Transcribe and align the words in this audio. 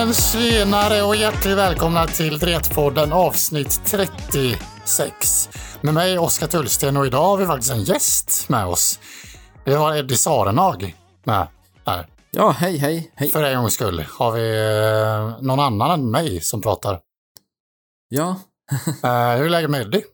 Men 0.00 0.12
tjenare 0.14 1.02
och 1.02 1.16
hjärtligt 1.16 1.56
välkomna 1.56 2.06
till 2.06 2.38
Dretpodden 2.38 3.12
avsnitt 3.12 3.80
36. 3.84 5.48
Med 5.80 5.94
mig 5.94 6.18
Oskar 6.18 6.46
Tullsten 6.46 6.96
och 6.96 7.06
idag 7.06 7.24
har 7.24 7.36
vi 7.36 7.46
faktiskt 7.46 7.72
en 7.72 7.82
gäst 7.82 8.48
med 8.48 8.66
oss. 8.66 9.00
Vi 9.64 9.74
har 9.74 9.96
Eddie 9.96 10.16
Sarenhag 10.16 10.96
med 11.24 11.46
här. 11.86 12.06
Ja, 12.30 12.50
hej, 12.50 12.76
hej, 12.76 13.12
hej. 13.14 13.30
För 13.30 13.42
en 13.44 13.58
gångs 13.60 13.74
skull 13.74 14.04
har 14.18 14.32
vi 14.32 14.58
eh, 14.58 15.42
någon 15.42 15.60
annan 15.60 15.90
än 15.90 16.10
mig 16.10 16.40
som 16.40 16.62
pratar. 16.62 17.00
Ja, 18.08 18.36
Eh, 19.04 19.36
hur 19.36 19.44
är 19.46 19.48
läget 19.48 19.70
med 19.70 19.80
Eddie? 19.80 20.04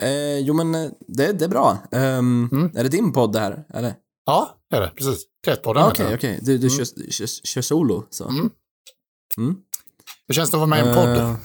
eh, 0.00 0.38
jo 0.38 0.54
men 0.54 0.74
eh, 0.74 0.90
det, 1.08 1.32
det 1.32 1.44
är 1.44 1.48
bra. 1.48 1.78
Ehm, 1.92 2.48
Mm. 2.52 2.72
Är 2.76 2.82
det 2.82 2.88
din 2.88 3.12
podd 3.12 3.32
det 3.32 3.40
här? 3.40 3.64
Eller? 3.74 3.94
Ja, 4.26 4.56
det 4.70 4.76
är 4.76 4.80
det. 4.80 4.88
Precis. 4.96 5.22
Heter 5.46 5.70
Okej, 5.88 6.04
den. 6.06 6.14
okej. 6.14 6.38
Du, 6.42 6.58
du 6.58 6.70
kör, 6.70 7.10
kör, 7.10 7.26
kör 7.26 7.62
solo, 7.62 8.06
så. 8.10 8.28
Mm. 8.28 8.50
Mm. 9.38 9.56
Hur 10.28 10.34
känns 10.34 10.50
det 10.50 10.56
att 10.56 10.58
vara 10.58 10.66
med 10.66 10.84
i 10.86 10.88
en 10.88 10.94
podd? 10.94 11.08
Eh, 11.16 11.36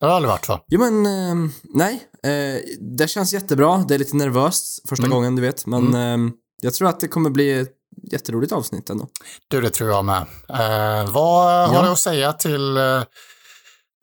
Det 0.00 0.06
har 0.06 0.12
aldrig 0.12 0.28
varit 0.30 0.48
va? 0.48 0.64
jo 0.68 0.80
men, 0.80 1.06
ehm, 1.06 1.52
nej. 1.62 2.08
Eh, 2.22 2.60
det 2.80 3.08
känns 3.08 3.32
jättebra. 3.32 3.84
Det 3.88 3.94
är 3.94 3.98
lite 3.98 4.16
nervöst 4.16 4.88
första 4.88 5.06
Mm. 5.06 5.14
gången, 5.16 5.36
du 5.36 5.42
vet. 5.42 5.66
Men 5.66 5.94
ehm, 5.94 6.32
jag 6.62 6.74
tror 6.74 6.88
att 6.88 7.00
det 7.00 7.08
kommer 7.08 7.30
bli 7.30 7.52
ett 7.60 7.72
jätteroligt 8.12 8.52
avsnitt 8.52 8.90
ändå. 8.90 9.08
Du, 9.48 9.60
det 9.60 9.70
tror 9.70 9.90
jag 9.90 10.04
med. 10.04 10.20
Eh, 10.48 11.12
vad 11.12 11.68
har 11.68 11.74
Ja. 11.76 11.82
du 11.82 11.88
att 11.88 11.98
säga 11.98 12.32
till, 12.32 12.78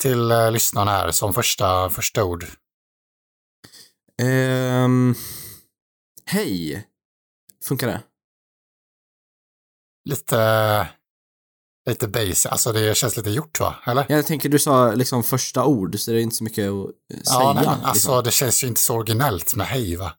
till 0.01 0.27
lyssnarna 0.51 0.91
här 0.91 1.11
som 1.11 1.33
första, 1.33 1.89
första 1.89 2.23
ord? 2.23 2.45
Ehm, 4.21 5.15
hej. 6.25 6.87
Funkar 7.67 7.87
det? 7.87 8.01
Lite, 10.09 10.87
lite 11.89 12.07
basic, 12.07 12.45
alltså 12.45 12.71
det 12.71 12.97
känns 12.97 13.17
lite 13.17 13.29
gjort 13.29 13.59
va? 13.59 13.75
Eller? 13.85 14.05
Jag 14.09 14.25
tänker 14.25 14.49
du 14.49 14.59
sa 14.59 14.93
liksom 14.93 15.23
första 15.23 15.65
ord, 15.65 15.99
så 15.99 16.11
det 16.11 16.17
är 16.17 16.21
inte 16.21 16.35
så 16.35 16.43
mycket 16.43 16.69
att 16.69 17.27
säga. 17.27 17.39
ja, 17.39 17.53
nej, 17.53 17.65
men 17.65 17.85
alltså 17.85 18.09
liksom. 18.09 18.23
det 18.23 18.31
känns 18.31 18.63
ju 18.63 18.67
inte 18.67 18.81
så 18.81 18.95
originellt 18.95 19.55
med 19.55 19.67
hej 19.67 19.95
va? 19.95 20.13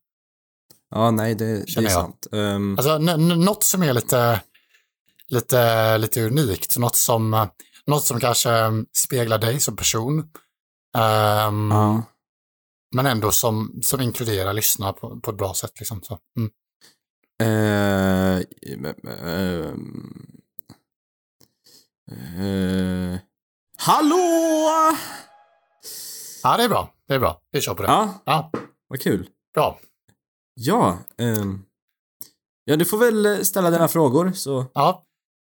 ja, 0.91 1.11
nej, 1.11 1.35
det, 1.35 1.45
det 1.45 1.77
är 1.77 1.83
jag. 1.83 1.93
sant. 1.93 2.27
Ehm, 2.33 2.79
Alltså 2.79 2.99
något 2.99 3.65
som 3.65 3.83
är 3.83 3.93
lite, 3.93 4.41
lite, 5.29 5.99
lite 5.99 6.23
unikt, 6.23 6.79
något 6.79 6.97
som, 6.97 7.49
något 7.87 8.05
som 8.05 8.21
kanske 8.21 8.51
eh, 8.51 8.73
speglar 8.97 9.39
dig 9.39 9.61
som 9.61 9.77
person. 9.77 10.19
Ehm, 10.97 11.71
ja. 11.71 12.03
Men 12.95 13.07
ändå 13.07 13.33
som, 13.33 13.81
som 13.83 14.01
inkluderar 14.01 14.53
lyssnarna 14.53 14.93
på, 14.93 15.21
på 15.21 15.31
ett 15.31 15.37
bra 15.37 15.55
sätt. 15.55 15.73
Liksom. 15.79 16.03
Så, 16.03 16.19
mm. 16.37 16.51
Eh, 17.43 18.37
ehm, 18.67 18.85
eh, 22.11 23.19
hallå! 23.79 24.17
Ja, 26.43 26.57
det 26.57 26.63
är 26.65 26.69
bra. 26.69 26.95
Det 27.09 27.15
är 27.15 27.19
bra. 27.19 27.41
Vi 27.51 27.61
kör 27.61 27.75
på 27.75 27.83
det. 27.83 27.89
Ja, 27.89 28.23
Ja, 28.25 28.51
vad 28.89 29.01
kul. 29.01 29.29
bra. 29.55 29.79
Ja, 30.55 30.99
ehm, 31.19 31.63
ja, 32.65 32.77
du 32.77 32.85
får 32.85 32.99
väl 32.99 33.27
eh, 33.27 33.39
ställa 33.39 33.71
dina 33.71 33.89
frågor 33.89 34.33
så. 34.33 34.67
Ja. 34.75 35.05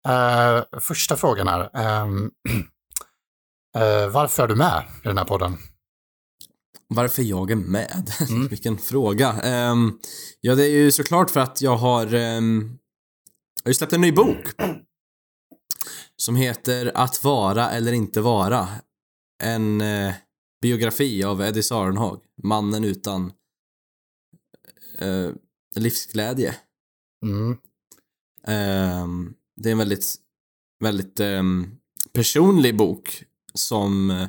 Eh, 0.08 0.80
första 0.80 1.18
frågan 1.18 1.48
här. 1.48 1.70
Ehm, 1.74 2.32
eh, 3.78 4.08
varför 4.10 4.44
är 4.44 4.48
du 4.48 4.56
med 4.56 4.84
i 5.04 5.08
den 5.08 5.18
här 5.18 5.26
podden? 5.26 5.58
Varför 6.94 7.24
jag 7.24 7.52
är 7.52 7.56
med? 7.56 8.12
Mm. 8.30 8.48
Vilken 8.48 8.78
fråga. 8.78 9.32
Ehm, 9.32 10.00
ja, 10.42 10.56
det 10.56 10.64
är 10.64 10.70
ju 10.70 10.92
såklart 10.92 11.30
för 11.30 11.40
att 11.40 11.62
jag 11.62 11.78
har, 11.78 12.14
um, 12.14 12.78
jag 13.64 13.66
har 13.66 13.70
ju 13.70 13.74
släppt 13.74 13.94
en 13.94 14.02
ny 14.02 14.12
bok. 14.12 14.48
Som 16.16 16.36
heter 16.36 16.92
Att 16.96 17.24
vara 17.24 17.72
eller 17.72 17.94
inte 17.94 18.22
vara. 18.22 18.68
En 19.44 19.82
eh, 19.82 20.14
biografi 20.62 21.24
av 21.24 21.42
Eddie 21.42 21.64
Sarenhag. 21.64 22.22
Mannen 22.44 22.84
utan 22.84 23.34
eh, 24.98 25.30
livsglädje. 25.76 26.56
Mm. 27.26 27.58
Ehm, 28.48 29.34
det 29.56 29.70
är 29.70 29.72
en 29.72 29.78
väldigt, 29.78 30.16
väldigt 30.80 31.22
personlig 32.14 32.78
bok 32.78 33.24
som 33.54 34.12
eh, 34.12 34.28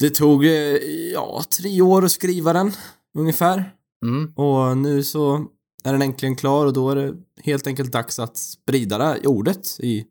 det 0.00 0.10
tog, 0.10 0.44
eh, 0.44 0.76
ja, 1.12 1.42
tre 1.58 1.82
år 1.82 2.04
att 2.04 2.12
skriva 2.12 2.52
den, 2.52 2.72
ungefär. 3.18 3.74
Mm. 4.04 4.32
Och 4.36 4.76
nu 4.76 5.02
så 5.02 5.46
är 5.84 5.92
den 5.92 6.02
äntligen 6.02 6.36
klar 6.36 6.66
och 6.66 6.72
då 6.72 6.90
är 6.90 6.96
det 6.96 7.14
helt 7.42 7.66
enkelt 7.66 7.92
dags 7.92 8.18
att 8.18 8.36
sprida 8.36 8.98
det 8.98 9.26
ordet 9.26 9.80
i 9.80 10.06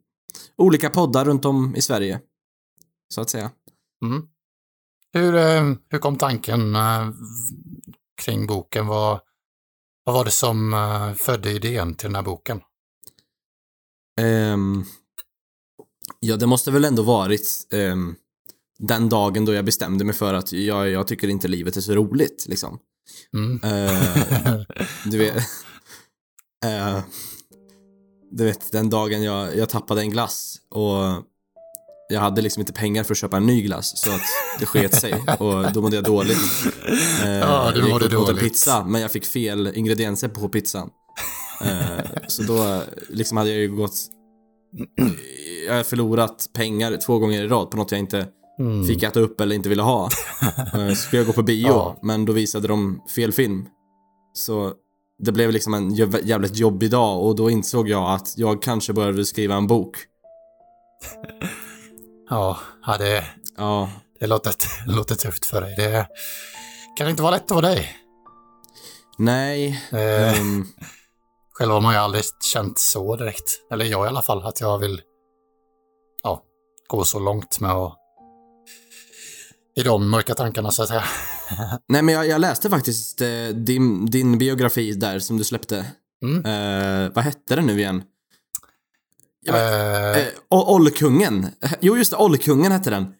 olika 0.57 0.89
poddar 0.89 1.25
runt 1.25 1.45
om 1.45 1.75
i 1.75 1.81
Sverige. 1.81 2.22
Så 3.13 3.22
att 3.22 3.29
säga. 3.29 3.51
Mm. 4.05 4.28
Hur, 5.13 5.35
eh, 5.35 5.73
hur 5.89 5.99
kom 5.99 6.17
tanken 6.17 6.75
eh, 6.75 7.09
kring 8.22 8.47
boken? 8.47 8.88
Vad, 8.88 9.19
vad 10.03 10.16
var 10.16 10.25
det 10.25 10.31
som 10.31 10.75
födde 11.17 11.51
idén 11.51 11.95
till 11.95 12.07
den 12.07 12.16
här 12.16 12.23
boken? 12.23 12.61
Ehm, 14.22 14.83
ja, 16.19 16.38
det 16.38 16.47
måste 16.47 16.72
väl 16.72 16.85
ändå 16.85 17.03
varit 17.03 17.67
ehm, 17.72 18.16
den 18.79 19.09
dagen 19.09 19.45
då 19.45 19.53
jag 19.53 19.66
bestämde 19.66 20.06
mig 20.06 20.16
för 20.16 20.34
att 20.34 20.51
jag, 20.51 20.90
jag 20.90 21.07
tycker 21.07 21.28
inte 21.28 21.47
livet 21.47 21.78
är 21.78 21.81
så 21.81 21.94
roligt, 21.94 22.45
liksom. 22.50 22.79
Mm. 23.34 23.59
Eh, 23.63 24.62
du 25.06 25.17
vet... 25.17 25.35
eh, 26.66 27.00
du 28.31 28.44
vet, 28.45 28.72
den 28.72 28.90
dagen 28.90 29.23
jag, 29.23 29.57
jag 29.57 29.69
tappade 29.69 30.01
en 30.01 30.09
glass 30.09 30.56
och 30.69 31.25
jag 32.09 32.19
hade 32.22 32.41
liksom 32.41 32.62
inte 32.62 32.73
pengar 32.73 33.03
för 33.03 33.13
att 33.13 33.17
köpa 33.17 33.38
en 33.38 33.45
ny 33.45 33.62
glass 33.62 33.97
så 33.97 34.12
att 34.12 34.22
det 34.59 34.66
sket 34.66 34.94
sig 34.94 35.13
och 35.40 35.73
då 35.73 35.81
mådde 35.81 35.96
jag 35.96 36.06
dåligt. 36.06 36.38
Eh, 37.23 37.29
Ja, 37.31 37.72
du 37.73 37.79
jag 37.79 37.85
gick 37.85 37.94
mådde 37.94 38.17
och 38.17 38.23
åt 38.23 38.29
en 38.29 38.35
dåligt. 38.35 38.40
pizza 38.53 38.85
men 38.85 39.01
jag 39.01 39.11
fick 39.11 39.25
fel 39.25 39.72
ingredienser 39.75 40.28
på 40.28 40.50
pizzan. 40.50 40.90
Så 42.28 42.44
då 42.44 42.84
liksom 43.09 43.38
hade 43.38 43.50
jag 43.50 43.59
ju 43.59 43.75
gått... 43.75 43.96
Jag 45.67 45.75
har 45.75 45.84
förlorat 45.84 46.50
pengar 46.53 46.97
två 47.06 47.19
gånger 47.19 47.44
i 47.44 47.47
rad 47.47 47.72
på 47.72 47.78
något 47.78 47.91
jag 47.91 48.00
inte 48.00 48.28
Mm. 48.59 48.88
fick 48.88 49.03
äta 49.03 49.20
upp 49.20 49.42
eller 49.42 49.56
inte 49.56 49.70
ville 49.70 49.81
ha. 49.84 50.09
Eh, 50.74 50.90
Så 50.90 50.96
skulle 50.96 51.20
jag 51.20 51.28
gå 51.28 51.34
på 51.34 51.44
bio, 51.44 51.68
Ja. 51.68 52.00
men 52.02 52.25
då 52.25 52.34
visade 52.34 52.68
de 52.68 53.02
fel 53.16 53.31
film. 53.31 53.66
Så 54.34 54.74
det 55.20 55.31
blev 55.31 55.52
liksom 55.52 55.74
en 55.74 55.92
jä- 55.92 56.22
jävligt 56.25 56.58
jobbig 56.58 56.92
dag 56.92 57.24
och 57.25 57.36
då 57.36 57.50
insåg 57.50 57.90
jag 57.90 58.12
att 58.14 58.38
jag 58.38 58.62
kanske 58.62 58.94
började 58.94 59.25
skriva 59.25 59.56
en 59.56 59.68
bok. 59.68 59.96
Ja, 62.30 62.58
ja 62.86 62.97
det, 62.97 63.25
Ja, 63.58 63.90
det, 64.20 64.28
låter, 64.28 64.53
det 64.88 64.91
låter 64.94 65.16
tufft 65.16 65.46
för 65.46 65.62
dig. 65.62 65.76
Det 65.78 66.08
kan 66.97 67.09
inte 67.09 67.22
vara 67.24 67.31
lätt 67.31 67.44
att 67.44 67.52
vara 67.52 67.62
dig. 67.66 67.96
nej. 69.18 69.84
Eh, 69.91 70.40
ehm, 70.40 70.66
Själv 71.53 71.72
har 71.72 71.81
man 71.81 71.94
ju 71.94 72.00
aldrig 72.00 72.24
känt 72.53 72.80
så 72.80 73.16
direkt. 73.16 73.59
Eller 73.72 73.86
jag 73.86 74.06
i 74.06 74.09
alla 74.09 74.22
fall, 74.22 74.44
att 74.46 74.62
jag 74.62 74.80
vill 74.80 75.02
ja, 76.24 76.44
gå 76.88 77.03
så 77.03 77.20
långt 77.20 77.59
med 77.59 77.72
att 77.72 77.96
i 79.75 79.84
de 79.84 80.09
mörka 80.09 80.35
tankarna 80.35 80.72
så 80.72 80.84
att 80.84 80.88
säga. 80.90 81.03
nej, 81.88 82.02
men 82.02 82.16
jag, 82.16 82.28
jag 82.28 82.41
läste 82.41 82.69
faktiskt 82.69 83.22
eh, 83.22 83.47
din, 83.53 84.06
din 84.06 84.38
biografi 84.38 84.94
där 84.94 85.19
som 85.19 85.38
du 85.38 85.44
släppte. 85.44 85.85
Mm. 86.24 86.46
Eh, 86.46 87.12
vad 87.16 87.24
hette 87.24 87.55
den 87.55 87.66
nu 87.66 87.79
igen? 87.79 88.03
Ja, 89.46 89.53
men, 89.53 90.16
Eh, 90.16 90.17
eh, 90.17 90.28
Ollkungen. 90.49 91.47
Jo, 91.82 91.97
just 91.97 92.11
det, 92.11 92.17
Ollkungen 92.17 92.72
hette 92.72 92.90
den. 92.90 93.14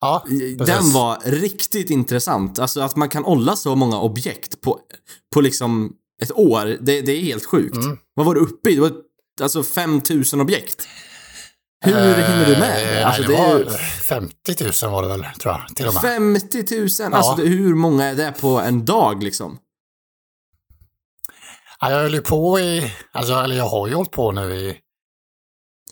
ja, 0.00 0.24
Den 0.28 0.56
precis. 0.58 0.94
var 0.94 1.18
riktigt 1.24 1.90
intressant. 1.90 2.58
Alltså 2.58 2.80
att 2.80 2.96
man 2.96 3.08
kan 3.08 3.24
olla 3.24 3.56
så 3.56 3.76
många 3.76 4.00
objekt 4.00 4.60
på, 4.60 4.80
på 5.34 5.40
liksom 5.40 5.92
ett 6.22 6.32
år, 6.32 6.78
det, 6.80 7.00
det 7.00 7.12
är 7.12 7.22
helt 7.22 7.44
sjukt. 7.46 7.76
Mm. 7.76 7.98
Vad 8.14 8.26
var 8.26 8.34
du 8.34 8.40
uppe 8.40 8.70
i? 8.70 8.74
Det 8.74 8.80
var 8.80 8.92
alltså 9.42 9.62
5000 9.62 10.40
objekt. 10.40 10.88
Hur 11.84 11.92
hinner 12.14 12.46
du 12.46 12.56
med? 12.58 12.98
Eh, 13.00 13.06
Alltså, 13.06 13.22
det 13.22 13.32
var 13.32 13.58
ju 13.58 13.70
50 13.70 14.84
000 14.84 14.92
var 14.92 15.02
det 15.02 15.08
väl, 15.08 15.24
tror 15.40 15.54
jag, 15.54 15.76
till 15.76 15.86
och 15.88 15.94
med. 15.94 16.02
50 16.02 17.02
000! 17.04 17.14
Alltså 17.14 17.34
det, 17.34 17.48
hur 17.48 17.74
många 17.74 18.04
är 18.04 18.14
det 18.14 18.32
på 18.40 18.48
en 18.60 18.84
dag 18.84 19.22
liksom? 19.22 19.58
Ja, 21.80 21.90
jag 21.90 21.98
höll 21.98 22.14
ju 22.14 22.22
på 22.22 22.60
i, 22.60 22.92
alltså, 23.12 23.32
eller 23.34 23.56
jag 23.56 23.68
har 23.68 23.88
ju 23.88 23.94
hållit 23.94 24.10
på 24.10 24.32
nu 24.32 24.54
i 24.54 24.78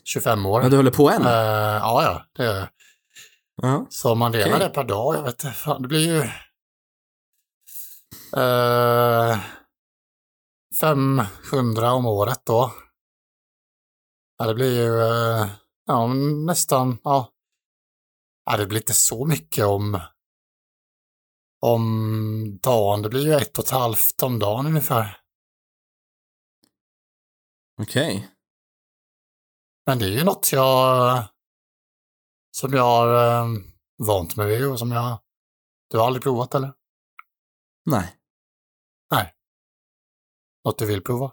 25 0.05 0.47
år. 0.47 0.63
Ja, 0.63 0.69
du 0.69 0.77
håller 0.77 0.91
på 0.91 1.11
än? 1.11 1.23
Eh, 1.27 1.33
ja, 1.33 2.03
ja, 2.03 2.25
det 2.37 2.45
gör 2.45 2.57
jag. 2.57 2.69
Ja. 3.63 3.87
Så 3.91 4.15
man 4.15 4.33
delar 4.33 4.57
Okej. 4.57 4.69
det 4.69 4.75
per 4.75 4.85
dag, 4.85 5.15
jag 5.15 5.23
vet 5.23 5.45
inte, 5.45 5.57
fan, 5.57 5.83
det 5.83 5.89
blir 5.89 6.07
ju... 6.07 6.19
Eh, 8.43 9.39
500 10.81 11.93
om 11.93 12.07
året 12.07 12.41
då. 12.47 12.73
Ja, 14.39 14.47
det 14.47 14.55
blir 14.55 14.81
ju 14.83 15.01
eh, 15.03 15.47
ja, 15.89 16.07
nästan, 16.47 16.99
ja. 17.05 17.33
ja. 18.45 18.57
Det 18.57 18.67
blir 18.67 18.79
inte 18.79 18.95
så 18.95 19.27
mycket 19.27 19.65
om, 19.65 20.01
om 21.61 22.59
dagen. 22.63 23.03
Det 23.03 23.09
blir 23.09 23.27
ju 23.27 23.35
ett 23.35 23.59
och 23.59 23.65
ett 23.65 23.71
halvt 23.71 24.23
om 24.23 24.39
dagen 24.39 24.67
ungefär. 24.67 25.21
Okej. 27.83 28.31
Men 29.87 29.99
det 29.99 30.05
är 30.05 30.19
ju 30.19 30.25
något 30.25 30.53
jag 30.53 31.25
som 32.51 32.73
jag 32.73 32.83
har 32.83 33.43
eh, 33.43 33.49
vant 34.07 34.37
mig 34.37 34.47
vid 34.47 34.67
och 34.67 34.79
som 34.79 34.93
jag... 34.93 35.19
Du 35.91 35.99
har 35.99 36.07
aldrig 36.07 36.23
provat 36.23 36.55
eller? 36.55 36.73
Nej. 37.87 38.19
Något 40.65 40.79
du 40.79 40.87
vill 40.87 41.03
prova? 41.03 41.33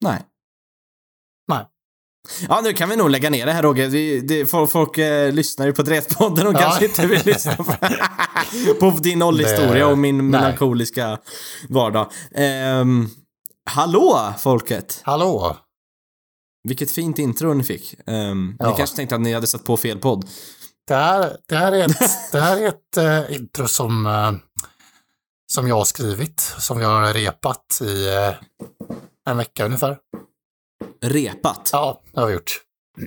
Nej. 0.00 0.12
Nej. 0.12 0.35
Ja, 2.48 2.60
nu 2.64 2.72
kan 2.72 2.88
vi 2.88 2.96
nog 2.96 3.10
lägga 3.10 3.30
ner 3.30 3.46
det 3.46 3.52
här 3.52 3.62
Roger. 3.62 3.88
Vi, 3.88 4.20
det, 4.20 4.46
folk 4.46 4.70
folk 4.70 4.98
eh, 4.98 5.32
lyssnar 5.32 5.66
ju 5.66 5.72
på 5.72 5.82
Dretpodden 5.82 6.46
och 6.46 6.54
Ja. 6.54 6.58
kanske 6.58 6.84
inte 6.84 7.06
vill 7.06 7.26
lyssna 7.26 7.56
på, 7.56 7.64
på 8.80 8.90
din 8.90 9.18
nollhistoria 9.18 9.86
och 9.86 9.98
min 9.98 10.16
nej. 10.18 10.24
melankoliska 10.40 11.18
vardag. 11.68 12.10
Ehm, 12.34 13.08
hallå 13.70 14.34
folket! 14.38 15.00
Hallå! 15.04 15.56
Vilket 16.68 16.90
fint 16.90 17.18
intro 17.18 17.54
ni 17.54 17.64
fick. 17.64 17.94
Um, 18.06 18.56
Ja. 18.58 18.70
Ni 18.70 18.76
kanske 18.76 18.96
tänkte 18.96 19.14
att 19.14 19.20
ni 19.20 19.32
hade 19.32 19.46
satt 19.46 19.64
på 19.64 19.76
fel 19.76 19.98
podd. 19.98 20.28
Det 20.88 20.94
här, 20.94 21.36
det 21.48 21.56
här 21.56 21.72
är 21.72 21.84
ett, 21.84 21.98
det 22.32 22.40
här 22.40 22.56
är 22.62 22.68
ett 22.68 22.96
eh, 22.96 23.36
intro 23.36 23.68
som, 23.68 24.06
eh, 24.06 24.32
som 25.52 25.68
jag 25.68 25.74
har 25.76 25.84
skrivit, 25.84 26.40
som 26.58 26.80
jag 26.80 26.88
har 26.88 27.14
repat 27.14 27.78
i 27.82 28.08
eh, 28.14 28.34
en 29.30 29.36
vecka 29.36 29.64
ungefär. 29.64 29.98
Repat. 31.04 31.70
Ja, 31.72 32.02
det 32.14 32.20
har 32.20 32.26
vi 32.26 32.32
gjort. 32.34 32.60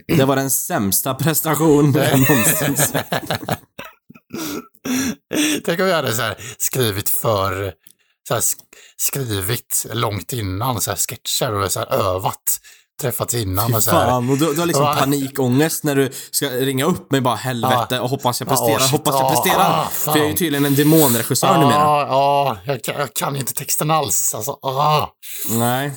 Det 0.07 0.25
var 0.25 0.35
den 0.35 0.51
sämsta 0.51 1.13
prestation 1.15 1.93
jag 1.93 2.19
någonsin 2.19 2.77
sett. 2.77 3.05
Tänk 5.65 5.79
om 5.79 5.85
vi 5.85 5.93
hade 5.93 6.13
så 6.13 6.21
här 6.21 6.37
skrivit 6.57 7.09
för, 7.09 7.73
så 8.27 8.33
här 8.33 8.41
sk- 8.41 8.55
skrivit 8.97 9.85
långt 9.93 10.33
innan 10.33 10.81
så 10.81 10.91
här 10.91 10.97
sketcher 10.97 11.53
och 11.53 11.71
så 11.71 11.79
här 11.79 11.93
övat, 11.93 12.59
träffats 13.01 13.33
innan 13.33 13.75
och 13.75 13.83
så 13.83 13.91
här. 13.91 14.05
Fan, 14.09 14.29
och 14.29 14.37
du, 14.37 14.53
du 14.53 14.59
har 14.59 14.67
liksom 14.67 14.95
panikångest 14.99 15.83
när 15.83 15.95
du 15.95 16.11
ska 16.31 16.49
ringa 16.49 16.85
upp 16.85 17.11
mig 17.11 17.21
bara 17.21 17.35
helvete 17.35 17.99
och 17.99 18.09
hoppas 18.09 18.39
jag 18.41 18.47
Ja, 18.47 18.51
presterar, 18.51 18.79
shit, 18.79 18.91
hoppas 18.91 19.15
jag 19.15 19.23
ja, 19.23 19.29
presterar. 19.29 19.69
ah. 19.69 19.87
För 19.91 20.17
jag 20.17 20.25
är 20.25 20.29
ju 20.29 20.35
tydligen 20.35 20.65
en 20.65 20.75
demonregissör 20.75 21.53
numera. 21.57 21.73
Ja, 21.73 22.07
ja 22.09 22.57
jag, 22.65 22.83
kan- 22.83 22.95
jag 22.99 23.13
kan 23.13 23.35
inte 23.35 23.53
texten 23.53 23.91
alls. 23.91 24.33
Alltså, 24.35 24.51
ah. 24.51 25.07
Nej. 25.49 25.91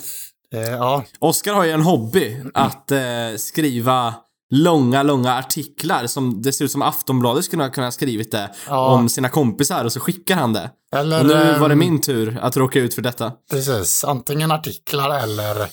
Eh, 0.53 0.61
ja, 0.71 1.05
Oskar 1.19 1.55
har 1.55 1.65
ju 1.65 1.71
en 1.71 1.83
hobby 1.83 2.43
att 2.55 2.91
eh, 2.91 3.01
skriva 3.37 4.15
långa, 4.55 5.03
långa 5.03 5.35
artiklar 5.39 6.07
som 6.07 6.43
det 6.43 6.53
ser 6.53 6.65
ut 6.65 6.71
som 6.73 6.83
Aftonbladet 6.83 7.45
skulle 7.45 7.69
kunna 7.71 7.87
ha 7.87 7.93
skrivit 7.93 8.33
det 8.33 8.51
Ja. 8.69 8.87
om 8.95 9.09
sina 9.09 9.29
kompisar 9.29 9.85
och 9.85 9.93
så 9.93 10.01
skickar 10.01 10.37
han 10.37 10.53
det. 10.53 10.71
eller... 10.93 11.21
Och 11.21 11.27
nu 11.27 11.59
var 11.59 11.69
det 11.69 11.73
ehm, 11.73 11.79
min 11.79 12.01
tur 12.01 12.39
att 12.43 12.57
råka 12.57 12.79
ut 12.81 12.95
för 12.95 13.03
detta. 13.03 13.33
Precis, 13.51 14.05
antingen 14.05 14.51
artiklar 14.51 15.19
eller 15.23 15.67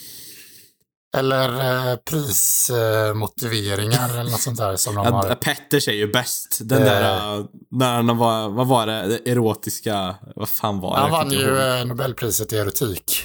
eller 1.17 1.49
eh, 1.91 1.95
prismotiveringar 1.95 4.19
eller 4.19 4.31
något 4.31 4.41
sånt 4.41 4.57
där 4.57 4.75
som 4.75 4.95
de 4.95 5.05
har. 5.13 5.35
Petters 5.35 5.87
är 5.87 5.91
ju 5.93 6.07
bäst. 6.11 6.57
Den 6.61 6.77
Eh. 6.81 6.85
där, 6.85 7.37
uh, 7.39 7.45
när 7.71 7.93
han 7.95 8.17
var, 8.17 8.49
vad 8.49 8.67
var 8.67 8.87
det, 8.87 9.07
det 9.07 9.31
erotiska, 9.31 10.15
vad 10.35 10.49
fan 10.49 10.79
var 10.79 10.95
det? 10.95 11.01
Han 11.01 11.11
vann 11.11 11.31
ju 11.31 11.37
ihåg. 11.39 11.79
eh, 11.79 11.85
Nobelpriset 11.85 12.53
i 12.53 12.57
erotik. 12.57 13.17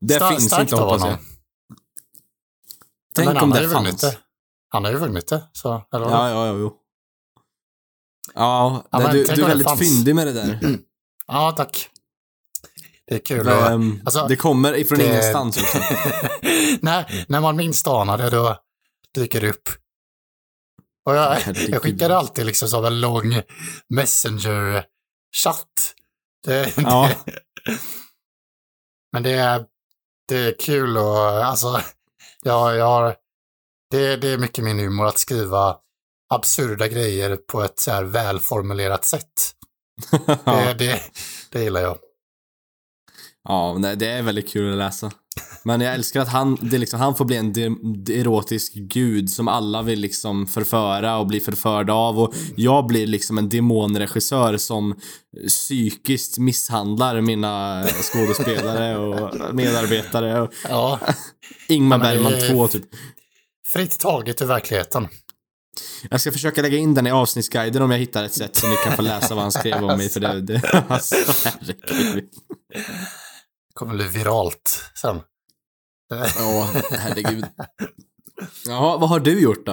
Det 0.00 0.14
Star- 0.14 0.30
finns 0.30 0.46
starkt 0.46 0.62
inte 0.72 0.82
hoppas 0.82 1.02
jag. 1.04 1.18
Tänk 3.14 3.26
men 3.28 3.36
om 3.36 3.50
det 3.50 3.68
fanns. 3.68 4.00
det. 4.00 4.18
Han 4.68 4.84
har 4.84 4.90
ju 4.92 4.98
vunnit 4.98 5.28
det, 5.28 5.44
så... 5.52 5.82
Eller? 5.94 6.06
Ja, 6.06 6.30
ja, 6.30 6.46
ja, 6.46 6.52
jo. 6.58 6.76
Ja, 8.34 8.84
Ja, 8.90 8.98
men 8.98 9.12
du, 9.12 9.24
du 9.24 9.32
är 9.32 9.36
det 9.36 9.44
väldigt 9.44 9.66
fanns. 9.68 9.80
fyndig 9.80 10.14
med 10.14 10.26
det 10.26 10.32
där. 10.32 10.60
ja, 11.26 11.52
tack. 11.56 11.88
Det 13.06 13.14
är 13.14 13.18
kul 13.18 13.48
att... 13.48 13.70
Ehm, 13.70 14.02
alltså, 14.04 14.26
det 14.28 14.36
kommer 14.36 14.76
ifrån 14.76 14.98
det- 14.98 15.06
ingenstans 15.06 15.56
när, 16.80 17.24
när 17.28 17.40
man 17.40 17.56
minst 17.56 17.86
anar 17.86 18.18
det, 18.18 18.30
då 18.30 18.56
dyker 19.14 19.40
det 19.40 19.50
upp. 19.50 19.68
Och 21.04 21.14
jag, 21.14 21.38
jag 21.68 21.82
skickade 21.82 22.16
alltid 22.16 22.46
liksom 22.46 22.68
som 22.68 22.84
en 22.84 23.00
lång 23.00 23.42
messenger-chatt. 23.94 25.94
Det, 26.46 26.72
Ja. 26.76 27.10
det, 27.24 27.40
men 29.12 29.22
det 29.22 29.32
är, 29.32 29.64
det 30.28 30.36
är 30.36 30.58
kul 30.58 30.96
och 30.96 31.18
alltså, 31.44 31.80
jag, 32.42 32.76
jag 32.76 32.84
har, 32.84 33.16
det, 33.90 34.16
det 34.16 34.28
är 34.28 34.38
mycket 34.38 34.64
min 34.64 34.78
humor 34.78 35.06
att 35.06 35.18
skriva 35.18 35.76
absurda 36.34 36.88
grejer 36.88 37.36
på 37.36 37.62
ett 37.62 37.78
så 37.78 37.90
här 37.90 38.04
välformulerat 38.04 39.04
sätt. 39.04 39.52
Det, 40.44 40.74
det, 40.78 41.02
det 41.50 41.62
gillar 41.62 41.80
jag. 41.80 41.98
ja, 43.48 43.78
det 43.96 44.06
är 44.06 44.22
väldigt 44.22 44.48
kul 44.52 44.72
att 44.72 44.78
läsa. 44.78 45.12
Men 45.62 45.80
jag 45.80 45.94
älskar 45.94 46.20
att 46.20 46.28
han, 46.28 46.58
det 46.60 46.78
liksom, 46.78 47.00
han 47.00 47.14
får 47.14 47.24
bli 47.24 47.36
en 47.36 47.52
erotisk 48.10 48.72
gud 48.74 49.30
som 49.30 49.48
alla 49.48 49.82
vill 49.82 50.00
liksom 50.00 50.46
förföra 50.46 51.18
och 51.18 51.26
bli 51.26 51.40
förförda 51.40 51.92
av. 51.92 52.18
Och 52.18 52.34
jag 52.56 52.86
blir 52.86 53.06
liksom 53.06 53.38
en 53.38 53.48
demonregissör 53.48 54.56
som 54.56 54.94
psykiskt 55.48 56.38
misshandlar 56.38 57.20
mina 57.20 57.84
skådespelare 58.12 58.98
och 58.98 59.54
medarbetare. 59.54 60.40
Och 60.40 60.52
Ja, 60.68 60.98
Ingmar 61.68 61.98
Bergman 61.98 62.34
är- 62.34 62.48
2 62.54 62.68
typ. 62.68 62.84
fritt 63.72 63.98
taget 63.98 64.42
ur 64.42 64.46
verkligheten. 64.46 65.08
Jag 66.10 66.20
ska 66.20 66.32
försöka 66.32 66.62
lägga 66.62 66.78
in 66.78 66.94
den 66.94 67.06
i 67.06 67.10
avsnittsguiden 67.10 67.82
om 67.82 67.90
jag 67.90 67.98
hittar 67.98 68.24
ett 68.24 68.34
sätt 68.34 68.56
så 68.56 68.66
ni 68.68 68.76
kan 68.84 68.96
få 68.96 69.02
läsa 69.02 69.34
vad 69.34 69.42
han 69.42 69.52
skrev 69.52 69.84
om 69.84 69.98
mig. 69.98 70.08
För 70.08 70.20
det, 70.20 70.40
det, 70.40 70.62
alltså, 70.88 71.14
herregud. 71.44 72.24
Kommer 73.76 73.94
bli 73.94 74.08
viralt 74.08 74.90
sen. 75.02 75.20
Ja, 76.08 76.70
herregud. 76.90 77.44
Jaha, 78.66 78.96
vad 78.98 79.08
har 79.08 79.20
du 79.20 79.40
gjort 79.40 79.66
då? 79.66 79.72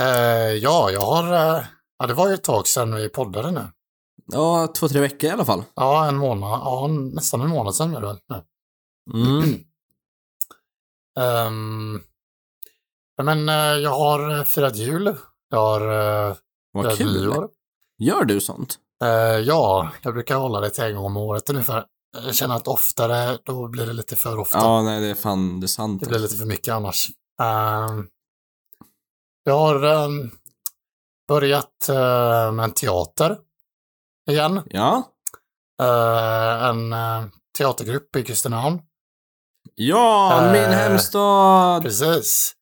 Eh, 0.00 0.52
ja, 0.52 0.90
jag 0.90 1.00
har... 1.00 1.32
eh, 1.32 1.64
ja, 1.98 2.06
det 2.06 2.14
var 2.14 2.28
ju 2.28 2.34
ett 2.34 2.44
tag 2.44 2.66
sedan 2.66 2.94
vi 2.94 3.08
poddade 3.08 3.50
nu. 3.50 3.66
Ja, 4.32 4.72
två, 4.76 4.88
tre 4.88 5.00
veckor 5.00 5.30
i 5.30 5.32
alla 5.32 5.44
fall. 5.44 5.64
Ja, 5.74 6.08
en 6.08 6.16
månad. 6.16 6.50
Ja, 6.50 6.86
nästan 6.86 7.40
en 7.40 7.48
månad 7.48 7.74
sedan 7.74 7.94
är 7.96 8.00
det 8.00 8.06
väl. 8.06 8.18
nu. 8.28 9.20
Mm. 9.20 9.54
Ja, 13.16 13.24
men 13.24 13.48
eh, 13.48 13.54
jag 13.82 13.90
har 13.90 14.38
eh, 14.38 14.44
firat 14.44 14.76
jul. 14.76 15.16
Jag 15.48 15.58
har 15.58 15.80
uh, 16.28 16.36
Vad 16.72 16.84
firat 16.84 16.98
kul. 16.98 17.20
nyår. 17.20 17.48
Gör 17.98 18.24
du 18.24 18.40
sånt? 18.40 18.78
Eh, 19.04 19.08
ja, 19.38 19.90
jag 20.02 20.14
brukar 20.14 20.36
hålla 20.36 20.60
det 20.60 20.70
till 20.70 20.84
en 20.84 20.94
gång 20.96 21.04
om 21.04 21.16
året 21.16 21.50
ungefär. 21.50 21.84
Jag 22.14 22.34
känner 22.34 22.56
att 22.56 22.68
oftare, 22.68 23.38
då 23.44 23.68
blir 23.68 23.86
det 23.86 23.92
lite 23.92 24.16
för 24.16 24.38
ofta. 24.38 24.58
Ja, 24.58 24.82
nej, 24.82 25.00
det 25.00 25.06
är 25.06 25.14
fan, 25.14 25.60
det 25.60 25.64
är 25.64 25.68
sant. 25.68 26.00
Det 26.00 26.08
blir 26.08 26.18
lite 26.18 26.36
för 26.36 26.46
mycket 26.46 26.74
annars. 26.74 27.08
Ehm, 27.42 28.06
jag 29.44 29.58
har 29.58 29.84
ehm, 29.84 30.30
börjat 31.28 31.88
eh, 31.88 32.52
med 32.52 32.64
en 32.64 32.72
teater 32.72 33.38
igen. 34.30 34.62
Ja. 34.66 35.02
Eh, 35.82 36.64
en 36.64 36.92
eh, 36.92 37.24
teatergrupp 37.58 38.16
i 38.16 38.22
Kristinehamn. 38.22 38.80
Ja, 39.74 40.42
Eh, 40.46 40.52
min 40.52 40.70
hemstad! 40.78 41.82
Precis. 41.82 42.54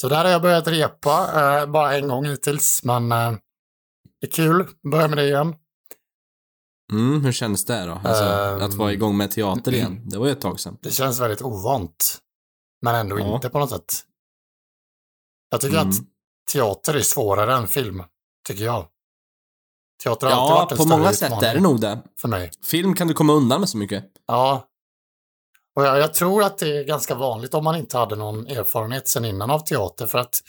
Så 0.00 0.08
där 0.08 0.24
har 0.24 0.30
jag 0.30 0.42
börjat 0.42 0.68
repa, 0.68 1.28
eh, 1.60 1.66
bara 1.66 1.96
en 1.96 2.08
gång 2.08 2.24
hittills, 2.26 2.80
men 2.82 3.12
eh, 3.12 3.32
det 4.20 4.26
är 4.26 4.30
kul. 4.30 4.68
Börja 4.92 5.08
med 5.08 5.18
det 5.18 5.24
igen. 5.24 5.54
Mm, 6.92 7.24
hur 7.24 7.32
känns 7.32 7.64
det 7.64 7.84
då? 7.86 7.92
Alltså, 8.04 8.24
Ehm. 8.24 8.62
att 8.62 8.74
vara 8.74 8.92
igång 8.92 9.16
med 9.16 9.30
teater 9.30 9.74
igen. 9.74 10.00
Det 10.10 10.18
var 10.18 10.26
ju 10.26 10.32
ett 10.32 10.40
tag 10.40 10.60
sedan. 10.60 10.78
Det 10.82 10.90
känns 10.90 11.20
väldigt 11.20 11.42
ovant, 11.42 12.18
men 12.82 12.94
ändå 12.94 13.18
Ja. 13.20 13.34
inte 13.34 13.48
på 13.48 13.58
något 13.58 13.70
sätt. 13.70 13.94
Jag 15.50 15.60
tycker 15.60 15.76
Mm. 15.76 15.88
att 15.88 15.94
teater 16.52 16.94
är 16.94 17.00
svårare 17.00 17.54
än 17.56 17.66
film, 17.68 18.02
tycker 18.48 18.64
jag. 18.64 18.86
Teater 20.04 20.26
har 20.26 20.32
alltid 20.32 20.52
Ja, 20.52 20.54
varit 20.60 20.72
en 20.72 20.76
på 20.78 20.84
större 20.84 20.98
många 20.98 21.12
sätt 21.12 21.42
är 21.42 21.54
det 21.54 21.60
nog 21.60 21.80
det. 21.80 22.02
för 22.20 22.28
mig. 22.28 22.50
Film 22.64 22.94
kan 22.94 23.08
du 23.08 23.14
komma 23.14 23.32
undan 23.32 23.60
med 23.60 23.68
så 23.68 23.76
mycket. 23.78 24.04
Ja. 24.26 24.68
Och 25.76 25.84
jag, 25.86 25.98
jag 25.98 26.14
tror 26.14 26.42
att 26.42 26.58
det 26.58 26.76
är 26.78 26.84
ganska 26.84 27.14
vanligt 27.14 27.54
om 27.54 27.64
man 27.64 27.76
inte 27.76 27.98
hade 27.98 28.16
någon 28.16 28.46
erfarenhet 28.46 29.08
sen 29.08 29.24
innan 29.24 29.50
av 29.50 29.58
teater. 29.60 30.06
För 30.06 30.18
att 30.18 30.40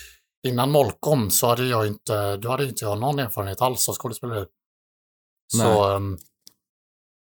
innan 0.47 0.71
Molkom 0.71 1.29
så 1.31 1.47
hade 1.47 1.65
jag 1.65 1.87
inte, 1.87 2.37
då 2.37 2.49
hade 2.49 2.65
inte 2.65 2.85
jag 2.85 2.99
någon 2.99 3.19
erfarenhet 3.19 3.61
alls 3.61 3.89
av 3.89 3.95
skådespeleri. 3.95 4.45
Så 5.53 5.89
um, 5.95 6.17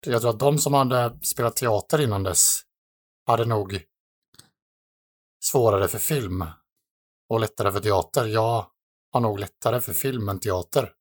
jag 0.05 0.21
tror 0.21 0.29
att 0.33 0.39
de 0.39 0.57
som 0.57 0.73
hade 0.73 1.19
spelat 1.21 1.55
teater 1.55 2.01
innan 2.01 2.23
dess 2.23 2.61
hade 3.27 3.45
nog 3.45 3.81
svårare 5.43 5.87
för 5.87 5.99
film 5.99 6.45
och 7.29 7.39
lättare 7.39 7.71
för 7.71 7.79
teater. 7.79 8.25
Jag 8.27 8.67
har 9.11 9.21
nog 9.21 9.39
lättare 9.39 9.81
för 9.81 9.93
film 9.93 10.29
än 10.29 10.39
teater. 10.39 10.91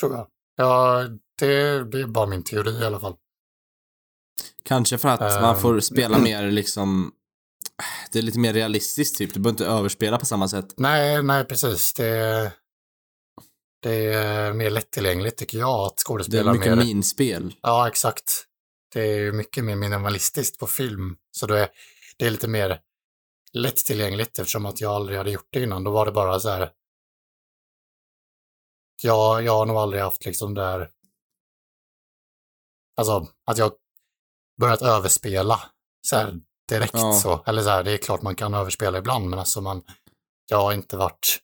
Tror 0.00 0.14
jag. 0.14 0.26
Ja, 0.56 1.02
det, 1.38 1.84
det 1.84 2.00
är 2.00 2.06
bara 2.06 2.26
min 2.26 2.42
teori 2.44 2.70
i 2.82 2.84
alla 2.84 3.00
fall. 3.00 3.16
Kanske 4.62 4.98
för 4.98 5.08
att 5.08 5.20
Ehm. 5.20 5.42
man 5.42 5.60
får 5.60 5.80
spela 5.80 6.18
mer 6.18 6.50
liksom... 6.50 7.12
Det 8.12 8.18
är 8.18 8.22
lite 8.22 8.38
mer 8.38 8.52
realistiskt 8.52 9.18
typ. 9.18 9.34
Du 9.34 9.40
behöver 9.40 9.54
inte 9.54 9.66
överspela 9.66 10.18
på 10.18 10.26
samma 10.26 10.48
sätt. 10.48 10.74
Nej, 10.76 11.22
nej 11.22 11.44
precis. 11.44 11.94
Det, 11.94 12.52
det 13.80 14.14
är 14.14 14.52
mer 14.52 14.70
lättillgängligt 14.70 15.36
tycker 15.38 15.58
jag 15.58 15.80
att 15.86 15.96
Det 15.96 16.00
är 16.02 16.04
skådespela 16.04 16.52
mycket 16.52 16.76
mer. 16.78 16.84
minspel. 16.84 17.54
Ja, 17.62 17.88
exakt. 17.88 18.46
det 18.92 19.00
är 19.00 19.32
mycket 19.32 19.64
mer 19.64 19.76
minimalistiskt 19.76 20.58
på 20.58 20.66
film. 20.66 21.16
Så 21.30 21.46
då 21.46 21.54
är, 21.54 21.68
det 22.18 22.26
är 22.26 22.30
lite 22.30 22.48
mer 22.48 22.80
lättillgängligt 23.52 24.38
eftersom 24.38 24.66
att 24.66 24.80
jag 24.80 24.92
aldrig 24.92 25.18
hade 25.18 25.30
gjort 25.30 25.48
det 25.50 25.62
innan. 25.62 25.84
Då 25.84 25.90
var 25.90 26.06
det 26.06 26.12
bara 26.12 26.40
så 26.40 26.48
här. 26.48 26.70
Jag, 29.02 29.42
jag 29.44 29.52
har 29.52 29.66
nog 29.66 29.76
aldrig 29.76 30.02
haft 30.02 30.24
liksom 30.24 30.54
där. 30.54 30.90
Alltså 32.96 33.28
att 33.46 33.58
jag 33.58 33.72
börjat 34.60 34.82
överspela 34.82 35.60
så 36.02 36.16
här 36.16 36.40
direkt 36.68 36.94
Ja. 36.94 37.12
så. 37.12 37.42
Eller 37.46 37.62
så 37.62 37.68
här, 37.68 37.84
det 37.84 37.92
är 37.92 37.96
klart 37.98 38.22
man 38.22 38.36
kan 38.36 38.54
överspela 38.54 38.98
ibland, 38.98 39.30
men 39.30 39.38
alltså 39.38 39.60
man, 39.60 39.82
jag 40.46 40.58
har 40.62 40.72
inte 40.72 40.96
varit. 40.96 41.38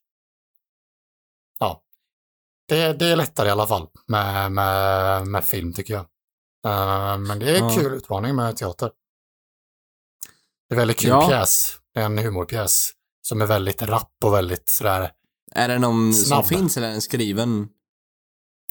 Det, 2.69 2.93
det 2.93 3.07
är 3.07 3.17
lättare 3.17 3.49
i 3.49 3.51
alla 3.51 3.67
fall 3.67 3.87
med, 4.07 4.53
med, 4.53 5.27
med 5.27 5.45
film 5.45 5.73
tycker 5.73 5.95
jag. 5.95 6.07
Eh, 6.67 7.19
men 7.19 7.39
det 7.39 7.51
är 7.51 7.55
en 7.63 7.69
Ja. 7.69 7.75
kul 7.81 7.95
utmaning 7.95 8.37
med 8.37 8.57
teater. 8.57 8.91
Det 10.69 10.75
är 10.75 10.79
väldigt 10.79 10.99
kul 10.99 11.09
Ja. 11.11 11.29
pjäs. 11.29 11.77
Det 11.95 12.01
är 12.01 12.05
en 12.05 12.19
humorpjäs 12.19 12.91
som 13.29 13.43
är 13.43 13.47
väldigt 13.47 13.83
rapp 13.83 14.13
och 14.25 14.35
väldigt 14.35 14.69
sådär. 14.69 15.13
Är 15.55 15.69
det 15.69 15.79
någon 15.79 16.15
Snabb. 16.15 16.45
som 16.47 16.57
finns 16.59 16.77
eller 16.77 16.87
är 16.89 16.93
den 16.93 17.01
skriven? 17.03 17.69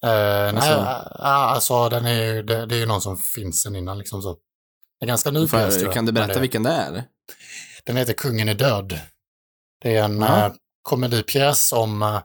Nej, 0.03 0.49
Alltså- 0.49 0.71
alltså, 0.71 1.23
alltså 1.23 1.89
den 1.89 2.05
är 2.05 2.23
ju, 2.33 2.43
det, 2.43 2.65
det 2.65 2.75
är 2.75 2.79
ju 2.79 2.85
någon 2.85 3.01
som 3.01 3.17
finns 3.17 3.61
sen 3.61 3.75
innan 3.75 3.97
liksom 3.97 4.21
så. 4.21 4.37
Är 4.99 5.07
ganska 5.07 5.31
ny 5.31 5.39
pjäs 5.39 5.49
tror 5.51 5.69
För, 5.79 5.85
jag, 5.85 5.93
kan 5.93 6.05
du 6.05 6.11
berätta 6.11 6.33
det, 6.33 6.39
vilken 6.39 6.63
det 6.63 6.69
är? 6.71 7.03
Den 7.85 7.97
heter 7.97 8.13
Kungen 8.13 8.49
är 8.49 8.53
död. 8.55 8.99
Det 9.81 9.95
är 9.95 10.03
en 10.03 10.21
Ja. 10.21 10.45
eh, 10.45 10.53
komedipjäs 10.81 11.71
om, 11.73 12.19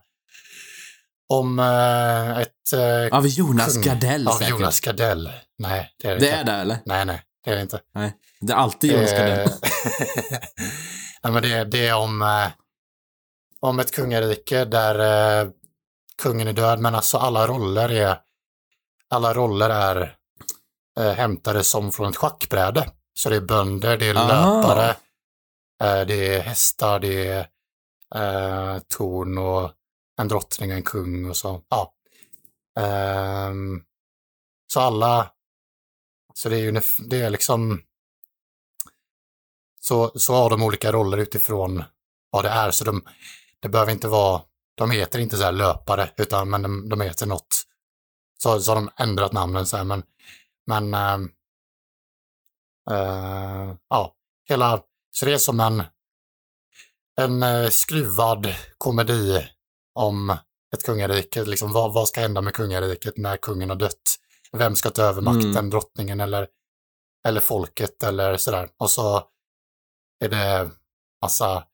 om 1.30 1.58
eh, 1.58 2.38
ett... 2.38 2.72
eh, 2.72 3.16
Av 3.18 3.26
Jonas 3.26 3.75
kung- 3.76 3.82
Gardell 3.82 4.28
Av 4.28 4.32
säkert. 4.32 4.50
Jonas 4.50 4.80
Gardell. 4.80 5.32
Nej, 5.58 5.94
det 6.02 6.08
är 6.08 6.12
det, 6.14 6.18
Det 6.20 6.26
inte. 6.26 6.37
är 6.40 6.44
det 6.44 6.52
eller? 6.52 6.78
Nej, 6.84 7.04
nej, 7.04 7.22
det 7.44 7.50
är 7.50 7.56
det 7.56 7.62
inte. 7.62 7.80
Nej. 7.94 8.12
Det 8.40 8.52
är 8.52 8.56
alltid 8.56 8.92
Jonas 8.92 9.12
Eh, 9.12 9.18
Gardell. 9.18 9.49
nej, 11.22 11.32
men 11.32 11.42
det, 11.42 11.64
det 11.64 11.87
är 11.88 11.94
om, 11.96 12.22
eh, 12.22 12.46
om 13.60 13.78
ett 13.78 13.92
kungarike 13.94 14.64
där 14.64 14.99
eh, 15.42 15.49
kungen 16.22 16.49
är 16.49 16.52
död, 16.52 16.78
men 16.80 16.94
alltså 16.94 17.18
alla 17.18 17.46
roller 17.46 17.88
är, 17.92 18.18
alla 19.10 19.34
roller 19.34 19.70
är 19.70 20.16
eh, 20.99 21.12
hämtade 21.12 21.64
som 21.64 21.92
från 21.92 22.10
ett 22.10 22.16
schackbräde. 22.16 22.90
Så 23.14 23.30
det 23.30 23.37
är 23.37 23.40
bönder, 23.40 23.96
det 23.96 24.06
är 24.08 24.14
Ah. 24.14 24.26
löpare, 24.28 24.88
eh, 25.82 26.06
det 26.06 26.34
är 26.37 26.40
hästar, 26.40 26.99
det 26.99 27.26
är 27.28 27.46
eh, 28.14 28.78
torn 28.88 29.38
och 29.38 29.70
en 30.21 30.29
drottning 30.29 30.71
och 30.71 30.77
en 30.77 30.83
kung 30.83 31.29
och 31.29 31.37
så. 31.37 31.62
Ja. 31.69 31.95
Um, 33.50 33.85
så 34.73 34.81
alla, 34.81 35.31
så 36.35 36.49
det 36.49 36.57
är 36.57 36.61
ju 36.61 36.81
det 37.09 37.21
är 37.21 37.31
liksom 37.31 37.83
så, 39.81 40.12
så 40.15 40.35
har 40.35 40.50
de 40.50 40.62
olika 40.62 40.93
roller 40.93 41.19
utifrån 41.19 41.85
vad 42.31 42.45
det 42.45 42.49
är. 42.49 42.71
Så 42.71 42.85
de, 42.85 43.05
det 43.61 43.69
behöver 43.69 43.93
inte 43.93 44.09
vara, 44.09 44.43
de 44.75 44.91
heter 44.91 45.19
inte 45.19 45.37
så 45.37 45.43
här 45.43 45.53
löpare, 45.53 46.11
utan 46.17 46.50
men 46.50 46.62
de, 46.62 46.89
de 46.89 47.00
heter 47.00 47.27
något. 47.27 47.67
Så, 48.43 48.61
så 48.61 48.71
har 48.71 48.77
de 48.77 48.91
ändrat 48.97 49.33
namnen 49.33 49.67
så 49.67 49.77
här, 49.77 49.85
men, 49.85 50.03
men 50.67 50.95
ehm, 50.95 51.31
uh, 52.91 53.75
ja, 53.89 54.15
hela, 54.49 54.83
så 55.11 55.27
det 55.27 55.33
är 55.33 55.39
som 55.39 55.61
en, 55.61 55.83
en 57.17 57.43
eh, 57.43 57.69
skruvad 57.71 58.55
komedi 58.79 59.49
om 59.94 60.30
ett 60.75 60.82
kungarike, 60.85 61.44
liksom 61.44 61.73
vad, 61.73 61.92
vad 61.94 62.09
ska 62.09 62.20
hända 62.20 62.40
med 62.40 62.54
kungariket 62.54 63.16
när 63.16 63.37
kungen 63.37 63.68
har 63.68 63.76
dött? 63.76 64.16
Vem 64.52 64.76
ska 64.76 64.90
ta 64.90 65.02
över 65.02 65.23
makten, 65.23 65.50
Mm. 65.56 65.70
drottningen 65.70 66.20
eller, 66.20 66.49
eller 67.28 67.40
folket 67.40 68.02
eller 68.02 68.37
sådär. 68.37 68.68
Och 68.78 68.90
så 68.90 69.23
är 70.25 70.28
det 70.28 70.70
massa 71.23 71.64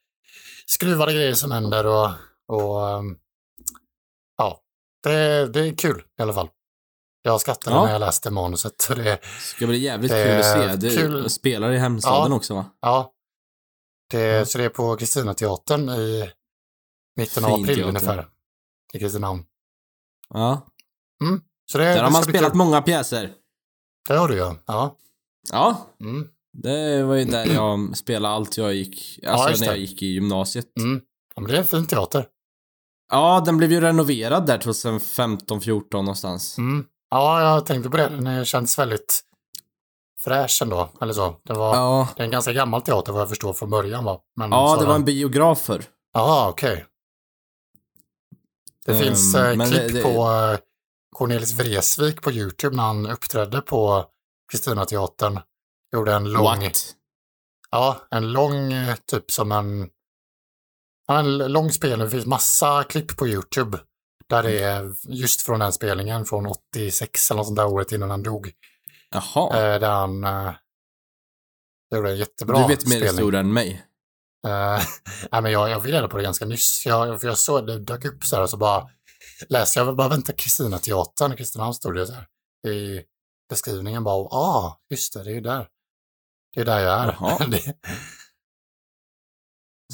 skruvade 0.66 1.12
grejer 1.12 1.34
som 1.34 1.50
händer 1.50 1.86
och, 1.86 2.10
och 2.48 2.88
ehm, 2.90 3.18
ja, 4.36 4.60
det, 5.02 5.46
det 5.46 5.60
är 5.60 5.74
kul 5.76 6.04
i 6.18 6.22
alla 6.22 6.32
fall. 6.34 6.48
Jag 7.22 7.40
skrattade 7.40 7.76
Ja. 7.76 7.84
när 7.84 7.92
jag 7.92 8.00
läste 8.00 8.30
manuset. 8.30 8.80
Så 8.80 8.94
det, 8.94 9.18
Ska 9.40 9.66
bli 9.66 9.78
jävligt 9.78 10.10
det 10.10 10.24
kul 10.24 10.38
att 10.70 10.80
se. 10.80 10.88
Du 10.88 10.96
kul. 10.96 11.30
spelar 11.30 11.72
i 11.72 11.78
hemstaden 11.78 12.30
Ja. 12.32 12.36
också 12.36 12.54
va? 12.54 12.70
ja, 12.80 13.12
det, 14.10 14.20
Ja. 14.20 14.44
så 14.44 14.58
det 14.58 14.64
är 14.64 14.68
på 14.68 14.96
Kristinateatern 14.96 15.88
i 15.88 16.30
mitten 17.16 17.44
av 17.44 17.50
april 17.52 17.66
teater. 17.66 17.82
ungefär. 17.88 18.26
I 18.92 18.98
Kristinehamn. 18.98 19.44
Ja. 20.34 20.66
Så 21.72 21.78
det, 21.78 21.84
Där 21.84 21.94
det 21.94 22.00
har 22.02 22.10
man 22.10 22.22
spelat 22.22 22.50
kul. 22.52 22.58
många 22.58 22.82
pjäser. 22.82 23.32
Det 24.08 24.14
har 24.14 24.28
du 24.28 24.36
ja. 24.36 24.56
Ja. 24.66 24.96
Ja. 25.52 25.86
Mm. 26.00 26.28
Det 26.52 27.02
var 27.02 27.14
ju 27.14 27.24
där 27.24 27.46
jag 27.54 27.96
spelade 27.96 28.34
allt 28.34 28.56
jag 28.56 28.74
gick, 28.74 29.18
Ja, 29.22 29.30
alltså 29.30 29.50
just 29.50 29.60
när 29.60 29.68
jag 29.68 29.78
gick 29.78 30.02
i 30.02 30.06
gymnasiet. 30.06 30.66
Mm. 30.78 31.00
ja, 31.34 31.40
men 31.42 31.50
det 31.50 31.56
är 31.56 31.60
en 31.60 31.66
fin 31.66 31.86
teater. 31.86 32.26
Ja, 33.12 33.42
den 33.46 33.56
blev 33.56 33.72
ju 33.72 33.80
renoverad 33.80 34.46
där 34.46 34.58
2015, 34.58 35.60
14 35.60 36.04
någonstans. 36.04 36.58
Mm. 36.58 36.84
Ja, 37.10 37.42
jag 37.42 37.66
tänkte 37.66 37.90
på 37.90 37.96
det. 37.96 38.08
Den 38.08 38.44
känns 38.44 38.78
väldigt 38.78 39.22
fräsch 40.24 40.62
ändå. 40.62 40.88
Eller 41.00 41.12
så. 41.12 41.36
Det, 41.44 41.52
var, 41.54 41.76
Ja. 41.76 42.08
det 42.16 42.22
är 42.22 42.24
en 42.24 42.30
ganska 42.30 42.52
gammal 42.52 42.82
teater 42.82 43.12
vad 43.12 43.20
jag 43.22 43.28
förstår 43.28 43.52
från 43.52 43.70
början 43.70 44.04
va? 44.04 44.20
Men 44.36 44.50
Ja, 44.50 44.76
det 44.80 44.84
var 44.86 44.92
den- 44.92 45.00
en 45.00 45.04
biograf 45.04 45.60
förr. 45.60 45.84
Jaha, 46.12 46.48
okej. 46.48 46.84
Det 48.86 48.92
Ehm, 48.92 48.98
finns 48.98 49.34
eh, 49.34 49.52
klipp 49.66 49.92
det- 49.92 50.02
på 50.02 50.08
eh, 50.08 50.58
Cornelis 51.16 51.52
Vreeswijk 51.52 52.22
på 52.22 52.32
YouTube 52.32 52.76
när 52.76 52.82
han 52.82 53.06
uppträdde 53.06 53.60
på 53.60 54.04
Kristinateatern. 54.52 55.40
Gjorde 55.92 56.12
en 56.14 56.32
lång, 56.32 56.44
What? 56.44 56.94
ja, 57.70 58.06
en 58.10 58.32
lång, 58.32 58.72
eh, 58.72 58.96
typ 59.06 59.30
som 59.30 59.52
en, 59.52 59.88
en 61.12 61.38
lång 61.38 61.70
spelning. 61.72 61.98
Det 62.04 62.10
finns 62.10 62.26
massa 62.26 62.84
klipp 62.84 63.16
på 63.16 63.28
YouTube 63.28 63.78
där 64.28 64.42
det 64.42 64.62
är 64.62 64.94
just 65.08 65.42
från 65.42 65.60
den 65.60 65.72
spelningen 65.72 66.24
från 66.24 66.46
86 66.46 67.30
eller 67.30 67.36
något 67.38 67.46
sånt 67.46 67.56
där 67.56 67.66
året 67.66 67.92
innan 67.92 68.10
han 68.10 68.22
dog. 68.22 68.52
Jaha. 69.10 69.56
Eh, 69.74 69.80
där 69.80 69.90
han 69.90 70.24
eh, 70.24 70.52
gjorde 71.94 72.10
en 72.10 72.16
jättebra 72.16 72.56
du 72.62 72.68
vet 72.68 72.84
mer 72.86 72.96
spelning. 72.96 73.08
historia 73.08 73.40
än 73.40 73.52
mig. 73.52 73.84
Uh, 74.46 74.80
nej, 75.32 75.42
men 75.42 75.52
jag, 75.52 75.70
jag 75.70 75.82
fick 75.82 75.92
reda 75.92 76.08
på 76.08 76.16
det 76.16 76.22
ganska 76.22 76.44
nyss. 76.44 76.82
Jag, 76.86 77.20
för 77.20 77.28
jag 77.28 77.38
såg 77.38 77.66
det 77.66 77.78
dök 77.78 78.04
upp 78.04 78.24
så 78.24 78.36
här 78.36 78.42
och 78.42 78.50
så 78.50 78.56
bara 78.56 78.88
läste 79.48 79.78
jag 79.78 79.96
bara 79.96 80.08
vänta 80.08 80.32
Kristina 80.32 80.78
teatern, 80.78 81.36
Kristinehamn 81.36 81.74
stod 81.74 81.94
det 81.94 82.06
så 82.06 82.12
här 82.12 82.26
i 82.72 83.02
beskrivningen 83.50 84.04
bara, 84.04 84.14
ah, 84.16 84.80
just 84.90 85.12
det, 85.14 85.24
det 85.24 85.30
är 85.30 85.34
ju 85.34 85.40
där. 85.40 85.68
Det 86.54 86.60
är 86.60 86.64
där 86.64 86.78
jag 86.78 87.00
är. 87.00 87.06
Det, 87.50 87.62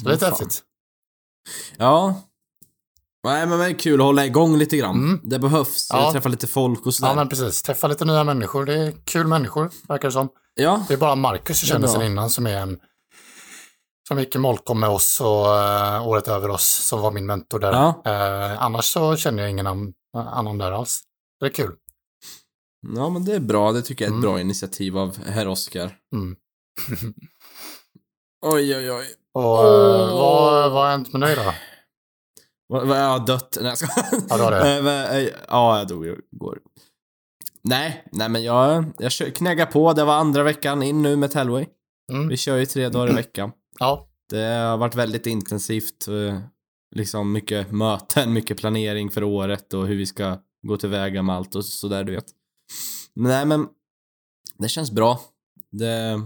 så 0.01 0.05
det 0.05 0.09
är 0.09 0.13
lite 0.13 0.25
Vad 0.25 0.37
fan. 0.37 0.47
häftigt. 0.47 0.63
Ja. 1.77 2.21
Nej, 3.23 3.45
men 3.47 3.59
det 3.59 3.65
är 3.65 3.79
kul 3.79 4.01
att 4.01 4.05
hålla 4.05 4.25
igång 4.25 4.57
lite 4.57 4.77
grann. 4.77 4.95
Mm. 4.95 5.21
Det 5.23 5.39
behövs. 5.39 5.87
Ja. 5.89 6.11
Träffa 6.11 6.29
lite 6.29 6.47
folk 6.47 6.85
och 6.85 6.93
sådär. 6.93 7.09
Ja, 7.09 7.15
men 7.15 7.29
precis. 7.29 7.61
Träffa 7.61 7.87
lite 7.87 8.05
nya 8.05 8.23
människor. 8.23 8.65
Det 8.65 8.73
är 8.73 8.93
kul 9.05 9.27
människor, 9.27 9.71
verkar 9.87 10.07
det 10.07 10.11
som. 10.11 10.29
ja. 10.53 10.85
Det 10.87 10.93
är 10.93 10.97
bara 10.97 11.15
Marcus 11.15 11.63
jag 11.63 11.67
känner 11.67 11.79
bra. 11.87 11.89
sen 11.89 12.01
innan 12.01 12.29
som 12.29 12.47
är 12.47 12.57
en 12.57 12.79
som 14.07 14.19
gick 14.19 14.35
i 14.35 14.39
Molkom 14.39 14.79
med 14.79 14.89
oss 14.89 15.21
och 15.21 15.57
eh, 15.59 16.07
året 16.07 16.27
över 16.27 16.49
oss, 16.49 16.87
som 16.87 17.01
var 17.01 17.11
min 17.11 17.25
mentor 17.25 17.59
där. 17.59 17.71
Ja. 17.71 18.01
Eh, 18.05 18.63
annars 18.63 18.85
så 18.85 19.15
känner 19.15 19.43
jag 19.43 19.49
ingen 19.51 19.67
annan, 19.67 19.93
annan 20.17 20.57
där 20.57 20.71
alls. 20.71 21.01
Det 21.39 21.45
är 21.45 21.49
kul. 21.49 21.75
ja, 22.95 23.09
men 23.09 23.25
det 23.25 23.35
är 23.35 23.39
bra. 23.39 23.71
Det 23.71 23.81
tycker 23.81 24.05
jag 24.05 24.09
är 24.09 24.17
ett 24.17 24.23
Mm. 24.23 24.31
bra 24.31 24.41
initiativ 24.41 24.97
av 24.97 25.17
herr 25.25 25.47
Oskar. 25.47 25.97
Mm. 26.15 26.35
Oj, 28.45 28.75
oj, 28.77 28.91
oj. 28.91 29.05
Och 29.33 29.43
eh, 29.65 30.13
vad, 30.13 30.71
vad 30.71 30.83
har 30.83 30.89
hänt 30.91 31.13
med 31.13 31.21
dig 31.21 31.35
då? 31.35 31.53
Vad, 32.67 32.99
jag 33.01 33.09
har 33.09 33.27
dött. 33.27 33.57
Nej, 33.61 33.69
jag 33.69 33.77
ska... 33.77 33.87
Ja, 34.29 34.37
du 34.37 34.43
har 34.43 34.51
det. 34.51 35.31
Ja, 35.47 35.77
jag 35.77 35.87
dog 35.87 36.05
igår. 36.05 36.59
Nej, 37.63 38.03
nej 38.11 38.29
men 38.29 38.43
jag, 38.43 38.85
jag 38.97 39.35
knäggar 39.35 39.65
på. 39.65 39.93
Det 39.93 40.03
var 40.03 40.13
andra 40.15 40.43
veckan 40.43 40.83
in 40.83 41.01
nu 41.01 41.15
med 41.15 41.31
Tellway. 41.31 41.65
Mm. 42.11 42.27
Vi 42.27 42.37
kör 42.37 42.57
ju 42.57 42.65
tre 42.65 42.89
dagar 42.89 43.11
i 43.11 43.15
veckan. 43.15 43.51
Ja, 43.79 44.07
Det 44.29 44.43
har 44.45 44.77
varit 44.77 44.95
väldigt 44.95 45.25
intensivt. 45.27 46.07
eh, 46.07 46.39
Liksom 46.95 47.31
mycket 47.31 47.71
möten, 47.71 48.33
mycket 48.33 48.57
planering 48.57 49.11
för 49.11 49.23
året 49.23 49.73
och 49.73 49.87
hur 49.87 49.95
vi 49.95 50.05
ska 50.05 50.37
gå 50.67 50.77
tillväga 50.77 51.21
med 51.21 51.35
allt 51.35 51.55
och 51.55 51.65
sådär, 51.65 52.03
du 52.03 52.11
vet. 52.11 52.25
Men 53.15 53.31
Nej, 53.31 53.45
men 53.45 53.67
det 54.57 54.69
känns 54.69 54.91
bra. 54.91 55.21
Det, 55.71 56.21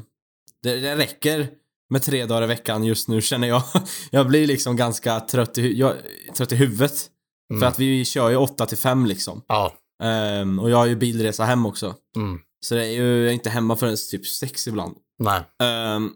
det, 0.64 0.76
det 0.80 0.96
räcker 0.96 1.50
med 1.90 2.04
tre 2.04 2.26
dagar 2.26 2.44
i 2.44 2.48
veckan 2.48 2.84
just 2.84 3.08
nu 3.08 3.22
känner 3.22 3.48
jag. 3.48 3.64
Jag 4.12 4.28
blir 4.28 4.48
liksom 4.48 4.76
ganska 4.76 5.20
trött 5.20 5.58
i, 5.58 5.80
jag, 5.80 5.94
trött 6.36 6.52
i 6.52 6.56
huvudet. 6.56 7.10
Mm. 7.52 7.60
För 7.60 7.68
att 7.68 7.80
vi 7.80 8.06
kör 8.06 8.30
ju 8.30 8.36
8 8.36 8.66
till 8.66 8.78
5 8.78 9.06
liksom. 9.06 9.42
ja. 9.48 9.74
Ehm, 10.04 10.60
och 10.60 10.70
jag 10.70 10.78
har 10.78 10.86
ju 10.86 10.96
bilresa 10.96 11.44
hem 11.46 11.66
också. 11.66 11.96
Mm. 12.18 12.40
Så 12.66 12.76
det 12.76 12.86
är 12.86 12.92
ju, 12.92 13.18
jag 13.18 13.28
är 13.30 13.34
inte 13.34 13.50
hemma 13.50 13.76
förrän 13.76 13.96
typ 14.12 14.28
6 14.28 14.68
ibland. 14.68 14.98
Nej. 15.20 15.42
Um, 15.96 16.14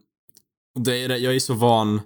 det 0.79 0.97
är, 1.03 1.07
det- 1.07 1.17
jag 1.17 1.35
är 1.35 1.39
så 1.39 1.53
van 1.53 2.01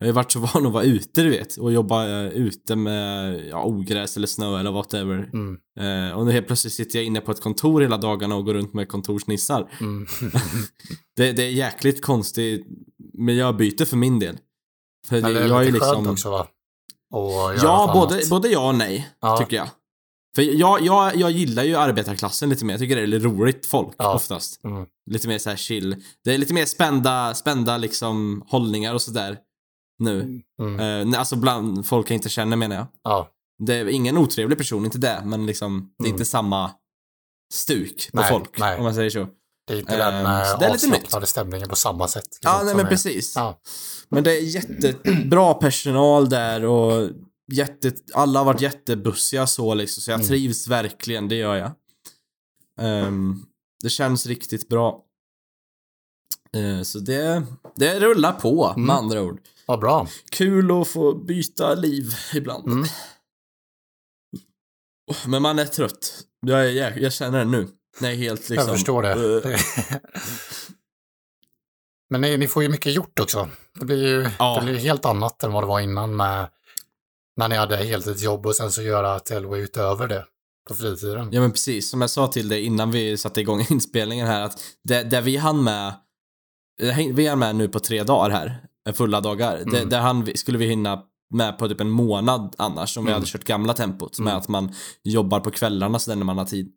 Jag 0.00 0.06
har 0.08 0.12
varit 0.12 0.32
så 0.32 0.38
van 0.54 0.66
att 0.66 0.72
vara 0.72 0.84
ute, 0.84 1.22
du 1.22 1.30
vet, 1.30 1.56
och 1.56 1.72
jobba 1.72 2.08
eh, 2.08 2.26
ute 2.28 2.76
med 2.76 3.40
ja, 3.50 3.64
ogräs 3.64 4.16
eller 4.16 4.26
snö 4.26 4.60
eller 4.60 4.70
whatever. 4.72 5.30
Mm. 5.32 5.58
Eh, 5.80 6.16
och 6.18 6.26
nu 6.26 6.32
helt 6.32 6.46
plötsligt 6.46 6.72
sitter 6.72 6.98
jag 6.98 7.06
inne 7.06 7.20
på 7.20 7.30
ett 7.30 7.40
kontor 7.40 7.80
hela 7.80 7.96
dagarna 7.96 8.34
och 8.36 8.44
går 8.44 8.54
runt 8.54 8.74
med 8.74 8.88
kontorsnissar. 8.88 9.70
Mm. 9.80 10.06
Det, 11.16 11.32
det 11.32 11.42
är 11.42 11.50
jäkligt 11.50 12.02
konstigt 12.04 12.66
miljöbyte 13.12 13.86
för 13.86 13.96
min 13.96 14.18
del. 14.18 14.38
För 15.06 15.20
Men 15.22 15.34
det 15.34 15.46
jag 15.46 15.60
är 15.60 15.66
ju 15.66 15.72
liksom... 15.72 16.06
också 16.10 16.30
va? 16.30 16.46
Ja, 17.10 17.90
både, 17.94 18.14
annat. 18.14 18.28
både 18.30 18.48
ja 18.48 18.68
och 18.68 18.74
nej, 18.74 19.08
Ja. 19.20 19.36
tycker 19.38 19.56
jag. 19.56 19.68
För 20.36 20.42
jag, 20.42 20.80
jag, 20.82 21.16
jag 21.16 21.30
gillar 21.30 21.62
ju 21.64 21.76
arbetarklassen 21.76 22.48
lite 22.48 22.64
mer. 22.64 22.72
Jag 22.74 22.80
tycker 22.80 22.96
det 22.96 23.02
är 23.02 23.06
lite 23.06 23.26
roligt 23.26 23.66
folk 23.66 23.94
Ja. 23.98 24.14
oftast. 24.14 24.64
Mm. 24.64 24.86
Lite 25.10 25.28
mer 25.28 25.38
så 25.38 25.50
här 25.50 25.56
chill. 25.56 25.96
Det 26.24 26.34
är 26.34 26.38
lite 26.38 26.54
mer 26.54 26.64
spända, 26.66 27.34
spända 27.34 27.76
liksom 27.76 28.44
hållningar 28.48 28.94
och 28.94 29.02
sådär 29.02 29.38
nu. 29.98 30.42
Mm. 30.60 30.80
Eh, 30.80 31.06
nej, 31.06 31.18
alltså 31.18 31.36
bland 31.36 31.86
folk 31.86 32.10
jag 32.10 32.14
inte 32.14 32.28
känner 32.28 32.56
menar 32.56 32.76
jag. 32.76 32.86
Ja. 33.04 33.28
Det 33.66 33.74
är 33.74 33.88
ingen 33.88 34.18
otrevlig 34.18 34.58
person, 34.58 34.84
inte 34.84 34.98
det, 34.98 35.22
men 35.24 35.46
liksom 35.46 35.90
det 35.98 36.04
är 36.04 36.06
Mm. 36.06 36.14
inte 36.14 36.24
samma 36.24 36.70
stuk 37.54 38.08
på 38.12 38.20
Nej, 38.20 38.30
folk, 38.30 38.58
nej. 38.58 38.76
om 38.78 38.84
man 38.84 38.94
säger 38.94 39.10
så. 39.10 39.26
Det 39.66 39.74
är 39.74 39.78
inte 39.78 39.92
Ehm, 39.96 40.24
den 40.24 40.26
eh, 40.26 40.44
så 40.44 40.56
det 40.58 40.66
är 40.66 40.72
lite 40.72 40.86
avslappnade 40.86 41.26
stämningen 41.26 41.68
på 41.68 41.76
samma 41.76 42.08
sätt. 42.08 42.24
liksom, 42.24 42.40
Ja, 42.52 42.62
nej 42.64 42.74
men 42.74 42.86
är- 42.86 42.90
precis. 42.90 43.32
Ja. 43.36 43.60
Men 44.08 44.24
det 44.24 44.32
är 44.38 44.40
jättebra 44.42 45.54
personal 45.54 46.28
där 46.28 46.64
och 46.64 47.10
jätte, 47.52 47.92
alla 48.14 48.38
har 48.40 48.44
varit 48.46 48.60
jättebussiga 48.60 49.46
så 49.46 49.74
liksom, 49.74 50.00
så 50.02 50.10
jag 50.10 50.14
Mm. 50.20 50.28
trivs 50.28 50.68
verkligen, 50.68 51.28
det 51.28 51.34
gör 51.34 51.54
jag. 51.56 51.72
Ehm, 52.80 53.42
det 53.82 53.90
känns 53.90 54.26
riktigt 54.26 54.68
bra. 54.68 55.04
Eh, 56.56 56.82
så 56.82 56.98
det, 56.98 57.42
det 57.76 58.00
rullar 58.00 58.32
på, 58.32 58.66
Mm. 58.66 58.86
med 58.86 58.96
andra 58.96 59.22
ord. 59.22 59.40
Vad 59.66 59.80
bra. 59.80 60.08
Kul 60.30 60.80
att 60.82 60.88
få 60.88 61.14
byta 61.14 61.74
liv 61.74 62.12
ibland. 62.34 62.66
Mm. 62.68 62.84
Men 65.26 65.42
man 65.42 65.58
är 65.58 65.64
trött. 65.66 66.24
Jag, 66.46 66.60
är, 66.66 66.70
jag, 66.70 67.00
jag 67.00 67.12
känner 67.12 67.38
det 67.38 67.44
nu. 67.44 67.68
Är 68.00 68.14
helt 68.14 68.48
liksom... 68.48 68.68
Jag 68.68 68.76
förstår 68.76 69.02
det. 69.02 69.50
Eh, 69.52 69.60
Men 72.10 72.20
ni, 72.20 72.36
ni 72.36 72.48
får 72.48 72.62
ju 72.62 72.68
mycket 72.68 72.94
gjort 72.94 73.18
också. 73.20 73.48
Det 73.74 73.84
blir 73.84 74.06
ju 74.08 74.30
Ja. 74.38 74.60
det 74.60 74.66
blir 74.66 74.80
helt 74.80 75.04
annat 75.04 75.42
än 75.42 75.52
vad 75.52 75.62
det 75.62 75.66
var 75.66 75.80
innan 75.80 76.16
med 76.16 76.48
när 77.38 77.48
ni 77.48 77.56
hade 77.56 77.76
heltidsjobb 77.76 78.46
och 78.46 78.56
sen 78.56 78.72
så 78.72 78.82
göra 78.82 79.18
Tello 79.20 79.56
utöver 79.56 80.08
det 80.08 80.24
på 80.68 80.74
fritiden. 80.74 81.28
Ja 81.32 81.40
men 81.40 81.52
precis, 81.52 81.90
som 81.90 82.00
jag 82.00 82.10
sa 82.10 82.26
till 82.28 82.48
dig 82.48 82.62
innan 82.64 82.90
vi 82.90 83.16
satte 83.16 83.40
igång 83.40 83.66
inspelningen 83.70 84.26
här 84.26 84.42
att 84.42 84.60
det, 84.84 85.02
det 85.02 85.20
vi 85.20 85.36
hann 85.36 85.64
med, 85.64 85.94
det 86.80 87.12
vi 87.12 87.26
är 87.26 87.36
med 87.36 87.56
nu 87.56 87.68
på 87.68 87.80
tre 87.80 88.02
dagar 88.02 88.30
här, 88.30 88.62
eh, 88.88 88.94
fulla 88.94 89.20
dagar. 89.20 89.56
Det, 89.66 89.76
Mm. 89.78 89.88
där 89.88 90.00
hann 90.00 90.24
vi, 90.24 90.36
skulle 90.36 90.58
vi 90.58 90.66
hinna 90.66 91.02
med 91.34 91.58
på 91.58 91.68
typ 91.68 91.80
en 91.80 91.90
månad 91.90 92.54
annars 92.58 92.96
om 92.96 93.04
vi 93.04 93.10
Mm. 93.10 93.20
hade 93.20 93.30
kört 93.30 93.44
gamla 93.44 93.74
tempot 93.74 94.18
med 94.18 94.30
Mm. 94.32 94.38
att 94.40 94.48
man 94.48 94.74
jobbar 95.04 95.40
på 95.40 95.50
kvällarna 95.50 95.98
så 95.98 96.14
när 96.14 96.24
man 96.24 96.38
har 96.38 96.44
tid. 96.44 96.72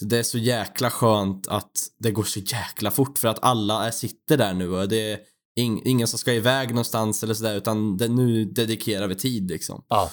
Så 0.00 0.04
det 0.04 0.18
är 0.18 0.22
så 0.22 0.38
jäkla 0.38 0.90
skönt 0.90 1.48
att 1.48 1.70
det 1.98 2.10
går 2.10 2.22
så 2.24 2.38
jäkla 2.40 2.90
fort 2.90 3.18
för 3.18 3.28
att 3.28 3.38
alla 3.44 3.92
sitter 3.92 4.36
där 4.36 4.54
nu 4.54 4.70
och 4.70 4.88
det 4.88 5.20
ing, 5.56 5.82
ingen 5.84 6.08
som 6.08 6.18
ska 6.18 6.32
iväg 6.32 6.68
någonstans 6.68 7.22
eller 7.22 7.34
sådär 7.34 7.54
utan 7.54 7.96
det, 7.96 8.08
nu 8.08 8.44
dedikerar 8.44 9.06
vi 9.08 9.14
tid 9.14 9.50
liksom. 9.50 9.84
Ja, 9.88 10.10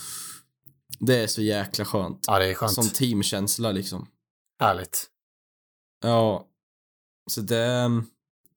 Det 1.00 1.16
är 1.24 1.28
så 1.28 1.42
jäkla 1.42 1.86
skönt. 1.86 2.24
ja 2.28 2.40
det 2.40 2.46
är 2.48 2.54
skönt. 2.54 2.74
Som 2.74 2.90
teamkänsla 2.90 3.72
liksom. 3.72 4.08
Härligt. 4.60 5.06
Ja. 6.04 6.46
Så 7.32 7.42
det, 7.42 7.90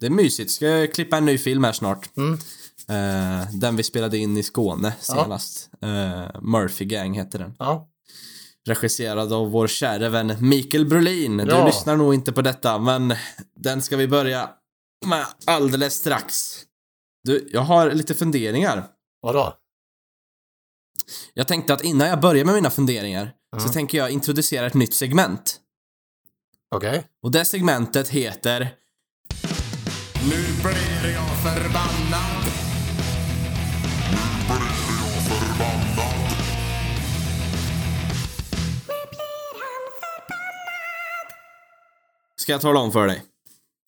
det 0.01 0.07
är 0.07 0.11
mysigt. 0.11 0.51
Ska 0.51 0.67
jag 0.67 0.95
klippa 0.95 1.17
en 1.17 1.25
ny 1.25 1.39
film 1.39 1.65
här 1.65 1.73
snart. 1.73 2.17
Mm. 2.17 2.33
Eh, 2.89 3.49
den 3.53 3.77
vi 3.77 3.83
spelade 3.83 4.19
in 4.19 4.37
i 4.37 4.43
Skåne 4.43 4.95
senast. 5.01 5.71
Eh, 5.83 6.41
Murphy 6.43 6.85
Gang 6.85 7.15
heter 7.15 7.39
den. 7.39 7.55
Ja, 7.59 7.89
Regisserad 8.67 9.33
av 9.33 9.51
vår 9.51 9.67
kära 9.69 10.09
vän 10.09 10.37
Mikael 10.41 10.87
Brolin. 10.87 11.37
Du 11.37 11.45
Ja. 11.45 11.67
lyssnar 11.67 11.97
nog 11.97 12.15
inte 12.15 12.33
på 12.33 12.43
detta, 12.43 12.79
men 12.79 13.15
den 13.57 13.83
ska 13.83 13.97
vi 13.97 14.09
börja 14.09 14.51
med 15.07 15.27
alldeles 15.47 15.95
strax. 15.95 16.59
Du, 17.25 17.49
jag 17.53 17.61
har 17.61 17.91
lite 17.91 18.15
funderingar. 18.15 18.87
vadå? 19.21 19.57
Jag 21.35 21.49
tänkte 21.49 21.75
att 21.75 21.85
innan 21.85 22.09
jag 22.09 22.21
börjar 22.21 22.45
med 22.45 22.55
mina 22.55 22.71
funderingar 22.71 23.33
Mm. 23.57 23.67
så 23.67 23.73
tänker 23.73 23.99
jag 23.99 24.11
introducera 24.11 24.67
ett 24.67 24.75
nytt 24.75 24.95
segment. 24.95 25.61
Okej. 26.75 27.05
Och 27.23 27.31
det 27.31 27.45
segmentet 27.45 28.09
heter... 28.09 28.75
Nu 30.31 30.43
blir 30.63 31.13
jag 31.13 31.43
förbannad. 31.43 32.43
Ska 42.37 42.53
jag 42.53 42.61
tala 42.61 42.81
om 42.81 42.93
för 42.93 43.07
dig? 43.07 43.23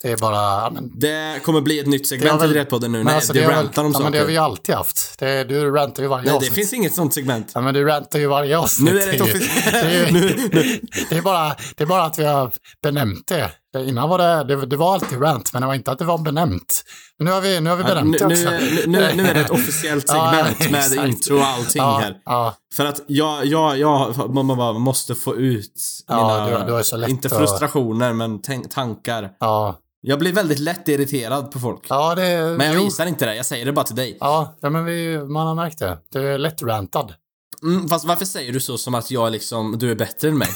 Det 0.05 0.11
är 0.13 0.17
bara... 0.17 0.35
Ja, 0.37 0.71
men, 0.75 0.91
Det 0.99 1.41
kommer 1.45 1.61
bli 1.61 1.79
ett 1.79 1.87
nytt 1.87 2.03
Det 2.03 2.09
segment 2.09 2.43
väl- 2.43 2.51
i 2.51 2.55
Rättpodden 2.61 2.93
nu 2.93 2.99
men 2.99 3.07
när 3.07 3.15
alltså, 3.15 3.33
det 3.33 3.39
det, 3.39 3.45
har 3.45 3.53
väl- 3.53 3.63
rantar 3.65 3.85
om 3.85 3.93
ja, 3.93 4.01
men 4.01 4.13
det 4.13 4.19
har 4.19 4.25
vi 4.27 4.35
saker. 4.35 4.41
ju 4.41 4.45
alltid 4.51 4.75
haft. 4.75 5.19
Det, 5.19 5.45
du 5.45 5.71
rantar 5.71 6.03
ju 6.03 6.09
varje 6.09 6.23
Nej, 6.23 6.31
det 6.31 6.37
avsnitt. 6.37 6.53
finns 6.55 6.73
inget 6.73 6.95
sånt 6.95 7.15
segment. 7.15 7.53
Ja, 7.55 7.61
men 7.61 7.75
du 7.75 7.85
rantar 7.85 8.19
ju 8.19 8.27
varje 8.27 8.59
avsnitt. 8.59 8.93
Nu 8.93 9.01
är 9.01 9.07
det 9.07 9.13
ett 9.13 9.19
ju- 9.21 9.33
offic- 9.33 9.73
det, 9.73 10.81
det, 11.11 11.17
är 11.17 11.23
bara, 11.23 11.57
det 11.77 11.85
är 11.85 11.87
bara 11.87 12.03
att 12.03 12.19
vi 12.19 12.25
har 12.25 12.51
benämnt 12.83 13.27
det. 13.27 13.51
Det- 13.73 13.85
Innan 13.85 14.09
var 14.09 14.19
det, 14.19 14.45
det, 14.57 14.67
det 14.67 14.77
var 14.77 14.95
alltid 14.95 15.23
rant, 15.23 15.53
men 15.53 15.63
det 15.63 15.67
var 15.69 15.75
inte 15.75 15.91
att 15.93 15.99
det 15.99 16.05
var 16.05 16.19
benämt. 16.19 16.85
Men 17.19 17.25
nu 17.27 17.31
har 17.33 17.41
vi, 17.41 17.61
nu 17.61 17.71
har 17.71 17.77
vi 17.77 17.83
Ja, 17.83 17.89
benämnt 17.89 18.13
nu, 18.21 18.29
det 18.29 18.35
också. 18.35 18.51
nu, 18.51 18.83
nu, 18.87 19.11
nu 19.15 19.27
är 19.29 19.35
det 19.35 19.41
ett 19.41 19.51
officiellt 19.61 20.05
Ja, 20.09 20.31
segment 20.57 20.71
med 20.71 20.81
exakt. 20.81 21.09
intro 21.09 21.37
och 21.39 21.45
allting 21.47 21.83
ja, 21.83 21.99
här. 22.03 22.15
Ja, 22.25 22.55
För 22.75 22.85
att 22.87 23.01
jag, 23.07 23.47
jag, 23.47 23.79
jag 23.79 24.31
man 24.35 24.47
bara 24.47 24.73
måste 24.73 25.15
få 25.15 25.37
ut 25.37 25.73
Ja, 26.09 26.17
mina, 26.49 26.67
du- 26.67 26.97
du 26.99 27.07
inte 27.11 27.29
att- 27.29 27.37
frustrationer, 27.39 28.13
men 28.13 28.43
tänk, 28.43 28.71
tankar. 28.75 29.31
ja, 29.41 29.79
Jag 30.07 30.19
blir 30.19 30.33
väldigt 30.33 30.59
lätt 30.59 30.89
irriterad 30.89 31.51
på 31.51 31.59
folk. 31.59 31.83
ja, 31.89 32.15
det... 32.15 32.55
Men 32.59 32.67
jag 32.67 32.77
jo. 32.77 32.85
visar 32.85 33.07
inte 33.07 33.27
det, 33.27 33.37
jag 33.37 33.47
säger 33.47 33.65
det 33.67 33.73
bara 33.73 33.85
till 33.85 33.97
dig. 33.97 34.17
Ja, 34.21 34.57
ja, 34.61 34.71
men 34.71 34.85
vi, 34.85 35.19
man 35.19 35.47
har 35.47 35.55
märkt 35.55 35.79
det. 35.79 35.99
Du 36.13 36.29
är 36.35 36.39
lätt 36.39 36.63
rantad. 36.63 37.15
Mm, 37.63 37.89
fast 37.89 38.05
varför 38.05 38.25
säger 38.25 38.53
du 38.53 38.61
så 38.61 38.79
som 38.79 38.95
att 38.95 39.11
jag 39.11 39.33
liksom, 39.33 39.79
du 39.79 39.91
är 39.91 39.95
bättre 39.95 40.29
än 40.29 40.39
mig? 40.39 40.49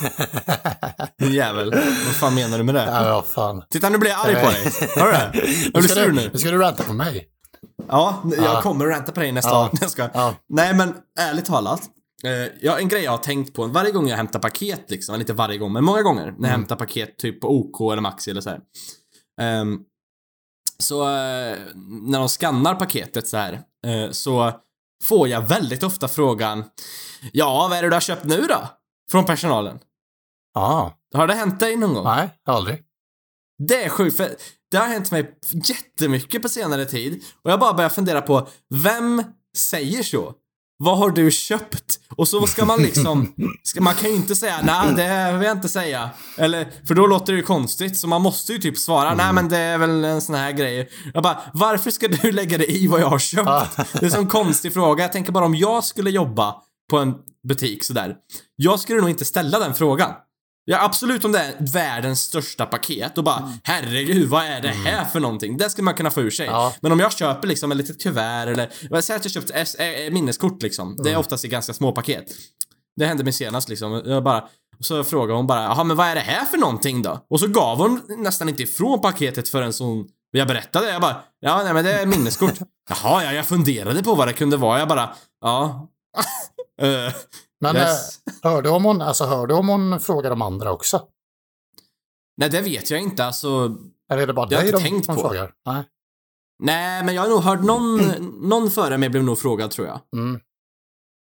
Din 1.19 1.33
jävel. 1.35 1.71
Vad 2.07 2.15
fan 2.17 2.35
menar 2.35 2.59
du 2.59 2.65
med 2.65 2.75
det? 2.75 2.85
Ja, 2.85 3.07
ja 3.09 3.23
fan. 3.23 3.63
Titta, 3.71 3.89
nu 3.89 3.99
blir 3.99 4.11
jag 4.11 4.21
arg 4.27 4.35
på 4.45 4.51
dig. 4.51 4.73
Hör 4.97 5.07
du 5.07 5.13
det? 5.13 5.31
Jag 5.73 5.83
blir 5.83 5.89
sur 5.95 6.13
nu. 6.13 6.31
nu 6.33 6.39
ska 6.39 6.51
du 6.51 6.59
ranta 6.59 6.83
på 6.83 6.93
mig. 6.93 7.29
Ja, 7.89 8.23
jag 8.25 8.45
Ja. 8.45 8.61
kommer 8.63 8.87
att 8.87 8.97
ranta 8.97 9.13
på 9.13 9.21
dig 9.21 9.33
nästa 9.33 9.51
Ja. 9.81 9.89
ska. 9.89 10.09
Ja. 10.15 10.35
Nej, 10.49 10.75
men 10.75 10.95
ärligt 11.19 11.45
talat. 11.45 11.81
Eh, 12.25 12.53
ja, 12.61 12.79
en 12.79 12.89
grej 12.89 13.03
jag 13.05 13.11
har 13.11 13.19
tänkt 13.19 13.55
på 13.55 13.67
varje 13.67 13.91
gång 13.91 14.09
jag 14.09 14.17
hämtar 14.17 14.39
paket, 14.39 14.91
liksom, 14.91 15.15
inte 15.15 15.33
varje 15.33 15.59
gång, 15.59 15.73
men 15.73 15.85
många 15.85 16.03
gånger 16.03 16.23
när 16.25 16.31
jag 16.31 16.39
Mm. 16.39 16.51
hämtar 16.51 16.77
paket 16.77 17.19
typ 17.19 17.41
på 17.41 17.49
OK 17.61 17.93
eller 17.93 18.03
Maxi 18.03 18.31
eller 18.31 18.41
så 18.41 18.51
här. 18.51 18.59
Ehm, 19.39 19.81
så 20.79 21.03
eh, 21.03 21.59
när 22.03 22.19
de 22.19 22.29
skannar 22.29 22.75
paketet 22.75 23.29
så 23.29 23.37
här, 23.37 23.53
eh, 23.87 24.11
så 24.11 24.53
får 25.05 25.29
jag 25.29 25.41
väldigt 25.41 25.83
ofta 25.83 26.09
frågan 26.09 26.65
Ja, 27.33 27.67
vad 27.71 27.79
är 27.79 27.83
det 27.83 27.89
du 27.89 27.95
har 27.95 28.01
köpt 28.01 28.25
nu 28.25 28.41
då? 28.41 28.69
Från 29.11 29.25
personalen. 29.25 29.79
Ja, 30.55 30.99
Har 31.15 31.27
det 31.27 31.35
hänt 31.35 31.61
dig 31.61 31.77
någon 31.77 31.95
gång? 31.95 32.05
nej, 32.05 32.31
aldrig. 32.45 32.83
Det 33.69 33.85
är 33.85 33.89
sjukt, 33.89 34.17
för 34.17 34.37
det 34.71 34.77
har 34.77 34.87
hänt 34.87 35.11
mig 35.11 35.39
jättemycket 35.69 36.43
på 36.43 36.49
senare 36.49 36.85
tid 36.87 37.25
och 37.43 37.51
jag 37.51 37.61
bara 37.61 37.73
börjar 37.73 37.91
fundera 37.91 38.23
på 38.23 38.49
vem 38.75 39.23
säger 39.57 40.03
så? 40.03 40.35
Vad 40.81 40.99
har 40.99 41.11
du 41.11 41.31
köpt? 41.31 41.99
Och 42.17 42.29
så 42.29 42.47
ska 42.47 42.65
man 42.65 42.83
liksom, 42.83 43.35
ska, 43.63 43.81
man 43.81 43.95
kan 43.95 44.11
ju 44.11 44.17
inte 44.17 44.37
säga 44.37 44.61
nej 44.63 44.95
det 44.97 45.33
vill 45.33 45.47
jag 45.47 45.57
inte 45.57 45.69
säga. 45.69 46.11
Eller, 46.37 46.87
för 46.87 46.95
då 46.95 47.07
låter 47.07 47.33
det 47.33 47.37
ju 47.37 47.43
konstigt 47.43 47.99
så 47.99 48.09
man 48.09 48.23
måste 48.23 48.53
ju 48.53 48.59
typ 48.59 48.79
svara 48.79 49.15
nej 49.15 49.33
men 49.33 49.49
det 49.49 49.59
är 49.59 49.79
väl 49.79 50.05
en 50.05 50.21
sån 50.21 50.35
här 50.35 50.53
grej. 50.53 50.89
Jag 51.15 51.23
bara, 51.23 51.39
varför 51.53 51.91
ska 51.91 52.09
du 52.09 52.33
lägga 52.33 52.59
dig 52.59 52.85
i 52.85 52.87
vad 52.87 53.01
jag 53.01 53.09
har 53.09 53.19
köpt? 53.19 53.77
Det 53.77 54.01
är 54.01 54.05
en 54.05 54.11
sån 54.11 54.27
konstig 54.29 54.73
fråga. 54.73 55.05
Jag 55.05 55.13
tänker 55.13 55.33
bara 55.33 55.45
om 55.45 55.55
jag 55.55 55.85
skulle 55.85 56.11
jobba 56.11 56.55
på 56.91 56.99
en 56.99 57.15
butik 57.49 57.85
sådär. 57.85 58.15
Jag 58.57 58.81
skulle 58.81 59.01
nog 59.01 59.11
inte 59.11 59.25
ställa 59.25 59.59
den 59.59 59.75
frågan. 59.75 60.11
Ja, 60.71 60.85
absolut 60.85 61.25
om 61.25 61.33
det 61.33 61.39
är 61.39 61.55
världens 61.73 62.21
största 62.23 62.67
paket 62.67 63.19
och 63.19 63.25
bara 63.25 63.53
herregud, 63.65 64.29
vad 64.29 64.45
är 64.45 64.61
det 64.61 64.69
här 64.69 65.05
för 65.05 65.21
någonting? 65.21 65.57
Det 65.57 65.71
skulle 65.71 65.85
man 65.85 65.95
kunna 65.95 66.11
få 66.11 66.21
ur 66.21 66.31
sig. 66.31 66.47
Ja. 66.47 66.75
Men 66.81 66.93
om 66.93 67.01
jag 67.01 67.13
köper 67.13 67.49
liksom 67.49 67.71
ett 67.73 67.77
litet 67.79 68.03
kuvert 68.03 68.47
eller, 68.47 69.01
säger 69.01 69.19
att 69.21 69.25
jag 69.25 69.33
köpt 69.33 69.51
S- 69.55 69.75
eh, 69.75 70.13
minneskort 70.13 70.63
liksom. 70.63 70.97
Det 71.05 71.11
är 71.13 71.17
oftast 71.17 71.45
i 71.45 71.49
ganska 71.49 71.73
små 71.73 71.93
paket. 71.93 72.25
Det 72.97 73.07
hände 73.07 73.25
mig 73.25 73.33
senast 73.33 73.69
liksom. 73.69 74.03
Jag 74.07 74.23
bara, 74.25 74.45
så 74.81 75.05
frågade 75.05 75.37
hon 75.39 75.47
bara, 75.47 75.63
jaha 75.63 75.85
men 75.85 75.97
vad 75.97 76.07
är 76.07 76.15
det 76.15 76.21
här 76.21 76.45
för 76.45 76.59
någonting 76.59 77.03
då? 77.03 77.27
Och 77.31 77.41
så 77.41 77.47
gav 77.47 77.79
hon 77.79 78.01
nästan 78.19 78.49
inte 78.49 78.63
ifrån 78.63 79.01
paketet 79.01 79.49
förrän 79.49 79.73
hon, 79.81 80.09
jag 80.31 80.49
berättade. 80.49 80.91
Jag 80.91 81.01
bara, 81.03 81.17
ja 81.41 81.63
nej 81.65 81.75
men 81.75 81.85
det 81.85 81.93
är 81.93 82.07
minneskort. 82.07 82.55
Jaha, 82.91 83.25
ja, 83.25 83.33
jag 83.33 83.47
funderade 83.47 84.03
på 84.03 84.15
vad 84.15 84.29
det 84.29 84.33
kunde 84.33 84.57
vara. 84.57 84.79
Jag 84.79 84.89
bara, 84.89 85.11
ja. 85.41 85.89
Eh, 87.65 87.73
Men 87.73 87.77
yes. 87.77 88.19
eh, 88.27 88.51
hörde 88.51 88.69
om 88.71 88.85
hon, 88.85 89.03
alltså 89.03 89.25
hörde 89.25 89.55
om 89.55 89.69
hon 89.69 90.01
frågar 90.01 90.31
de 90.31 90.43
andra 90.43 90.73
också? 90.73 91.03
Nej, 92.37 92.51
det 92.51 92.61
vet 92.61 92.91
jag 92.91 93.01
inte. 93.01 93.25
Alltså, 93.25 93.77
Eller 94.11 94.23
är 94.23 94.27
det 94.27 94.33
bara 94.33 94.47
dig 94.47 94.73
de, 94.73 94.83
tänkt 94.83 95.07
de 95.07 95.17
på. 95.17 95.23
frågar? 95.23 95.53
Nej. 95.67 95.85
Nej, 96.63 97.05
men 97.05 97.15
jag 97.15 97.23
har 97.23 97.29
nog 97.29 97.43
hört 97.43 97.61
någon, 97.61 97.97
någon 98.49 98.71
före 98.71 98.99
mig 98.99 99.09
blev 99.09 99.25
nog 99.25 99.39
frågad 99.39 99.71
tror 99.71 99.87
jag. 99.87 100.01
Mm. 100.17 100.41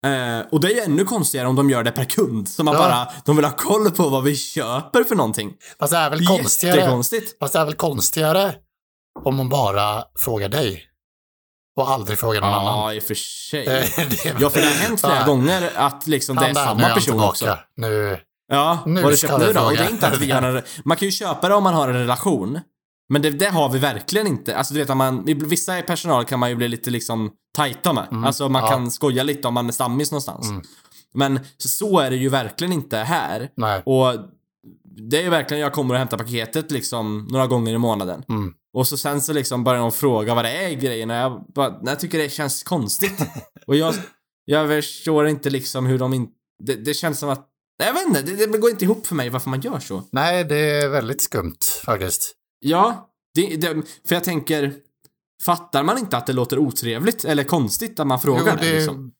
Eh, 0.05 0.45
och 0.51 0.59
det 0.61 0.67
är 0.67 0.75
ju 0.75 0.79
ännu 0.81 1.05
konstigare 1.05 1.47
om 1.47 1.55
de 1.55 1.69
gör 1.69 1.83
det 1.83 1.91
per 1.91 2.05
kund. 2.05 2.49
Så 2.49 2.63
man 2.63 2.73
Ja. 2.73 2.79
bara, 2.79 3.11
de 3.25 3.35
vill 3.35 3.45
ha 3.45 3.55
koll 3.55 3.91
på 3.91 4.09
vad 4.09 4.23
vi 4.23 4.35
köper 4.35 5.03
för 5.03 5.15
någonting. 5.15 5.57
Fast 5.79 5.91
det 5.91 5.97
är 5.97 6.09
väl 6.09 6.25
konstigare. 6.27 7.03
Fast 7.39 7.53
det 7.53 7.59
är 7.59 7.65
väl 7.65 7.73
konstigare 7.75 8.55
om 9.23 9.35
man 9.35 9.49
bara 9.49 10.03
frågar 10.15 10.49
dig. 10.49 10.88
Och 11.79 11.89
aldrig 11.91 12.19
frågar 12.19 12.41
någon 12.41 12.49
annan. 12.53 12.65
Ja, 12.79 12.93
i 12.93 12.99
och 12.99 13.03
för 13.03 13.15
sig. 13.15 13.65
Det- 13.65 14.35
Ja, 14.39 14.49
för 14.49 14.59
det 14.59 14.65
har 14.67 14.73
hänt 14.73 14.99
flera 14.99 15.15
Ja. 15.19 15.25
gånger 15.25 15.71
att 15.75 16.07
liksom 16.07 16.35
det 16.35 16.45
är 16.45 16.53
samma 16.53 16.89
person 16.93 17.23
också. 17.23 17.57
Nu, 17.77 18.17
Ja, 18.51 18.79
Nu 18.85 19.01
vad 19.01 19.11
du 19.11 19.17
köpt 19.17 19.33
nu 19.39 19.39
då? 19.39 19.49
Och 19.49 19.53
fråga. 19.67 19.81
det 19.81 19.87
är 19.87 19.91
inte 19.91 20.07
att 20.07 20.19
vi 20.21 20.31
har 20.31 20.41
en, 20.41 20.61
Man 20.85 20.97
kan 20.97 21.05
ju 21.07 21.11
köpa 21.11 21.49
det 21.49 21.55
om 21.55 21.63
man 21.63 21.73
har 21.73 21.87
en 21.87 21.93
relation. 21.93 22.59
Men 23.09 23.21
det, 23.21 23.29
det 23.29 23.45
har 23.49 23.69
vi 23.69 23.79
verkligen 23.79 24.27
inte. 24.27 24.57
Alltså 24.57 24.73
du 24.73 24.79
vet, 24.83 24.97
man, 24.97 25.25
vissa 25.25 25.79
i 25.79 25.81
personal 25.83 26.25
kan 26.25 26.39
man 26.39 26.49
ju 26.49 26.55
bli 26.55 26.67
lite 26.67 26.89
liksom 26.89 27.31
tajta 27.55 27.93
med. 27.93 28.07
Alltså 28.25 28.49
man 28.49 28.61
ja. 28.63 28.69
kan 28.69 28.91
skoja 28.91 29.23
lite 29.23 29.47
om 29.47 29.53
man 29.53 29.67
är 29.67 29.71
stammis 29.71 30.11
någonstans. 30.11 30.49
Mm. 30.49 30.61
Men 31.13 31.39
så, 31.57 31.67
så 31.67 31.99
är 31.99 32.09
det 32.09 32.15
ju 32.15 32.29
verkligen 32.29 32.73
inte 32.73 32.97
här. 32.97 33.49
nej. 33.55 33.81
Och 33.85 34.13
det 35.09 35.17
är 35.17 35.21
ju 35.21 35.29
verkligen, 35.29 35.61
jag 35.61 35.73
kommer 35.73 35.93
och 35.93 35.97
hämtar 35.99 36.17
paketet 36.17 36.71
liksom 36.71 37.27
några 37.31 37.47
gånger 37.47 37.73
i 37.73 37.77
månaden. 37.77 38.23
Mm. 38.29 38.53
Och 38.73 38.87
så 38.87 38.97
sen 38.97 39.21
så 39.21 39.33
liksom 39.33 39.63
börjar 39.63 39.81
de 39.81 39.91
fråga 39.91 40.35
vad 40.35 40.45
det 40.45 40.51
är 40.51 40.69
i 40.69 40.75
grejerna. 40.75 41.15
Jag, 41.15 41.45
bara, 41.55 41.79
jag 41.83 41.99
tycker 41.99 42.17
det 42.17 42.29
känns 42.29 42.63
konstigt. 42.63 43.19
och 43.67 43.75
jag, 43.75 43.95
jag 44.45 44.67
förstår 44.67 45.27
inte 45.27 45.49
liksom 45.49 45.85
hur 45.85 45.97
de 45.97 46.13
inte... 46.13 46.33
Det, 46.63 46.75
det 46.75 46.93
känns 46.93 47.19
som 47.19 47.29
att... 47.29 47.45
Jag 47.83 47.93
vet 47.93 48.07
inte, 48.07 48.21
det, 48.21 48.45
det 48.45 48.57
går 48.57 48.69
inte 48.69 48.85
ihop 48.85 49.07
för 49.07 49.15
mig 49.15 49.29
varför 49.29 49.49
man 49.49 49.61
gör 49.61 49.79
så. 49.79 50.03
nej, 50.11 50.43
det 50.43 50.55
är 50.55 50.89
väldigt 50.89 51.21
skumt 51.21 51.59
faktiskt. 51.85 52.35
Ja, 52.59 53.09
det, 53.35 53.55
det, 53.55 53.81
för 54.07 54.15
jag 54.15 54.23
tänker... 54.23 54.73
Fattar 55.43 55.83
man 55.83 55.97
inte 55.97 56.17
att 56.17 56.27
det 56.27 56.33
låter 56.33 56.59
otrevligt 56.59 57.25
eller 57.25 57.43
konstigt 57.43 57.99
att 57.99 58.07
man 58.07 58.19
frågar 58.19 58.45
Jo, 58.45 58.57
det, 58.59 58.71
det, 58.71 58.75
liksom? 58.75 59.11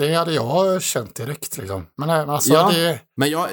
Det 0.00 0.14
hade 0.14 0.34
jag 0.34 0.82
känt 0.82 1.14
direkt 1.14 1.56
liksom. 1.58 1.86
Men 1.96 2.08
nej, 2.08 2.18
men 2.20 2.30
alltså 2.30 2.52
Ja. 2.52 2.70
det... 2.70 3.00
Men 3.16 3.30
jag, 3.30 3.48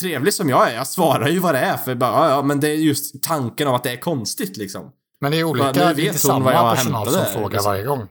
trevlig 0.00 0.34
som 0.34 0.48
jag 0.48 0.70
är, 0.70 0.74
jag 0.74 0.86
svarar 0.86 1.28
ju 1.28 1.38
vad 1.38 1.54
det 1.54 1.58
är 1.58 1.76
för 1.76 1.94
bara, 1.94 2.30
ja, 2.30 2.42
men 2.42 2.60
det 2.60 2.68
är 2.68 2.74
just 2.74 3.22
tanken 3.22 3.68
av 3.68 3.74
att 3.74 3.82
det 3.82 3.90
är 3.90 3.96
konstigt 3.96 4.56
liksom. 4.56 4.92
Men 5.20 5.32
det 5.32 5.38
är 5.38 5.44
olika, 5.44 5.66
nu 5.66 5.72
det 5.72 5.84
är 5.84 5.94
vet 5.94 6.06
inte 6.06 6.18
samma 6.18 6.74
personal 6.74 7.10
som 7.10 7.24
frågar 7.24 7.50
liksom. 7.50 7.70
varje 7.72 7.84
gång. 7.84 8.08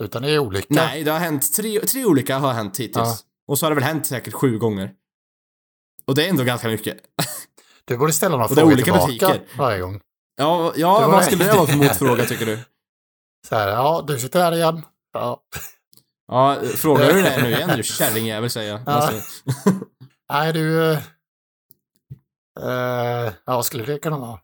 Utan 0.00 0.22
det 0.22 0.30
är 0.30 0.38
olika. 0.38 0.66
Nej, 0.68 1.02
det 1.02 1.10
har 1.10 1.18
hänt, 1.18 1.52
tre, 1.52 1.80
tre 1.80 2.04
olika 2.04 2.38
har 2.38 2.52
hänt 2.52 2.80
hittills. 2.80 2.96
Ja. 2.96 3.16
Och 3.48 3.58
så 3.58 3.66
har 3.66 3.70
det 3.70 3.74
väl 3.74 3.84
hänt 3.84 4.06
säkert 4.06 4.34
sju 4.34 4.58
gånger. 4.58 4.90
Och 6.06 6.14
det 6.14 6.24
är 6.24 6.28
ändå 6.30 6.44
ganska 6.44 6.68
mycket. 6.68 6.98
Du 7.84 7.96
borde 7.96 8.12
ställa 8.12 8.36
några 8.36 8.48
frågor 8.48 8.64
olika 8.64 8.84
tillbaka 8.84 9.06
butiker. 9.06 9.40
varje 9.58 9.80
gång. 9.80 10.00
Ja, 10.36 10.72
ja 10.76 11.08
vad 11.08 11.24
skulle 11.24 11.44
det 11.44 11.52
vara 11.52 11.66
för 11.66 11.76
motfråga 11.76 12.24
tycker 12.24 12.46
du? 12.46 12.58
Så 13.48 13.54
här, 13.56 13.68
ja, 13.68 14.04
du 14.06 14.18
sitter 14.18 14.40
här 14.40 14.54
igen. 14.54 14.82
Ja. 15.12 15.42
Ja, 16.32 16.60
frågar 16.76 17.12
du 17.12 17.22
det 17.22 17.42
nu 17.42 17.50
igen 17.50 17.70
du 17.76 17.82
kärringjävel 17.82 18.50
säger 18.50 18.70
jag. 18.72 18.80
Ja. 18.86 18.92
Alltså, 18.92 19.12
Nej, 20.32 20.52
du... 20.52 20.92
eh, 20.92 20.98
ja, 22.60 23.32
vad 23.44 23.66
skulle 23.66 23.84
det 23.84 23.98
kunna 23.98 24.18
vara? 24.18 24.40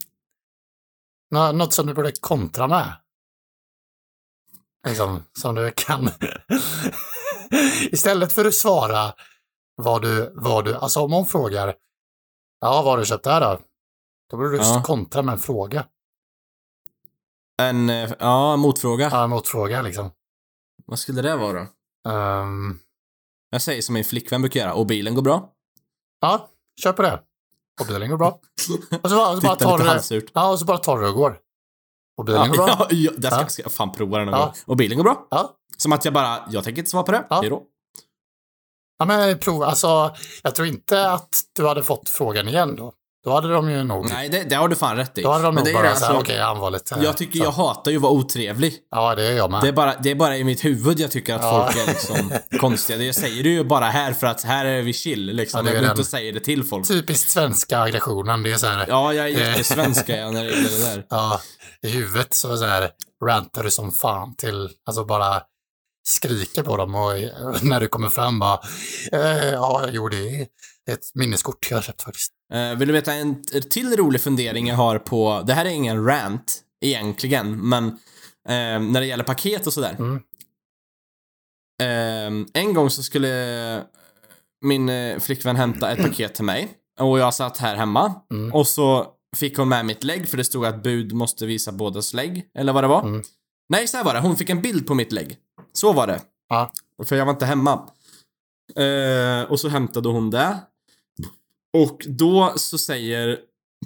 Nå, 1.31 1.53
något 1.53 1.73
som 1.73 1.87
du 1.87 1.95
borde 1.95 2.13
kontra 2.21 2.69
med. 2.69 2.93
Liksom, 4.89 5.25
som 5.39 5.55
du 5.55 5.71
kan... 5.77 6.11
Istället 7.91 8.33
för 8.33 8.45
att 8.45 8.55
svara 8.55 9.15
vad 9.77 10.03
du, 10.03 10.33
vad 10.35 10.65
du... 10.65 10.75
Alltså 10.75 11.01
om 11.01 11.13
hon 11.13 11.27
frågar, 11.27 11.69
ja, 12.61 12.83
vad 12.83 12.85
har 12.85 12.99
du 12.99 13.05
köpt 13.05 13.27
här 13.27 13.41
då? 13.41 13.61
Då 14.31 14.37
borde 14.37 14.51
du 14.51 14.57
Ja. 14.57 14.83
kontra 14.85 15.23
med 15.23 15.33
en 15.33 15.39
fråga. 15.39 15.87
en, 17.63 17.91
eh, 17.91 18.13
ja, 18.19 18.57
motfråga. 18.57 19.09
Ja, 19.13 19.25
en 19.25 19.31
motfråga 19.31 19.83
liksom. 19.83 20.11
Vad 20.87 20.99
skulle 20.99 21.23
det 21.23 21.37
vara? 21.37 21.67
Ehm, 22.09 22.79
Jag 23.51 23.63
säger 23.63 23.83
som 23.83 23.93
min 23.95 24.05
flickvän 24.05 24.41
brukar 24.43 24.61
göra. 24.61 24.75
Och 24.75 24.87
bilen 24.87 25.15
går 25.15 25.23
bra? 25.23 25.51
ja, 26.21 26.49
kör 26.83 26.93
på 26.93 27.03
det. 27.03 27.23
Och 27.81 27.87
bilen 27.87 28.11
går 28.11 28.17
bra. 28.17 28.29
Och 29.03 29.11
så, 29.11 29.17
bara- 29.17 29.31
och 29.31 29.37
så 29.37 29.41
bara 29.43 29.57
tar 29.57 29.79
du 29.79 29.85
det. 30.21 30.27
Ja, 30.35 30.51
och 30.51 30.59
så 30.59 30.65
bara 30.65 30.79
tar 30.79 30.97
du 30.97 31.03
det 31.03 31.09
och 31.09 31.15
går. 31.15 31.39
Och 32.19 32.25
bilen 32.25 32.41
Ja, 32.41 32.47
går 32.49 32.57
bra. 32.57 32.67
ja, 32.79 32.87
ja, 32.91 33.11
där 33.17 33.31
ska, 33.31 33.41
Ja. 33.41 33.49
ska 33.49 33.63
jag 33.63 33.73
fan 33.73 33.93
prova 33.93 34.19
den 34.19 34.27
någon 34.27 34.41
Ja. 34.41 34.45
gång. 34.47 34.55
Och 34.67 34.77
bilen 34.77 34.97
går 34.99 35.05
bra? 35.05 35.27
Ja. 35.31 35.55
Som 35.77 35.93
att 35.93 36.05
jag 36.05 36.15
bara, 36.15 36.45
jag 36.51 36.65
tänker 36.65 36.79
inte 36.79 36.91
svara 36.91 37.03
på 37.05 37.13
det. 37.13 37.27
Ja. 37.31 37.41
Hejdå. 37.41 37.63
Ja, 38.99 39.05
men 39.05 39.39
prova. 39.39 39.67
Alltså, 39.67 40.15
jag 40.43 40.55
tror 40.55 40.69
inte 40.69 41.11
att 41.11 41.43
du 41.53 41.67
hade 41.67 41.83
fått 41.83 42.09
frågan 42.09 42.49
igen 42.49 42.77
då. 42.77 42.93
Då 43.25 43.33
hade 43.33 43.49
de 43.53 43.71
ju 43.71 43.85
nog... 43.85 44.09
Nej, 44.09 44.29
det, 44.29 44.45
det 44.45 44.55
har 44.57 44.69
du 44.69 44.77
fan 44.77 44.97
rätt 44.97 45.19
i. 45.19 45.23
Då 45.23 45.31
hade 45.31 45.45
de 45.45 45.55
Men 45.55 45.65
nog 45.65 45.75
bara 45.75 45.83
det, 45.91 45.97
såhär, 45.97 46.13
alltså, 46.15 46.23
okej, 46.33 46.41
han 46.43 46.59
var 46.59 46.71
lite... 46.71 46.99
Jag 47.03 47.17
tycker 47.17 47.39
så. 47.39 47.45
jag 47.45 47.51
hatar 47.53 47.91
ju 47.91 47.97
att 47.97 48.03
vara 48.03 48.13
otrevlig. 48.13 48.75
Ja, 48.91 49.15
det 49.15 49.25
gör 49.25 49.33
jag 49.37 49.51
med. 49.51 49.61
Det 49.63 49.69
är, 49.69 49.73
bara, 49.73 49.95
det 50.03 50.11
är 50.11 50.15
bara 50.15 50.37
i 50.37 50.45
mitt 50.45 50.65
huvud 50.65 51.01
jag 51.01 51.11
tycker 51.11 51.35
att 51.35 51.43
Ja. 51.43 51.65
folk 51.75 51.89
är 51.89 51.93
liksom 51.93 52.33
konstiga. 52.61 52.99
Jag 53.03 53.15
säger 53.15 53.43
det 53.43 53.49
ju 53.49 53.65
bara 53.65 53.85
här 53.85 54.13
för 54.13 54.27
att 54.27 54.43
här 54.43 54.65
är 54.65 54.83
vi 54.83 54.93
chill 54.93 55.27
liksom. 55.27 55.59
Ja, 55.59 55.63
det 55.63 55.71
är 55.71 55.75
jag 55.75 55.83
går 55.83 55.91
inte 55.91 56.01
och 56.01 56.07
säger 56.07 56.33
det 56.33 56.41
till 56.41 56.65
folk. 56.65 56.89
Typiskt 56.89 57.31
svenska 57.31 57.79
aggressionen. 57.81 58.43
Det 58.43 58.53
är 58.53 58.57
så 58.57 58.67
här, 58.67 58.85
Ja, 58.89 59.13
jag 59.15 59.29
är 59.31 59.39
Eh. 59.41 59.49
jättesvensk 59.51 60.09
är 60.09 60.19
jag 60.19 60.33
när 60.35 60.45
det 60.45 60.51
gäller 60.51 60.71
det 60.79 60.85
där. 60.95 61.07
ja, 61.11 61.41
i 61.83 61.89
huvudet 61.89 62.35
så, 62.35 62.57
så 62.57 62.65
här 62.65 62.91
rantar 63.25 63.65
du 63.65 63.71
som 63.71 63.93
fan 63.93 64.35
till, 64.37 64.71
alltså 64.87 65.05
bara 65.05 65.43
skriker 66.09 66.63
på 66.63 66.77
dem 66.77 66.95
och 66.95 67.19
eh, 67.19 67.31
när 67.63 67.81
du 67.81 67.89
kommer 67.89 68.09
fram 68.09 68.39
bara, 68.39 68.61
eh, 69.13 69.49
ja, 69.53 69.87
jo, 69.93 70.09
det 70.09 70.17
är 70.41 70.43
ett 70.93 71.11
minneskort 71.15 71.67
jag 71.71 71.77
har 71.77 71.83
köpt 71.83 72.03
faktiskt. 72.03 72.33
Eh, 72.53 72.75
vill 72.79 72.89
du 72.89 72.95
veta 72.95 73.13
en 73.13 73.43
till 73.71 73.97
rolig 73.97 74.21
fundering 74.21 74.67
jag 74.69 74.77
har 74.77 74.99
på, 74.99 75.43
det 75.47 75.55
här 75.55 75.65
är 75.65 75.71
ingen 75.71 76.05
rant 76.05 76.61
egentligen, 76.85 77.69
men 77.69 77.87
eh, 78.49 78.81
när 78.81 79.01
det 79.01 79.07
gäller 79.07 79.25
paket 79.25 79.67
och 79.67 79.73
sådär. 79.73 79.97
Mm. 79.99 80.15
Eh, 81.83 82.47
en 82.63 82.75
gång 82.75 82.91
så 82.91 83.03
skulle 83.03 83.85
min 84.65 84.89
eh, 84.89 85.19
flickvän 85.19 85.57
hämta 85.57 85.91
ett 85.91 86.03
paket 86.03 86.35
till 86.35 86.45
mig 86.45 86.69
och 87.01 87.19
jag 87.19 87.35
satt 87.35 87.59
här 87.59 87.77
hemma 87.77 88.15
Mm. 88.31 88.55
och 88.55 88.67
så 88.69 89.07
fick 89.37 89.59
hon 89.59 89.69
med 89.69 89.87
mitt 89.87 90.05
lägg 90.05 90.29
för 90.29 90.37
det 90.37 90.45
stod 90.45 90.67
att 90.67 90.83
bud 90.83 91.13
måste 91.13 91.47
visa 91.47 91.73
bådas 91.73 92.15
lägg, 92.15 92.51
eller 92.55 92.73
vad 92.73 92.85
det 92.85 92.89
var. 92.89 93.03
Mm. 93.03 93.23
Nej, 93.69 93.89
så 93.89 93.97
här 93.97 94.05
var 94.05 94.15
det. 94.15 94.21
Hon 94.21 94.37
fick 94.37 94.51
en 94.51 94.63
bild 94.63 94.87
på 94.87 94.95
mitt 94.95 95.13
lägg. 95.13 95.37
Så 95.73 95.93
var 95.93 96.07
det. 96.07 96.21
Ja. 96.49 96.73
För 97.05 97.17
jag 97.17 97.25
var 97.27 97.33
inte 97.33 97.47
hemma. 97.47 97.73
Eh, 98.77 99.43
och 99.51 99.61
så 99.61 99.69
hämtade 99.69 100.09
hon 100.09 100.31
det. 100.31 100.59
Och 101.77 102.07
då 102.09 102.53
så 102.57 102.79
säger 102.79 103.39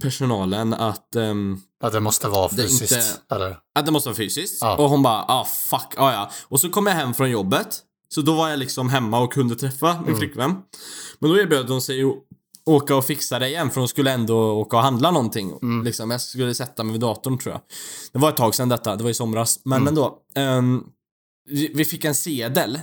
personalen 0.03 0.75
att, 0.75 1.17
ehm, 1.17 1.61
Att 1.85 1.93
det 1.93 2.01
måste 2.01 2.29
vara 2.29 2.49
fysiskt, 2.49 2.93
inte- 2.93 3.35
eller? 3.35 3.59
att 3.75 3.87
det 3.87 3.93
måste 3.93 4.09
vara 4.09 4.17
fysiskt. 4.17 4.59
Ja. 4.61 4.77
Och 4.77 4.91
hon 4.91 5.03
bara, 5.03 5.23
ah 5.29 5.45
fuck, 5.45 5.95
ah, 5.97 6.13
ja. 6.13 6.31
Och 6.49 6.61
så 6.61 6.69
kom 6.71 6.87
jag 6.87 6.95
hem 6.95 7.15
från 7.15 7.31
jobbet. 7.31 7.79
Så 8.09 8.21
då 8.23 8.35
var 8.35 8.49
jag 8.49 8.59
liksom 8.59 8.89
hemma 8.89 9.19
och 9.21 9.33
kunde 9.33 9.55
träffa 9.57 9.95
min 9.95 10.07
Mm. 10.07 10.19
flickvän. 10.19 10.57
Men 11.19 11.31
då 11.31 11.39
erbjöd 11.39 11.69
hon 11.71 11.83
sig 11.83 12.03
att 12.05 12.15
åka 12.67 12.97
och 12.97 13.05
fixa 13.05 13.39
det 13.39 13.49
igen 13.49 13.71
för 13.71 13.81
hon 13.81 13.89
skulle 13.89 14.13
ändå 14.13 14.53
åka 14.53 14.77
och 14.77 14.83
handla 14.83 15.11
någonting. 15.11 15.53
Mm. 15.63 15.85
Liksom, 15.85 16.11
jag 16.11 16.21
skulle 16.21 16.55
sätta 16.55 16.85
mig 16.85 16.93
vid 16.93 17.01
datorn 17.01 17.39
tror 17.39 17.53
jag. 17.53 17.61
Det 18.13 18.19
var 18.19 18.29
ett 18.29 18.37
tag 18.37 18.55
sedan 18.55 18.69
detta, 18.69 18.97
det 18.97 19.03
var 19.05 19.11
i 19.11 19.15
somras. 19.15 19.61
Men 19.65 19.77
Mm. 19.77 19.89
ändå. 19.89 20.19
ehm, 20.35 20.85
vi 21.51 21.73
vi 21.75 21.85
fick 21.85 22.05
en 22.05 22.15
sedel 22.15 22.81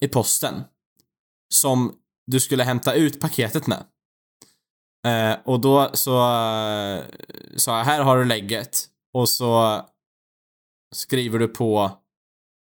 i 0.00 0.08
posten. 0.08 0.54
Som 1.54 1.92
du 2.26 2.40
skulle 2.40 2.64
hämta 2.64 2.94
ut 2.94 3.20
paketet 3.20 3.66
med. 3.66 3.84
Eh, 5.06 5.36
och 5.44 5.60
då 5.60 5.90
så 5.92 6.16
eh, 6.16 7.04
sa 7.56 7.78
jag, 7.78 7.84
här 7.84 8.02
har 8.02 8.18
du 8.18 8.24
lägget. 8.24 8.84
Och 9.14 9.28
så 9.28 9.80
skriver 10.94 11.38
du 11.38 11.48
på 11.48 11.90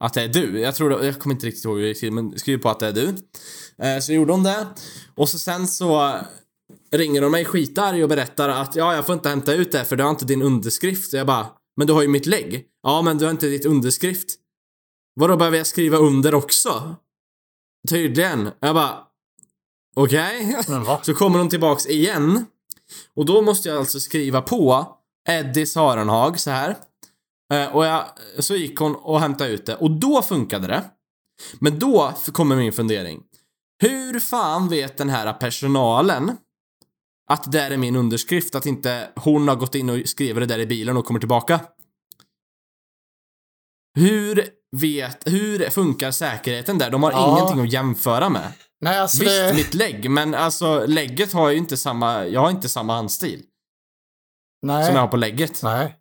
att 0.04 0.13
det 0.13 0.21
är 0.21 0.28
du. 0.28 0.60
Jag 0.60 0.76
tror 0.76 0.89
det, 0.89 1.06
jag 1.06 1.19
kommer 1.19 1.36
inte 1.36 1.47
riktigt 1.47 1.65
ihåg 1.65 1.76
hur 1.76 1.82
det 1.82 1.88
gick 1.88 2.00
till, 2.00 2.12
men 2.12 2.39
skriver 2.39 2.62
på 2.62 2.69
att 2.69 2.80
det 2.80 2.88
är 2.88 2.93
du. 2.93 3.15
Eh, 3.84 4.00
så 4.00 4.13
gjorde 4.13 4.34
hon 4.34 4.43
det. 4.43 4.67
Och 5.15 5.30
så 5.30 5.39
sen 5.39 5.67
så 5.67 6.15
ringer 6.91 7.21
de 7.21 7.32
mig 7.32 7.45
skitarg 7.45 8.04
och 8.04 8.10
berättar 8.10 8.50
att 8.50 8.76
ja, 8.76 8.95
jag 8.95 9.06
får 9.06 9.15
inte 9.15 9.30
hämta 9.30 9.54
ut 9.54 9.71
det 9.71 9.86
för 9.86 9.95
du 9.95 10.04
har 10.04 10.10
inte 10.10 10.26
din 10.26 10.41
underskrift. 10.41 11.13
Och 11.13 11.19
jag 11.19 11.28
bara, 11.28 11.47
men 11.78 11.88
du 11.88 11.93
har 11.93 12.02
ju 12.02 12.08
mitt 12.08 12.26
lägg. 12.26 12.65
Ja, 12.84 13.02
men 13.02 13.17
du 13.17 13.26
har 13.26 13.32
inte 13.32 13.47
ditt 13.47 13.65
underskrift. 13.65 14.36
Vadå, 15.15 15.38
behöver 15.38 15.58
jag 15.58 15.67
skriva 15.67 15.97
under 15.97 16.36
också? 16.36 16.95
Tydligen. 17.89 18.52
Jag 18.60 18.76
bara, 18.76 19.08
okej. 20.03 20.55
Va? 20.67 20.99
Så 21.03 21.13
kommer 21.13 21.39
hon 21.39 21.49
tillbaks 21.49 21.86
igen. 21.86 22.45
Och 23.15 23.25
då 23.25 23.41
måste 23.41 23.69
jag 23.69 23.77
alltså 23.77 23.99
skriva 23.99 24.41
på 24.41 24.88
Eddie 25.29 25.65
Sarenhag 25.65 26.39
så 26.39 26.51
här. 26.51 26.75
Eh, 27.53 27.75
och 27.75 27.86
jag, 27.86 28.05
så 28.39 28.55
gick 28.55 28.79
hon 28.79 28.95
och 28.95 29.19
hämtade 29.19 29.49
ut 29.49 29.65
det. 29.65 29.75
Och 29.75 29.91
då 29.91 30.21
funkade 30.21 30.67
det. 30.67 30.83
Men 31.60 31.79
då 31.79 32.13
kommer 32.31 32.55
min 32.55 32.73
fundering. 32.73 33.23
Hur 33.81 34.19
fan 34.19 34.69
vet 34.69 34.97
den 34.97 35.10
här 35.10 35.33
personalen 35.33 36.38
att 37.29 37.43
det 37.43 37.60
där 37.60 37.71
är 37.71 37.77
min 37.77 37.95
underskrift? 37.95 38.55
Att 38.55 38.65
inte 38.65 39.10
hon 39.15 39.47
har 39.47 39.55
gått 39.55 39.75
in 39.75 39.89
och 39.89 39.99
skrivit 40.05 40.36
det 40.36 40.45
där 40.45 40.60
i 40.60 40.65
bilen 40.65 40.97
och 40.97 41.05
kommer 41.05 41.19
tillbaka? 41.19 41.60
Hur 43.97 44.49
vet, 44.75 45.27
hur 45.27 45.69
funkar 45.69 46.12
säkerheten 46.12 46.77
där? 46.77 46.89
De 46.89 47.03
har 47.03 47.12
Ja. 47.12 47.38
ingenting 47.38 47.62
att 47.62 47.73
jämföra 47.73 48.29
med. 48.29 48.53
Nej, 48.81 48.99
alltså 48.99 49.23
Visst, 49.23 49.31
det... 49.39 49.53
mitt 49.55 49.73
lägg, 49.73 50.10
men 50.12 50.33
alltså 50.33 50.86
lägget 50.86 51.33
har 51.33 51.49
ju 51.49 51.57
inte 51.57 51.77
samma, 51.77 52.25
jag 52.25 52.41
har 52.41 52.49
inte 52.49 52.69
samma 52.69 52.95
handstil 52.95 53.43
Nej. 54.62 54.86
som 54.86 54.95
jag 54.95 55.01
har 55.01 55.07
på 55.07 55.17
lägget. 55.17 55.63
Nej. 55.63 55.95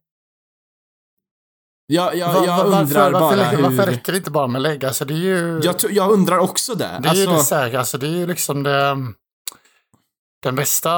Jag, 1.87 2.17
jag, 2.17 2.47
jag 2.47 2.67
undrar 2.67 2.81
varför, 2.81 3.13
bara 3.13 3.21
varför, 3.21 3.57
hur... 3.57 3.63
varför 3.63 3.87
räcker 3.91 4.13
det 4.13 4.19
inte 4.19 4.31
bara 4.31 4.47
med 4.47 4.63
lägg? 4.63 4.85
Alltså 4.85 5.05
det 5.05 5.15
är 5.15 5.19
ju... 5.19 5.61
jag, 5.65 5.77
jag 5.91 6.11
undrar 6.11 6.39
också 6.39 6.75
det. 6.75 7.01
Det 7.03 7.09
är 7.09 7.15
ju 7.15 7.27
alltså, 7.27 7.55
det, 7.55 7.61
här, 7.61 7.75
alltså 7.75 7.99
det 7.99 8.07
är 8.07 8.11
ju 8.11 8.27
liksom 8.27 8.63
det, 8.63 8.97
den 10.43 10.55
bästa, 10.57 10.91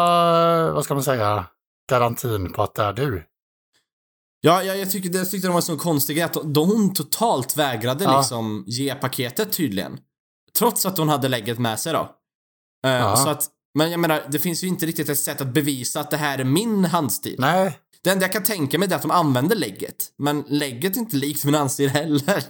vad 0.72 0.84
ska 0.84 0.94
man 0.94 1.02
säga, 1.02 1.44
garantin 1.90 2.52
på 2.52 2.62
att 2.62 2.74
det 2.74 2.82
är 2.82 2.92
du. 2.92 3.27
Ja, 4.40 4.62
jag, 4.62 4.78
jag, 4.78 4.90
tycker, 4.90 5.14
jag 5.18 5.30
tyckte 5.30 5.48
det 5.48 5.52
var 5.54 5.60
så 5.60 5.76
konstig 5.78 6.16
grej 6.16 6.24
att 6.24 6.34
hon 6.56 6.94
totalt 6.94 7.56
vägrade 7.56 8.04
Ja. 8.04 8.18
liksom 8.18 8.64
ge 8.66 8.94
paketet 8.94 9.52
tydligen. 9.52 10.00
Trots 10.58 10.86
att 10.86 10.98
hon 10.98 11.08
hade 11.08 11.28
lägget 11.28 11.58
med 11.58 11.80
sig 11.80 11.92
då. 11.92 12.14
Eh, 12.86 12.90
Ja. 12.92 13.16
så 13.16 13.28
att, 13.28 13.46
men 13.74 13.90
jag 13.90 14.00
menar, 14.00 14.24
det 14.28 14.38
finns 14.38 14.64
ju 14.64 14.66
inte 14.68 14.86
riktigt 14.86 15.08
ett 15.08 15.18
sätt 15.18 15.40
att 15.40 15.46
bevisa 15.54 16.00
att 16.00 16.10
det 16.10 16.16
här 16.16 16.38
är 16.38 16.44
min 16.44 16.84
handstil. 16.84 17.36
Nej, 17.38 17.78
Det 18.02 18.10
enda 18.10 18.24
jag 18.24 18.32
kan 18.32 18.42
tänka 18.42 18.78
mig 18.78 18.90
är 18.92 18.96
att 18.96 19.02
de 19.02 19.10
använder 19.10 19.56
lägget. 19.56 20.12
Men 20.18 20.44
lägget 20.48 20.96
är 20.96 21.00
inte 21.00 21.16
likt 21.16 21.44
min 21.44 21.54
handstil 21.54 21.88
heller. 21.90 22.42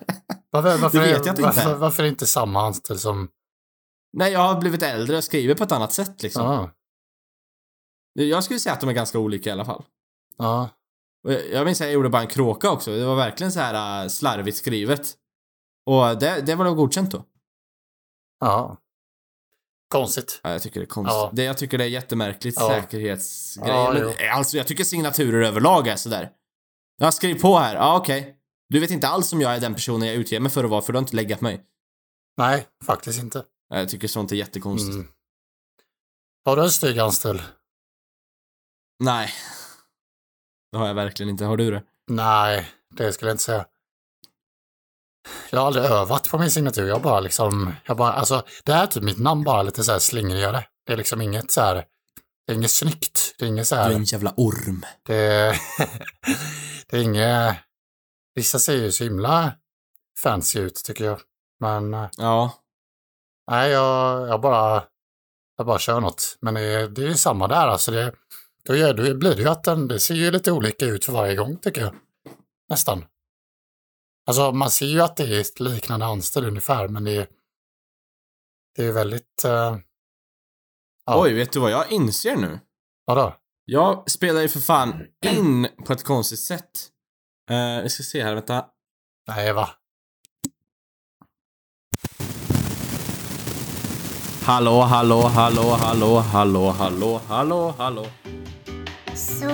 varför, 0.51 0.79
varför, 0.83 0.99
Det 0.99 1.07
vet 1.07 1.27
jag 1.27 1.33
inte 1.33 1.43
varför, 1.43 1.75
varför 1.75 2.03
är 2.03 2.05
det 2.05 2.11
inte 2.11 2.27
samma 2.27 2.61
handstil 2.61 2.99
som... 2.99 3.29
Nej, 4.13 4.33
jag 4.33 4.41
har 4.41 4.61
blivit 4.61 4.83
äldre 4.83 5.17
och 5.17 5.25
skriver 5.25 5.55
på 5.55 5.65
ett 5.65 5.73
annat 5.73 5.93
sätt 5.93 6.23
liksom. 6.23 6.43
Ja, 6.45 6.71
Jag 8.25 8.45
skulle 8.45 8.61
säga 8.61 8.73
att 8.73 8.81
de 8.81 8.89
är 8.89 8.93
ganska 8.95 9.19
olika 9.19 9.51
i 9.51 9.53
alla 9.53 9.65
fall. 9.65 9.85
ja, 10.39 10.69
Och 11.29 11.35
jag- 11.35 11.51
Jag 11.51 11.65
minns 11.65 11.81
att 11.81 11.87
jag 11.87 11.95
gjorde 11.95 12.09
bara 12.09 12.23
en 12.23 12.29
kråka 12.29 12.71
också. 12.71 12.91
Det 12.97 13.05
var 13.05 13.17
verkligen 13.17 13.53
så 13.53 13.61
här 13.61 14.03
äh, 14.05 14.09
slarvigt 14.09 14.57
skrivet. 14.57 15.15
Och 15.87 16.19
det, 16.19 16.41
det 16.47 16.55
var 16.55 16.65
då 16.65 16.75
godkänt 16.75 17.11
då. 17.13 17.25
ja. 18.41 18.77
Konstigt. 19.93 20.41
Ja, 20.43 20.51
jag 20.53 20.63
tycker 20.63 20.81
det 20.81 20.85
är 20.85 20.89
konstigt. 20.89 21.15
Ja. 21.15 21.31
Det, 21.33 21.43
jag 21.45 21.59
tycker 21.59 21.79
det 21.79 21.85
är 21.85 21.89
jättemärkligt 21.89 22.57
Ja. 22.61 22.69
säkerhetsgrej. 22.69 23.69
Ja, 23.69 23.93
Men, 23.93 24.03
jo. 24.03 24.13
alltså 24.33 24.57
jag 24.57 24.67
tycker 24.67 24.85
signaturer 24.85 25.47
överlag 25.47 25.89
är 25.89 25.97
sådär. 25.97 26.31
Jag 26.99 27.15
skriv 27.15 27.41
på 27.41 27.59
här. 27.59 27.75
Ja, 27.75 27.97
okej. 27.99 28.37
Du 28.69 28.81
vet 28.81 28.91
inte 28.91 29.09
alls 29.09 29.33
om 29.33 29.41
jag 29.41 29.55
är 29.57 29.61
den 29.61 29.75
personen 29.75 30.09
jag 30.09 30.17
utger 30.17 30.41
mig 30.41 30.51
för 30.53 30.65
att 30.65 30.71
vara, 30.71 30.83
för 30.83 30.93
du 30.93 30.97
har 30.97 31.03
inte 31.03 31.17
läggat 31.17 31.41
mig. 31.41 31.65
Nej, 32.37 32.67
faktiskt 32.85 33.23
inte. 33.23 33.45
Ja, 33.69 33.79
Jag 33.79 33.89
tycker 33.89 34.09
sånt 34.09 34.33
är 34.33 34.37
jättekonstigt. 34.37 34.95
Mm. 34.95 35.09
Har 36.45 36.57
du 36.57 36.63
en 36.63 36.71
snygg 36.71 36.97
handstil? 36.99 37.43
Nej. 39.05 39.31
Det 40.73 40.79
har 40.79 40.87
jag 40.87 40.95
verkligen 40.95 41.31
inte. 41.31 41.45
Har 41.45 41.57
du 41.57 41.71
det? 41.71 41.83
Nej, 42.11 42.69
det 42.95 43.13
skulle 43.13 43.29
jag 43.31 43.35
inte 43.35 43.45
säga. 43.45 43.67
Jag 45.51 45.61
har 45.61 45.67
aldrig 45.67 45.85
övat 45.85 46.31
på 46.31 46.39
min 46.39 46.51
signatur. 46.51 46.89
Jag 46.89 47.03
bara 47.03 47.21
liksom, 47.21 47.75
jag 47.87 47.97
bara, 47.97 48.13
alltså 48.13 48.43
det 48.65 48.73
här 48.73 48.83
är 48.83 48.87
typ 48.87 49.03
mitt 49.03 49.19
namn 49.19 49.45
bara 49.45 49.63
lite 49.63 49.85
så 49.85 49.93
här 49.93 49.99
slingrigare. 49.99 50.65
Det 50.87 50.93
är 50.93 50.97
liksom 50.97 51.21
inget 51.21 51.51
så 51.51 51.61
här, 51.61 51.75
det 52.47 52.53
är 52.53 52.57
inget 52.57 52.71
snyggt. 52.71 53.35
Det 53.39 53.45
är 53.45 53.49
inget 53.49 53.67
så 53.69 53.75
Du 53.75 53.81
är 53.81 53.85
här, 53.85 53.93
en 53.95 54.05
jävla 54.05 54.35
orm. 54.37 54.85
det, 55.03 55.15
det 56.89 56.97
är 56.97 57.03
inget, 57.03 57.57
vissa 58.35 58.59
ser 58.59 58.75
ju 58.77 58.93
så 58.93 59.05
himla 59.05 59.53
fancy 60.23 60.59
ut 60.61 60.75
tycker 60.85 61.05
jag. 61.05 61.21
Men 61.61 61.95
eh, 61.95 62.09
Ja. 62.17 62.55
nej, 63.51 63.71
jag, 63.71 64.29
jag 64.29 64.41
bara, 64.41 64.85
jag 65.57 65.67
bara 65.67 65.79
kör 65.79 66.01
något. 66.01 66.37
Men 66.41 66.55
det, 66.55 66.89
det 66.89 67.03
är 67.03 67.09
ju 67.09 67.15
samma 67.15 67.49
där 67.49 67.67
alltså. 67.69 67.91
Det, 67.91 68.13
då, 68.69 68.77
gör, 68.77 68.95
då 68.95 69.15
blir 69.15 69.35
det 69.37 69.43
ju 69.43 69.49
att 69.49 69.65
den, 69.65 69.89
det 69.89 70.01
ser 70.01 70.15
ju 70.15 70.31
lite 70.31 70.53
olika 70.53 70.85
ut 70.85 71.05
för 71.05 71.13
varje 71.13 71.35
gång 71.35 71.57
tycker 71.57 71.81
jag. 71.81 71.95
Nästan. 72.69 73.05
Alltså 74.27 74.53
man 74.53 74.71
ser 74.71 74.87
ju 74.87 75.01
att 75.01 75.17
det 75.17 75.25
är 75.25 75.63
liknande 75.63 76.07
handstil 76.07 76.45
ungefär, 76.45 76.89
men 76.89 77.05
det 77.05 77.17
är, 77.17 77.27
det 78.77 78.85
är 78.85 78.93
väldigt, 78.93 79.45
uh, 79.45 79.79
Ja. 81.05 81.23
Oj, 81.23 81.35
vet 81.35 81.53
du 81.53 81.61
vad 81.61 81.71
jag 81.71 81.93
inser 81.93 82.37
nu? 82.37 82.61
vadå? 83.05 83.35
Jag 83.65 84.11
spelar 84.11 84.41
ju 84.41 84.49
för 84.49 84.61
fan 84.61 85.07
in 85.25 85.69
på 85.87 85.93
ett 85.93 86.05
konstigt 86.05 86.41
sätt. 86.41 86.89
Uh, 87.51 87.57
jag 87.57 87.91
ska 87.91 88.03
se 88.03 88.23
här, 88.23 88.35
vänta. 88.35 88.65
Nej, 89.27 89.53
va? 89.53 89.69
Hallå, 94.43 94.81
hallå, 94.81 95.21
hallå, 95.21 95.63
hallå, 95.63 96.19
hallå, 96.19 96.71
hallå, 96.71 97.21
hallå, 97.29 97.75
hallå. 97.79 98.07
Så, 99.19 99.47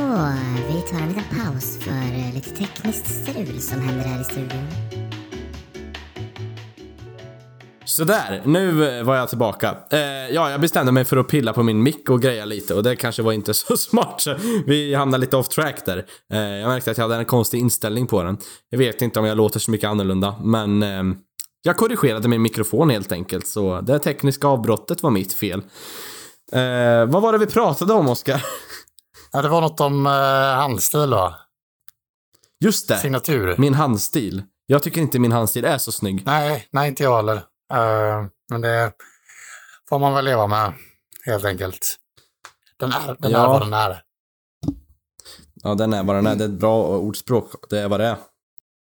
vi 0.68 0.82
tar 0.90 0.98
en 1.00 1.08
liten 1.08 1.24
paus 1.30 1.78
för 1.80 1.90
eh, 1.90 2.34
lite 2.34 2.50
tekniskt 2.50 3.06
strul 3.06 3.60
som 3.60 3.80
händer 3.80 4.04
här 4.04 4.20
i 4.20 4.24
studion. 4.24 4.66
Sådär, 7.84 8.42
nu 8.44 8.98
eh, 8.98 9.04
var 9.04 9.16
jag 9.16 9.28
tillbaka. 9.28 9.76
Eh, 9.90 9.98
ja, 10.34 10.50
jag 10.50 10.60
bestämde 10.60 10.92
mig 10.92 11.04
för 11.04 11.16
att 11.16 11.28
pilla 11.28 11.52
på 11.52 11.62
min 11.62 11.82
mick 11.82 12.10
och 12.10 12.22
greja 12.22 12.44
lite 12.44 12.74
och 12.74 12.82
det 12.82 12.96
kanske 12.96 13.22
var 13.22 13.32
inte 13.32 13.54
så 13.54 13.76
smart. 13.76 14.20
Så 14.20 14.34
vi 14.66 14.94
hamnade 14.94 15.20
lite 15.20 15.36
off 15.36 15.48
track 15.48 15.86
där. 15.86 16.06
Eh, 16.32 16.38
jag 16.38 16.68
märkte 16.68 16.90
att 16.90 16.98
jag 16.98 17.04
hade 17.04 17.16
en 17.16 17.24
konstig 17.24 17.58
inställning 17.58 18.06
på 18.06 18.22
den. 18.22 18.38
Jag 18.70 18.78
vet 18.78 19.02
inte 19.02 19.20
om 19.20 19.26
jag 19.26 19.36
låter 19.36 19.60
så 19.60 19.70
mycket 19.70 19.88
annorlunda, 19.88 20.34
men 20.42 20.82
eh, 20.82 21.02
jag 21.62 21.76
korrigerade 21.76 22.28
min 22.28 22.42
mikrofon 22.42 22.90
helt 22.90 23.12
enkelt, 23.12 23.46
så 23.46 23.80
det 23.80 23.98
tekniska 23.98 24.46
avbrottet 24.48 25.02
var 25.02 25.10
mitt 25.10 25.32
fel. 25.32 25.62
Eh, 26.52 27.06
vad 27.06 27.22
var 27.22 27.32
det 27.32 27.38
vi 27.38 27.46
pratade 27.46 27.92
om, 27.92 28.08
Oskar? 28.08 28.44
Ja, 29.34 29.42
det 29.42 29.48
var 29.48 29.60
något 29.60 29.80
om 29.80 30.06
uh, 30.06 30.12
handstil 30.56 31.10
va? 31.10 31.34
Just 32.60 32.88
det, 32.88 32.98
Signatur. 32.98 33.54
min 33.58 33.74
handstil. 33.74 34.42
Jag 34.66 34.82
tycker 34.82 35.00
inte 35.00 35.18
min 35.18 35.32
handstil 35.32 35.64
är 35.64 35.78
så 35.78 35.92
snygg. 35.92 36.22
Nej, 36.26 36.68
nej 36.70 36.88
inte 36.88 37.02
jag 37.02 37.16
heller. 37.16 37.36
Eh, 37.72 38.24
men 38.50 38.60
det 38.60 38.92
får 39.88 39.98
man 39.98 40.14
väl 40.14 40.24
leva 40.24 40.46
med, 40.46 40.72
helt 41.26 41.44
enkelt. 41.44 41.96
Den 42.76 42.92
är, 42.92 43.16
den 43.18 43.30
Ja. 43.30 43.44
är 43.44 43.48
vad 43.48 43.60
den 43.62 43.72
är. 43.72 44.02
Ja, 45.54 45.74
den 45.74 45.92
är 45.92 46.02
vad 46.04 46.16
den 46.16 46.26
är. 46.26 46.34
Det 46.34 46.44
är 46.44 46.48
ett 46.48 46.54
bra 46.60 46.86
ordspråk. 46.88 47.50
Det 47.70 47.78
är 47.78 47.88
vad 47.88 48.00
det 48.00 48.06
är. 48.06 48.16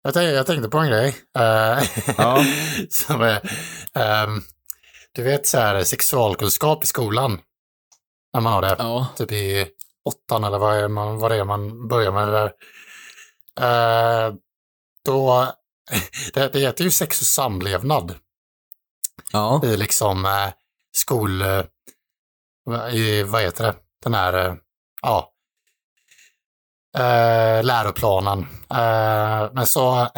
Jag 0.02 0.14
tänkte, 0.14 0.30
jag 0.34 0.46
tänkte 0.46 0.68
på 0.68 0.78
en 0.78 0.90
grej. 0.90 1.16
eh, 1.38 1.82
Ja. 2.18 2.44
som 2.90 3.20
är, 3.20 3.50
ehm, 3.94 4.42
du 5.12 5.22
vet 5.22 5.46
så 5.46 5.58
här 5.58 5.84
sexualkunskap 5.84 6.84
i 6.84 6.86
skolan. 6.86 7.40
När 8.34 8.40
man 8.40 8.52
har 8.52 8.62
det. 8.62 8.76
Ja. 8.78 9.06
Typ 9.16 9.32
i 9.32 9.66
åttan 10.10 10.44
eller 10.44 10.58
vad, 10.58 10.76
är 10.76 10.88
man, 10.88 11.18
vad 11.18 11.30
det 11.30 11.36
är 11.36 11.44
man 11.44 11.88
börjar 11.88 12.12
med 12.12 12.28
det 12.28 12.32
där. 12.32 12.52
Eh, 13.60 14.34
då, 15.04 15.52
det, 16.34 16.52
det 16.52 16.58
heter 16.58 16.84
ju 16.84 16.90
sex 16.90 17.20
och 17.20 17.26
samlevnad 17.26 18.14
Ja. 19.32 19.60
i 19.64 19.76
liksom 19.76 20.24
eh, 20.26 20.48
skol... 20.92 21.42
Eh, 21.42 21.64
i, 22.92 23.22
vad 23.22 23.42
heter 23.42 23.64
det? 23.64 23.74
Den 24.02 24.14
här, 24.14 24.48
eh, 24.48 24.54
ja. 25.02 25.32
Eh, 26.96 27.64
läroplanen. 27.64 28.38
Eh, 28.70 29.50
men 29.52 29.66
så, 29.66 30.08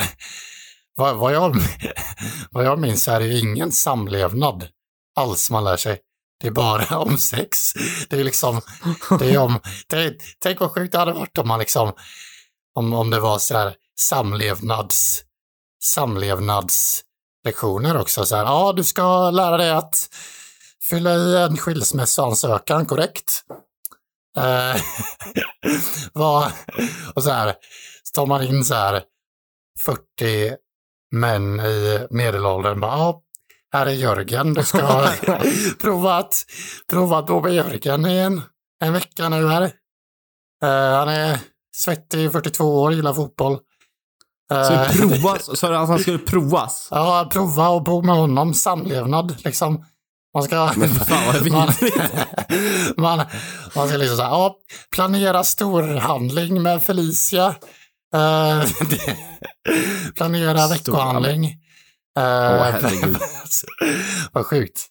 vad, 0.97 1.17
vad, 1.17 1.33
jag, 1.35 1.57
vad 2.51 2.65
jag 2.65 2.79
minns 2.79 3.09
är 3.09 3.21
det 3.21 3.27
ju 3.27 3.39
ingen 3.39 3.73
samlevnad 3.73 4.69
alls 5.15 5.51
man 5.51 5.65
lär 5.65 5.77
sig. 5.77 6.01
Det 6.43 6.49
är 6.49 6.53
bara 6.53 6.99
om 6.99 7.19
sex. 7.19 7.73
Det 8.09 8.21
är 8.21 8.25
liksom, 8.25 8.61
det 9.19 9.35
är 9.35 9.39
om, 9.39 9.61
det, 9.87 10.17
tänk 10.39 10.61
vad 10.61 10.71
sjukt 10.71 10.93
det 10.93 10.99
hade 10.99 11.13
varit 11.13 11.39
om 11.39 11.49
man 11.49 11.59
liksom, 11.59 11.93
om, 12.75 12.95
om 12.95 13.11
det 13.11 13.21
var 13.21 13.39
så 13.39 13.57
här 13.57 13.75
samlevnads, 14.01 15.23
samlevnadslektioner 15.85 18.01
också. 18.01 18.25
Så 18.25 18.37
här, 18.37 18.45
ja, 18.45 18.73
du 18.77 18.85
ska 18.85 19.31
lära 19.31 19.57
dig 19.57 19.71
att 19.71 20.09
fylla 20.91 21.15
i 21.15 21.37
en 21.37 21.57
skilsmässoansökan 21.57 22.87
korrekt. 22.87 23.45
Eh, 24.37 24.77
vad, 26.13 26.53
och 27.15 27.23
så 27.23 27.31
här, 27.31 27.55
så 28.03 28.15
tar 28.15 28.27
man 28.27 28.43
in 28.43 28.65
så 28.65 28.75
här 28.75 29.03
40 29.85 30.57
män 31.13 31.61
i 31.61 32.07
medelåldern. 32.11 32.81
Bara, 32.81 32.97
ja, 32.97 33.23
här 33.73 33.87
är 33.87 33.91
Jörgen, 33.91 34.55
du 34.55 34.63
ska 34.63 35.07
prova 35.81 36.17
att, 36.17 36.45
prova 36.91 37.19
att 37.19 37.27
bo 37.27 37.41
med 37.41 37.55
Jörgen 37.55 38.07
i 38.07 38.17
en, 38.19 38.43
en 38.85 38.93
vecka 38.93 39.29
nu 39.29 39.49
här. 39.49 39.63
Eh, 40.65 40.99
han 40.99 41.09
är 41.09 41.39
svettig, 41.77 42.33
42 42.33 42.65
år, 42.83 42.93
gillar 42.93 43.15
fotboll. 43.15 43.59
Eh, 44.53 44.91
Så 44.91 44.99
provas, 44.99 45.59
så 45.61 45.67
att 45.73 45.89
han 45.89 45.99
skulle 45.99 46.19
provas? 46.19 46.89
Ja, 46.91 47.29
prova 47.33 47.77
att 47.77 47.85
bo 47.85 48.03
med 48.03 48.15
honom, 48.15 48.55
samlevnad 48.55 49.37
liksom. 49.45 49.85
Man 50.35 50.43
ska... 50.43 50.73
Men 50.77 50.89
fan 50.89 51.27
vad 51.27 51.51
man, 51.53 51.69
man, 52.97 53.27
man 53.77 53.89
ska 53.89 53.97
liksom 53.97 54.17
säga, 54.17 54.29
ja, 54.29 54.57
planera 54.95 55.45
storhandling 55.45 56.63
med 56.63 56.83
Felicia. 56.83 57.55
Det- 58.91 59.17
planera 60.17 60.69
veckohandling. 60.69 61.59
Uh, 62.19 62.25
herregud. 62.25 63.17
vad 64.33 64.47
sjukt. 64.47 64.89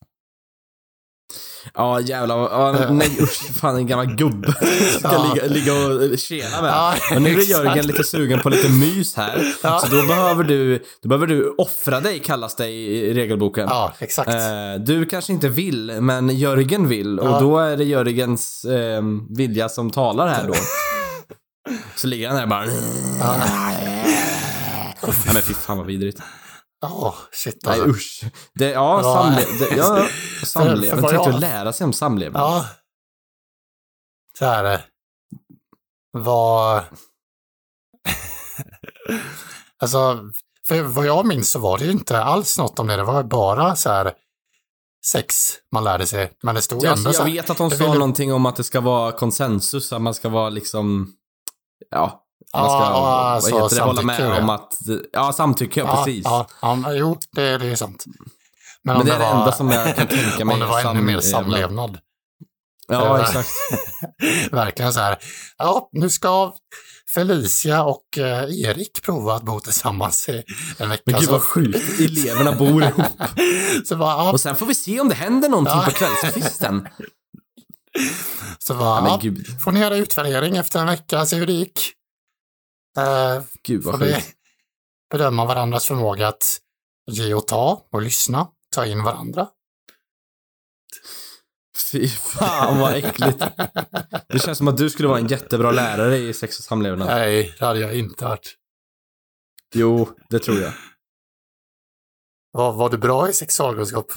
Ja 1.74 2.00
jävlar, 2.00 2.38
ja, 2.38 2.88
nej 2.92 3.18
usch, 3.22 3.54
fan 3.60 3.76
en 3.76 3.88
gammal 3.88 4.16
gubbe. 4.16 4.54
Ska 5.00 5.14
Ja. 5.14 5.34
ligga, 5.34 5.48
ligga 5.48 5.74
och 5.74 6.20
tjena 6.20 6.62
med. 6.62 6.70
Ja, 6.72 6.96
och 7.16 7.22
nu 7.22 7.30
är. 7.30 7.50
Jörgen 7.50 7.88
lite 7.88 8.04
sugen 8.04 8.40
på 8.40 8.50
lite 8.50 8.70
mys 8.70 9.16
här. 9.16 9.54
Ja. 9.64 9.80
Så 9.80 9.96
då 9.96 10.08
behöver 10.08 10.44
du, 10.44 10.84
då 11.02 11.10
behöver 11.10 11.28
du 11.28 11.50
offra 11.58 12.00
dig 12.00 12.20
kallas 12.20 12.56
det 12.56 12.68
i 12.68 13.14
regelboken. 13.14 13.68
Ja, 13.70 13.94
exakt. 14.00 14.30
Eh, 14.30 14.74
du 14.86 15.06
kanske 15.06 15.34
inte 15.34 15.50
vill, 15.50 16.02
men 16.02 16.30
Jörgen 16.30 16.88
vill. 16.88 17.20
Ja. 17.24 17.30
Och 17.36 17.42
då 17.42 17.60
är 17.60 17.78
det 17.78 17.84
Jörgens 17.84 18.66
eh, 18.66 19.02
vilja 19.30 19.70
som 19.70 19.92
talar 19.92 20.28
här 20.28 20.48
då. 20.48 20.54
Så 21.96 22.08
ligger 22.08 22.28
han 22.28 22.38
där 22.38 22.48
bara... 22.48 22.66
Nej 22.66 24.08
men 25.34 25.42
fy 25.42 25.54
fan 25.54 25.78
vad 25.78 25.88
vidrigt. 25.88 26.22
Ja, 26.82 27.16
shit 27.32 27.60
Nej 27.66 27.74
alltså. 27.82 27.90
usch. 27.90 28.24
Det, 28.54 28.70
ja, 28.70 29.02
Ja. 29.04 29.14
samle, 29.24 29.46
det, 29.70 29.76
ja, 29.76 30.08
samlevnad. 30.46 31.00
Tänk 31.10 31.14
jag- 31.14 31.30
att 31.30 31.40
lära 31.40 31.74
sig 31.74 31.86
om 31.86 31.94
samlevnad. 31.94 32.42
Ja. 32.42 32.66
Så 34.40 34.46
här. 34.46 34.74
eh, 34.74 34.80
Vad... 36.12 36.84
alltså, 39.80 40.20
för 40.68 40.82
vad 40.82 41.06
jag 41.06 41.26
minns 41.26 41.52
så 41.52 41.60
var 41.60 41.78
det 41.78 41.86
ju 41.86 41.92
inte 41.92 42.24
alls 42.24 42.58
något 42.58 42.80
om 42.80 42.88
det. 42.88 42.96
Det 42.96 43.04
var 43.04 43.24
bara 43.24 43.76
så 43.76 43.90
här 43.90 44.14
sex 45.06 45.54
man 45.72 45.84
lärde 45.84 46.08
sig. 46.08 46.32
Men 46.44 46.56
det 46.56 46.62
stod 46.62 46.84
Ja, 46.84 46.92
ändå 46.92 47.10
alltså, 47.10 47.14
så 47.14 47.20
jag 47.20 47.26
här, 47.26 47.34
vet 47.42 47.50
att 47.50 47.58
de 47.58 47.64
jag 47.70 47.78
sa 47.78 47.84
ville- 47.84 47.94
någonting 48.00 48.34
om 48.34 48.46
att 48.46 48.56
det 48.56 48.64
ska 48.64 48.82
vara 48.82 49.12
konsensus, 49.12 49.94
att 49.94 50.02
man 50.02 50.14
ska 50.14 50.30
vara 50.30 50.50
liksom, 50.50 51.14
ja, 51.90 52.24
man 52.54 52.70
ska, 52.70 52.80
ja, 52.80 53.02
vad 53.02 53.32
alltså, 53.34 53.64
heter 53.64 53.76
det, 53.76 53.82
hålla 53.82 54.02
med 54.02 54.22
ja. 54.22 54.42
om 54.42 54.50
att, 54.50 54.74
ja, 55.14 55.34
samtycke, 55.34 55.80
ja, 55.80 55.96
precis. 56.04 56.26
Ja, 56.26 56.48
ja, 56.62 56.76
men 56.76 56.98
jo, 56.98 57.18
det, 57.36 57.58
det 57.58 57.68
är 57.68 57.76
sant. 57.76 58.06
Men 58.84 58.96
om 58.96 59.06
det 59.06 59.12
är 59.12 59.20
det 59.20 59.26
var- 59.26 59.32
enda 59.40 59.52
som 59.52 59.70
jag 59.70 59.96
kan 59.96 60.08
tänka 60.08 60.46
mig 60.46 60.54
Om 60.54 60.60
det 60.60 60.66
var 60.66 60.82
ännu 60.82 61.02
mer 61.02 61.20
samlevnad. 61.20 61.98
Ja, 62.88 63.22
exakt. 63.22 63.50
Verkligen 64.52 64.94
så 64.94 65.00
här. 65.00 65.18
Ja, 65.58 65.90
nu 65.92 66.10
ska 66.10 66.54
Felicia 67.16 67.84
och 67.84 68.18
eh, 68.18 68.44
Erik 68.62 69.02
prova 69.04 69.34
att 69.34 69.44
bo 69.44 69.60
tillsammans 69.60 70.30
i 70.30 70.44
en 70.78 70.90
vecka. 70.90 71.04
Men 71.06 71.20
gud 71.20 71.30
vad 71.30 71.42
sjukt, 71.42 72.00
eleverna 72.00 72.52
bor 72.52 72.84
ihop. 72.84 73.06
så 73.86 73.96
bara, 73.96 74.10
ja, 74.26 74.32
Och 74.32 74.42
sen 74.42 74.56
får 74.56 74.66
vi 74.66 74.76
se 74.76 75.00
om 75.00 75.10
det 75.10 75.16
händer 75.16 75.50
någonting 75.50 75.74
Ja. 75.76 75.86
på 75.86 75.92
kvällskvisten. 75.92 76.88
så 78.60 78.74
bara, 78.74 79.10
Ja, 79.10 79.20
men 79.24 79.60
får 79.60 79.72
ni 79.72 79.80
göra 79.80 79.96
utvärdering 79.98 80.58
efter 80.58 80.80
en 80.80 80.88
vecka, 80.88 81.26
se 81.26 81.36
hur 81.36 81.48
det 81.48 81.54
gick. 81.54 81.80
Eh, 82.98 83.44
gud 83.64 83.84
vad 83.84 84.00
sjukt. 84.00 84.28
bedöma 85.12 85.46
varandras 85.46 85.86
förmåga 85.86 86.28
att 86.28 86.60
ge 87.12 87.34
och 87.34 87.48
ta 87.48 87.88
och 87.92 88.02
lyssna, 88.02 88.48
ta 88.76 88.86
in 88.86 89.04
varandra. 89.04 89.48
Fy 91.92 92.08
fan 92.08 92.80
vad 92.80 92.96
äckligt. 92.96 93.44
Det 94.28 94.40
känns 94.40 94.58
som 94.58 94.68
att 94.68 94.78
du 94.78 94.90
skulle 94.90 95.08
vara 95.08 95.20
en 95.20 95.28
jättebra 95.28 95.72
lärare 95.72 96.18
i 96.18 96.34
sex 96.34 96.60
och 96.60 96.66
samlevnad. 96.66 97.08
Nej, 97.08 97.56
det 97.60 97.66
hade 97.66 97.80
jag 97.80 97.98
inte 97.98 98.26
hört. 98.26 98.56
Jo, 99.76 100.10
det 100.30 100.40
tror 100.40 100.60
jag. 100.60 100.74
Var, 102.52 102.74
var 102.74 102.90
du 102.90 102.98
bra 102.98 103.30
i 103.30 103.34
sexualkunskap? 103.34 104.12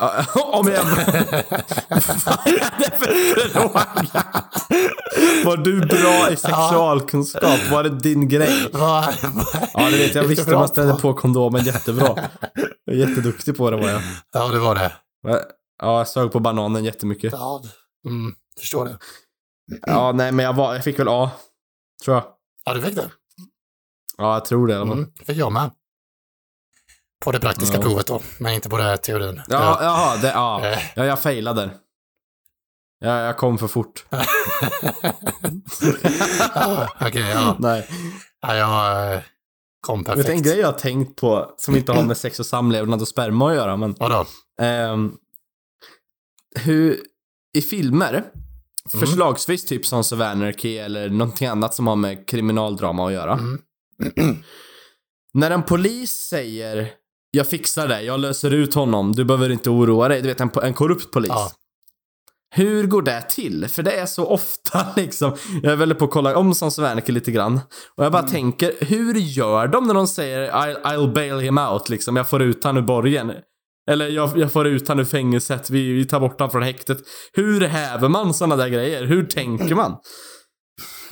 Om 0.34 0.68
jag... 0.68 0.84
Vad 0.86 2.46
är 2.46 2.78
det 2.78 2.98
för 2.98 3.48
fråga? 3.48 3.86
Var 5.44 5.56
du 5.56 5.80
bra 5.80 6.30
i 6.32 6.36
sexualkunskap? 6.36 7.70
Var 7.70 7.82
det 7.82 7.90
din 7.90 8.28
grej? 8.28 8.68
Var, 8.72 9.14
Ja, 9.74 9.90
det 9.90 9.98
vet 9.98 10.14
jag. 10.14 10.24
Visste 10.24 10.44
bra 10.44 10.58
man 10.58 10.68
ställde 10.68 10.94
på. 10.94 11.14
kondomen 11.14 11.64
jättebra. 11.64 12.18
Jag 12.84 12.96
är 12.96 13.08
jätteduktig 13.08 13.56
på 13.56 13.70
det 13.70 13.76
var 13.76 13.88
jag. 13.88 14.02
ja, 14.32 14.48
det 14.48 14.58
var 14.58 14.74
det. 14.74 14.92
Ja, 15.22 15.98
jag 15.98 16.08
sög 16.08 16.32
på 16.32 16.40
bananen 16.40 16.84
jättemycket. 16.84 17.32
Ja, 17.32 17.62
mm, 18.06 18.34
förstår 18.60 18.84
det. 18.84 18.98
Ja, 19.86 20.12
nej, 20.12 20.32
men 20.32 20.44
jag, 20.44 20.52
var, 20.52 20.74
jag 20.74 20.84
fick 20.84 20.98
väl 20.98 21.08
A. 21.08 21.30
Tror 22.04 22.16
jag. 22.16 22.24
Ja, 22.64 22.74
du 22.74 22.82
fick 22.82 22.94
det. 22.96 23.10
Ja, 24.18 24.34
jag 24.34 24.44
tror 24.44 24.66
det 24.66 24.72
i 24.72 24.76
alla 24.76 24.86
fall. 24.86 24.98
Mm, 24.98 25.10
fick 25.26 25.36
jag 25.36 25.52
med. 25.52 25.70
På 27.24 27.32
det 27.32 27.40
praktiska 27.40 27.76
Ja. 27.76 27.82
provet 27.82 28.06
då, 28.06 28.20
men 28.38 28.52
inte 28.52 28.68
på 28.68 28.76
det 28.76 28.82
här 28.82 28.96
teorin. 28.96 29.42
Ja, 29.48 29.78
jaha, 29.82 30.16
det, 30.16 30.28
ja. 30.28 30.66
Eh, 30.66 30.78
ja, 30.94 31.04
jag 31.04 31.20
failade. 31.22 31.70
Ja, 33.02 33.20
jag 33.24 33.36
kom 33.36 33.58
för 33.58 33.68
fort. 33.68 34.04
Okej, 37.00 37.30
ja. 37.34 37.56
Nej. 37.58 37.86
ja. 38.40 38.56
Jag 38.56 39.14
eh, 39.14 39.20
kom 39.80 39.98
Vet 40.02 40.06
du, 40.06 40.12
en 40.20 40.24
perfekt. 40.26 40.44
grej 40.44 40.58
jag 40.58 40.66
har 40.66 40.78
tänkt 40.78 41.16
på 41.20 41.54
som 41.56 41.76
inte 41.76 41.92
har 41.92 42.02
med 42.02 42.16
sex 42.16 42.40
och 42.40 42.46
samlevnad 42.46 43.00
och 43.02 43.08
sperma 43.08 43.50
att 43.50 43.56
göra, 43.56 43.76
men 43.76 43.94
Vadå? 43.98 44.26
Ehm, 44.60 45.12
hur, 46.56 47.00
i 47.56 47.62
filmer, 47.62 48.24
Mm. 48.94 49.06
förslagsvis 49.06 49.64
typ 49.64 49.86
Sons 49.86 50.12
of 50.12 50.20
Anarchy 50.20 50.76
eller 50.78 51.08
någonting 51.08 51.48
annat 51.48 51.74
som 51.74 51.86
har 51.86 51.96
med 51.96 52.28
kriminaldrama 52.28 53.06
att 53.06 53.12
göra. 53.12 53.32
Mm. 53.32 53.58
När 55.34 55.50
en 55.50 55.62
polis 55.62 56.10
säger 56.12 56.90
jag 57.30 57.48
fixar 57.48 57.88
det, 57.88 58.02
jag 58.02 58.20
löser 58.20 58.50
ut 58.50 58.74
honom, 58.74 59.12
du 59.12 59.24
behöver 59.24 59.50
inte 59.50 59.70
oroa 59.70 60.08
dig. 60.08 60.22
Du 60.22 60.28
vet 60.28 60.40
en, 60.40 60.50
en 60.62 60.74
korrupt 60.74 61.10
polis. 61.12 61.28
Ja. 61.34 61.50
Hur 62.54 62.86
går 62.86 63.02
det 63.02 63.22
till? 63.22 63.68
För 63.68 63.82
det 63.82 63.92
är 63.92 64.06
så 64.06 64.26
ofta 64.26 64.86
liksom. 64.96 65.36
Jag 65.62 65.72
är 65.72 65.76
väldigt 65.76 65.98
på 65.98 66.04
att 66.04 66.10
kolla 66.10 66.36
om 66.36 66.50
of 66.50 66.78
Anarchy 66.78 67.12
lite 67.12 67.32
grann. 67.32 67.60
Och 67.96 68.04
jag 68.04 68.12
bara 68.12 68.22
tänker, 68.22 68.72
hur 68.80 69.14
gör 69.14 69.66
de 69.66 69.86
när 69.86 69.94
de 69.94 70.06
säger 70.06 70.50
I'll, 70.52 70.82
I'll 70.82 71.12
bail 71.14 71.38
him 71.38 71.58
out 71.58 71.88
liksom? 71.88 72.16
Jag 72.16 72.28
får 72.30 72.42
ut 72.42 72.64
han 72.64 72.76
ur 72.76 72.82
borgen. 72.82 73.32
Eller 73.90 74.08
jag, 74.08 74.38
jag 74.38 74.52
får 74.52 74.66
ut 74.66 74.88
han 74.88 75.00
ur 75.00 75.04
fängelset, 75.04 75.70
vi, 75.70 75.92
vi 75.92 76.04
tar 76.04 76.20
bort 76.20 76.40
han 76.40 76.50
från 76.50 76.62
häktet. 76.62 76.98
Hur 77.32 77.60
häver 77.60 78.08
man 78.08 78.34
sådana 78.34 78.56
där 78.56 78.68
grejer? 78.68 79.04
Hur 79.04 79.24
tänker 79.26 79.74
man? 79.74 79.96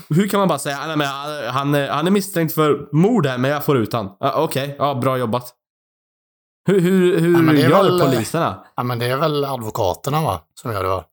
Hur 0.09 0.29
kan 0.29 0.40
man 0.40 0.48
bara 0.48 0.59
säga, 0.59 0.87
nej 0.87 0.96
men 0.96 1.07
han, 1.07 1.44
han, 1.48 1.74
är- 1.74 1.88
han 1.88 2.07
är 2.07 2.11
misstänkt 2.11 2.55
för 2.55 2.88
mord 2.96 3.26
här, 3.26 3.38
men 3.38 3.50
jag 3.50 3.64
får 3.64 3.76
ut 3.79 3.92
han. 3.92 4.09
Ja, 4.20 4.42
Okej, 4.42 4.76
ja 4.79 4.94
bra 4.94 5.18
jobbat. 5.18 5.55
Hur, 6.66 6.81
hur, 6.81 7.18
hur 7.20 7.55
Ja, 7.55 7.68
gör 7.68 7.83
väl- 7.83 8.00
poliserna? 8.00 8.64
Ja, 8.76 8.83
men 8.83 8.98
det 8.98 9.07
är 9.07 9.16
väl 9.16 9.44
advokaterna 9.44 10.22
va, 10.22 10.40
som 10.55 10.72
gör 10.72 10.83
det 10.83 10.88
va? 10.88 11.05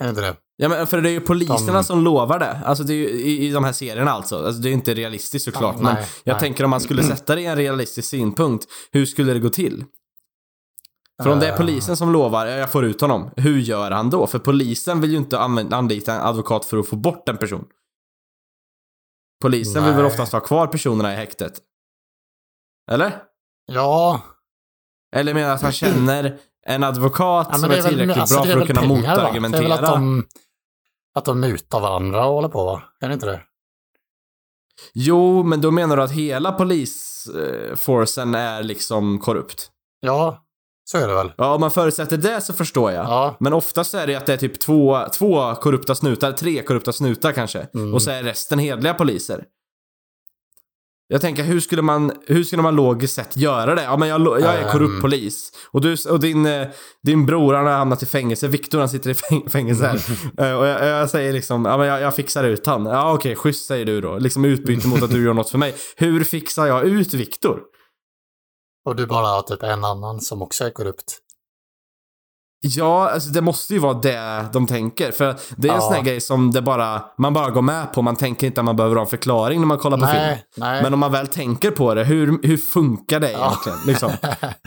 Är 0.00 0.04
det 0.04 0.10
inte 0.10 0.20
det? 0.20 0.36
Ja 0.56 0.68
men 0.68 0.86
för 0.86 1.00
det 1.00 1.08
är 1.08 1.12
ju 1.12 1.20
poliserna 1.20 1.72
De- 1.72 1.84
som 1.84 2.04
lovar 2.04 2.38
det. 2.38 2.60
Alltså 2.64 2.84
det 2.84 2.92
är 2.92 2.96
ju 2.96 3.08
i, 3.08 3.46
i 3.46 3.50
de 3.50 3.64
här 3.64 3.72
serierna 3.72 4.10
alltså. 4.10 4.36
alltså 4.46 4.62
det 4.62 4.66
är 4.68 4.70
ju 4.70 4.74
inte 4.74 4.94
realistiskt 4.94 5.44
såklart. 5.44 5.74
Ja, 5.78 5.82
men 5.82 5.94
nej, 5.94 6.06
jag 6.24 6.34
nej. 6.34 6.40
tänker 6.40 6.64
om 6.64 6.70
man 6.70 6.80
skulle 6.80 7.02
sätta 7.02 7.34
det 7.34 7.40
i 7.40 7.46
en 7.46 7.56
realistisk 7.56 8.08
synpunkt. 8.08 8.66
Hur 8.92 9.06
skulle 9.06 9.32
det 9.32 9.38
gå 9.40 9.48
till? 9.48 9.84
För 11.22 11.30
om 11.30 11.38
det 11.38 11.46
är 11.46 11.50
Eh, 11.52 11.56
polisen 11.56 11.96
som 11.96 12.12
lovar, 12.12 12.46
ja, 12.46 12.56
jag 12.56 12.72
får 12.72 12.84
ut 12.84 13.00
honom. 13.00 13.30
Hur 13.36 13.58
gör 13.58 13.90
han 13.90 14.10
då? 14.10 14.26
För 14.26 14.38
polisen 14.38 15.00
vill 15.00 15.10
ju 15.10 15.16
inte 15.16 15.38
använda, 15.38 15.76
anlita 15.76 16.12
en 16.14 16.20
advokat 16.20 16.64
för 16.64 16.76
att 16.78 16.88
få 16.88 16.96
bort 16.96 17.28
en 17.28 17.36
person. 17.36 17.64
Polisen 19.42 19.84
vill 19.84 19.92
väl 19.92 20.02
Nej. 20.02 20.12
oftast 20.12 20.32
ha 20.32 20.40
kvar 20.40 20.66
personerna 20.66 21.12
i 21.12 21.16
häktet? 21.16 21.52
Eller? 22.90 23.22
Ja, 23.66 24.20
Eller 25.16 25.34
menar 25.34 25.54
att 25.54 25.62
han 25.62 25.72
känner 25.72 26.38
en 26.70 26.84
advokat 26.84 27.48
ja 27.50 27.58
som 27.58 27.70
är 27.70 27.76
är 27.76 27.82
väl, 27.82 27.90
tillräckligt 27.90 28.18
alltså, 28.18 28.42
bra 28.42 28.44
för 28.44 28.60
att 28.60 28.66
kunna 28.66 28.80
va? 28.80 28.86
Det 28.88 28.94
är 28.94 29.16
motargumentera? 29.16 29.62
väl 29.62 29.72
att 29.72 29.80
de, 29.80 30.26
att 31.14 31.24
de 31.24 31.40
mutar 31.40 31.80
varandra 31.80 32.26
och 32.26 32.34
håller 32.34 32.48
på 32.48 32.64
va? 32.64 32.82
Är 33.00 33.08
det 33.08 33.14
inte 33.14 33.26
det? 33.26 33.40
Jo, 34.94 35.42
men 35.42 35.60
då 35.60 35.70
menar 35.70 35.96
du 35.96 36.02
att 36.02 36.12
hela 36.12 36.52
polisforcen 36.52 38.34
är 38.34 38.62
liksom 38.62 39.18
korrupt? 39.18 39.70
Ja, 40.00 40.44
så 40.84 40.98
är 40.98 41.08
det 41.08 41.14
väl. 41.14 41.32
Ja, 41.36 41.54
om 41.54 41.60
man 41.60 41.70
förutsätter 41.70 42.16
det 42.16 42.40
så 42.40 42.52
förstår 42.52 42.92
jag. 42.92 43.04
Ja, 43.04 43.36
Men 43.40 43.52
oftast 43.52 43.94
är 43.94 44.06
det 44.06 44.14
att 44.14 44.26
det 44.26 44.32
är 44.32 44.36
typ 44.36 44.60
två, 44.60 45.06
två 45.12 45.54
korrupta 45.54 45.94
snutar, 45.94 46.32
tre 46.32 46.62
korrupta 46.62 46.92
snutar 46.92 47.32
kanske. 47.32 47.66
Mm. 47.74 47.94
Och 47.94 48.02
så 48.02 48.10
är 48.10 48.22
resten 48.22 48.58
hedliga 48.58 48.94
poliser. 48.94 49.44
Jag 51.12 51.20
tänker, 51.20 51.42
hur 51.42 51.60
skulle 51.60 51.82
man, 51.82 52.12
hur 52.26 52.44
skulle 52.44 52.62
man 52.62 52.74
logiskt 52.76 53.14
sett 53.14 53.36
göra 53.36 53.74
det? 53.74 53.82
Ja, 53.82 53.96
men 53.96 54.08
jag, 54.08 54.20
jag 54.20 54.54
är 54.54 54.72
korrupt 54.72 54.94
Ehm. 54.94 55.00
polis. 55.00 55.52
Och, 55.70 55.80
du, 55.80 55.96
och 56.10 56.20
din, 56.20 56.46
eh, 56.46 56.68
din 57.02 57.26
bror, 57.26 57.54
han 57.54 57.66
har 57.66 57.72
hamnat 57.72 58.02
i 58.02 58.06
fängelse. 58.06 58.48
Viktor, 58.48 58.78
han 58.78 58.88
sitter 58.88 59.10
i 59.10 59.14
fäng- 59.14 59.48
fängelse 59.50 59.86
här. 59.86 60.00
Eh, 60.46 60.58
och 60.58 60.66
jag, 60.66 60.86
jag 60.86 61.10
säger 61.10 61.32
liksom, 61.32 61.64
ja 61.64 61.76
men 61.76 61.86
jag, 61.86 62.00
jag 62.00 62.14
fixar 62.16 62.44
ut 62.44 62.66
han. 62.66 62.86
Ja 62.86 63.12
okej, 63.14 63.36
schysst 63.36 63.66
säger 63.66 63.84
du 63.86 64.00
då. 64.00 64.18
Liksom 64.18 64.44
utbyte 64.44 64.88
mot 64.88 65.02
att 65.02 65.10
du 65.10 65.24
gör 65.24 65.34
något 65.34 65.50
för 65.50 65.58
mig. 65.58 65.74
Hur 65.96 66.24
fixar 66.24 66.66
jag 66.66 66.84
ut 66.84 67.14
Viktor? 67.14 67.60
och 68.84 68.96
du 68.96 69.06
bara 69.06 69.26
har 69.26 69.42
typ 69.42 69.62
en 69.62 69.84
annan 69.84 70.20
som 70.20 70.42
också 70.42 70.64
är 70.64 70.70
korrupt. 70.70 71.18
Ja, 72.62 73.10
alltså 73.10 73.30
det 73.30 73.40
måste 73.40 73.74
ju 73.74 73.80
vara 73.80 73.94
det 73.94 74.46
de 74.52 74.66
tänker. 74.66 75.12
För 75.12 75.36
det 75.56 75.68
är 75.68 75.72
en 75.72 75.76
Ja. 75.78 75.80
sån 75.82 75.92
här 75.94 76.02
grej 76.02 76.20
som 76.20 76.50
det 76.50 76.62
bara, 76.62 77.02
man 77.18 77.32
bara 77.34 77.50
går 77.50 77.62
med 77.62 77.92
på. 77.92 78.02
Man 78.02 78.16
tänker 78.16 78.46
inte 78.46 78.60
att 78.60 78.64
man 78.64 78.76
behöver 78.76 78.96
ha 78.96 79.02
en 79.02 79.08
förklaring 79.10 79.60
när 79.60 79.66
man 79.66 79.78
kollar 79.78 79.98
på 79.98 80.06
film. 80.06 80.38
Nej. 80.56 80.82
Men 80.82 80.94
om 80.94 81.00
man 81.00 81.12
väl 81.12 81.26
tänker 81.26 81.70
på 81.70 81.94
det, 81.94 82.04
hur, 82.04 82.38
hur 82.46 82.56
funkar 82.56 83.20
det 83.20 83.32
Ja. 83.32 83.38
egentligen? 83.38 83.78
Liksom? 83.86 84.10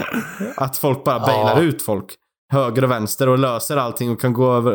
Att 0.58 0.78
folk 0.78 1.04
bara 1.04 1.16
Ja. 1.20 1.26
bailar 1.26 1.62
ut 1.62 1.82
folk. 1.82 2.06
Höger 2.52 2.84
och 2.84 2.91
vänster 2.91 3.30
och 3.30 3.38
löser 3.39 3.78
allting 3.78 4.12
och 4.12 4.22
kan 4.22 4.34
gå 4.34 4.54
över. 4.54 4.74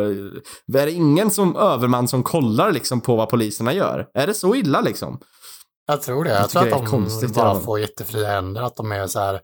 Är 0.79 0.87
det 0.87 0.93
ingen 0.93 1.31
som 1.31 1.57
överman 1.57 2.09
som 2.09 2.23
kollar 2.23 2.73
liksom 2.73 3.01
på 3.01 3.17
vad 3.17 3.29
poliserna 3.29 3.73
gör? 3.73 4.07
Är 4.15 4.27
det 4.27 4.35
så 4.35 4.55
illa 4.55 4.81
liksom? 4.81 5.19
Jag 5.87 6.03
tror 6.03 6.25
det. 6.25 6.31
Jag, 6.31 6.41
Jag 6.43 6.51
tror 6.51 6.63
att 6.63 6.71
de 6.71 6.87
konstigt 6.87 7.35
bara 7.35 7.61
får 7.61 7.81
jättefria 7.81 8.29
händer. 8.29 8.63
Att 8.63 8.77
de 8.77 8.93
är 8.93 9.07
så 9.07 9.19
här... 9.21 9.41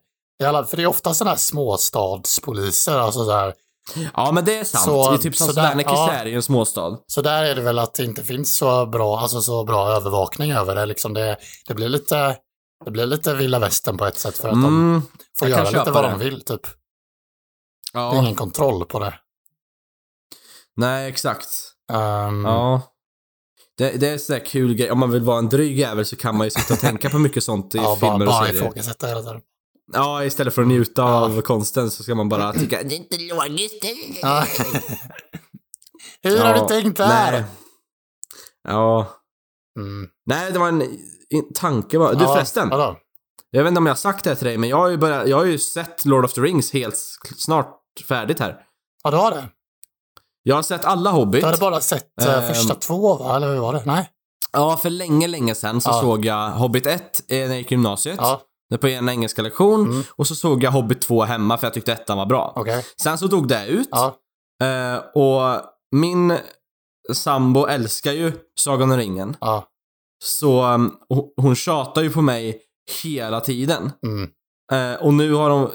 För 0.69 0.77
det 0.77 0.83
är 0.83 0.87
ofta 0.87 1.15
sådana 1.15 1.31
här 1.31 1.39
småstadspoliser. 1.39 2.99
Alltså 2.99 3.25
så, 3.25 3.33
här, 3.33 3.55
Ja, 4.15 4.33
men 4.33 4.45
det 4.45 4.59
är 4.59 4.65
sant. 4.65 4.85
Så- 4.85 5.11
det 5.11 5.17
är 5.17 5.19
typ 5.19 5.37
som 5.37 5.49
Slanekis 5.49 5.93
ja. 5.93 6.13
är 6.13 6.27
i 6.27 6.35
en 6.35 6.43
småstad. 6.43 6.99
så 7.07 7.23
där 7.23 7.45
är 7.45 7.55
det 7.55 7.63
väl 7.63 7.79
att 7.79 7.95
det 7.95 8.05
inte 8.05 8.23
finns 8.25 8.57
så 8.57 8.87
bra, 8.87 9.19
alltså 9.19 9.41
så 9.41 9.65
bra 9.65 9.89
övervakning 9.89 10.53
över 10.53 10.75
det. 10.75 10.87
Liksom 10.87 11.15
det, 11.15 11.37
det 11.67 11.75
blir 11.75 11.89
lite... 11.89 12.37
Det 12.85 12.91
blir 12.91 13.07
lite 13.07 13.35
vilda 13.35 13.59
västern 13.59 13.97
på 13.99 14.07
ett 14.07 14.19
sätt 14.19 14.39
för 14.39 14.49
att 14.49 14.55
de 14.55 14.65
Mm, 14.65 15.03
får 15.39 15.49
jag 15.49 15.57
kan 15.65 15.73
göra 15.73 15.83
lite 15.85 15.91
vad 15.93 16.05
det. 16.05 16.11
de 16.11 16.19
vill 16.19 16.41
typ. 16.45 16.63
Det 17.93 17.99
är 17.99 18.03
ja. 18.03 18.19
ingen 18.19 18.35
kontroll 18.35 18.85
på 18.85 18.99
det. 18.99 19.15
Nej, 20.77 21.09
exakt. 21.09 21.49
Ehm, 21.93 22.45
Ja. 22.45 22.81
Det, 23.79 23.91
det 23.91 24.09
är 24.09 24.19
sådär 24.19 24.45
kul 24.47 24.75
grej. 24.75 24.91
Om 24.91 24.99
man 24.99 25.11
vill 25.11 25.23
vara 25.23 25.39
en 25.39 25.49
dryg 25.49 25.79
jävel 25.79 26.07
så 26.07 26.17
kan 26.17 26.37
man 26.37 26.47
ju 26.47 26.51
sitta 26.51 26.75
och 26.75 26.81
tänka 26.81 27.11
på 27.11 27.19
mycket 27.19 27.45
sånt 27.45 27.75
i 27.75 27.79
Ja, 27.83 27.85
bara, 27.85 27.97
filmer 28.13 28.27
och 28.27 28.33
bara 28.33 28.47
serier. 28.47 28.61
ifrågasätta 28.63 29.07
hela 29.07 29.23
tiden. 29.23 29.41
Ja, 29.93 30.25
istället 30.25 30.55
för 30.55 30.63
att 30.63 30.69
njuta 30.69 31.03
av 31.05 31.41
konsten 31.41 31.91
så 31.91 32.03
ska 32.03 32.15
man 32.15 32.29
bara 32.29 32.53
tycka 32.59 32.83
det 32.83 32.95
är 32.95 32.97
inte 32.97 33.19
logiskt. 33.19 33.85
Ja. 34.23 34.45
Hur 36.23 36.39
har 36.39 36.55
du 36.55 36.69
tänkt 36.69 36.97
där? 36.97 37.31
Nej. 37.33 37.45
Ja. 38.69 39.07
Mm. 39.79 40.09
Nej, 40.27 40.53
det 40.53 40.59
var 40.59 40.69
en, 40.69 40.83
en 40.83 41.53
tanke 41.55 41.99
bara. 41.99 42.15
Du 42.15 42.25
Ja, 42.25 42.35
förresten. 42.35 42.69
vadå? 42.69 42.97
Jag 43.51 43.63
vet 43.65 43.69
inte 43.71 43.79
om 43.79 43.87
jag 43.87 43.91
har 43.93 43.97
sagt 43.97 44.25
det 44.25 44.31
här 44.31 44.35
till 44.37 44.47
dig, 44.47 44.59
men 44.59 44.69
jag 44.69 44.77
har 44.77 44.89
ju, 44.89 44.97
börjat, 44.97 45.29
jag 45.29 45.37
har 45.37 45.45
ju 45.45 45.59
sett 45.59 46.05
Lord 46.05 46.25
of 46.25 46.33
the 46.33 46.41
Rings 46.41 46.73
helt 46.73 46.97
snart 47.37 47.81
färdigt 48.09 48.39
här. 48.41 48.61
Ja, 49.03 49.11
du 49.11 49.17
har 49.17 49.31
det? 49.31 49.49
Jag 50.43 50.55
har 50.57 50.63
sett 50.63 50.85
alla 50.85 51.11
Hobbit. 51.11 51.41
Du 51.41 51.47
hade 51.47 51.59
bara 51.59 51.81
sett 51.81 52.23
eh, 52.23 52.35
Ehm. 52.35 52.55
första 52.55 52.75
två, 52.75 53.17
va? 53.17 53.37
Eller 53.37 53.53
hur 53.55 53.61
var 53.61 53.73
det? 53.73 53.83
Nej? 53.85 54.11
Ja, 54.53 54.77
för 54.77 54.91
länge, 54.91 55.27
länge 55.29 55.55
sedan 55.55 55.81
så 55.81 55.91
Ja. 55.91 56.01
såg 56.01 56.25
jag 56.25 56.51
Hobbit 56.51 56.87
1 56.87 57.23
eh, 57.29 57.39
när 57.39 57.47
jag 57.47 57.57
gick 57.59 57.73
i 57.73 57.75
gymnasiet. 57.75 58.17
Ja, 58.21 58.43
Det 58.71 58.79
på 58.79 58.87
en 58.87 59.09
engelska 59.09 59.43
lektion. 59.43 59.91
Mm. 59.91 60.03
Och 60.11 60.27
så 60.27 60.35
såg 60.35 60.63
jag 60.63 60.71
Hobbit 60.71 61.01
2 61.01 61.23
hemma 61.25 61.59
för 61.59 61.67
jag 61.67 61.75
tyckte 61.75 61.93
ettan 61.93 62.19
var 62.19 62.27
bra. 62.27 62.53
okej. 62.57 62.85
Sen 63.03 63.19
så 63.19 63.27
dog 63.27 63.49
det 63.49 63.67
ut. 63.67 63.89
Ja, 63.91 64.19
Eh, 64.63 64.97
och 65.15 65.61
min 65.97 66.39
sambo 67.13 67.67
älskar 67.67 68.13
ju 68.13 68.33
Sagan 68.61 68.91
om 68.93 68.97
ringen. 68.99 69.37
ja. 69.41 69.69
Så 70.25 70.65
um, 70.67 70.97
hon- 71.09 71.31
hon 71.37 71.55
tjatar 71.55 72.03
ju 72.03 72.11
på 72.11 72.23
mig 72.23 72.61
hela 73.03 73.41
tiden. 73.41 73.93
Mm. 74.07 74.31
Eh, 74.73 75.01
och 75.03 75.15
nu 75.15 75.33
har 75.33 75.51
hon, 75.51 75.71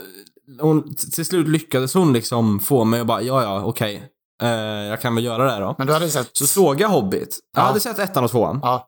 hon... 0.61 0.95
Till 0.95 1.25
slut 1.25 1.47
lyckades 1.47 1.93
hon 1.93 2.13
liksom 2.13 2.59
få 2.59 2.83
mig 2.83 2.99
att 3.01 3.07
bara, 3.07 3.21
ja 3.21 3.43
ja, 3.43 3.63
okej. 3.63 4.03
Eh, 4.41 4.49
jag 4.89 5.01
kan 5.01 5.15
väl 5.15 5.23
göra 5.23 5.43
det 5.43 5.51
här 5.51 5.61
då. 5.61 5.75
Men 5.77 5.87
du 5.87 5.93
hade 5.93 6.09
sett... 6.09 6.29
Så 6.37 6.47
såg 6.47 6.81
jag 6.81 6.89
Hobbit. 6.89 7.39
Jag 7.55 7.61
Ja. 7.63 7.67
hade 7.67 7.79
sett 7.79 7.99
ettan 7.99 8.23
och 8.23 8.31
tvåan. 8.31 8.59
Ja, 8.63 8.87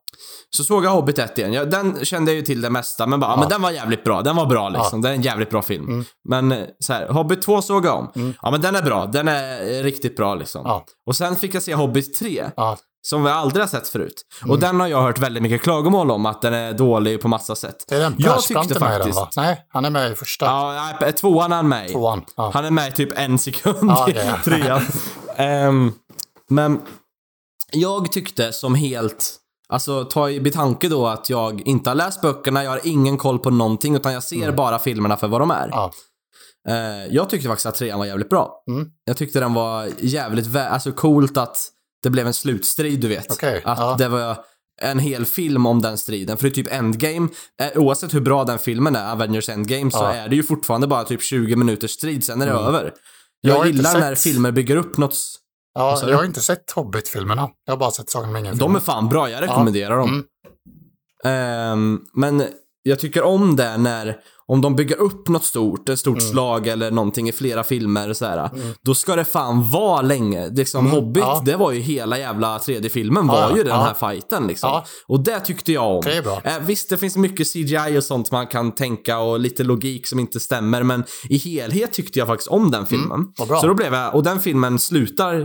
Så 0.49 0.63
såg 0.63 0.85
jag 0.85 0.89
Hobbit 0.91 1.19
1 1.19 1.37
igen. 1.37 1.53
Ja, 1.53 1.65
den 1.65 2.05
kände 2.05 2.31
jag 2.31 2.35
ju 2.35 2.41
till 2.41 2.61
det 2.61 2.69
mesta, 2.69 3.07
men 3.07 3.19
bara, 3.19 3.27
ja. 3.31 3.33
Ja. 3.35 3.39
men 3.39 3.49
den 3.49 3.61
var 3.61 3.71
jävligt 3.71 4.03
bra. 4.03 4.21
Den 4.21 4.35
var 4.35 4.45
bra 4.45 4.69
liksom. 4.69 5.01
Det 5.01 5.09
är 5.09 5.13
en 5.13 5.21
jävligt 5.21 5.49
bra 5.49 5.61
film. 5.61 5.87
Mm. 5.87 6.05
Men 6.29 6.51
eh, 6.51 6.65
så 6.79 6.93
här, 6.93 7.07
Hobbit 7.07 7.41
2 7.41 7.61
såg 7.61 7.85
jag 7.85 7.95
om. 7.97 8.11
Mm. 8.15 8.33
Ja, 8.41 8.51
men 8.51 8.61
den 8.61 8.75
är 8.75 8.81
bra. 8.83 9.05
Den 9.05 9.27
är 9.27 9.61
eh, 9.79 9.83
riktigt 9.83 10.17
bra 10.17 10.35
liksom. 10.35 10.61
Ja. 10.65 10.85
Och 11.07 11.15
sen 11.15 11.35
fick 11.35 11.55
jag 11.55 11.63
se 11.63 11.73
Hobbit 11.75 12.19
3, 12.19 12.45
ja. 12.55 12.77
som 13.07 13.25
jag 13.25 13.37
aldrig 13.37 13.63
har 13.63 13.67
sett 13.67 13.87
förut. 13.87 14.21
Och 14.41 14.47
Mm. 14.47 14.59
den 14.59 14.79
har 14.79 14.87
jag 14.87 15.01
hört 15.01 15.19
väldigt 15.19 15.43
mycket 15.43 15.61
klagomål 15.61 16.11
om, 16.11 16.25
att 16.25 16.41
den 16.41 16.53
är 16.53 16.73
dålig 16.73 17.21
på 17.21 17.27
massa 17.27 17.55
sätt. 17.55 17.85
Det 17.87 17.95
är 17.95 17.99
den 17.99 18.15
Jag 18.17 18.41
tyckte 18.41 18.67
den, 18.67 18.79
faktiskt... 18.79 19.15
va? 19.15 19.29
Nej, 19.35 19.65
han 19.69 19.85
är 19.85 19.89
med 19.89 20.11
i 20.11 20.15
första. 20.15 20.45
Ja, 20.45 20.89
nej, 21.01 21.13
tvåan 21.13 21.51
är 21.51 21.55
han 21.55 21.67
med 21.69 21.89
i. 21.89 21.91
Tvåan. 21.91 22.21
Ja. 22.37 22.51
Han 22.53 22.65
är 22.65 22.71
med 22.71 22.89
i 22.89 22.91
typ 22.91 23.09
en 23.19 23.37
sekund 23.39 23.77
Ja, 23.91 24.09
i 24.09 24.13
trean. 24.43 24.81
Ehm, 25.41 25.91
men 26.49 26.81
jag 27.71 28.11
tyckte 28.11 28.53
som 28.53 28.75
helt, 28.75 29.35
alltså 29.69 30.05
ta 30.05 30.29
i 30.29 30.39
betanke 30.39 30.89
då 30.89 31.07
att 31.07 31.29
jag 31.29 31.61
inte 31.67 31.89
har 31.89 31.95
läst 31.95 32.21
böckerna, 32.21 32.63
jag 32.63 32.71
har 32.71 32.81
ingen 32.83 33.17
koll 33.17 33.39
på 33.39 33.49
någonting 33.49 33.95
utan 33.95 34.13
jag 34.13 34.23
ser 34.23 34.51
bara 34.51 34.79
filmerna 34.79 35.17
för 35.17 35.27
vad 35.27 35.41
de 35.41 35.51
är. 35.51 35.63
Mm. 35.65 35.69
Ja. 35.71 35.91
Eh, 36.69 37.05
jag 37.15 37.29
tyckte 37.29 37.47
faktiskt 37.47 37.65
att 37.65 37.75
trean 37.75 37.99
var 37.99 38.05
jävligt 38.05 38.29
bra. 38.29 38.63
Mm. 38.69 38.89
Jag 39.05 39.17
tyckte 39.17 39.39
den 39.39 39.53
var 39.53 39.89
jävligt, 39.99 40.47
vä- 40.47 40.67
alltså 40.69 40.91
coolt 40.91 41.37
att 41.37 41.57
det 42.03 42.09
blev 42.09 42.27
en 42.27 42.33
slutstrid 42.33 42.99
du 42.99 43.07
vet. 43.07 43.31
Okej, 43.31 43.61
att 43.65 43.79
ja. 43.79 43.95
det 43.97 44.07
var 44.07 44.37
en 44.81 44.99
hel 44.99 45.25
film 45.25 45.65
om 45.65 45.81
den 45.81 45.97
striden. 45.97 46.37
För 46.37 46.43
det 46.43 46.49
är 46.49 46.55
typ 46.63 46.73
Endgame, 46.73 47.27
eh, 47.61 47.81
oavsett 47.81 48.13
hur 48.13 48.21
bra 48.21 48.43
den 48.43 48.59
filmen 48.59 48.95
är, 48.95 49.11
Avengers 49.11 49.49
Endgame, 49.49 49.91
så 49.91 49.97
Ja. 49.97 50.13
är 50.13 50.29
det 50.29 50.35
ju 50.35 50.43
fortfarande 50.43 50.87
bara 50.87 51.03
typ 51.03 51.21
20 51.21 51.55
minuters 51.55 51.91
strid, 51.91 52.23
sen 52.23 52.41
är 52.41 52.45
det 52.45 52.51
Mm. 52.51 52.65
över. 52.65 52.93
Jag 53.41 53.57
Jag, 53.57 53.67
gillar 53.67 53.91
sett- 53.91 53.99
när 53.99 54.15
filmer 54.15 54.51
bygger 54.51 54.75
upp 54.75 54.97
något. 54.97 55.15
Ja, 55.73 55.99
jag 56.07 56.17
har 56.17 56.25
inte 56.25 56.39
sett 56.39 56.71
Hobbit-filmerna. 56.71 57.49
Jag 57.65 57.73
har 57.73 57.77
bara 57.77 57.91
sett 57.91 58.09
Sagan 58.09 58.29
om 58.29 58.35
ringen 58.35 58.57
De 58.57 58.75
är 58.75 58.79
fan 58.79 59.09
bra, 59.09 59.29
jag 59.29 59.41
rekommenderar 59.43 59.97
dem. 59.97 60.09
Mm. 60.09 60.25
Ehm, 61.25 62.01
men 62.13 62.43
jag 62.83 62.99
tycker 62.99 63.23
om 63.23 63.55
det 63.55 63.77
när, 63.77 64.17
om 64.51 64.61
de 64.61 64.75
bygger 64.75 64.95
upp 64.97 65.27
något 65.27 65.43
stort, 65.45 65.89
ett 65.89 65.99
stort 65.99 66.17
Mm. 66.19 66.31
slag 66.31 66.67
eller 66.67 66.91
någonting 66.91 67.29
i 67.29 67.31
flera 67.31 67.63
filmer 67.63 68.13
så 68.13 68.25
här, 68.25 68.49
då 68.85 68.95
ska 68.95 69.15
det 69.15 69.25
fan 69.25 69.71
vara 69.71 70.01
länge. 70.01 70.49
Liksom 70.49 70.85
Mm, 70.85 70.91
Hobbit, 70.97 71.23
ja. 71.23 71.41
det 71.45 71.55
var 71.55 71.71
ju 71.71 71.79
hela 71.79 72.17
jävla 72.19 72.59
tredje 72.59 72.89
filmen 72.89 73.27
var 73.27 73.41
Ja, 73.41 73.57
ju 73.57 73.63
den 73.63 73.71
ja. 73.75 73.81
här 73.99 74.11
fighten 74.11 74.47
liksom. 74.47 74.81
Och 75.07 75.19
det 75.23 75.39
tyckte 75.39 75.71
jag 75.71 75.95
om. 75.95 76.01
Det. 76.03 76.41
Eh, 76.43 76.59
visst, 76.65 76.89
det 76.89 76.97
finns 76.97 77.17
mycket 77.17 77.47
CGI 77.53 77.97
och 77.97 78.03
sånt 78.03 78.31
man 78.31 78.47
kan 78.47 78.71
tänka 78.71 79.17
och 79.19 79.39
lite 79.39 79.63
logik 79.63 80.07
som 80.07 80.19
inte 80.19 80.39
stämmer, 80.39 80.83
men 80.83 81.03
i 81.29 81.37
helhet 81.37 81.93
tyckte 81.93 82.19
jag 82.19 82.27
faktiskt 82.27 82.47
om 82.49 82.71
den 82.71 82.85
filmen. 82.85 83.11
Mm, 83.11 83.47
bra. 83.47 83.61
Så 83.61 83.67
då 83.67 83.73
blev 83.73 83.93
jag, 83.93 84.15
och 84.15 84.23
den 84.23 84.39
filmen 84.39 84.79
slutar, 84.79 85.35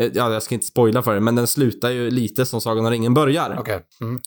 eh, 0.00 0.10
ja 0.14 0.32
jag 0.32 0.42
ska 0.42 0.54
inte 0.54 0.66
spoila 0.66 1.02
för 1.02 1.14
det, 1.14 1.20
men 1.20 1.34
den 1.34 1.46
slutar 1.46 1.90
ju 1.90 2.10
lite 2.10 2.46
som 2.46 2.60
Sagan 2.60 2.84
om 2.86 2.90
ringen 2.90 3.14
börjar. 3.14 3.56
Okej. 3.60 3.80
Mm. 4.00 4.20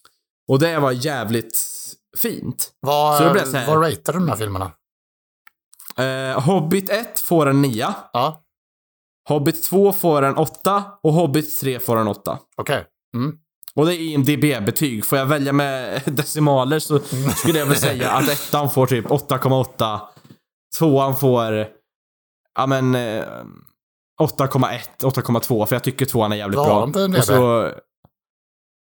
Och 0.47 0.59
det 0.59 0.79
var 0.79 0.91
jävligt 0.91 1.57
fint. 2.18 2.72
Vad, 2.80 3.18
Så 3.18 3.30
blir 3.32 3.41
jag 3.41 3.47
så 3.49 3.57
här- 3.57 3.68
vad 3.68 3.82
ratear 3.84 4.13
du 4.13 4.20
de 4.20 4.30
här 4.30 4.36
filmerna? 4.36 4.72
Eh, 5.97 6.41
Hobbit 6.41 6.89
1 6.89 7.20
får 7.20 7.45
en 7.47 7.61
9. 7.61 7.93
Ja, 8.13 8.41
Hobbit 9.30 9.63
2 9.63 9.91
får 9.93 10.22
en 10.22 10.38
8 10.38 10.84
och 11.03 11.13
Hobbit 11.13 11.59
3 11.59 11.80
får 11.80 11.97
en 11.97 12.07
8. 12.07 12.39
okej. 12.57 12.86
Mm. 13.16 13.38
Och 13.76 13.86
det 13.86 13.95
är 13.95 13.99
IMDB-betyg. 13.99 15.05
Får 15.05 15.18
jag 15.18 15.26
välja 15.26 15.53
med 15.53 16.01
decimaler 16.05 16.80
så 16.80 16.99
skulle 17.36 17.59
jag 17.59 17.66
väl 17.66 17.78
säga 17.78 18.11
att 18.11 18.30
ettan 18.30 18.70
får 18.70 18.88
typ 18.88 19.05
8,8. 19.05 19.99
Tvåan 20.80 21.18
får, 21.18 21.68
ja 22.55 22.66
men, 22.68 22.95
eh, 22.95 23.24
8,1, 24.22 25.03
8,2 25.03 25.66
för 25.66 25.76
jag 25.76 25.84
tycker 25.84 26.05
tvåan 26.05 26.32
är 26.32 26.36
jävligt 26.36 26.57
Vad 26.57 26.68
har 26.68 26.88
bra. 26.88 27.18
Och 27.18 27.24
så, 27.26 27.72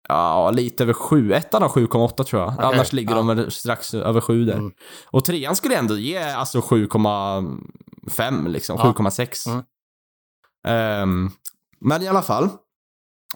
ja 0.08 0.52
lite 0.52 0.84
över 0.84 0.94
7. 0.94 1.34
Ettan 1.34 1.62
har 1.62 1.70
7,8 1.70 2.24
tror 2.24 2.42
jag. 2.42 2.54
Okej, 2.54 2.66
Annars 2.66 2.94
ligger 2.94 3.16
ja. 3.16 3.22
de 3.22 3.52
strax 3.52 3.94
över 3.94 4.22
7 4.22 4.46
där. 4.46 4.54
Mm. 4.54 4.72
Och 5.06 5.26
trean 5.26 5.56
skulle 5.56 5.76
ändå 5.78 5.98
ge 5.98 6.18
alltså 6.18 6.60
7,5 6.60 8.48
liksom, 8.48 8.78
Ja. 8.80 8.94
7,6. 8.98 9.48
Mm. 9.50 9.64
Ehm, 10.68 11.32
men 11.80 12.04
i 12.04 12.08
alla 12.08 12.22
fall. 12.22 12.50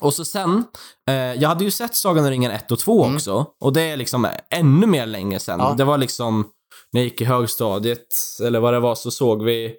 Och 0.02 0.14
så 0.14 0.26
sen, 0.26 0.64
eh, 1.10 1.14
jag 1.16 1.50
hade 1.50 1.64
ju 1.64 1.72
sett 1.72 1.96
Sagan 1.96 2.24
om 2.24 2.30
ringen 2.30 2.52
1 2.52 2.72
och 2.72 2.80
2 2.80 3.04
Mm. 3.04 3.16
också. 3.16 3.46
Och 3.62 3.74
det 3.74 3.82
är 3.82 3.98
liksom 3.98 4.28
ännu 4.50 4.88
mer 4.88 5.06
länge 5.06 5.40
sedan. 5.40 5.60
Ja. 5.60 5.74
Det 5.78 5.84
var 5.84 5.98
liksom, 5.98 6.46
när 6.92 7.02
jag 7.02 7.06
gick 7.06 7.22
i 7.22 7.26
högstadiet, 7.26 8.08
eller 8.44 8.60
vad 8.60 8.74
det 8.74 8.80
var, 8.80 8.96
så 8.96 9.12
såg 9.12 9.44
vi 9.44 9.76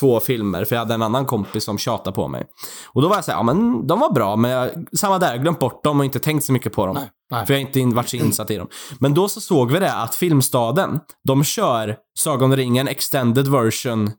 två 0.00 0.20
filmer, 0.20 0.64
för 0.64 0.76
jag 0.76 0.80
hade 0.80 0.94
en 0.94 1.02
annan 1.02 1.26
kompis 1.26 1.64
som 1.64 1.78
tjatade 1.78 2.14
på 2.14 2.28
mig. 2.28 2.46
Och 2.92 3.02
då 3.02 3.08
var 3.08 3.16
jag 3.16 3.24
såhär, 3.24 3.38
ja 3.38 3.42
men 3.42 3.86
de 3.86 4.00
var 4.00 4.12
bra, 4.12 4.36
men 4.36 4.50
jag, 4.50 4.70
samma 4.96 5.18
där, 5.18 5.36
glömt 5.36 5.58
bort 5.58 5.84
dem 5.84 5.98
och 5.98 6.04
inte 6.04 6.18
tänkt 6.18 6.44
så 6.44 6.52
mycket 6.52 6.72
på 6.72 6.86
dem. 6.86 6.94
Nej, 6.94 7.10
nej. 7.30 7.46
För 7.46 7.54
jag 7.54 7.60
har 7.60 7.66
inte 7.66 7.80
in, 7.80 7.94
varit 7.94 8.08
så 8.08 8.16
insatt 8.16 8.50
i 8.50 8.56
dem. 8.56 8.68
Men 8.98 9.14
då 9.14 9.28
så 9.28 9.40
såg 9.40 9.72
vi 9.72 9.78
det 9.78 9.94
att 9.94 10.14
Filmstaden, 10.14 11.00
de 11.28 11.44
kör 11.44 11.96
Sagan 12.18 12.42
om 12.44 12.56
ringen 12.56 12.88
extended 12.88 13.48
version 13.48 14.10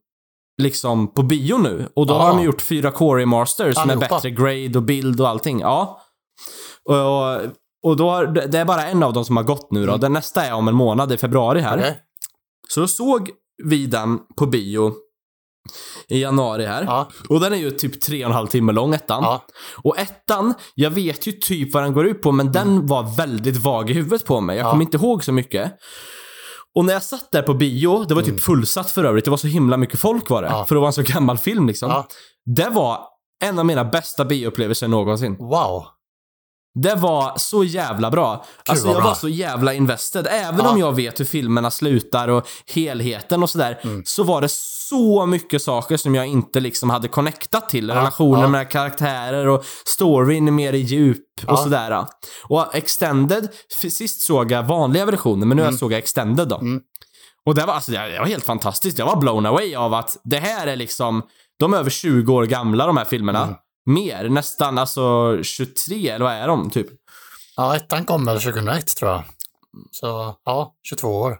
liksom 0.61 1.13
på 1.13 1.23
bio 1.23 1.57
nu. 1.57 1.89
Och 1.95 2.05
då 2.07 2.13
Ja. 2.13 2.17
har 2.19 2.29
de 2.29 2.43
gjort 2.43 2.61
4K 2.61 3.15
remasters 3.17 3.85
med 3.85 3.99
bättre 3.99 4.29
grade 4.29 4.71
och 4.75 4.83
bild 4.83 5.21
och 5.21 5.29
allting. 5.29 5.59
Ja. 5.59 6.01
Och, 6.89 7.51
och, 7.89 7.97
då 7.97 8.09
har, 8.09 8.25
det 8.27 8.59
är 8.59 8.65
bara 8.65 8.87
en 8.87 9.03
av 9.03 9.13
dem 9.13 9.25
som 9.25 9.37
har 9.37 9.43
gått 9.43 9.71
nu 9.71 9.79
då. 9.85 9.91
Mm. 9.91 9.99
Den 9.99 10.13
nästa 10.13 10.45
är 10.45 10.53
om 10.53 10.67
en 10.67 10.75
månad 10.75 11.11
i 11.11 11.17
februari 11.17 11.59
här. 11.61 11.77
Okej. 11.77 11.97
Så 12.67 12.79
då 12.79 12.87
såg 12.87 13.29
vi 13.63 13.85
den 13.85 14.19
på 14.37 14.45
bio 14.45 14.93
i 16.09 16.21
januari 16.21 16.65
här. 16.65 16.83
Ja, 16.83 17.09
Och 17.29 17.39
den 17.39 17.53
är 17.53 17.57
ju 17.57 17.71
typ 17.71 18.01
tre 18.01 18.23
och 18.25 18.29
en 18.31 18.35
halv 18.35 18.47
timme 18.47 18.71
lång, 18.71 18.93
ettan. 18.93 19.23
ja. 19.23 19.45
Och 19.83 19.99
ettan, 19.99 20.53
jag 20.75 20.89
vet 20.91 21.27
ju 21.27 21.31
typ 21.31 21.73
vad 21.73 21.83
den 21.83 21.93
går 21.93 22.07
ut 22.07 22.21
på, 22.21 22.31
men 22.31 22.51
den 22.51 22.87
var 22.87 23.15
väldigt 23.17 23.57
vag 23.57 23.89
i 23.89 23.93
huvudet 23.93 24.25
på 24.25 24.41
mig. 24.41 24.55
Jag 24.57 24.61
Mm. 24.61 24.67
Ja. 24.67 24.71
kommer 24.71 24.83
inte 24.85 24.97
ihåg 24.97 25.23
så 25.23 25.31
mycket. 25.31 25.71
Och 26.75 26.85
när 26.85 26.93
jag 26.93 27.03
satt 27.03 27.31
där 27.31 27.41
på 27.41 27.53
bio, 27.53 28.03
det 28.07 28.15
var 28.15 28.21
typ 28.21 28.41
fullsatt 28.43 28.91
för 28.91 29.03
övrigt, 29.03 29.25
det 29.25 29.31
var 29.31 29.37
så 29.37 29.47
himla 29.47 29.77
mycket 29.77 29.99
folk 29.99 30.29
var 30.29 30.41
det. 30.41 30.47
Mm. 30.47 30.59
Ja. 30.59 30.65
För 30.65 30.75
att 30.75 30.79
vara 30.79 30.87
en 30.89 30.93
så 30.93 31.01
gammal 31.13 31.37
film 31.37 31.67
liksom. 31.67 32.03
Det 32.55 32.69
var 32.69 32.99
en 33.43 33.59
av 33.59 33.65
mina 33.65 33.85
bästa 33.85 34.25
bioupplevelser 34.25 34.87
någonsin. 34.87 35.35
Wow. 35.37 35.85
Det 36.83 36.95
var 36.95 37.33
så 37.37 37.63
jävla 37.63 38.11
bra. 38.11 38.45
alltså 38.69 38.87
vad 38.87 38.95
jag 38.95 39.01
bra. 39.01 39.09
var 39.09 39.15
så 39.15 39.29
jävla 39.29 39.73
invested. 39.73 40.27
Även 40.29 40.59
Ja. 40.65 40.69
om 40.71 40.79
jag 40.79 40.95
vet 40.95 41.19
hur 41.19 41.25
filmerna 41.25 41.71
slutar 41.71 42.27
och 42.27 42.47
helheten 42.73 43.43
och 43.43 43.49
sådär, 43.49 43.79
Mm. 43.83 44.01
så 44.05 44.23
var 44.23 44.41
det 44.41 44.49
så 44.89 45.25
mycket 45.25 45.61
saker 45.61 45.97
som 45.97 46.15
jag 46.15 46.27
inte 46.27 46.59
liksom 46.59 46.89
hade 46.89 47.07
connectat 47.07 47.69
till. 47.69 47.87
Ja, 47.87 47.95
Relationer 47.95 48.41
ja. 48.41 48.47
med 48.47 48.69
karaktärer 48.69 49.47
och 49.47 49.65
storyn 49.85 50.55
mer 50.55 50.73
i 50.73 50.77
djup 50.77 51.25
och 51.47 51.53
Ja. 51.53 51.57
sådär. 51.57 52.05
Och 52.43 52.75
extended, 52.75 53.49
sist 53.69 54.21
såg 54.21 54.51
jag 54.51 54.63
vanliga 54.63 55.05
versioner, 55.05 55.45
men 55.45 55.57
nu 55.57 55.77
såg 55.77 55.91
jag 55.91 55.97
extended 55.99 56.47
då. 56.47 56.57
Mm. 56.57 56.81
Och 57.45 57.55
det 57.55 57.65
var, 57.65 57.73
alltså, 57.73 57.91
det 57.91 58.19
var 58.19 58.25
helt 58.25 58.45
fantastiskt. 58.45 58.99
Jag 58.99 59.05
var 59.05 59.15
blown 59.15 59.45
away 59.45 59.75
av 59.75 59.93
att 59.93 60.17
det 60.23 60.37
här 60.39 60.67
är 60.67 60.75
liksom, 60.75 61.21
de 61.59 61.73
är 61.73 61.77
över 61.77 61.89
20 61.89 62.33
år 62.33 62.45
gamla 62.45 62.87
de 62.87 62.97
här 62.97 63.05
filmerna. 63.05 63.43
Mm. 63.43 63.55
Mer, 63.85 64.29
nästan 64.29 64.77
alltså 64.77 65.37
23 65.43 66.09
eller 66.09 66.25
vad 66.25 66.33
är 66.33 66.47
de 66.47 66.69
typ? 66.69 66.87
Ja, 67.55 67.75
ettan 67.75 68.05
kom 68.05 68.25
väl 68.25 68.41
2001 68.41 68.87
tror 68.97 69.11
jag. 69.11 69.23
Så, 69.91 70.35
ja, 70.45 70.73
22 70.83 71.07
år. 71.07 71.37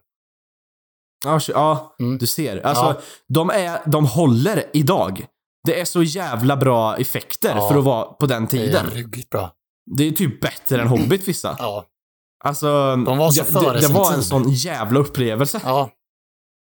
Ja, 1.47 1.95
Mm. 1.99 2.17
du 2.17 2.27
ser. 2.27 2.65
Alltså, 2.65 2.83
Ja. 2.83 2.95
de, 3.27 3.49
är, 3.49 3.81
de 3.85 4.05
håller 4.05 4.63
idag. 4.73 5.25
Det 5.63 5.79
är 5.81 5.85
så 5.85 6.03
jävla 6.03 6.57
bra 6.57 6.97
effekter 6.97 7.55
Ja. 7.55 7.69
för 7.69 7.77
att 7.79 7.83
vara 7.85 8.05
på 8.05 8.25
den 8.25 8.45
Det 8.45 8.57
är 8.57 8.65
tiden. 8.65 8.85
ruggigt 8.93 9.29
bra. 9.29 9.51
Det 9.95 10.03
är 10.07 10.11
typ 10.11 10.41
bättre 10.41 10.81
än 10.81 10.87
Hobbit 10.87 11.27
vissa. 11.27 11.55
Ja. 11.59 11.85
Alltså, 12.43 12.95
De 12.95 13.17
var 13.17 13.31
så 13.31 13.43
det, 13.43 13.51
före 13.51 13.73
det, 13.73 13.87
det 13.87 13.93
var 13.93 14.13
en 14.13 14.23
sån 14.23 14.49
jävla 14.49 14.99
upplevelse. 14.99 15.61
Ja. 15.63 15.89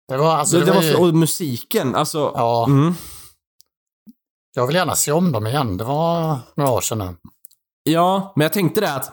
Det 0.07 0.17
var 0.17 0.35
alltså, 0.35 0.59
det, 0.59 0.65
det, 0.65 0.71
var 0.71 0.81
ju, 0.81 0.95
och 0.95 1.15
musiken, 1.15 1.95
alltså. 1.95 2.31
Ja. 2.35 2.65
Mm. 2.65 2.93
Jag 4.53 4.67
vill 4.67 4.75
gärna 4.75 4.95
se 4.95 5.11
om 5.11 5.31
dem 5.31 5.47
igen. 5.47 5.77
Det 5.77 5.83
var 5.83 6.39
några 6.55 6.71
år 6.71 6.81
sedan 6.81 6.97
nu. 6.97 7.15
Ja, 7.83 8.33
men 8.35 8.43
jag 8.45 8.53
tänkte 8.53 8.81
det 8.81 8.93
att 8.93 9.11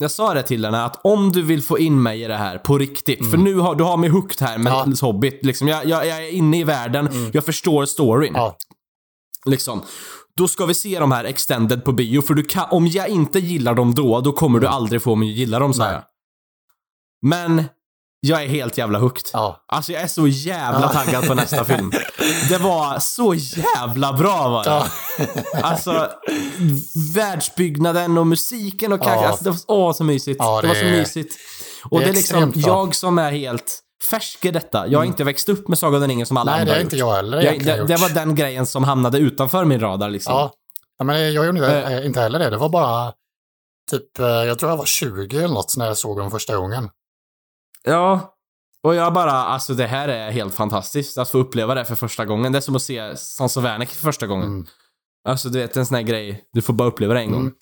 jag 0.00 0.10
sa 0.10 0.34
det 0.34 0.42
till 0.42 0.64
henne 0.64 0.84
att 0.84 1.00
om 1.04 1.32
du 1.32 1.42
vill 1.42 1.62
få 1.62 1.78
in 1.78 2.02
mig 2.02 2.22
i 2.22 2.26
det 2.26 2.36
här 2.36 2.58
på 2.58 2.78
riktigt, 2.78 3.30
för 3.30 3.36
nu 3.36 3.54
har 3.54 3.74
du 3.74 3.84
har 3.84 3.96
mig 3.96 4.10
hooked 4.10 4.48
här 4.48 4.58
med 4.58 4.72
Mm. 4.72 4.78
Ja. 4.78 4.82
Mm. 4.84 4.96
Hobbit. 5.02 5.44
Liksom, 5.44 5.68
jag, 5.68 5.86
jag, 5.86 6.06
jag 6.06 6.18
är 6.26 6.30
inne 6.30 6.60
i 6.60 6.64
världen, 6.64 7.08
jag 7.32 7.44
förstår 7.44 7.86
storyn. 7.86 8.32
Ja. 8.34 8.56
Liksom. 9.46 9.82
Då 10.36 10.48
ska 10.48 10.66
vi 10.66 10.74
se 10.74 10.98
de 10.98 11.12
här 11.12 11.24
extended 11.24 11.84
på 11.84 11.92
bio, 11.92 12.22
för 12.22 12.34
du 12.34 12.42
kan, 12.42 12.66
om 12.70 12.86
jag 12.86 13.08
inte 13.08 13.38
gillar 13.38 13.74
dem 13.74 13.94
då, 13.94 14.20
då 14.20 14.32
kommer 14.32 14.60
du 14.60 14.66
aldrig 14.66 15.02
få 15.02 15.14
mig 15.14 15.30
att 15.30 15.36
gilla 15.36 15.58
dem, 15.58 15.72
Mm. 15.72 15.92
Jag. 15.92 16.02
Men, 17.22 17.64
jag 18.20 18.42
är 18.42 18.48
helt 18.48 18.78
jävla 18.78 18.98
hooked. 18.98 19.30
Ja. 19.32 19.64
Alltså 19.68 19.92
jag 19.92 20.02
är 20.02 20.06
så 20.06 20.26
jävla 20.26 20.88
taggad 20.88 21.26
på 21.26 21.34
nästa 21.34 21.64
film. 21.64 21.92
Det 22.48 22.58
var 22.58 22.98
så 22.98 23.34
jävla 23.34 24.12
bra 24.12 24.48
var 24.48 24.64
det. 24.64 24.70
Ja. 24.70 24.86
Alltså, 25.62 26.08
världsbyggnaden 27.14 28.18
och 28.18 28.26
musiken 28.26 28.92
och 28.92 29.00
Ja. 29.00 29.04
karaktär. 29.04 29.26
Alltså, 29.28 29.44
det 29.44 29.50
var 29.50 29.58
åh, 29.68 29.92
så 29.92 30.04
mysigt. 30.04 30.36
Ja, 30.38 30.60
det, 30.60 30.68
var 30.68 30.74
det 30.74 30.80
så 30.80 30.86
är- 30.86 30.90
mysigt. 30.92 31.34
Och 31.90 31.98
det 32.00 32.04
det 32.04 32.08
är 32.08 32.12
är 32.12 32.16
liksom, 32.16 32.50
bra. 32.50 32.60
jag 32.66 32.94
som 32.94 33.18
är 33.18 33.32
helt 33.32 33.80
färsk 34.10 34.44
i 34.44 34.50
detta. 34.50 34.86
Jag 34.88 34.98
har 34.98 35.04
inte 35.06 35.24
växt 35.24 35.48
upp 35.48 35.68
med 35.68 35.78
Sagan 35.78 36.02
om 36.02 36.08
ringen 36.08 36.26
som 36.26 36.36
alla 36.36 36.50
Nej, 36.50 36.58
det 36.58 36.60
andra 36.60 36.72
har 36.72 36.76
har 36.78 36.82
inte 36.84 36.96
gjort. 36.96 37.08
jag 37.08 37.16
heller 37.16 37.42
jag, 37.42 37.64
det, 37.64 37.84
det 37.94 37.96
var 37.96 38.08
den 38.08 38.34
grejen 38.34 38.66
som 38.66 38.84
hamnade 38.84 39.18
utanför 39.18 39.64
min 39.64 39.80
radar 39.80 40.10
liksom. 40.10 40.32
Ja. 40.34 40.52
ja, 40.98 41.04
men 41.04 41.32
jag 41.34 41.46
gjorde 41.46 41.82
Eh. 41.82 41.92
eh, 41.98 42.06
inte 42.06 42.20
heller 42.20 42.38
det. 42.38 42.50
Det 42.50 42.56
var 42.56 42.68
bara 42.68 43.12
typ, 43.90 44.18
eh, 44.18 44.26
jag 44.26 44.58
tror 44.58 44.70
jag 44.72 44.76
var 44.76 44.84
20 44.84 45.36
eller 45.38 45.48
något 45.54 45.76
när 45.76 45.86
jag 45.86 45.98
såg 45.98 46.18
dem 46.18 46.30
första 46.30 46.56
gången. 46.56 46.88
Ja. 47.84 48.36
Och 48.82 48.94
jag 48.94 49.12
bara, 49.12 49.32
alltså 49.32 49.74
det 49.74 49.86
här 49.86 50.08
är 50.08 50.30
helt 50.30 50.54
fantastiskt 50.54 51.18
att 51.18 51.28
få 51.28 51.38
uppleva 51.38 51.74
det 51.74 51.84
för 51.84 51.94
första 51.94 52.24
gången. 52.24 52.52
Det 52.52 52.58
är 52.58 52.60
som 52.60 52.76
att 52.76 52.82
se 52.82 53.16
Sons 53.16 53.56
of 53.56 53.64
Anarchy 53.64 53.94
för 53.94 54.02
första 54.02 54.26
gången. 54.26 54.48
Mm. 54.48 54.66
Alltså 55.28 55.48
du 55.48 55.58
vet 55.58 55.76
en 55.76 55.86
sån 55.86 55.94
här 55.94 56.02
grej, 56.02 56.44
du 56.52 56.62
får 56.62 56.72
bara 56.72 56.88
uppleva 56.88 57.14
det 57.14 57.20
en 57.20 57.32
gång. 57.32 57.40
Mm. 57.40 57.54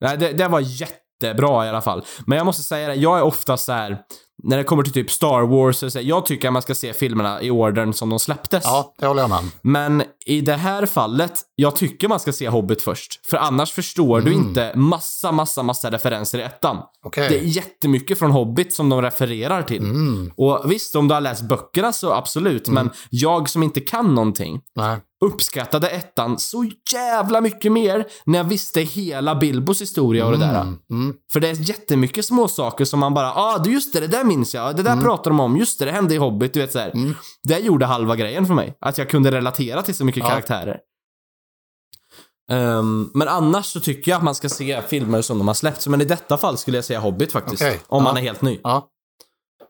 Nej, 0.00 0.16
det, 0.18 0.32
det 0.32 0.48
var 0.48 0.60
jättebra 0.60 1.66
i 1.66 1.68
alla 1.68 1.80
fall. 1.80 2.04
Men 2.26 2.38
jag 2.38 2.44
måste 2.44 2.62
säga 2.62 2.88
det, 2.88 2.94
jag 2.94 3.18
är 3.18 3.22
ofta 3.22 3.56
så 3.56 3.72
här 3.72 4.02
när 4.42 4.56
det 4.56 4.64
kommer 4.64 4.82
till 4.82 4.92
typ 4.92 5.10
Star 5.10 5.42
Wars, 5.42 5.82
och 5.82 5.92
så, 5.92 6.00
jag 6.02 6.26
tycker 6.26 6.48
att 6.48 6.52
man 6.52 6.62
ska 6.62 6.74
se 6.74 6.92
filmerna 6.92 7.42
i 7.42 7.50
ordern 7.50 7.92
som 7.92 8.10
de 8.10 8.18
släpptes. 8.18 8.64
Ja, 8.64 8.94
det 8.98 9.06
håller 9.06 9.22
jag 9.22 9.30
med 9.30 9.38
om. 9.38 9.50
Men 9.62 10.02
i 10.26 10.40
det 10.40 10.54
här 10.54 10.86
fallet, 10.86 11.32
jag 11.54 11.76
tycker 11.76 12.08
man 12.08 12.20
ska 12.20 12.32
se 12.32 12.48
Hobbit 12.48 12.82
först. 12.82 13.26
För 13.26 13.36
annars 13.36 13.72
förstår 13.72 14.20
du 14.20 14.32
Mm. 14.32 14.46
inte 14.48 14.72
massa, 14.76 15.32
massa, 15.32 15.62
massa 15.62 15.90
referenser 15.90 16.38
i 16.38 16.42
ettan. 16.42 16.76
Okej. 17.04 17.28
Det 17.28 17.38
är 17.38 17.42
jättemycket 17.42 18.18
från 18.18 18.30
Hobbit 18.30 18.74
som 18.74 18.88
de 18.88 19.02
refererar 19.02 19.62
till. 19.62 19.82
Mm. 19.82 20.32
Och 20.36 20.62
visst, 20.72 20.96
om 20.96 21.08
du 21.08 21.14
har 21.14 21.20
läst 21.20 21.42
böckerna 21.42 21.92
så 21.92 22.12
absolut, 22.12 22.68
men 22.68 22.90
jag 23.10 23.48
som 23.48 23.62
inte 23.62 23.80
kan 23.80 24.14
någonting 24.14 24.60
Nej. 24.76 24.96
uppskattade 25.24 25.88
ettan 25.88 26.38
så 26.38 26.66
jävla 26.92 27.40
mycket 27.40 27.72
mer 27.72 28.04
när 28.24 28.38
jag 28.38 28.44
visste 28.44 28.80
hela 28.80 29.34
Bilbos 29.34 29.80
historia 29.80 30.26
och 30.26 30.32
det 30.32 30.38
där. 30.38 30.60
Mm. 30.60 30.78
Mm. 30.90 31.14
För 31.32 31.40
det 31.40 31.48
är 31.48 31.68
jättemycket 31.68 32.24
små 32.24 32.48
saker 32.48 32.84
som 32.84 33.00
man 33.00 33.14
bara, 33.14 33.32
ah, 33.34 33.58
du 33.58 33.72
just 33.72 33.92
det, 33.92 34.00
det 34.00 34.06
där 34.06 34.24
minns 34.30 34.54
jag, 34.54 34.76
det 34.76 34.82
där 34.82 34.96
pratar 35.00 35.30
de 35.30 35.40
om, 35.40 35.56
just 35.56 35.78
det, 35.78 35.84
det 35.84 35.92
hände 35.92 36.14
i 36.14 36.16
Hobbit, 36.18 36.54
du 36.54 36.60
vet 36.60 36.72
såhär. 36.72 36.90
Mm. 36.90 37.14
Det 37.42 37.58
gjorde 37.58 37.86
halva 37.86 38.16
grejen 38.16 38.46
för 38.46 38.54
mig, 38.54 38.76
att 38.80 38.98
jag 38.98 39.10
kunde 39.10 39.30
relatera 39.30 39.82
till 39.82 39.94
så 39.94 40.04
mycket 40.04 40.22
Ja. 40.22 40.28
karaktärer. 40.28 40.78
Ehm, 42.50 43.10
men 43.14 43.28
annars 43.28 43.66
så 43.66 43.80
tycker 43.80 44.10
jag 44.10 44.18
att 44.18 44.24
man 44.24 44.34
ska 44.34 44.48
se 44.48 44.82
filmer 44.82 45.22
som 45.22 45.38
de 45.38 45.48
har 45.48 45.54
släppt, 45.54 45.86
men 45.86 46.00
i 46.00 46.04
detta 46.04 46.38
fall 46.38 46.58
skulle 46.58 46.76
jag 46.76 46.84
säga 46.84 47.00
Hobbit 47.00 47.32
faktiskt. 47.32 47.62
Okej, 47.62 47.80
Om 47.86 47.98
ja. 47.98 48.04
man 48.04 48.16
är 48.16 48.20
helt 48.20 48.42
ny. 48.42 48.60
Ja. 48.62 48.88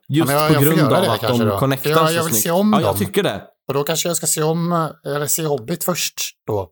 Just 0.09 0.31
jag- 0.33 0.49
på 0.49 0.55
jag 0.55 0.63
grund 0.63 0.81
av 0.93 1.05
att 1.11 1.21
de 1.21 1.39
då. 1.39 1.59
connectar 1.59 1.91
Jag- 1.91 2.09
så 2.09 2.15
jag 2.15 2.23
vill 2.25 2.33
snyggt. 2.33 2.43
se 2.45 2.51
om 2.51 2.73
Ja, 2.73 2.81
jag 2.81 2.89
dem. 2.91 2.99
tycker 2.99 3.23
det. 3.23 3.43
Och 3.69 3.75
då 3.75 3.85
kanske 3.85 4.09
jag 4.09 4.17
ska 4.17 4.27
se 4.27 4.43
om, 4.43 4.89
eller 5.07 5.27
se 5.27 5.45
Hobbit 5.47 5.85
först 5.85 6.15
då. 6.47 6.69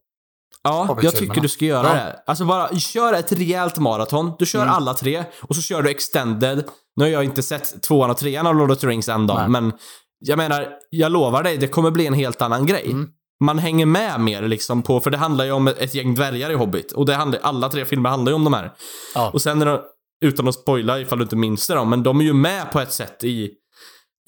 Ja, 0.68 0.98
jag 1.02 1.16
tycker 1.16 1.40
du 1.40 1.48
ska 1.48 1.64
göra 1.64 1.86
Ja. 1.88 1.94
det. 1.94 2.22
Alltså 2.26 2.44
bara 2.44 2.78
kör 2.78 3.12
ett 3.12 3.32
rejält 3.32 3.78
maraton. 3.78 4.32
Du 4.38 4.46
kör 4.46 4.62
Mm. 4.62 4.74
alla 4.74 4.94
tre 4.94 5.24
och 5.42 5.54
så 5.56 5.62
kör 5.62 5.82
du 5.82 5.90
extended. 5.90 6.64
Nu 6.96 7.04
har 7.04 7.10
jag 7.10 7.24
inte 7.24 7.42
sett 7.42 7.82
tvåan 7.82 8.10
och 8.10 8.16
trean 8.16 8.46
av 8.46 8.56
Lord 8.56 8.70
of 8.70 8.78
the 8.78 8.86
Rings 8.86 9.08
än 9.08 9.26
då, 9.26 9.34
Nej. 9.34 9.48
men 9.48 9.72
jag 10.20 10.36
menar, 10.36 10.68
jag 10.90 11.12
lovar 11.12 11.42
dig, 11.42 11.56
det 11.58 11.68
kommer 11.68 11.90
bli 11.90 12.06
en 12.06 12.14
helt 12.14 12.42
annan 12.42 12.66
grej. 12.66 12.86
Mm. 12.90 13.08
Man 13.44 13.58
hänger 13.58 13.86
med 13.86 14.20
mer 14.20 14.42
liksom 14.42 14.82
på, 14.82 15.00
för 15.00 15.10
det 15.10 15.16
handlar 15.18 15.44
ju 15.44 15.52
om 15.52 15.68
ett, 15.68 15.78
ett 15.78 15.94
gäng 15.94 16.14
dvärgar 16.14 16.50
i 16.50 16.54
Hobbit. 16.54 16.92
Och 16.92 17.06
det 17.06 17.14
handlar, 17.14 17.40
alla 17.42 17.68
tre 17.68 17.84
filmer 17.84 18.10
handlar 18.10 18.30
ju 18.30 18.34
om 18.36 18.44
de 18.44 18.52
här. 18.54 18.72
Ja. 19.14 19.30
Och 19.30 19.42
sen 19.42 19.62
är 19.62 19.66
de, 19.66 19.80
utan 20.24 20.48
att 20.48 20.54
spoila 20.54 21.00
ifall 21.00 21.18
du 21.18 21.22
inte 21.22 21.36
minns 21.36 21.66
det 21.66 21.74
då, 21.74 21.84
men 21.84 22.02
de 22.02 22.20
är 22.20 22.24
ju 22.24 22.32
med 22.32 22.72
på 22.72 22.80
ett 22.80 22.92
sätt 22.92 23.24
i 23.24 23.50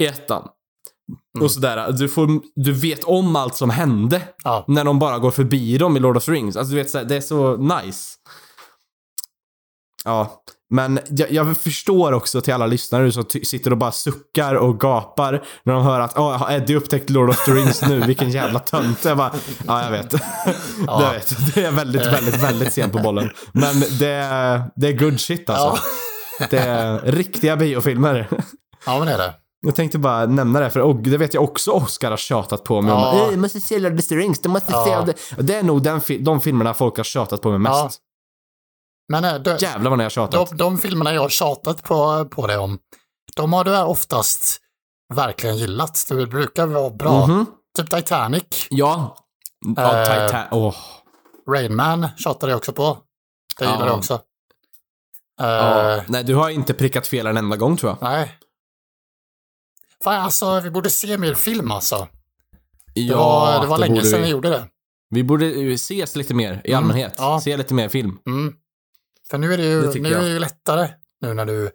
i 0.03 0.07
ettan. 0.07 0.49
Mm. 1.34 1.44
Och 1.44 1.50
sådär, 1.50 1.92
du, 1.92 2.08
får, 2.08 2.28
du 2.54 2.72
vet 2.72 3.04
om 3.04 3.36
allt 3.36 3.54
som 3.56 3.70
hände 3.70 4.22
Ja. 4.44 4.64
när 4.68 4.84
de 4.84 4.98
bara 4.98 5.18
går 5.18 5.30
förbi 5.30 5.78
dem 5.78 5.96
i 5.96 6.00
Lord 6.00 6.16
of 6.16 6.24
the 6.24 6.32
Rings. 6.32 6.56
Alltså 6.56 6.70
du 6.70 6.76
vet, 6.76 6.90
så 6.90 6.98
här, 6.98 7.04
det 7.04 7.16
är 7.16 7.20
så 7.20 7.56
nice. 7.56 8.16
Ja, 10.04 10.42
men 10.74 11.00
jag, 11.08 11.32
jag 11.32 11.56
förstår 11.58 12.12
också 12.12 12.40
till 12.40 12.54
alla 12.54 12.66
lyssnare 12.66 13.12
som 13.12 13.24
sitter 13.44 13.70
och 13.70 13.78
bara 13.78 13.92
suckar 13.92 14.54
och 14.54 14.80
gapar 14.80 15.44
när 15.62 15.72
de 15.74 15.82
hör 15.82 16.00
att 16.00 16.16
oh, 16.18 16.32
har 16.36 16.52
Eddie 16.52 16.74
upptäckt 16.76 17.11
Lord 17.11 17.30
of 17.30 17.44
the 17.44 17.52
Rings 17.52 17.82
nu, 17.82 18.00
vilken 18.00 18.30
jävla 18.30 18.58
tönt. 18.58 19.04
Jag 19.04 19.16
bara, 19.16 19.32
ja 19.66 19.82
jag 19.84 19.90
vet. 19.90 20.12
Ja. 20.86 21.02
Jag 21.02 21.12
vet. 21.12 21.54
Det 21.54 21.64
är 21.64 21.70
väldigt, 21.70 22.06
väldigt, 22.06 22.42
väldigt 22.42 22.72
sent 22.72 22.92
på 22.92 22.98
bollen. 22.98 23.30
Men 23.52 23.80
det, 23.98 24.06
är- 24.08 24.62
det 24.76 24.88
är 24.88 24.92
good 24.92 25.20
shit 25.20 25.50
alltså. 25.50 25.82
Det 26.50 26.58
är 26.58 27.00
riktiga 27.00 27.56
biofilmer. 27.56 28.28
ja, 28.86 28.98
men 28.98 29.06
det 29.06 29.12
är 29.12 29.18
det. 29.18 29.34
Jag 29.61 29.74
tänkte 29.74 29.98
bara 29.98 30.26
nämna 30.26 30.61
det, 30.61 30.70
för 30.70 30.80
och, 30.80 30.96
det 30.96 31.16
vet 31.18 31.34
jag 31.34 31.44
också 31.44 31.70
Oscar 31.70 32.11
har 32.11 32.16
tjatat 32.16 32.64
på 32.64 32.80
mig 32.82 32.92
Ja. 32.94 33.11
om. 33.12 33.18
"Eh, 33.20 33.30
Du 33.30 33.36
måste 33.36 33.61
se 33.61 33.78
Lord 33.78 33.98
of 33.98 34.06
the 34.06 34.14
Rings, 34.16 34.38
du 34.38 34.48
måste 34.48 34.72
Ja. 34.72 34.84
se 35.06 35.12
det. 35.36 35.42
Det 35.42 35.54
är 35.54 35.62
nog 35.62 35.82
den, 35.82 36.00
de 36.20 36.40
filmerna 36.40 36.74
folk 36.74 36.96
har 36.96 37.04
tjatat 37.04 37.42
på 37.42 37.50
mig 37.50 37.58
mest. 37.58 37.74
Ja. 37.74 37.90
Men 39.08 39.24
äh, 39.24 39.34
de, 39.42 39.56
Jävlar 39.61 39.90
vad 39.90 39.98
ni 39.98 40.02
har 40.04 40.11
tjatat. 40.11 40.48
de, 40.50 40.56
de 40.56 40.78
filmerna 40.78 41.14
jag 41.14 41.20
har 41.22 41.28
tjatat 41.28 41.82
på, 41.82 42.24
på 42.24 42.46
det 42.46 42.58
om, 42.58 42.78
de 43.36 43.52
har 43.52 43.64
du 43.64 43.78
oftast 43.82 44.61
verkligen 45.14 45.56
gillat. 45.56 46.06
Det 46.08 46.26
brukar 46.26 46.66
vara 46.66 46.90
bra. 46.90 47.26
Mhm. 47.26 47.46
Typ 47.76 47.90
Titanic, 47.90 48.44
Ja. 48.70 49.16
Ja, 49.76 49.96
Eh, 49.96 50.04
Titan... 50.26 50.44
Åh. 50.50 50.74
Rain 51.50 51.76
Man 51.76 52.08
tjatade 52.16 52.52
jag 52.52 52.56
också 52.58 52.72
på. 52.72 52.98
Det 53.58 53.64
Ja. 53.64 53.72
gillar 53.72 53.86
jag 53.86 53.98
också. 53.98 54.14
Eh, 55.40 55.46
Ja. 55.48 56.00
Nej, 56.06 56.24
du 56.24 56.34
har 56.34 56.50
inte 56.50 56.74
prickat 56.74 57.06
fel 57.06 57.26
en 57.26 57.36
enda 57.36 57.56
gång 57.56 57.76
tror 57.76 57.90
jag. 58.00 58.11
Nej. 58.11 58.36
Fan, 60.05 60.20
alltså, 60.20 60.61
vi 60.61 60.70
borde 60.70 60.90
se 60.90 61.18
mer 61.18 61.34
film 61.34 61.70
alltså. 61.70 62.09
Det 62.94 63.01
Ja, 63.01 63.16
var, 63.16 63.61
det 63.62 63.66
var 63.66 63.78
länge 63.78 63.94
borde 63.94 64.07
sedan 64.07 64.22
vi 64.22 64.28
gjorde 64.28 64.48
det. 64.51 64.68
Vi 65.11 65.24
borde 65.24 65.46
ses 65.72 66.16
lite 66.16 66.34
mer 66.34 66.61
i 66.64 66.70
Mm, 66.72 66.78
allmänhet. 66.82 67.14
ja. 67.18 67.40
Se 67.40 67.57
lite 67.57 67.74
mer 67.74 67.88
film. 67.88 68.18
Mm. 68.26 68.55
För 69.30 69.38
nu 69.38 69.53
är 69.55 69.57
det 69.59 69.64
ju, 69.64 69.82
Det 69.82 70.01
nu 70.01 70.14
är 70.14 70.20
det 70.20 70.28
ju 70.28 70.38
lättare 70.38 70.88
nu 71.20 71.34
när 71.34 71.46
du, 71.46 71.70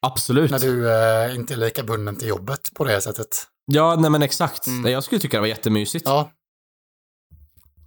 Absolut. 0.00 0.50
när 0.50 0.58
du 0.58 0.90
eh, 0.92 1.34
inte 1.34 1.54
är 1.54 1.56
lika 1.58 1.82
bunden 1.82 2.16
till 2.16 2.28
jobbet 2.28 2.74
på 2.74 2.84
det 2.84 3.00
sättet. 3.00 3.28
Ja, 3.64 3.96
nej 3.96 4.10
men 4.10 4.22
exakt. 4.22 4.66
Mm. 4.66 4.92
Jag 4.92 5.04
skulle 5.04 5.20
tycka 5.20 5.36
det 5.36 5.40
var 5.40 5.46
jättemysigt. 5.48 6.06
Ja, 6.06 6.30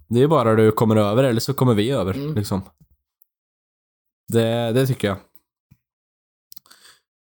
Det 0.08 0.22
är 0.22 0.26
bara 0.28 0.54
du 0.54 0.72
kommer 0.72 0.96
över 0.96 1.24
eller 1.24 1.40
så 1.40 1.54
kommer 1.54 1.74
vi 1.74 1.90
över. 1.90 2.14
Mm. 2.14 2.34
Liksom. 2.34 2.62
Det, 4.32 4.72
det 4.72 4.86
tycker 4.86 5.08
jag. 5.08 5.16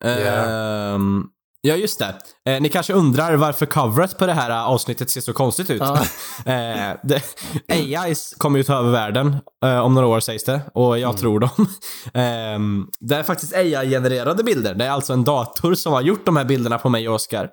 Yeah. 0.05 0.93
Ehm, 0.95 1.29
ja, 1.61 1.75
just 1.75 1.99
det. 1.99 2.15
Eh, 2.49 2.61
ni 2.61 2.69
kanske 2.69 2.93
undrar 2.93 3.33
varför 3.35 3.65
coveret 3.65 4.17
på 4.17 4.25
det 4.25 4.33
här 4.33 4.49
eh, 4.49 4.65
avsnittet 4.67 5.09
ser 5.09 5.21
så 5.21 5.33
konstigt 5.33 5.69
ut. 5.69 5.79
ja. 5.81 5.97
Eh, 6.51 6.95
det, 7.03 7.21
AIs 7.97 8.33
kommer 8.37 8.57
ju 8.57 8.63
ta 8.63 8.75
över 8.79 8.91
världen 8.91 9.35
eh, 9.65 9.79
om 9.79 9.93
några 9.93 10.07
år 10.07 10.19
sägs 10.19 10.43
det, 10.43 10.61
och 10.73 10.99
jag 10.99 11.09
Mm. 11.09 11.17
tror 11.21 11.39
dem. 11.39 11.67
Ehm, 12.13 12.87
det 12.99 13.15
är 13.15 13.23
faktiskt 13.23 13.53
AI-genererade 13.55 14.43
bilder. 14.43 14.73
Det 14.73 14.85
är 14.85 14.89
alltså 14.89 15.13
en 15.13 15.23
dator 15.23 15.73
som 15.73 15.93
har 15.93 16.01
gjort 16.01 16.25
de 16.25 16.37
här 16.37 16.45
bilderna 16.45 16.77
på 16.77 16.89
mig 16.89 17.09
och 17.09 17.15
Oscar. 17.15 17.43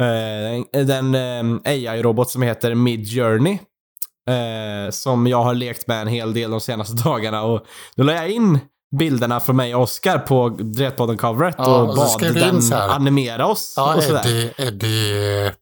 Eh, 0.00 0.82
den 0.84 1.14
eh, 1.14 1.72
AI-robot 1.72 2.30
som 2.30 2.42
heter 2.42 2.74
Midjourney. 2.74 3.58
Eh, 4.28 4.90
som 4.90 5.26
jag 5.26 5.42
har 5.42 5.54
lekt 5.54 5.86
med 5.86 6.00
en 6.02 6.08
hel 6.08 6.34
del 6.34 6.50
de 6.50 6.60
senaste 6.60 7.02
dagarna 7.04 7.42
och 7.42 7.66
då 7.96 8.02
la 8.02 8.12
jag 8.12 8.30
in 8.30 8.58
bilderna 8.98 9.40
från 9.40 9.56
mig 9.56 9.74
och 9.74 9.82
Oscar 9.82 10.18
på 10.18 10.48
Dretpodden-coveret 10.48 11.54
Ja, 11.58 11.76
och 11.76 11.88
och 11.88 11.96
bad 11.96 12.34
den 12.34 12.72
animera 12.72 13.46
oss 13.46 13.74
ja 13.76 13.94
och 13.94 14.02
sådär. 14.02 14.26
Eddie, 14.26 14.52
Eddie 14.58 15.46
eh, 15.46 15.52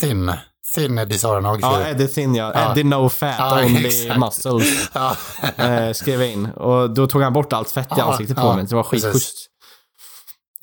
Thin. 0.00 0.32
Thin 0.74 0.98
Eddie 0.98 1.18
sa 1.18 1.40
den 1.40 1.60
Ja. 1.60 1.86
Eddie 1.88 2.08
Thin 2.08 2.34
ja. 2.34 2.52
Ja. 2.54 2.70
Eddie 2.70 2.84
No 2.84 3.08
Fat, 3.08 3.34
Ja, 3.38 3.64
Only 3.64 3.86
exakt. 3.86 4.20
Muscles. 4.20 4.90
Ja. 4.92 5.16
eh, 5.56 5.92
skrev 5.92 6.22
in. 6.22 6.46
Och 6.46 6.90
då 6.90 7.06
tog 7.06 7.22
han 7.22 7.32
bort 7.32 7.52
allt 7.52 7.70
fett 7.70 7.98
i 7.98 8.00
ansiktet 8.00 8.36
på 8.36 8.54
mig. 8.54 8.64
Det 8.64 8.74
var 8.74 8.82
skitschysst. 8.82 9.50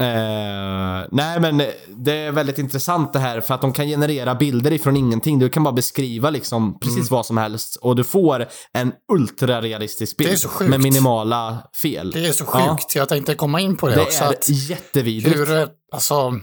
Eh, 0.03 1.07
nej 1.11 1.39
men 1.39 1.57
det 1.87 2.11
är 2.13 2.31
väldigt 2.31 2.57
intressant 2.57 3.13
det 3.13 3.19
här 3.19 3.41
för 3.41 3.53
att 3.53 3.61
de 3.61 3.73
kan 3.73 3.85
generera 3.87 4.35
bilder 4.35 4.71
ifrån 4.71 4.97
ingenting. 4.97 5.39
Du 5.39 5.49
kan 5.49 5.63
bara 5.63 5.73
beskriva 5.73 6.29
liksom 6.29 6.79
precis 6.79 6.97
Mm. 6.97 7.07
vad 7.09 7.25
som 7.25 7.37
helst 7.37 7.75
och 7.75 7.95
du 7.95 8.03
får 8.03 8.47
en 8.73 8.93
ultrarealistisk 9.13 10.17
bild 10.17 10.29
Det 10.59 10.65
är 10.65 10.69
med 10.69 10.79
minimala 10.79 11.67
fel. 11.81 12.11
Det 12.11 12.25
är 12.27 12.31
så 12.31 12.43
Ja. 12.53 12.77
sjukt. 12.77 12.95
Jag 12.95 13.09
tänkte 13.09 13.35
komma 13.35 13.59
in 13.59 13.77
på 13.77 13.87
det, 13.87 13.95
Det 13.95 14.01
också. 14.01 14.23
är 14.23 14.29
Att 14.29 14.49
jättevidrigt. 14.49 15.37
hur, 15.37 15.67
alltså, 15.91 16.39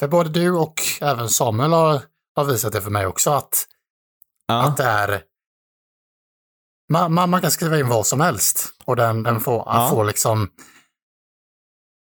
för 0.00 0.08
både 0.08 0.30
du 0.30 0.50
och 0.52 0.74
även 1.00 1.28
Samuel 1.28 1.72
har, 1.72 2.00
har 2.36 2.44
visat 2.44 2.72
det 2.72 2.80
för 2.82 2.90
mig 2.90 3.06
också, 3.06 3.30
att, 3.30 3.64
Ja. 4.46 4.62
att 4.62 4.76
det 4.76 4.84
är 4.84 5.20
man, 6.92 7.14
man, 7.14 7.30
man 7.30 7.40
kan 7.40 7.50
skriva 7.50 7.78
in 7.78 7.88
vad 7.88 8.06
som 8.06 8.20
helst 8.20 8.68
och 8.84 8.96
den, 8.96 9.22
den 9.22 9.40
får, 9.40 9.62
Ja. 9.66 9.88
får 9.90 10.04
liksom 10.04 10.48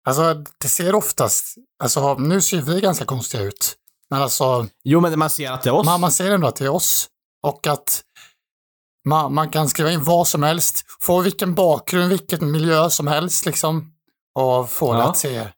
Alltså 0.08 0.44
det 0.58 0.68
ser 0.68 0.94
oftast, 0.94 1.54
alltså 1.82 2.14
nu 2.14 2.40
ser 2.40 2.60
vi 2.62 2.80
ganska 2.80 3.04
konstiga 3.04 3.42
ut. 3.42 3.74
Men 4.10 4.22
alltså 4.22 4.66
Jo 4.84 5.00
men 5.00 5.18
man 5.18 5.30
ser 5.30 5.50
att 5.50 5.62
det 5.62 5.70
är 5.70 5.74
oss. 5.74 5.86
man, 5.86 6.00
man 6.00 6.12
ser 6.12 6.30
ändå 6.30 6.46
att 6.46 6.56
det 6.56 6.64
är 6.64 6.68
oss. 6.74 7.08
Och 7.42 7.66
att 7.66 8.02
man, 9.08 9.34
man 9.34 9.50
kan 9.50 9.68
skriva 9.68 9.90
in 9.90 10.04
vad 10.04 10.28
som 10.28 10.42
helst, 10.42 10.84
få 11.00 11.20
vilken 11.20 11.54
bakgrund, 11.54 12.08
vilken 12.08 12.50
miljö 12.50 12.90
som 12.90 13.06
helst 13.06 13.46
liksom. 13.46 13.92
Och 14.38 14.70
få 14.70 14.92
det 14.92 14.98
Ja. 14.98 15.10
att 15.10 15.18
se 15.18 15.48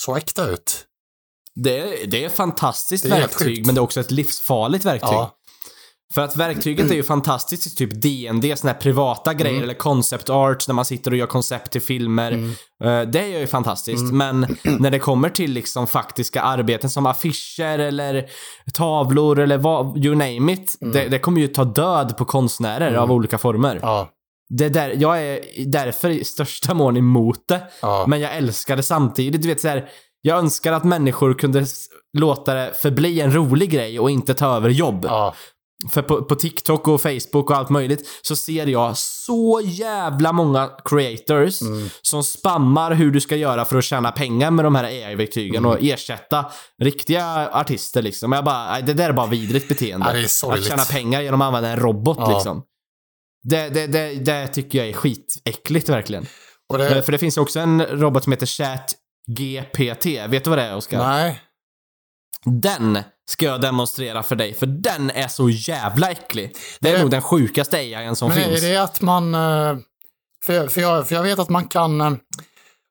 så 0.00 0.16
äkta 0.16 0.46
ut. 0.46 0.86
Det, 1.54 2.02
är, 2.02 2.06
det 2.06 2.22
är 2.24 2.26
ett 2.26 2.36
fantastiskt 2.36 3.04
Det 3.04 3.10
är 3.16 3.20
verktyg 3.20 3.66
men 3.66 3.74
det 3.74 3.78
är 3.78 3.82
också 3.82 4.00
ett 4.00 4.10
livsfarligt 4.10 4.84
verktyg. 4.84 5.08
Ja, 5.08 5.36
För 6.14 6.20
att 6.20 6.36
verktyget 6.36 6.90
är 6.90 6.94
ju 6.94 7.02
fantastiskt 7.02 7.66
i 7.66 7.70
typ 7.76 8.02
DND, 8.02 8.58
såna 8.58 8.72
här 8.72 8.80
privata 8.80 9.34
grejer 9.34 9.50
Mm. 9.56 9.62
eller 9.64 9.74
concept 9.74 10.30
art 10.30 10.68
när 10.68 10.74
man 10.74 10.84
sitter 10.84 11.10
och 11.10 11.16
gör 11.16 11.26
koncept 11.26 11.72
till 11.72 11.80
filmer. 11.82 12.32
Mm. 12.32 12.50
Eh, 12.84 13.10
Det 13.10 13.20
är 13.34 13.38
ju 13.40 13.46
fantastiskt, 13.46 14.12
men 14.12 14.56
när 14.78 14.90
det 14.90 14.98
kommer 14.98 15.28
till 15.28 15.52
liksom 15.52 15.86
faktiska 15.86 16.42
arbeten 16.42 16.90
som 16.90 17.06
affischer 17.06 17.78
eller 17.78 18.26
tavlor 18.74 19.38
eller 19.38 19.58
vad, 19.58 20.04
you 20.04 20.14
name 20.14 20.52
it. 20.52 20.76
Det, 20.80 21.08
det 21.08 21.18
kommer 21.18 21.40
ju 21.40 21.48
ta 21.48 21.64
död 21.64 22.16
på 22.16 22.24
konstnärer 22.24 22.94
av 22.94 23.12
olika 23.12 23.38
former. 23.38 23.70
Mm. 23.76 23.82
ja, 23.82 24.08
Det 24.48 24.64
är 24.64 24.70
där, 24.70 24.94
jag 24.98 25.22
är 25.22 25.40
därför 25.66 26.08
i 26.10 26.24
största 26.24 26.74
mån 26.74 26.96
emot 26.96 27.48
det. 27.48 27.60
ja. 27.82 28.04
Men 28.08 28.20
jag 28.20 28.36
älskar 28.36 28.76
det 28.76 28.82
samtidigt. 28.82 29.42
Du 29.42 29.48
vet, 29.48 29.60
så 29.60 29.68
här, 29.68 29.88
jag 30.22 30.38
önskar 30.38 30.72
att 30.72 30.84
människor 30.84 31.34
kunde 31.34 31.66
låta 32.18 32.54
det 32.54 32.72
förbli 32.74 33.20
en 33.20 33.34
rolig 33.34 33.70
grej 33.70 34.00
och 34.00 34.10
inte 34.10 34.34
ta 34.34 34.56
över 34.56 34.70
jobb. 34.70 35.04
ja. 35.08 35.34
För 35.90 36.02
på, 36.02 36.22
på 36.24 36.34
TikTok 36.34 36.88
och 36.88 37.00
Facebook 37.02 37.50
och 37.50 37.56
allt 37.56 37.70
möjligt 37.70 38.08
så 38.22 38.36
ser 38.36 38.66
jag 38.66 38.96
så 38.98 39.60
jävla 39.64 40.32
många 40.32 40.70
creators 40.84 41.62
Mm. 41.62 41.88
som 42.02 42.22
spammar 42.24 42.94
hur 42.94 43.10
du 43.10 43.20
ska 43.20 43.36
göra 43.36 43.64
för 43.64 43.78
att 43.78 43.84
tjäna 43.84 44.12
pengar 44.12 44.50
med 44.50 44.64
de 44.64 44.74
här 44.74 44.84
AI-verktygen 44.84 45.56
Mm. 45.56 45.70
och 45.70 45.78
ersätta 45.80 46.44
riktiga 46.82 47.48
artister 47.52 48.02
liksom. 48.02 48.32
Jag 48.32 48.44
bara, 48.44 48.80
det 48.80 48.94
där 48.94 49.08
är 49.08 49.12
bara 49.12 49.26
vidrigt 49.26 49.68
beteende. 49.68 50.26
Ja, 50.42 50.52
att 50.54 50.64
tjäna 50.64 50.84
pengar 50.84 51.20
genom 51.20 51.40
att 51.42 51.46
använda 51.46 51.68
en 51.68 51.76
robot 51.80 52.16
Ja. 52.20 52.34
liksom. 52.34 52.62
Det, 53.42 53.68
det, 53.68 53.86
det, 53.86 54.14
det 54.14 54.46
tycker 54.46 54.78
jag 54.78 54.88
är 54.88 54.92
skitäckligt 54.92 55.88
verkligen. 55.88 56.26
Eh, 56.74 57.02
För 57.02 57.12
det 57.12 57.18
finns 57.18 57.36
också 57.36 57.60
en 57.60 57.82
robot 57.86 58.24
som 58.24 58.32
heter 58.32 58.46
ChatGPT. 58.46 60.06
Vet 60.28 60.44
du 60.44 60.50
vad 60.50 60.58
det 60.58 60.62
är, 60.64 60.76
Oskar? 60.76 60.98
nej, 60.98 61.40
Den 62.46 62.98
ska 63.30 63.46
jag 63.46 63.60
demonstrera 63.60 64.22
för 64.22 64.36
dig, 64.36 64.54
för 64.54 64.66
den 64.66 65.10
är 65.10 65.28
så 65.28 65.50
jävla 65.50 66.10
äcklig. 66.10 66.56
Det 66.80 66.88
är 66.88 66.92
Det- 66.92 67.00
nog 67.02 67.10
den 67.10 67.22
sjukaste 67.22 67.76
AIn 67.76 68.16
som 68.16 68.28
men 68.28 68.38
finns. 68.44 68.62
är 68.62 68.68
det 68.68 68.76
att 68.82 69.00
man, 69.00 69.34
eh, 69.34 69.76
för, 70.46 70.68
för, 70.68 70.80
jag, 70.80 71.08
för 71.08 71.14
jag 71.14 71.22
vet 71.22 71.38
att 71.38 71.48
man 71.48 71.68
kan, 71.68 72.00
eh, 72.00 72.12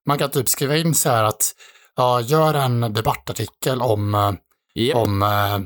man 0.07 0.17
kan 0.17 0.29
typ 0.31 0.49
skriva 0.49 0.77
in 0.77 0.95
så 0.95 1.09
här 1.09 1.23
att, 1.23 1.51
ja, 1.95 2.21
gör 2.21 2.53
en 2.53 2.93
debattartikel 2.93 3.81
om, 3.81 4.13
om, 4.95 5.21
eh, 5.23 5.59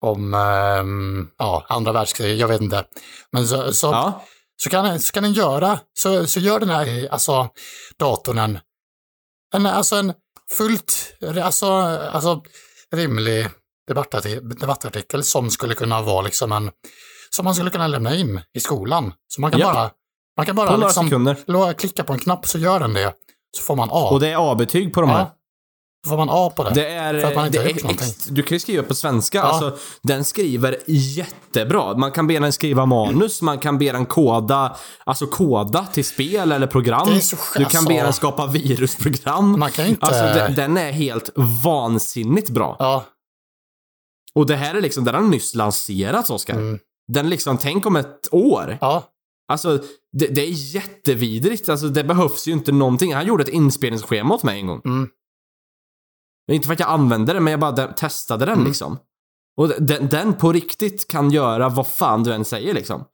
om 0.00 0.34
eh, 0.34 1.30
ja, 1.38 1.66
andra 1.68 1.92
världskriget, 1.92 2.38
jag 2.38 2.48
vet 2.48 2.60
inte. 2.60 2.84
Men 3.32 3.48
så, 3.48 3.72
så, 3.72 3.86
Ja. 3.86 4.24
så, 4.62 4.70
kan, 4.70 5.00
så 5.00 5.12
kan 5.12 5.22
den 5.22 5.32
göra, 5.32 5.78
så, 5.98 6.26
så 6.26 6.40
gör 6.40 6.60
den 6.60 6.70
här 6.70 7.08
alltså, 7.10 7.48
datorn 7.98 8.38
en, 8.38 8.58
en, 9.54 9.66
alltså 9.66 9.96
en 9.96 10.12
fullt, 10.58 11.14
alltså, 11.42 11.66
alltså 12.12 12.42
rimlig 12.94 13.48
debattartikel, 14.60 15.22
som 15.22 15.50
skulle 15.50 15.74
kunna 15.74 16.02
vara 16.02 16.22
liksom 16.22 16.52
en, 16.52 16.70
som 17.30 17.44
man 17.44 17.54
skulle 17.54 17.70
kunna 17.70 17.86
lämna 17.86 18.14
in 18.14 18.40
i 18.54 18.60
skolan. 18.60 19.12
Så 19.28 19.40
man 19.40 19.50
kan 19.50 19.60
Japp. 19.60 19.74
bara, 19.74 19.90
man 20.36 20.46
kan 20.46 20.56
bara 20.56 20.76
liksom 20.76 21.34
klicka 21.78 22.04
på 22.04 22.12
en 22.12 22.18
knapp 22.18 22.46
så 22.46 22.58
gör 22.58 22.80
den 22.80 22.94
det. 22.94 23.14
Så 23.56 23.62
får 23.62 23.76
man 23.76 23.88
A. 23.92 24.08
Och 24.10 24.20
det 24.20 24.28
är 24.28 24.52
A-betyg 24.52 24.94
på 24.94 25.00
de 25.00 25.10
här. 25.10 25.18
ja, 25.18 25.26
så 25.26 25.37
får 26.06 26.16
man 26.16 26.28
A 26.30 26.52
på 26.56 26.64
det. 26.64 26.70
Det 26.74 26.86
är, 26.88 27.20
För 27.20 27.28
att 27.28 27.34
man 27.34 27.46
inte 27.46 27.58
det 27.58 27.64
har 27.64 27.70
gjort 27.70 27.82
någonting. 27.82 28.08
du 28.28 28.42
kan 28.42 28.54
ju 28.56 28.60
skriva 28.60 28.82
på 28.82 28.94
svenska. 28.94 29.38
Ja. 29.38 29.44
Alltså, 29.44 29.76
den 30.02 30.24
skriver 30.24 30.76
jättebra. 30.86 31.96
Man 31.96 32.12
kan 32.12 32.26
be 32.26 32.38
den 32.38 32.52
skriva 32.52 32.86
manus, 32.86 33.42
man 33.42 33.58
kan 33.58 33.78
be 33.78 33.92
den 33.92 34.06
koda, 34.06 34.76
alltså 35.04 35.26
koda 35.26 35.86
till 35.92 36.04
spel 36.04 36.52
eller 36.52 36.66
program. 36.66 37.20
Så 37.20 37.36
du 37.36 37.52
kan 37.54 37.64
alltså- 37.64 37.88
be 37.88 38.02
den 38.02 38.12
skapa 38.12 38.46
virusprogram. 38.46 39.58
Man 39.58 39.70
kan 39.70 39.86
inte- 39.86 40.06
Alltså, 40.06 40.22
den, 40.24 40.54
den 40.54 40.76
är 40.76 40.92
helt 40.92 41.30
vansinnigt 41.64 42.50
bra. 42.50 42.76
Ja, 42.78 43.04
Och 44.34 44.46
det 44.46 44.56
här 44.56 44.74
är 44.74 44.80
liksom, 44.80 45.04
den 45.04 45.14
har 45.14 45.22
nyss 45.22 45.54
lanserats, 45.54 46.30
Oskar. 46.30 46.54
mm, 46.54 46.78
Den 47.12 47.28
liksom, 47.30 47.58
tänk 47.58 47.86
om 47.86 47.96
ett 47.96 48.28
år. 48.32 48.78
ja, 48.80 49.04
Alltså, 49.52 49.78
det, 50.12 50.26
det 50.26 50.40
är 50.40 50.74
jättevidrigt. 50.74 51.68
Alltså, 51.68 51.88
det 51.88 52.04
behövs 52.04 52.48
ju 52.48 52.52
inte 52.52 52.72
någonting. 52.72 53.14
Han 53.14 53.26
gjorde 53.26 53.42
ett 53.42 53.48
inspelningsschema 53.48 54.34
åt 54.34 54.42
mig 54.42 54.60
en 54.60 54.66
gång. 54.66 54.80
mm, 54.84 55.08
Inte 56.48 56.66
för 56.66 56.72
att 56.74 56.80
jag 56.80 56.88
använde 56.88 57.32
det, 57.32 57.40
men 57.40 57.50
jag 57.50 57.60
bara 57.60 57.72
de- 57.72 57.94
testade 57.96 58.44
den 58.46 58.54
Mm. 58.54 58.66
liksom. 58.66 58.98
Och 59.56 59.68
den, 59.68 60.08
den 60.08 60.34
på 60.34 60.52
riktigt 60.52 61.08
kan 61.08 61.30
göra 61.30 61.68
vad 61.68 61.86
fan 61.86 62.22
du 62.24 62.32
än 62.32 62.44
säger 62.44 62.74
liksom. 62.74 63.04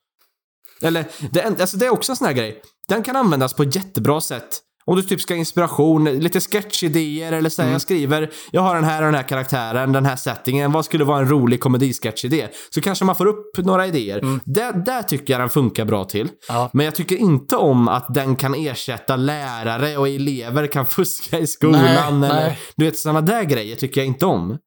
Eller, 0.82 1.06
det, 1.32 1.40
är- 1.40 1.60
alltså 1.60 1.76
det 1.76 1.86
är 1.86 1.90
också 1.92 2.12
en 2.12 2.16
sån 2.16 2.26
här 2.26 2.34
grej. 2.34 2.62
Den 2.88 3.02
kan 3.02 3.16
användas 3.16 3.54
på 3.54 3.62
ett 3.62 3.74
jättebra 3.76 4.20
sätt. 4.20 4.60
Om 4.86 4.96
du 4.96 5.02
typ 5.02 5.20
ska 5.20 5.34
ha 5.34 5.38
inspiration, 5.38 6.04
lite 6.04 6.40
sketchidéer 6.40 7.32
eller 7.32 7.50
säga, 7.50 7.64
Mm. 7.64 7.72
jag 7.72 7.82
skriver, 7.82 8.30
jag 8.50 8.62
har 8.62 8.74
den 8.74 8.84
här 8.84 9.02
och 9.02 9.06
den 9.06 9.14
här 9.14 9.28
karaktären, 9.28 9.92
den 9.92 10.06
här 10.06 10.16
settingen, 10.16 10.72
vad 10.72 10.84
skulle 10.84 11.04
vara 11.04 11.18
en 11.18 11.28
rolig 11.28 11.60
komedisketchidé? 11.60 12.48
Så 12.74 12.80
kanske 12.80 13.04
man 13.04 13.16
får 13.16 13.26
upp 13.26 13.56
några 13.56 13.86
idéer. 13.86 14.18
Mm. 14.18 14.40
Det, 14.44 14.72
där 14.86 15.02
tycker 15.02 15.32
jag 15.34 15.40
den 15.40 15.48
funkar 15.48 15.84
bra 15.84 16.04
till. 16.04 16.28
ja. 16.48 16.70
Men 16.72 16.84
jag 16.86 16.94
tycker 16.94 17.16
inte 17.16 17.56
om 17.56 17.88
att 17.88 18.14
den 18.14 18.36
kan 18.36 18.54
ersätta 18.54 19.16
lärare 19.16 19.96
och 19.96 20.08
elever 20.08 20.66
kan 20.66 20.86
fuska 20.86 21.38
i 21.38 21.46
skolan 21.46 21.82
Nej, 22.20 22.30
eller 22.30 22.40
nej. 22.40 22.58
du 22.76 22.84
vet 22.84 22.98
sådana 22.98 23.20
där 23.20 23.42
grejer 23.44 23.76
tycker 23.76 24.00
jag 24.00 24.06
inte 24.08 24.26
om. 24.26 24.58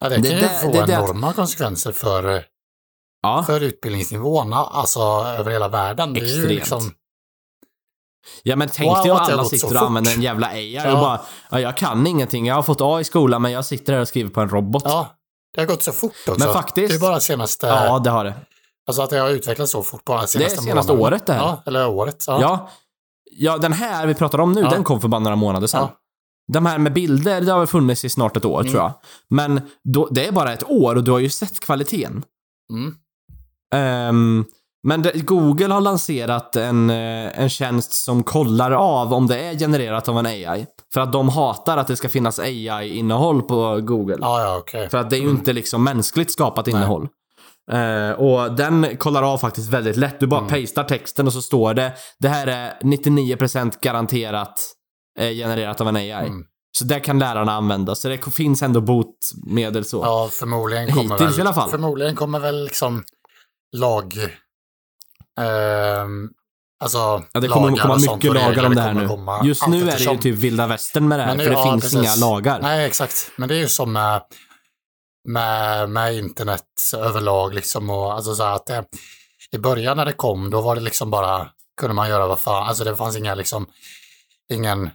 ja 0.00 0.08
det 0.08 0.16
Det 0.16 0.28
kan 0.28 0.36
ju 0.38 0.42
där- 0.42 0.58
få 0.58 0.72
det 0.72 0.86
där- 0.86 1.02
enorma 1.02 1.32
konsekvenser 1.32 1.92
för, 1.92 2.42
Ja, 3.22 3.44
för 3.46 3.60
utbildningsnivåerna, 3.60 4.56
alltså 4.56 5.00
över 5.38 5.50
hela 5.50 5.68
världen. 5.68 6.12
Det 6.12 6.20
är 6.20 6.24
ju 6.24 6.28
Extremt. 6.28 6.48
liksom, 6.50 6.80
ja 8.42 8.56
men 8.56 8.68
tänk 8.72 8.88
Wow, 8.96 9.02
dig 9.02 9.10
att 9.12 9.26
det 9.26 9.32
alla 9.32 9.44
sitter 9.44 9.76
och 9.76 9.82
använder 9.82 10.14
en 10.14 10.22
jävla 10.22 10.46
AI 10.46 10.74
Ja. 10.74 10.92
och 10.92 10.98
bara 10.98 11.20
ja, 11.50 11.60
jag 11.60 11.76
kan 11.76 12.06
ingenting, 12.06 12.46
jag 12.46 12.54
har 12.54 12.62
fått 12.62 12.80
A 12.80 13.00
i 13.00 13.04
skolan 13.04 13.42
men 13.42 13.52
jag 13.52 13.64
sitter 13.64 13.92
här 13.92 14.00
och 14.00 14.08
skriver 14.08 14.30
på 14.30 14.40
en 14.40 14.48
robot. 14.48 14.82
ja, 14.86 15.08
det 15.54 15.60
har 15.60 15.66
gått 15.68 15.82
så 15.82 15.92
fort 15.92 16.12
också. 16.28 16.44
Men 16.44 16.52
faktiskt- 16.54 16.88
Det 16.90 16.94
är 16.96 17.00
bara 17.00 17.20
senaste, 17.20 17.66
Ja, 17.66 17.98
det 17.98 18.10
har 18.10 18.24
det. 18.24 18.34
alltså 18.86 19.02
att 19.02 19.10
det 19.10 19.18
har 19.18 19.28
utvecklats 19.30 19.72
så 19.72 19.82
fort 19.82 20.04
bara 20.04 20.26
senaste 20.26 20.62
senaste 20.62 20.92
månaden. 20.92 21.12
året 21.12 21.26
det 21.26 21.32
här. 21.32 21.40
Ja, 21.40 21.62
eller 21.66 21.88
året. 21.88 22.24
Ja. 22.26 22.38
Ja. 22.40 22.70
ja, 23.30 23.58
den 23.58 23.72
här 23.72 24.06
vi 24.06 24.14
pratar 24.14 24.38
om 24.40 24.52
nu, 24.52 24.60
Ja. 24.60 24.70
den 24.70 24.84
kom 24.84 25.00
för 25.00 25.08
bara 25.08 25.18
några 25.18 25.36
månader 25.36 25.66
sedan. 25.66 25.80
Ja. 25.80 25.96
De 26.52 26.66
här 26.66 26.78
med 26.78 26.92
bilder, 26.92 27.40
det 27.40 27.52
har 27.52 27.58
väl 27.58 27.66
funnits 27.68 28.04
i 28.04 28.08
snart 28.08 28.36
ett 28.36 28.44
år 28.44 28.60
Mm. 28.60 28.72
tror 28.72 28.82
jag. 28.82 28.92
Men 29.30 29.60
då, 29.84 30.08
det 30.10 30.26
är 30.26 30.32
bara 30.32 30.52
ett 30.52 30.64
år 30.70 30.96
och 30.96 31.04
du 31.04 31.10
har 31.10 31.18
ju 31.18 31.30
sett 31.30 31.60
kvaliteten. 31.60 32.22
Mm. 32.72 32.94
Ehm, 33.74 34.44
men 34.86 35.06
Google 35.14 35.74
har 35.74 35.80
lanserat 35.80 36.56
en, 36.56 36.90
eh, 36.90 37.40
en 37.40 37.48
tjänst 37.48 37.92
som 37.92 38.22
kollar 38.22 38.70
av 38.70 39.14
om 39.14 39.26
det 39.26 39.38
är 39.38 39.58
genererat 39.58 40.08
av 40.08 40.18
en 40.18 40.26
AI. 40.26 40.66
För 40.94 41.00
att 41.00 41.12
de 41.12 41.28
hatar 41.28 41.76
att 41.76 41.86
det 41.86 41.96
ska 41.96 42.08
finnas 42.08 42.38
AI-innehåll 42.38 43.42
på 43.42 43.80
Google. 43.80 44.16
Ja, 44.20 44.42
ja, 44.42 44.56
okej. 44.58 44.88
För 44.90 44.98
att 44.98 45.10
det 45.10 45.16
är 45.16 45.20
ju 45.20 45.30
inte 45.30 45.52
liksom 45.52 45.84
mänskligt 45.84 46.32
skapat 46.32 46.68
innehåll. 46.68 47.08
Eh, 47.72 48.10
och 48.10 48.52
den 48.52 48.96
kollar 48.96 49.22
av 49.22 49.38
faktiskt 49.38 49.70
väldigt 49.70 49.96
lätt. 49.96 50.20
Du 50.20 50.26
bara 50.26 50.40
Mm. 50.40 50.50
pastar 50.62 50.84
texten 50.84 51.26
och 51.26 51.32
så 51.32 51.42
står 51.42 51.74
det 51.74 51.92
det 52.18 52.28
här 52.28 52.46
är 52.46 52.78
99% 52.82 53.80
garanterat 53.80 54.60
eh, 55.18 55.30
genererat 55.30 55.80
av 55.80 55.88
en 55.88 55.96
AI. 55.96 56.10
Mm. 56.10 56.44
Så 56.78 56.84
det 56.84 57.00
kan 57.00 57.18
lärarna 57.18 57.52
använda. 57.52 57.94
Så 57.94 58.08
det 58.08 58.18
finns 58.32 58.62
ändå 58.62 58.80
botemedel 58.80 59.84
så. 59.84 59.96
Ja, 60.04 60.28
förmodligen 60.32 60.92
kommer 60.92 61.02
Hittills 61.02 61.32
väl, 61.32 61.38
i 61.38 61.40
alla 61.40 61.54
fall. 61.54 61.70
Förmodligen 61.70 62.16
kommer 62.16 62.38
väl 62.40 62.64
liksom 62.64 63.04
lag... 63.76 64.14
ehm, 65.40 66.30
alltså 66.84 67.22
Ja, 67.32 67.40
det 67.40 67.48
kommer 67.48 67.76
komma 67.76 67.96
mycket 67.96 68.34
lagar 68.34 68.66
om 68.66 68.74
det 68.74 68.80
här 68.80 68.94
nu. 68.94 69.08
komma 69.08 69.44
Just 69.44 69.66
nu 69.66 69.88
är 69.90 69.98
det 69.98 70.04
ju 70.12 70.18
typ 70.18 70.34
vilda 70.38 70.66
västern 70.66 71.08
med 71.08 71.18
det 71.18 71.22
här, 71.24 71.34
nu- 71.34 71.44
för 71.44 71.50
det 71.50 71.56
ja, 71.56 71.70
finns 71.72 71.82
precis. 71.82 71.98
inga 71.98 72.14
lagar. 72.28 72.60
Nej, 72.62 72.86
exakt. 72.86 73.30
Men 73.36 73.48
det 73.48 73.54
är 73.54 73.58
ju 73.58 73.68
som 73.68 73.92
med, 73.92 74.22
med, 75.28 75.90
med 75.90 76.14
internet 76.14 76.64
överlag 76.96 77.54
liksom 77.54 77.90
och 77.90 78.12
alltså 78.14 78.34
så 78.34 78.42
att 78.42 78.66
det, 78.66 78.84
i 79.52 79.58
början 79.58 79.96
när 79.96 80.04
det 80.04 80.12
kom 80.12 80.50
då 80.50 80.60
var 80.60 80.74
det 80.74 80.80
liksom 80.80 81.10
bara, 81.10 81.48
kunde 81.80 81.94
man 81.94 82.08
göra 82.08 82.26
vad 82.26 82.38
fan, 82.40 82.68
alltså 82.68 82.84
det 82.84 82.96
fanns 82.96 83.16
inga 83.16 83.34
liksom, 83.34 83.66
ingen, 84.52 84.90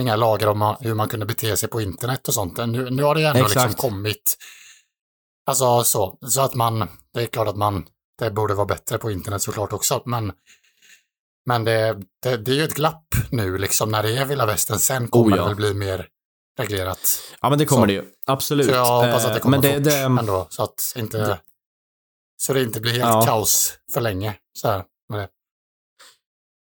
inga 0.00 0.16
lagar 0.16 0.46
om 0.46 0.76
hur 0.80 0.94
man 0.94 1.08
kunde 1.08 1.26
bete 1.26 1.56
sig 1.56 1.68
på 1.68 1.80
internet 1.80 2.28
och 2.28 2.34
sånt. 2.34 2.56
Nu, 2.56 2.90
nu 2.90 3.02
har 3.02 3.14
det 3.14 3.20
ju 3.20 3.26
ändå 3.26 3.42
liksom 3.42 3.72
kommit, 3.74 4.36
alltså 5.46 5.84
så, 5.84 6.18
så 6.28 6.40
att 6.40 6.54
man, 6.54 6.88
det 7.14 7.22
är 7.22 7.26
klart 7.26 7.48
att 7.48 7.56
man, 7.56 7.86
det 8.18 8.30
borde 8.30 8.54
vara 8.54 8.66
bättre 8.66 8.98
på 8.98 9.10
internet 9.10 9.42
såklart 9.42 9.72
också, 9.72 10.02
men 10.06 10.32
men 11.46 11.64
det, 11.64 11.96
det, 12.22 12.36
det 12.36 12.50
är 12.50 12.54
ju 12.54 12.64
ett 12.64 12.74
glapp 12.74 13.04
nu 13.30 13.58
liksom 13.58 13.90
när 13.90 14.02
det 14.02 14.16
är 14.16 14.24
vilda 14.24 14.46
västern. 14.46 14.78
Sen 14.78 15.08
kommer 15.08 15.34
Oh, 15.36 15.36
ja. 15.38 15.42
det 15.42 15.48
väl 15.48 15.56
bli 15.56 15.74
mer 15.74 16.06
reglerat. 16.58 16.98
Ja, 17.40 17.50
men 17.50 17.58
det 17.58 17.64
kommer 17.66 17.82
Så. 17.82 17.86
det 17.86 17.92
ju. 17.92 18.04
Absolut. 18.26 18.66
Så 18.66 18.72
jag 18.72 18.84
hoppas 19.06 19.24
att 19.24 19.30
det 19.32 19.36
Eh, 19.38 19.42
kommer 19.42 19.58
men 19.58 19.62
det, 19.70 19.74
fort 19.74 19.84
det, 19.84 19.98
ändå. 20.20 20.46
Så 20.50 20.62
att 20.62 20.82
inte, 20.96 21.38
så 22.36 22.52
det 22.52 22.62
inte 22.62 22.80
blir 22.80 22.92
helt 22.92 23.04
Ja. 23.04 23.22
kaos 23.26 23.74
för 23.94 24.00
länge. 24.00 24.34
Så 24.52 24.68
här, 24.68 24.84
med 25.08 25.18
det. 25.20 25.28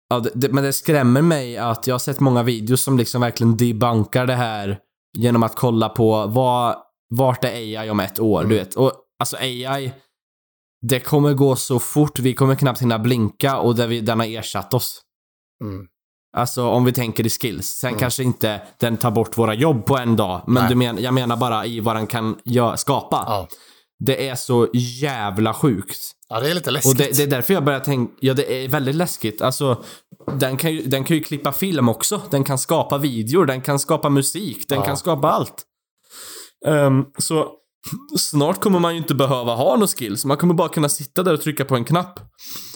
Ja, 0.09 0.21
det, 0.21 0.31
det, 0.35 0.49
men 0.49 0.65
det 0.65 0.73
skrämmer 0.73 1.23
mig 1.23 1.57
att 1.59 1.87
jag 1.87 1.95
har 1.95 1.99
sett 1.99 2.21
många 2.21 2.43
videos 2.43 2.83
som 2.83 2.99
liksom 2.99 3.21
verkligen 3.21 3.57
debunkar 3.57 4.27
det 4.27 4.35
här 4.35 4.79
genom 5.19 5.43
att 5.43 5.57
kolla 5.57 5.89
på 5.89 6.27
vad, 6.27 6.77
vart 7.09 7.45
är 7.45 7.49
AI 7.79 7.91
om 7.91 8.01
ett 8.01 8.19
år, 8.21 8.41
du 8.41 8.45
Mm. 8.47 8.59
vet. 8.59 8.75
Och 8.75 8.93
alltså 9.19 9.37
AI, 9.37 9.93
det 10.83 11.01
kommer 11.01 11.33
gå 11.35 11.57
så 11.57 11.79
fort, 11.79 12.19
vi 12.19 12.35
kommer 12.35 12.55
knappt 12.55 12.83
hinna 12.83 12.99
blinka 12.99 13.59
och 13.59 13.75
där 13.75 13.87
vi, 13.87 14.01
den 14.01 14.21
har 14.21 14.27
ersatt 14.27 14.75
oss. 14.75 15.01
Mm. 15.65 15.87
Alltså 16.37 16.67
om 16.69 16.85
vi 16.85 16.93
tänker 16.93 17.27
i 17.27 17.31
skills. 17.31 17.67
Sen 17.67 17.89
Mm. 17.89 18.01
kanske 18.01 18.23
inte 18.23 18.63
den 18.81 18.97
tar 18.97 19.11
bort 19.11 19.39
våra 19.39 19.55
jobb 19.55 19.87
på 19.87 19.99
en 19.99 20.17
dag, 20.17 20.43
men 20.47 20.55
Nej. 20.63 20.69
du 20.71 20.75
men, 20.77 21.03
jag 21.03 21.15
menar 21.15 21.37
bara 21.37 21.67
i 21.67 21.81
vad 21.81 21.97
den 21.97 22.07
kan 22.07 22.37
gö- 22.45 22.77
skapa. 22.77 23.25
Ja. 23.27 23.49
Det 24.05 24.29
är 24.29 24.35
så 24.35 24.69
jävla 24.75 25.55
sjukt. 25.55 25.99
ja, 26.29 26.41
det 26.41 26.51
är 26.51 26.55
lite 26.55 26.71
läskigt. 26.71 26.93
Och 26.93 26.99
det, 26.99 27.17
det 27.17 27.23
är 27.23 27.27
därför 27.27 27.55
jag 27.55 27.65
börjar 27.65 27.81
tänka, 27.81 28.13
ja 28.21 28.35
det 28.35 28.65
är 28.65 28.69
väldigt 28.69 28.95
läskigt. 28.95 29.43
Alltså, 29.43 29.85
den 30.39 30.57
kan, 30.57 30.73
ju, 30.73 30.83
den 30.83 31.05
kan 31.05 31.17
ju 31.17 31.23
klippa 31.23 31.53
film 31.53 31.89
också. 31.89 32.21
Den 32.31 32.45
kan 32.45 32.59
skapa 32.59 32.99
videor, 32.99 33.47
den 33.47 33.61
kan 33.61 33.79
skapa 33.79 34.09
musik, 34.09 34.69
den 34.69 34.79
Ja. 34.79 34.85
kan 34.85 34.97
skapa 34.97 35.31
allt. 35.31 35.63
Ehm, 36.67 37.05
så 37.19 37.49
snart 38.19 38.61
kommer 38.61 38.79
man 38.79 38.93
ju 38.93 38.99
inte 38.99 39.15
behöva 39.15 39.55
ha 39.55 39.75
några 39.75 39.87
skills. 39.87 40.25
Man 40.25 40.37
kommer 40.37 40.55
bara 40.55 40.69
kunna 40.69 40.89
sitta 40.89 41.23
där 41.23 41.33
och 41.35 41.41
trycka 41.41 41.65
på 41.65 41.77
en 41.77 41.85
knapp. 41.85 42.21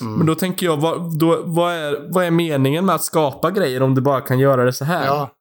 Mm. 0.01 0.13
Men 0.13 0.27
då 0.27 0.35
tänker 0.35 0.65
jag, 0.65 0.77
vad, 0.77 1.19
då, 1.19 1.41
vad, 1.45 1.73
är, 1.73 2.13
vad 2.13 2.25
är 2.25 2.31
meningen 2.31 2.85
med 2.85 2.95
att 2.95 3.03
skapa 3.03 3.51
grejer 3.51 3.81
om 3.83 3.95
du 3.95 4.01
bara 4.01 4.21
kan 4.21 4.39
göra 4.39 4.65
det 4.65 4.73
så 4.73 4.85
här? 4.85 5.05
ja, 5.05 5.33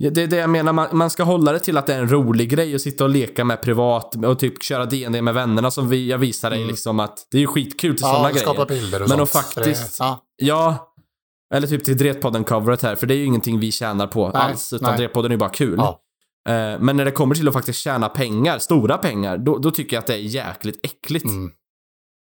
Ja, 0.00 0.10
det 0.10 0.22
är 0.22 0.26
det 0.26 0.36
jag 0.36 0.50
menar, 0.50 0.72
man, 0.72 0.88
man 0.92 1.10
ska 1.10 1.22
hålla 1.22 1.52
det 1.52 1.58
till 1.58 1.76
att 1.76 1.86
det 1.86 1.94
är 1.94 1.98
en 1.98 2.08
rolig 2.12 2.50
grej 2.50 2.74
att 2.74 2.80
sitta 2.80 3.04
och 3.04 3.10
leka 3.10 3.44
med 3.44 3.62
privat 3.62 4.24
och 4.24 4.38
typ 4.38 4.62
köra 4.62 4.86
D&D 4.86 5.22
med 5.22 5.34
vännerna 5.34 5.70
som 5.70 5.88
vi, 5.88 6.10
jag 6.10 6.18
visar 6.18 6.50
dig 6.50 6.58
Mm. 6.58 6.70
liksom 6.70 7.00
att 7.00 7.26
det 7.30 7.36
är 7.36 7.40
ju 7.40 7.46
skitkul 7.46 7.92
till 7.96 8.00
sådana 8.04 8.18
ja 8.18 8.28
grejer. 8.28 8.42
skapa 8.44 8.64
bilder 8.66 9.02
och 9.02 9.08
Men 9.08 9.18
sånt. 9.18 9.30
faktiskt- 9.30 9.98
Det, 9.98 10.04
ja, 10.04 10.22
Ja, 10.36 10.92
eller 11.54 11.66
typ 11.66 11.84
till 11.84 11.96
Dretpodden-coveret 11.98 12.82
här, 12.82 12.96
för 12.96 13.06
det 13.06 13.14
är 13.14 13.18
ju 13.18 13.24
ingenting 13.24 13.60
vi 13.60 13.72
tjänar 13.72 14.06
på 14.06 14.28
Nej, 14.28 14.42
alls, 14.42 14.72
utan 14.72 14.88
nej. 14.90 14.98
Dretpodden 14.98 15.30
är 15.30 15.34
ju 15.34 15.38
bara 15.38 15.50
kul. 15.50 15.74
Ja. 15.78 16.00
Eh, 16.48 16.78
men 16.80 16.96
när 16.96 17.04
det 17.04 17.10
kommer 17.10 17.34
till 17.34 17.48
att 17.48 17.54
faktiskt 17.54 17.78
tjäna 17.78 18.08
pengar, 18.08 18.58
stora 18.58 18.98
pengar, 18.98 19.38
då, 19.38 19.58
då 19.58 19.70
tycker 19.70 19.96
jag 19.96 20.00
att 20.00 20.06
det 20.06 20.14
är 20.14 20.18
jäkligt 20.18 20.80
äckligt. 20.82 21.24
mm. 21.24 21.50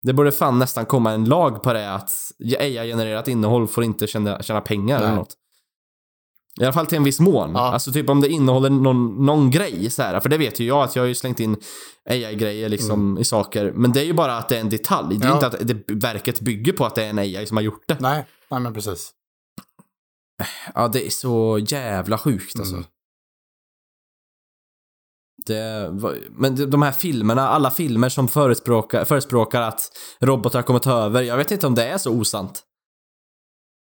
Det 0.03 0.13
borde 0.13 0.33
fan 0.33 0.59
nästan 0.59 0.87
komma 0.87 1.13
en 1.13 1.25
lag 1.25 1.63
på 1.63 1.73
det 1.73 1.95
att 1.95 2.11
AI-genererat 2.59 3.29
innehåll 3.29 3.69
får 3.69 3.85
inte 3.85 4.07
tjäna, 4.07 4.43
tjäna 4.43 4.61
pengar 4.61 4.99
Nej. 4.99 5.07
eller 5.07 5.17
något. 5.17 5.35
I 6.61 6.65
alla 6.65 6.73
fall 6.73 6.87
till 6.87 6.97
en 6.99 7.05
viss 7.05 7.21
mån. 7.21 7.51
Ja. 7.55 7.73
Alltså 7.73 7.93
typ 7.93 8.09
om 8.11 8.21
det 8.21 8.29
innehåller 8.29 8.71
någon, 8.71 9.27
någon 9.27 9.51
grej 9.51 9.91
så 9.91 10.03
här. 10.03 10.21
För 10.21 10.29
det 10.29 10.39
vet 10.39 10.61
ju 10.61 10.65
jag 10.67 10.83
att 10.83 10.97
jag 10.97 11.03
har 11.03 11.09
ju 11.09 11.15
slängt 11.15 11.41
in 11.41 11.57
AI-grejer 12.11 12.69
liksom 12.69 13.19
i 13.19 13.25
saker. 13.25 13.73
Men 13.75 13.93
det 13.93 14.01
är 14.01 14.05
ju 14.05 14.13
bara 14.13 14.37
att 14.39 14.49
det 14.49 14.57
är 14.57 14.61
en 14.61 14.69
detalj. 14.69 15.19
Det 15.19 15.25
är 15.25 15.31
Mm. 15.31 15.39
Ja. 15.41 15.47
inte 15.47 15.47
att 15.47 15.69
det, 15.87 15.95
verket 15.95 16.41
bygger 16.41 16.73
på 16.73 16.87
att 16.87 16.95
det 16.95 17.05
är 17.05 17.11
en 17.11 17.19
AI 17.19 17.47
som 17.47 17.57
har 17.57 17.65
gjort 17.65 17.85
det. 17.89 17.97
Nej, 18.01 18.25
nej 18.51 18.61
men 18.61 18.75
precis. 18.75 19.13
Ja, 20.75 20.89
det 20.89 21.07
är 21.07 21.11
så 21.11 21.59
jävla 21.69 22.19
sjukt 22.19 22.59
alltså. 22.59 22.75
Mm. 22.75 22.87
Det, 25.47 25.89
var- 25.91 26.17
men 26.31 26.71
de- 26.71 26.83
här 26.83 26.93
filmerna, 26.93 27.49
alla 27.49 27.71
filmer 27.71 28.09
som 28.09 28.29
förespråkar, 28.29 29.05
förespråkar 29.05 29.61
att 29.63 29.81
robotar 30.21 30.63
kommer 30.63 30.81
ta 30.81 30.93
över, 30.93 31.23
jag 31.23 31.37
vet 31.37 31.51
inte 31.51 31.67
om 31.67 31.75
det 31.75 31.85
är 31.89 31.99
så 31.99 32.11
osant. 32.13 32.63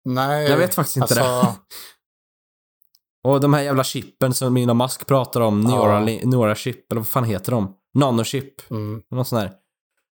Nej, 0.04 0.50
Jag 0.50 0.56
vet 0.58 0.74
faktiskt 0.74 0.96
inte 0.96 1.20
alltså, 1.22 1.56
Och 3.24 3.40
de 3.40 3.54
här 3.54 3.62
jävla 3.62 3.84
chippen 3.84 4.34
som 4.34 4.56
Elon 4.56 4.76
Musk 4.76 5.06
pratar 5.06 5.40
om, 5.40 5.60
Neura, 5.60 6.00
Neura 6.00 6.54
chip, 6.54 6.92
eller 6.92 7.00
vad 7.00 7.08
fan 7.08 7.24
heter 7.24 7.52
de? 7.52 7.74
Nanochip, 7.94 8.70
Mm, 8.70 9.02
något 9.10 9.28
sånt 9.28 9.42
där. 9.42 9.52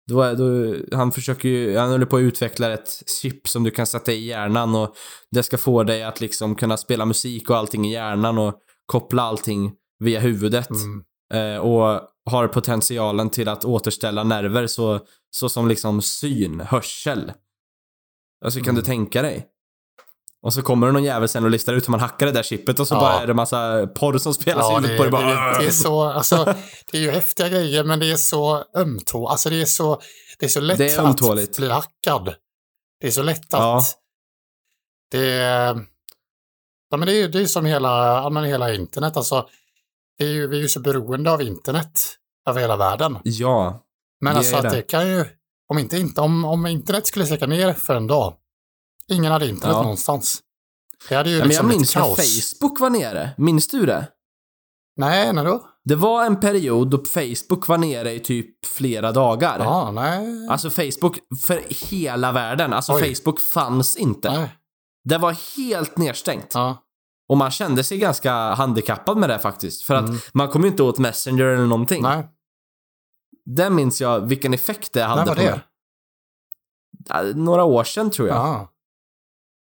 Då, 0.09 0.33
då, 0.33 0.75
han 0.97 1.11
försöker 1.11 1.49
ju, 1.49 1.77
han 1.77 1.91
håller 1.91 2.05
på 2.05 2.15
att 2.17 2.21
utveckla 2.21 2.73
ett 2.73 2.89
chip 3.21 3.47
som 3.47 3.63
du 3.63 3.71
kan 3.71 3.87
sätta 3.87 4.11
i 4.11 4.25
hjärnan 4.27 4.75
och 4.75 4.95
det 5.31 5.43
ska 5.43 5.57
få 5.57 5.83
dig 5.83 6.03
att 6.03 6.21
liksom 6.21 6.55
kunna 6.55 6.77
spela 6.77 7.05
musik 7.05 7.49
och 7.49 7.57
allting 7.57 7.85
i 7.87 7.93
hjärnan 7.93 8.37
och 8.37 8.53
koppla 8.85 9.21
allting 9.23 9.73
via 9.99 10.19
huvudet. 10.19 10.69
mm, 10.69 11.03
och 11.61 12.01
har 12.31 12.47
potentialen 12.47 13.29
till 13.29 13.49
att 13.49 13.65
återställa 13.65 14.23
nerver 14.23 14.67
så, 14.67 14.99
så 15.31 15.49
som 15.49 15.67
liksom 15.67 16.01
syn, 16.01 16.59
hörsel. 16.59 17.31
Alltså 18.45 18.59
kan 18.59 18.65
Mm. 18.69 18.75
du 18.75 18.81
tänka 18.81 19.21
dig? 19.21 19.47
Och 20.41 20.53
så 20.53 20.61
kommer 20.61 20.87
det 20.87 20.93
någon 20.93 21.03
jävel 21.03 21.29
sen 21.29 21.43
och 21.43 21.49
listar 21.51 21.73
ut 21.73 21.87
hur 21.87 21.91
man 21.91 21.99
hackar 21.99 22.25
det 22.25 22.31
där 22.31 22.43
chippet 22.43 22.79
och 22.79 22.87
så 22.87 22.95
Ja. 22.95 22.99
bara 22.99 23.13
är 23.21 23.27
det 23.27 23.33
massa 23.33 23.87
porr 23.87 24.17
som 24.17 24.33
spelas 24.33 24.65
ja, 24.69 24.79
det, 24.79 24.97
på 24.97 25.03
det. 25.03 25.09
Bara, 25.11 25.51
det, 25.51 25.59
det 25.59 25.65
är 25.67 25.71
så, 25.71 26.01
alltså, 26.03 26.43
det 26.91 26.97
är 26.97 27.01
ju 27.01 27.11
häftiga 27.11 27.49
grejer 27.49 27.83
men 27.83 27.99
det 27.99 28.11
är 28.11 28.15
så 28.15 28.63
ömtå, 28.77 29.27
alltså 29.27 29.49
det 29.49 29.61
är 29.61 29.65
så, 29.65 30.01
det 30.39 30.45
är 30.45 30.49
så 30.49 30.59
lätt 30.61 30.77
Det 30.77 30.89
är 30.95 30.99
att 30.99 31.05
ömtåligt. 31.05 31.57
bli 31.57 31.69
hackad. 31.69 32.35
Det 33.01 33.07
är 33.07 33.11
så 33.11 33.23
lätt 33.23 33.53
att, 33.53 33.59
Ja. 33.59 33.81
det 35.11 35.31
är, 35.31 35.85
ja 36.89 36.97
men 36.97 37.05
det 37.05 37.11
är 37.13 37.17
ju 37.17 37.27
det 37.27 37.41
är 37.41 37.45
som 37.45 37.65
hela, 37.65 38.07
ja, 38.07 38.29
men 38.29 38.43
hela 38.43 38.73
internet, 38.73 39.17
alltså, 39.17 39.49
det 40.17 40.25
är 40.25 40.29
ju, 40.29 40.47
vi 40.47 40.57
är 40.57 40.61
ju 40.61 40.67
så 40.67 40.79
beroende 40.79 41.31
av 41.31 41.41
internet 41.41 42.01
över 42.49 42.61
hela 42.61 42.77
världen. 42.77 43.17
ja. 43.23 43.83
Men 44.21 44.33
Det 44.33 44.37
alltså 44.37 44.55
att 44.55 44.63
det. 44.63 44.69
det 44.69 44.81
kan 44.81 45.07
ju, 45.09 45.25
om 45.69 45.77
inte, 45.77 45.97
inte 45.97 46.21
om, 46.21 46.45
om 46.45 46.65
internet 46.65 47.07
skulle 47.07 47.25
släcka 47.25 47.47
ner 47.47 47.73
för 47.73 47.95
en 47.95 48.07
dag, 48.07 48.33
ingen 49.07 49.31
hade 49.31 49.47
internet 49.47 49.75
Ja. 49.75 49.81
någonstans. 49.81 50.39
Det 51.09 51.15
hade 51.15 51.29
ju 51.29 51.35
Ja, 51.35 51.45
men 51.45 51.51
jag 51.55 51.65
liksom 51.65 51.67
minns 51.67 51.95
när. 51.95 52.01
Facebook 52.15 52.79
var 52.79 52.89
nere. 52.89 53.29
Minns 53.37 53.67
du 53.67 53.85
det? 53.85 54.07
Nej, 54.95 55.33
när 55.33 55.45
då? 55.45 55.67
Det 55.83 55.95
var 55.95 56.25
en 56.25 56.39
period 56.39 56.89
då 56.89 57.05
Facebook 57.05 57.67
var 57.67 57.77
nere 57.77 58.13
i 58.13 58.19
typ 58.19 58.65
flera 58.65 59.11
dagar. 59.11 59.59
Ja, 59.59 59.91
nej. 59.91 60.47
Alltså 60.49 60.69
Facebook 60.69 61.17
för 61.45 61.61
hela 61.89 62.31
världen. 62.31 62.73
Alltså 62.73 62.93
Oj. 62.93 63.15
Facebook 63.15 63.39
fanns 63.39 63.95
inte. 63.97 64.31
nej. 64.31 64.49
Det 65.03 65.17
var 65.17 65.35
helt 65.57 65.97
nedstängt. 65.97 66.51
Ja. 66.53 66.77
Och 67.27 67.37
man 67.37 67.51
kände 67.51 67.83
sig 67.83 67.97
ganska 67.97 68.33
handikappad 68.33 69.17
med 69.17 69.29
det 69.29 69.39
faktiskt. 69.39 69.83
För 69.83 69.93
att 69.95 70.07
Mm. 70.09 70.19
man 70.33 70.47
kom 70.49 70.61
ju 70.63 70.67
inte 70.69 70.83
åt 70.83 70.97
Messenger 70.97 71.43
eller 71.45 71.65
någonting. 71.67 72.01
Nej, 72.01 72.27
Det 73.45 73.69
minns 73.69 74.01
jag 74.01 74.19
vilken 74.19 74.53
effekt 74.53 74.93
det 74.93 75.03
hade 75.03 75.21
när 75.21 75.27
var 75.27 75.35
på 75.35 75.41
mig. 75.41 75.51
det? 75.51 75.61
Ja, 77.09 77.21
Några 77.35 77.63
år 77.63 77.83
sedan 77.83 78.11
tror 78.11 78.27
jag. 78.27 78.37
Ja. 78.37 78.71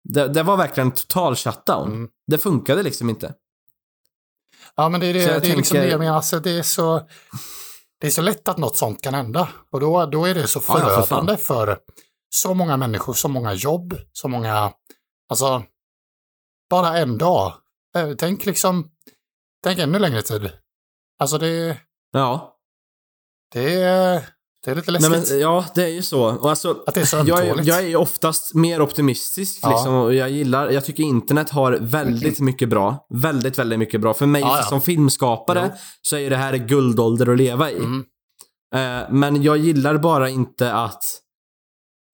Det, 0.05 0.29
det 0.29 0.43
var 0.43 0.57
verkligen 0.57 0.91
total 0.91 1.37
shutdown. 1.37 1.89
Mm. 1.93 2.09
Det 2.27 2.39
funkade 2.39 2.83
liksom 2.83 3.11
inte. 3.11 3.35
ja, 4.77 4.89
men 4.89 5.01
det 5.01 5.07
är, 5.07 5.15
det, 5.15 5.21
Så 5.23 5.27
det 5.29 5.35
är 5.35 5.41
liksom 5.41 5.57
tänker- 5.57 5.81
det 5.83 5.89
jag 5.91 5.99
menar. 5.99 6.17
Alltså, 6.17 6.41
det, 6.41 6.51
är 6.59 6.63
så, 6.63 7.09
det 8.01 8.07
är 8.07 8.11
så 8.11 8.23
lätt 8.23 8.49
att 8.49 8.59
något 8.59 8.77
sånt 8.77 9.03
kan 9.03 9.15
hända. 9.15 9.49
Och 9.71 9.81
då, 9.81 10.07
då 10.07 10.25
är 10.25 10.35
det 10.35 10.47
så 10.47 10.61
Ja, 10.69 10.79
ja, 10.79 10.85
för 10.89 11.03
förödande 11.03 11.37
för, 11.37 11.79
så 12.29 12.55
många 12.55 12.77
människor, 12.77 13.13
så 13.15 13.29
många 13.29 13.53
jobb, 13.55 13.95
så 14.13 14.29
många... 14.29 14.73
Alltså, 15.29 15.63
bara 16.73 16.99
en 16.99 17.19
dag. 17.19 17.53
Eh, 17.97 18.11
Tänk 18.19 18.47
liksom, 18.47 18.91
tänk 19.65 19.79
ännu 19.79 19.99
längre 19.99 20.23
tid. 20.23 20.51
Alltså 21.19 21.39
det, 21.39 21.77
Ja. 22.13 22.57
det, 23.53 23.75
är, 23.83 24.23
det 24.65 24.71
är 24.71 24.75
lite 24.75 24.91
Nej, 24.93 25.01
läskigt. 25.11 25.31
men, 25.31 25.41
ja, 25.41 25.65
det 25.75 25.83
är 25.85 25.89
ju 25.89 26.03
så. 26.03 26.25
Och 26.37 26.51
alltså, 26.51 26.83
Att 26.87 26.95
det 26.95 27.01
är 27.01 27.05
så 27.05 27.23
jag, 27.27 27.65
jag 27.65 27.85
är 27.85 27.97
oftast 27.97 28.55
mer 28.55 28.81
optimistisk 28.83 29.61
Ja. 29.63 29.71
liksom, 29.71 29.95
och 29.95 30.15
jag 30.15 30.31
gillar, 30.31 30.71
jag 30.71 30.85
tycker 30.85 31.03
internet 31.03 31.51
har 31.51 31.73
väldigt 31.81 32.41
mycket 32.41 32.69
bra. 32.69 33.07
Väldigt, 33.15 33.59
väldigt 33.59 33.79
mycket 33.79 34.01
bra. 34.01 34.15
För 34.15 34.27
mig 34.27 34.41
Ja, 34.43 34.57
ja. 34.59 34.63
som 34.63 34.81
filmskapare 34.81 35.77
så 36.03 36.17
är 36.17 36.21
ju 36.21 36.29
det 36.29 36.37
här 36.37 36.57
guldålder 36.57 37.31
att 37.33 37.39
leva 37.39 37.71
i. 37.71 37.77
Mm. 37.79 38.05
Eh, 38.75 39.11
men 39.11 39.43
jag 39.43 39.57
gillar 39.57 39.99
bara 39.99 40.29
inte 40.29 40.73
att 40.75 41.03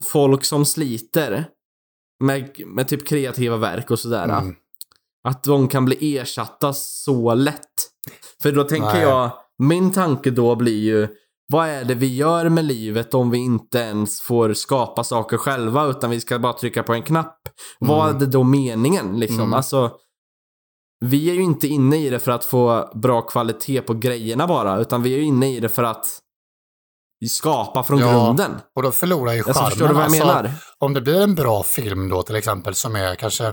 folk 0.04 0.44
som 0.44 0.64
sliter 0.66 1.48
med, 2.20 2.50
med 2.66 2.88
typ 2.88 3.08
kreativa 3.08 3.56
verk 3.56 3.90
och 3.90 3.98
sådär, 3.98 4.24
Mm. 4.24 4.54
att 5.28 5.44
de 5.44 5.68
kan 5.68 5.84
bli 5.84 6.18
ersatta 6.18 6.72
så 6.72 7.34
lätt. 7.34 7.64
För 8.42 8.52
då 8.52 8.64
tänker 8.64 8.92
Nej. 8.92 9.02
jag, 9.02 9.30
min 9.58 9.92
tanke 9.92 10.30
då 10.30 10.56
blir 10.56 10.80
ju, 10.80 11.08
vad 11.52 11.68
är 11.68 11.84
det 11.84 11.94
vi 11.94 12.16
gör 12.16 12.48
med 12.48 12.64
livet 12.64 13.14
om 13.14 13.30
vi 13.30 13.38
inte 13.38 13.78
ens 13.78 14.20
får 14.20 14.52
skapa 14.52 15.04
saker 15.04 15.36
själva 15.36 15.86
utan 15.86 16.10
vi 16.10 16.20
ska 16.20 16.38
bara 16.38 16.52
trycka 16.52 16.82
på 16.82 16.94
en 16.94 17.02
knapp? 17.02 17.38
Vad 17.78 18.08
är 18.14 18.18
det 18.18 18.26
då 18.26 18.42
meningen 18.42 19.18
liksom? 19.20 19.40
Mm. 19.40 19.54
Alltså, 19.54 19.90
vi 21.04 21.30
är 21.30 21.34
ju 21.34 21.42
inte 21.42 21.68
inne 21.68 21.96
i 21.96 22.10
det 22.10 22.18
för 22.18 22.32
att 22.32 22.44
få 22.44 22.90
bra 22.94 23.22
kvalitet 23.22 23.80
på 23.80 23.94
grejerna 23.94 24.46
bara, 24.46 24.78
utan 24.80 25.02
vi 25.02 25.14
är 25.14 25.18
ju 25.18 25.24
inne 25.24 25.56
i 25.56 25.60
det 25.60 25.68
för 25.68 25.82
att 25.82 26.18
skapa 27.26 27.82
från 27.84 27.98
Ja, 27.98 28.06
grunden. 28.24 28.60
Och 28.76 28.82
då 28.82 28.92
förlorar 28.92 29.32
ju 29.32 29.38
Alltså, 29.38 29.52
charmen. 29.52 29.70
förstår 29.70 29.88
du 29.88 29.94
vad 29.94 30.02
jag 30.02 30.06
Alltså, 30.10 30.26
menar? 30.26 30.50
Om 30.78 30.94
det 30.94 31.00
blir 31.00 31.20
en 31.22 31.34
bra 31.34 31.62
film 31.62 32.08
då 32.08 32.22
till 32.22 32.36
exempel 32.36 32.74
som 32.74 32.96
är 32.96 33.14
kanske 33.14 33.52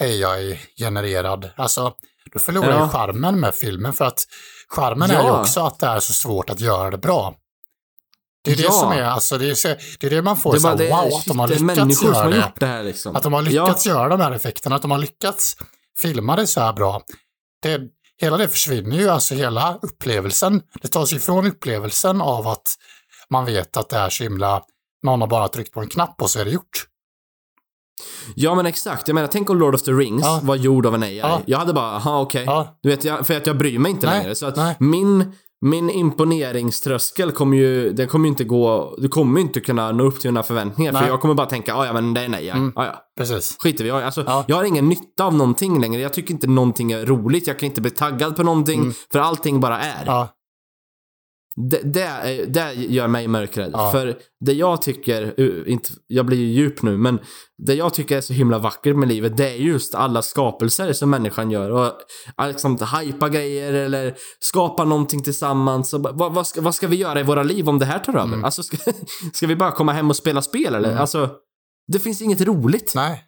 AI-genererad. 0.00 1.50
Alltså, 1.56 1.92
då 2.32 2.38
förlorar 2.38 2.70
Ja. 2.70 2.82
ju 2.84 2.88
charmen 2.88 3.40
med 3.40 3.54
filmen 3.54 3.92
för 3.92 4.04
att 4.04 4.24
charmen 4.68 5.10
är 5.10 5.22
ju 5.22 5.26
Ja. 5.28 5.40
också 5.40 5.60
att 5.60 5.78
det 5.78 5.86
är 5.86 6.00
så 6.00 6.12
svårt 6.12 6.50
att 6.50 6.60
göra 6.60 6.90
det 6.90 6.98
bra. 6.98 7.34
Det 8.44 8.52
är 8.52 8.56
det 8.56 8.62
Ja. 8.62 8.70
som 8.70 8.92
är, 8.92 9.02
alltså 9.02 9.38
det 9.38 9.46
är, 9.64 9.76
det, 10.00 10.06
är 10.06 10.10
det 10.10 10.22
man 10.22 10.36
får 10.36 10.52
Det 10.52 10.60
så 10.60 10.68
här, 10.68 10.76
det, 10.76 10.88
wow, 10.88 10.98
att 11.18 11.24
de 11.26 11.38
har 11.38 11.48
det 11.48 11.54
lyckats 11.58 12.02
göra 12.02 12.14
har 12.14 12.30
det. 12.30 12.52
det 12.56 12.66
här 12.66 12.82
liksom. 12.84 13.16
Att 13.16 13.22
de 13.22 13.32
har 13.32 13.42
Ja. 13.42 13.64
lyckats 13.64 13.86
göra 13.86 14.08
de 14.08 14.20
här 14.20 14.32
effekterna, 14.32 14.76
att 14.76 14.82
de 14.82 14.90
har 14.90 14.98
lyckats 14.98 15.56
filma 16.02 16.36
det 16.36 16.46
så 16.46 16.60
här 16.60 16.72
bra. 16.72 17.02
Det, 17.62 17.80
hela 18.20 18.36
det 18.36 18.48
försvinner 18.48 18.96
ju, 18.96 19.08
alltså 19.08 19.34
hela 19.34 19.78
upplevelsen. 19.82 20.62
Det 20.82 20.88
tas 20.88 21.12
ifrån 21.12 21.46
upplevelsen 21.46 22.20
av 22.20 22.48
att 22.48 22.74
man 23.30 23.44
vet 23.44 23.76
att 23.76 23.88
det 23.88 23.96
är 23.96 24.08
så 24.10 24.22
himla, 24.24 24.62
någon 25.02 25.20
har 25.20 25.28
bara 25.28 25.48
tryckt 25.48 25.72
på 25.72 25.80
en 25.80 25.88
knapp 25.88 26.22
och 26.22 26.30
så 26.30 26.40
är 26.40 26.44
det 26.44 26.50
gjort. 26.50 26.86
Ja 28.34 28.54
men 28.54 28.66
exakt, 28.66 29.08
jag 29.08 29.14
menar 29.14 29.28
tänk 29.28 29.50
om 29.50 29.58
Lord 29.58 29.74
of 29.74 29.82
the 29.82 29.90
Rings 29.92 30.22
Ja. 30.24 30.40
var 30.42 30.56
gjord 30.56 30.86
av 30.86 30.94
en 30.94 31.02
AI. 31.02 31.16
Ja. 31.18 31.40
Jag 31.46 31.58
hade 31.58 31.72
bara, 31.72 31.90
aha 31.90 32.20
okej. 32.20 32.44
Ja. 32.46 32.78
Du 32.82 32.88
vet, 32.88 33.04
jag, 33.04 33.26
för 33.26 33.36
att 33.36 33.46
jag 33.46 33.58
bryr 33.58 33.78
mig 33.78 33.90
inte 33.90 34.06
Nej, 34.06 34.18
längre. 34.20 34.34
Så 34.34 34.46
att 34.46 34.56
nej. 34.56 34.76
min, 34.78 35.32
min 35.60 35.90
imponeringströskel 35.90 37.32
kommer 37.32 37.56
ju, 37.56 37.92
den 37.92 38.08
kommer 38.08 38.24
ju 38.24 38.28
inte 38.28 38.44
gå, 38.44 38.96
du 38.98 39.08
kommer 39.08 39.40
ju 39.40 39.46
inte 39.46 39.60
kunna 39.60 39.92
nå 39.92 40.04
upp 40.04 40.20
till 40.20 40.30
mina 40.30 40.42
förväntningar. 40.42 40.92
Nej. 40.92 41.02
För 41.02 41.08
jag 41.08 41.20
kommer 41.20 41.34
bara 41.34 41.46
tänka, 41.46 41.72
ja 41.72 41.86
ja 41.86 41.92
men 41.92 42.14
det 42.14 42.20
är 42.20 42.24
en 42.24 42.34
AI. 42.34 42.48
Mm. 42.48 42.72
Ja, 42.76 42.84
ja. 42.86 42.94
Precis. 43.18 43.56
Skiter 43.60 43.84
vi. 43.84 43.90
Alltså, 43.90 44.24
Ja. 44.26 44.44
Jag 44.48 44.56
har 44.56 44.64
ingen 44.64 44.88
nytta 44.88 45.24
av 45.24 45.34
någonting 45.34 45.80
längre. 45.80 46.00
Jag 46.02 46.12
tycker 46.12 46.34
inte 46.34 46.46
någonting 46.46 46.92
är 46.92 47.06
roligt. 47.06 47.46
Jag 47.46 47.58
kan 47.58 47.66
inte 47.66 47.80
bli 47.80 47.90
taggad 47.90 48.36
på 48.36 48.42
någonting. 48.42 48.80
Mm. 48.80 48.94
För 49.12 49.18
allting 49.18 49.60
bara 49.60 49.80
är. 49.80 50.02
Ja, 50.06 50.28
Det, 51.70 51.80
det, 51.84 52.44
det 52.48 52.72
gör 52.74 53.08
mig 53.08 53.28
mörkrädd. 53.28 53.70
Ja. 53.72 53.92
För 53.92 54.18
det 54.40 54.52
jag 54.52 54.82
tycker, 54.82 55.40
inte, 55.68 55.90
jag 56.06 56.26
blir 56.26 56.38
ju 56.38 56.46
djup 56.46 56.82
nu, 56.82 56.96
men 56.96 57.18
det 57.66 57.74
jag 57.74 57.94
tycker 57.94 58.16
är 58.16 58.20
så 58.20 58.32
himla 58.32 58.58
vackert 58.58 58.96
med 58.96 59.08
livet, 59.08 59.36
det 59.36 59.48
är 59.50 59.56
just 59.56 59.94
alla 59.94 60.22
skapelser 60.22 60.92
som 60.92 61.10
människan 61.10 61.50
gör. 61.50 61.70
Och 61.70 61.92
liksom 62.48 62.78
hypa 63.00 63.28
grejer 63.28 63.72
eller 63.72 64.14
skapa 64.40 64.84
någonting 64.84 65.22
tillsammans. 65.22 65.94
Och, 65.94 66.00
vad, 66.00 66.34
vad, 66.34 66.46
ska, 66.46 66.60
vad 66.60 66.74
ska 66.74 66.86
vi 66.86 66.96
göra 66.96 67.20
i 67.20 67.22
våra 67.22 67.42
liv 67.42 67.68
om 67.68 67.78
det 67.78 67.86
här 67.86 67.98
tar 67.98 68.12
över? 68.12 68.24
Mm. 68.24 68.44
Alltså, 68.44 68.62
ska, 68.62 68.76
ska 69.32 69.46
vi 69.46 69.56
bara 69.56 69.72
komma 69.72 69.92
hem 69.92 70.10
och 70.10 70.16
spela 70.16 70.42
spel 70.42 70.74
eller? 70.74 70.88
Mm. 70.88 71.00
Alltså, 71.00 71.30
det 71.92 71.98
finns 71.98 72.22
inget 72.22 72.40
roligt. 72.40 72.92
nej. 72.94 73.24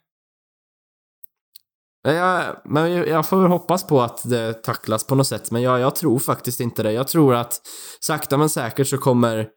Jag, 2.02 2.56
men 2.64 2.92
jag, 2.92 3.26
får 3.26 3.36
väl 3.36 3.50
hoppas 3.50 3.86
på 3.86 4.02
att 4.02 4.20
det 4.24 4.52
tacklas 4.52 5.06
på 5.06 5.14
något 5.14 5.26
sätt, 5.26 5.50
men 5.50 5.62
jag, 5.62 5.80
jag 5.80 5.96
tror 5.96 6.18
faktiskt 6.18 6.60
inte 6.60 6.82
det. 6.82 6.92
Jag 6.92 7.08
tror 7.08 7.34
att 7.34 7.60
sakta 8.00 8.36
men 8.36 8.48
säkert 8.48 8.88
så 8.88 8.98
kommer 8.98 9.48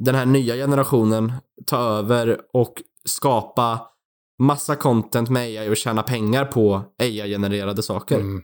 den 0.00 0.14
här 0.14 0.26
nya 0.26 0.54
generationen 0.54 1.32
ta 1.66 1.78
över 1.78 2.38
och 2.52 2.82
skapa 3.04 3.80
massa 4.42 4.76
content 4.76 5.30
med 5.30 5.42
AI 5.42 5.70
och 5.70 5.76
tjäna 5.76 6.02
pengar 6.02 6.44
på 6.44 6.82
AI-genererade 7.02 7.82
saker. 7.82 8.20
Mm. 8.20 8.42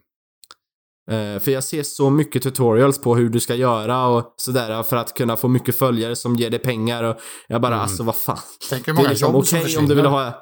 Eh, 1.11 1.41
för 1.41 1.51
jag 1.51 1.65
ser 1.65 1.83
så 1.83 2.11
mycket 2.11 2.43
tutorials 2.43 3.01
på 3.01 3.17
hur 3.17 3.29
du 3.29 3.41
ska 3.41 3.55
göra 3.55 4.07
och 4.07 4.35
sådär 4.37 4.83
för 4.83 4.97
att 4.97 5.15
kunna 5.15 5.37
få 5.37 5.49
mycket 5.49 5.79
följare 5.79 6.17
som 6.17 6.37
ger 6.37 6.51
dig 6.51 6.59
pengar 6.59 7.03
och 7.05 7.17
jag 7.49 7.61
bara 7.61 7.75
Mm. 7.75 7.83
alltså 7.83 8.03
vad 8.03 8.17
fan. 8.17 8.39
Tänk 8.71 8.89
hur 8.89 8.93
Det 8.93 8.97
är 8.97 9.03
många 9.03 9.09
liksom 9.09 9.35
jobb 9.35 9.47
som 9.47 9.57
okej 9.59 9.65
försvinner. 9.65 9.83
om 9.83 9.89
du 9.89 9.95
vill 9.95 10.07
ha 10.07 10.33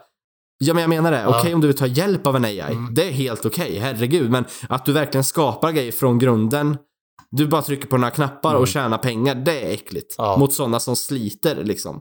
Ja 0.65 0.75
men 0.75 0.81
jag 0.81 0.89
menar 0.89 1.11
det, 1.11 1.21
Ja. 1.21 1.39
okej 1.41 1.55
om 1.55 1.61
du 1.61 1.67
vill 1.67 1.77
ta 1.77 1.87
hjälp 1.87 2.27
av 2.27 2.37
en 2.37 2.45
AI, 2.45 2.61
Mm. 2.61 2.95
det 2.95 3.05
är 3.05 3.11
helt 3.11 3.47
okej, 3.47 3.79
herregud. 3.79 4.31
Men 4.31 4.45
att 4.69 4.85
du 4.85 4.93
verkligen 4.93 5.25
skapar 5.25 5.73
grejer 5.73 5.93
från 5.93 6.19
grunden, 6.19 6.79
du 7.31 7.47
bara 7.47 7.63
trycker 7.63 7.87
på 7.89 7.97
några 7.97 8.11
knappar 8.11 8.51
Mm. 8.51 8.63
och 8.63 8.69
tjänar 8.69 8.99
pengar, 8.99 9.35
det 9.35 9.61
är 9.67 9.71
äckligt. 9.75 10.15
Ja. 10.19 10.37
Mot 10.39 10.55
sådana 10.55 10.81
som 10.81 10.97
sliter 10.97 11.65
liksom. 11.65 12.01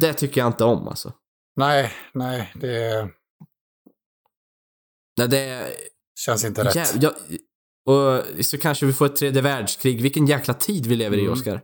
Det 0.00 0.12
tycker 0.14 0.40
jag 0.40 0.48
inte 0.48 0.64
om 0.64 0.88
alltså. 0.88 1.12
Nej, 1.56 1.92
nej, 2.14 2.52
det 2.60 3.08
Nej, 5.18 5.28
det 5.28 5.72
känns 6.20 6.44
inte 6.44 6.64
rätt. 6.64 7.02
Jag, 7.02 7.12
och 7.86 8.44
så 8.44 8.58
kanske 8.58 8.86
vi 8.86 8.92
får 8.92 9.06
ett 9.06 9.16
tredje 9.16 9.42
världskrig. 9.42 10.02
Vilken 10.02 10.26
jäkla 10.26 10.54
tid 10.54 10.86
vi 10.86 10.96
lever 10.96 11.16
i, 11.16 11.20
Mm. 11.20 11.32
Oskar. 11.32 11.62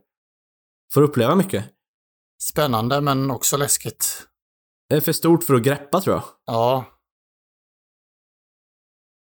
Får 0.95 1.03
uppleva 1.03 1.35
mycket. 1.35 1.65
Spännande 2.43 3.01
men 3.01 3.31
också 3.31 3.57
läskigt. 3.57 4.27
Det 4.91 4.97
är 4.97 5.01
för 5.01 5.13
stort 5.13 5.45
för 5.45 5.55
att 5.55 5.63
greppa 5.63 6.01
tror 6.01 6.17
jag. 6.17 6.25
Ja, 6.47 6.85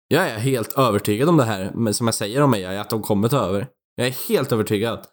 Jag 0.09 0.29
är 0.29 0.39
helt 0.39 0.73
övertygad 0.73 1.29
om 1.29 1.37
det 1.37 1.45
här, 1.45 1.73
men 1.75 1.95
som 1.95 2.07
jag 2.07 2.15
säger 2.15 2.43
om 2.43 2.55
AI, 2.55 2.65
att 2.65 2.91
de 2.91 3.03
kommer 3.03 3.29
ta 3.29 3.39
över. 3.39 3.69
Jag 3.95 4.07
är 4.07 4.29
helt 4.29 4.53
övertygad. 4.53 5.07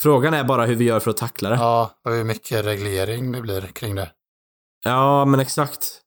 Frågan 0.00 0.34
är 0.34 0.44
bara 0.44 0.66
hur 0.66 0.74
vi 0.74 0.84
gör 0.84 1.00
för 1.00 1.10
att 1.10 1.16
tackla 1.16 1.48
det. 1.48 1.54
Ja, 1.54 1.90
ja, 2.02 2.10
och 2.10 2.16
hur 2.16 2.24
mycket 2.24 2.64
reglering 2.64 3.32
det 3.32 3.40
blir 3.40 3.60
kring 3.60 3.94
det. 3.94 4.12
men 5.26 5.40
exakt. 5.40 6.02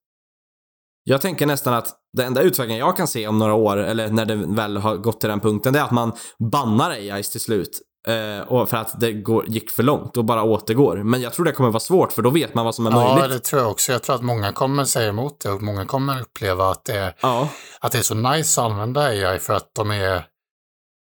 Jag 1.04 1.22
tänker 1.22 1.46
nästan 1.46 1.74
att 1.74 2.00
den 2.18 2.28
enda 2.28 2.42
utvecklingen 2.42 2.80
jag 2.80 2.98
kan 2.98 3.08
se 3.08 3.28
om 3.28 3.40
några 3.40 3.54
år, 3.54 3.78
eller 3.78 4.10
när 4.10 4.26
det 4.26 4.36
väl 4.36 4.78
har 4.78 4.98
gått 4.98 5.20
till 5.20 5.30
den 5.30 5.40
punkten, 5.40 5.74
det 5.74 5.80
är 5.80 5.84
att 5.84 5.92
man 5.92 6.12
bannar 6.52 6.92
AIs 6.92 7.32
till 7.32 7.42
slut. 7.42 7.82
Eh, 8.08 8.48
och 8.48 8.70
för 8.70 8.78
att 8.78 9.00
det 9.00 9.14
går, 9.14 9.46
gick 9.50 9.72
för 9.72 9.84
långt 9.84 10.18
och 10.18 10.26
bara 10.26 10.44
återgår. 10.44 10.98
Men 11.04 11.22
jag 11.22 11.34
tror 11.34 11.46
det 11.46 11.52
kommer 11.52 11.70
vara 11.70 11.80
svårt, 11.80 12.12
för 12.12 12.22
då 12.22 12.30
vet 12.30 12.54
man 12.54 12.66
vad 12.66 12.76
som 12.76 12.88
är 12.88 12.92
Ja, 12.92 13.16
möjligt. 13.16 13.32
det 13.32 13.40
tror 13.40 13.62
jag 13.62 13.72
också. 13.72 13.92
Jag 13.92 14.04
tror 14.04 14.16
att 14.16 14.22
många 14.22 14.54
kommer 14.54 14.86
säga 14.86 15.10
emot 15.10 15.40
det 15.42 15.50
och 15.52 15.62
många 15.62 15.86
kommer 15.86 16.22
uppleva 16.22 16.70
att 16.72 16.86
det 16.86 16.98
är, 16.98 17.16
Ja. 17.22 17.50
att 17.80 17.92
det 17.92 17.98
är 17.98 18.02
så 18.02 18.16
nice 18.16 18.62
att 18.62 18.72
använda 18.72 19.02
AI 19.02 19.40
för 19.40 19.54
att 19.54 19.70
de 19.76 19.92
är, 19.92 20.26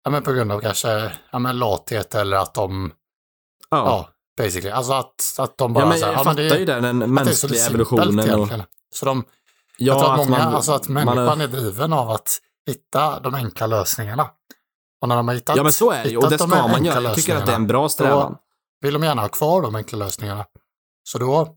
ja 0.04 0.12
men 0.12 0.24
på 0.24 0.32
grund 0.34 0.52
av 0.52 0.60
kanske, 0.60 1.12
ja 1.32 1.40
men 1.40 1.60
lathet 1.60 2.16
eller 2.16 2.38
att 2.38 2.54
de, 2.54 2.92
Ja. 3.70 3.78
ja, 3.78 4.10
basically, 4.44 4.70
alltså 4.74 4.94
att, 4.94 5.36
att 5.40 5.58
de 5.58 5.74
bara 5.74 5.84
ja, 5.84 5.90
men 5.90 6.00
så 6.00 6.06
här, 6.06 6.12
jag 6.14 6.20
ja, 6.20 6.24
men 6.24 6.36
fattar 6.36 6.44
det, 6.44 6.60
ju 6.60 6.66
det, 6.66 6.74
den 6.80 6.86
att 6.86 7.00
det 7.00 7.08
mänskliga 7.08 7.62
simpelt 7.62 7.92
evolutionen. 7.92 8.40
Och. 8.42 8.48
Så 8.96 9.06
de, 9.06 9.24
ja, 9.78 9.94
jag 9.94 10.00
tror 10.00 10.12
att, 10.12 10.18
många, 10.18 10.30
man- 10.46 10.56
alltså 10.56 10.72
att 10.72 10.88
människan 10.88 11.42
är- 11.42 11.44
är 11.44 11.48
driven 11.48 11.94
av 11.94 12.10
att 12.10 12.30
hitta 12.68 13.20
de 13.20 13.36
enkla 13.36 13.68
lösningarna. 13.68 14.30
Och 15.04 15.10
när 15.10 15.16
de 15.16 15.28
har 15.28 15.36
hittat, 15.36 15.56
Ja, 15.58 15.64
men 15.64 15.72
så 15.72 15.92
är 15.92 16.04
det 16.04 16.10
ju. 16.10 16.18
Och 16.18 16.30
det 16.30 16.38
ska 16.38 16.48
de 16.48 16.72
man 16.72 16.86
göra. 16.86 17.02
Jag 17.02 17.16
tycker 17.16 17.36
att 17.36 17.46
det 17.46 17.52
är 17.52 17.56
en 17.56 17.68
bra 17.68 17.90
strävan. 17.90 18.38
Vill 18.82 18.94
de 18.94 19.04
gärna 19.04 19.22
ha 19.22 19.30
kvar 19.30 19.62
de 19.62 19.76
enkla 19.76 19.98
lösningarna. 19.98 20.46
Så 21.04 21.18
då, 21.18 21.56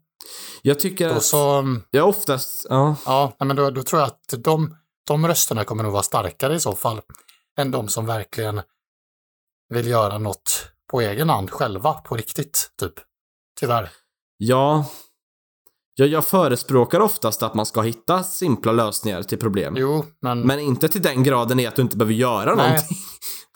Jag 0.62 0.80
tycker 0.80 1.08
då 1.08 1.14
att 1.14 1.22
så, 1.22 1.76
jag 1.90 2.08
oftast, 2.08 2.66
ja, 2.68 2.96
ja, 3.04 3.32
men 3.38 3.56
då, 3.56 3.70
då 3.70 3.82
tror 3.82 4.00
jag 4.00 4.06
att 4.06 4.34
de, 4.44 4.76
de 5.06 5.26
rösterna 5.28 5.64
kommer 5.64 5.82
nog 5.82 5.92
vara 5.92 6.02
starkare 6.02 6.54
i 6.54 6.60
så 6.60 6.74
fall 6.74 7.00
än 7.58 7.70
de 7.70 7.88
som 7.88 8.06
verkligen 8.06 8.62
vill 9.68 9.86
göra 9.86 10.18
något 10.18 10.68
på 10.90 11.00
egen 11.00 11.28
hand 11.30 11.50
själva, 11.50 11.92
på 11.92 12.16
riktigt, 12.16 12.70
typ. 12.80 12.94
Tyvärr. 13.60 13.90
ja. 14.36 14.84
Jag, 15.98 16.08
jag 16.08 16.24
förespråkar 16.24 17.00
oftast 17.00 17.42
att 17.42 17.54
man 17.54 17.66
ska 17.66 17.80
hitta 17.82 18.22
simpla 18.22 18.72
lösningar 18.72 19.22
till 19.22 19.38
problem. 19.38 19.74
Jo, 19.78 20.04
men, 20.22 20.40
Men 20.40 20.58
inte 20.58 20.88
till 20.88 21.02
den 21.02 21.22
graden 21.22 21.60
i 21.60 21.66
att 21.66 21.76
du 21.76 21.82
inte 21.82 21.96
behöver 21.96 22.14
göra 22.14 22.54
Nej. 22.54 22.66
någonting. 22.68 22.96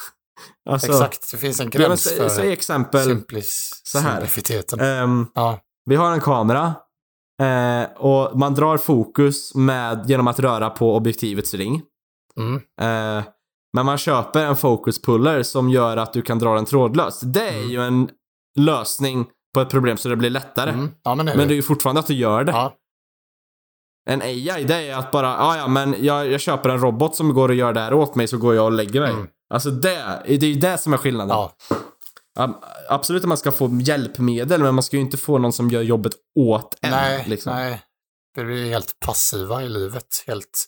alltså, 0.71 0.93
exakt, 0.93 1.31
det 1.31 1.37
finns 1.37 1.61
en 1.61 1.71
Ja, 1.73 1.79
men 1.79 1.89
gräns 1.89 2.13
för 2.13 2.29
säg 2.29 2.53
exempel, 2.53 3.05
simplis, 3.05 3.81
så 3.85 3.99
här. 3.99 4.11
simplifiteten. 4.11 4.81
ehm, 4.81 5.27
Ja, 5.35 5.61
vi 5.85 5.97
har 5.97 6.13
en 6.13 6.21
kamera 6.21 6.75
eh, 7.43 7.91
och 7.97 8.39
man 8.39 8.55
drar 8.55 8.77
fokus 8.77 9.55
med, 9.55 10.05
genom 10.11 10.29
att 10.29 10.39
röra 10.41 10.71
på 10.71 10.97
objektivets 10.97 11.55
ring. 11.55 11.83
mm, 12.39 12.55
Eh, 12.81 13.25
men 13.77 13.87
man 13.87 13.99
köper 13.99 14.45
en 14.45 14.57
focus 14.57 15.03
puller 15.03 15.43
som 15.43 15.69
gör 15.71 15.97
att 15.97 16.13
du 16.13 16.23
kan 16.23 16.39
dra 16.39 16.55
den 16.55 16.65
trådlöst. 16.65 17.21
Det 17.25 17.49
är 17.49 17.59
Mm. 17.59 17.71
ju 17.71 17.83
en 17.83 18.11
lösning 18.59 19.27
på 19.55 19.61
ett 19.61 19.69
problem 19.71 19.97
så 19.97 20.09
det 20.09 20.17
blir 20.17 20.31
lättare. 20.31 20.71
mm, 20.71 20.91
ja, 21.03 21.15
men 21.15 21.27
det 21.27 21.33
är 21.33 21.37
Men 21.37 21.49
det 21.49 21.49
det. 21.49 21.55
är 21.55 21.57
ju 21.57 21.63
fortfarande 21.63 22.01
att 22.01 22.07
du 22.07 22.15
gör 22.15 22.45
det. 22.45 22.53
Ja, 22.53 22.75
En 24.11 24.23
AI, 24.23 24.65
det 24.65 24.75
är 24.75 24.97
att 24.97 25.11
bara, 25.11 25.27
ja 25.27 25.57
ja 25.57 25.69
men 25.69 25.97
jag, 26.05 26.27
jag 26.33 26.41
köper 26.41 26.69
en 26.69 26.79
robot 26.81 27.17
som 27.17 27.35
går 27.35 27.49
och 27.49 27.55
gör 27.55 27.73
det 27.73 27.81
här 27.81 27.93
åt 27.95 28.15
mig 28.15 28.29
så 28.29 28.39
går 28.39 28.55
jag 28.55 28.65
och 28.65 28.73
lägger 28.73 29.01
mig. 29.01 29.11
Mm. 29.11 29.27
Alltså 29.55 29.71
det, 29.71 30.23
det 30.27 30.47
är 30.47 30.51
ju 30.51 30.55
det 30.61 30.79
som 30.79 30.93
är 30.93 30.97
skillnaden. 30.97 31.29
ja, 31.37 31.53
Ab- 32.39 32.65
Absolut 32.89 33.23
att 33.23 33.29
man 33.29 33.39
ska 33.39 33.53
få 33.53 33.79
hjälpmedel 33.83 34.63
men 34.63 34.75
man 34.75 34.83
ska 34.83 34.97
ju 34.97 35.03
inte 35.03 35.17
få 35.17 35.39
någon 35.39 35.53
som 35.53 35.71
gör 35.71 35.83
jobbet 35.83 36.13
åt 36.39 36.75
en. 36.83 36.91
nej, 36.91 37.25
liksom. 37.29 37.53
nej. 37.55 37.83
Vi 38.37 38.45
blir 38.45 38.69
helt 38.71 39.01
passiva 39.01 39.63
i 39.63 39.69
livet, 39.69 40.25
helt. 40.27 40.65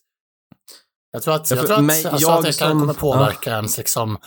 Jag 1.12 1.22
tror 1.22 1.34
att, 1.34 1.50
Ja, 1.50 1.56
jag 1.56 1.66
tror 1.66 1.76
att, 1.78 1.84
mig- 1.84 2.06
alltså, 2.06 2.28
jag 2.28 2.38
att 2.38 2.44
det 2.44 2.58
kan 2.58 2.70
som- 2.70 2.80
kommer 2.80 2.94
påverka 2.94 3.50
ens 3.50 3.78
liksom, 3.78 4.18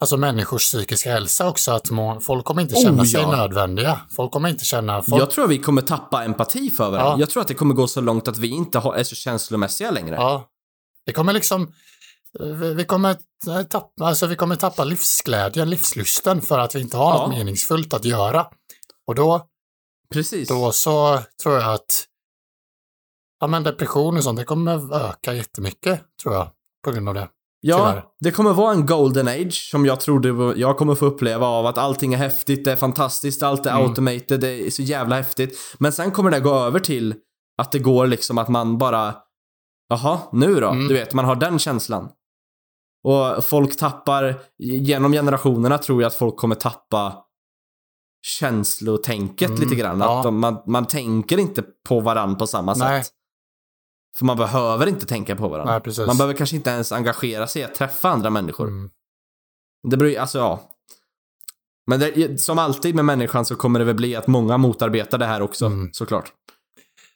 alltså 0.00 0.16
människors 0.16 0.62
psykiska 0.62 1.10
hälsa 1.12 1.48
också, 1.48 1.72
att 1.72 1.90
må, 1.90 2.20
folk 2.20 2.44
kommer 2.44 2.62
inte 2.62 2.74
känna 2.74 3.02
Oh, 3.02 3.06
sig 3.06 3.20
ja. 3.20 3.36
nödvändiga. 3.36 4.00
Folk 4.16 4.32
kommer 4.32 4.48
inte 4.48 4.64
känna, 4.64 5.02
folk, 5.02 5.22
Jag 5.22 5.30
tror 5.30 5.44
att 5.44 5.50
vi 5.50 5.58
kommer 5.58 5.82
tappa 5.82 6.24
empati 6.24 6.70
för 6.70 6.90
varandra. 6.90 7.12
Ja. 7.12 7.20
Jag 7.20 7.30
tror 7.30 7.40
att 7.40 7.48
det 7.48 7.54
kommer 7.54 7.74
gå 7.74 7.88
så 7.88 8.00
långt 8.00 8.28
att 8.28 8.38
vi 8.38 8.48
inte 8.48 8.78
har, 8.78 8.94
är 8.94 9.04
så 9.04 9.14
känslomässiga 9.14 9.90
längre. 9.90 10.14
ja, 10.14 10.48
vi 11.04 11.12
kommer 11.12 11.32
liksom, 11.32 11.72
vi 12.76 12.84
kommer 12.84 13.16
tappa, 13.64 14.04
alltså 14.04 14.26
vi 14.26 14.36
kommer 14.36 14.56
tappa 14.56 14.84
livsglädjen, 14.84 15.70
livslusten 15.70 16.42
för 16.42 16.58
att 16.58 16.74
vi 16.74 16.80
inte 16.80 16.96
har 16.96 17.10
Ja. 17.14 17.26
något 17.26 17.36
meningsfullt 17.36 17.94
att 17.94 18.04
göra. 18.04 18.46
Och 19.06 19.14
då, 19.14 19.46
Precis. 20.12 20.48
då 20.48 20.72
så 20.72 21.20
tror 21.42 21.54
jag 21.54 21.72
att 21.74 22.04
ja, 23.40 23.46
men 23.46 23.62
depression 23.62 24.16
och 24.16 24.24
sånt, 24.24 24.38
det 24.38 24.44
kommer 24.44 24.94
öka 24.94 25.34
jättemycket, 25.34 26.00
tror 26.22 26.34
jag, 26.34 26.48
på 26.84 26.90
grund 26.90 27.08
av 27.08 27.14
det. 27.14 27.28
Ja, 27.68 27.76
Tyvärr. 27.90 28.04
det 28.20 28.30
kommer 28.30 28.52
vara 28.52 28.72
en 28.72 28.86
golden 28.86 29.28
age 29.28 29.68
som 29.70 29.86
jag 29.86 30.00
tror 30.00 30.20
det, 30.54 30.60
jag 30.60 30.76
kommer 30.78 30.94
få 30.94 31.06
uppleva 31.06 31.46
av 31.46 31.66
att 31.66 31.78
allting 31.78 32.14
är 32.14 32.18
häftigt, 32.18 32.64
det 32.64 32.72
är 32.72 32.76
fantastiskt, 32.76 33.42
allt 33.42 33.66
är 33.66 33.70
Mm. 33.70 33.82
automated, 33.88 34.40
det 34.40 34.66
är 34.66 34.70
så 34.70 34.82
jävla 34.82 35.16
häftigt. 35.16 35.58
Men 35.78 35.92
sen 35.92 36.10
kommer 36.10 36.30
det 36.30 36.40
gå 36.40 36.54
över 36.54 36.80
till 36.80 37.14
Att 37.58 37.72
det 37.72 37.78
går 37.78 38.06
liksom 38.06 38.38
att 38.38 38.48
man 38.48 38.78
bara, 38.78 39.14
jaha, 39.88 40.18
nu 40.32 40.60
då? 40.60 40.68
Mm. 40.68 40.88
Du 40.88 40.94
vet, 40.94 41.12
man 41.14 41.24
har 41.24 41.34
den 41.36 41.58
känslan. 41.58 42.08
Och 43.04 43.44
folk 43.44 43.76
tappar, 43.78 44.34
genom 44.58 45.12
generationerna 45.12 45.78
tror 45.78 46.02
jag 46.02 46.06
att 46.08 46.14
folk 46.14 46.36
kommer 46.36 46.54
tappa 46.54 47.12
känslotänket 48.26 49.48
Mm, 49.48 49.60
lite 49.60 49.74
grann. 49.74 50.00
ja. 50.00 50.18
Att 50.18 50.24
de, 50.24 50.38
man, 50.40 50.62
man 50.66 50.86
tänker 50.86 51.38
inte 51.38 51.62
på 51.88 52.00
varandra 52.00 52.38
på 52.38 52.46
samma 52.46 52.74
Nej. 52.74 53.04
sätt. 53.04 53.12
För 54.18 54.24
man 54.24 54.36
behöver 54.36 54.86
inte 54.86 55.06
tänka 55.06 55.36
på 55.36 55.48
varandra. 55.48 55.82
Nej. 55.86 56.06
Man 56.06 56.16
behöver 56.16 56.34
kanske 56.34 56.56
inte 56.56 56.70
ens 56.70 56.92
engagera 56.92 57.46
sig 57.46 57.62
i 57.62 57.64
att 57.64 57.74
träffa 57.74 58.08
andra 58.08 58.30
människor. 58.30 58.68
Mm. 58.68 58.90
Det 59.90 59.96
beror 59.96 60.18
alltså 60.18 60.38
ja. 60.38 60.60
Men 61.86 62.00
det, 62.00 62.40
som 62.40 62.58
alltid 62.58 62.94
med 62.94 63.04
människan 63.04 63.44
så 63.44 63.56
kommer 63.56 63.78
det 63.78 63.84
väl 63.84 63.94
bli 63.94 64.16
att 64.16 64.26
många 64.26 64.58
motarbetar 64.58 65.18
det 65.18 65.26
här 65.26 65.42
också, 65.42 65.66
Mm. 65.66 65.92
såklart. 65.92 66.32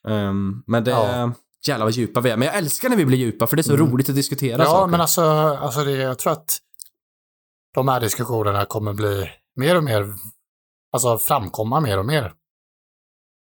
Ehm, 0.08 0.62
men 0.66 0.84
det... 0.84 0.90
Ja. 0.90 1.32
Jävlar 1.66 1.86
vad 1.86 1.92
djupa 1.94 2.20
vi 2.20 2.30
är. 2.30 2.36
Men 2.36 2.46
jag 2.46 2.56
älskar 2.56 2.88
när 2.88 2.96
vi 2.96 3.06
blir 3.06 3.18
djupa, 3.18 3.46
för 3.46 3.56
det 3.56 3.60
är 3.60 3.64
så 3.64 3.74
Mm. 3.74 3.86
roligt 3.92 4.08
att 4.08 4.14
diskutera 4.14 4.62
Ja, 4.62 4.70
saker. 4.70 4.90
men 4.90 5.00
alltså, 5.00 5.22
alltså 5.22 5.84
det, 5.84 5.90
jag 5.92 6.18
tror 6.18 6.32
att 6.32 6.58
de 7.74 7.88
här 7.88 8.00
diskussionerna 8.00 8.64
kommer 8.64 8.92
bli 8.92 9.30
mer 9.56 9.76
och 9.76 9.84
mer, 9.84 10.14
alltså 10.92 11.18
framkomma 11.18 11.80
mer 11.80 11.98
och 11.98 12.06
mer. 12.06 12.32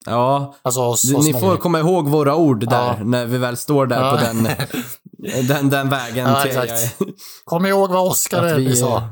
Ja, 0.06 0.56
Alltså, 0.62 0.80
du, 0.82 0.88
hos 0.88 1.04
ni 1.26 1.34
många. 1.34 1.40
får 1.46 1.58
komma 1.58 1.80
ihåg 1.80 2.08
våra 2.10 2.36
ord 2.36 2.70
där, 2.70 2.86
Ja. 2.98 3.04
när 3.04 3.26
vi 3.26 3.38
väl 3.38 3.58
står 3.58 3.86
där 3.86 4.02
Ja. 4.04 4.12
på 4.12 4.18
den, 4.18 4.44
den, 5.48 5.70
den 5.70 5.90
vägen 5.90 6.30
Ja, 6.30 6.46
exakt. 6.46 6.98
Kom 7.44 7.66
ihåg 7.66 7.90
vad 7.92 8.08
Oskar 8.08 8.44
att 8.46 8.52
Edley 8.52 8.76
sa. 8.76 9.10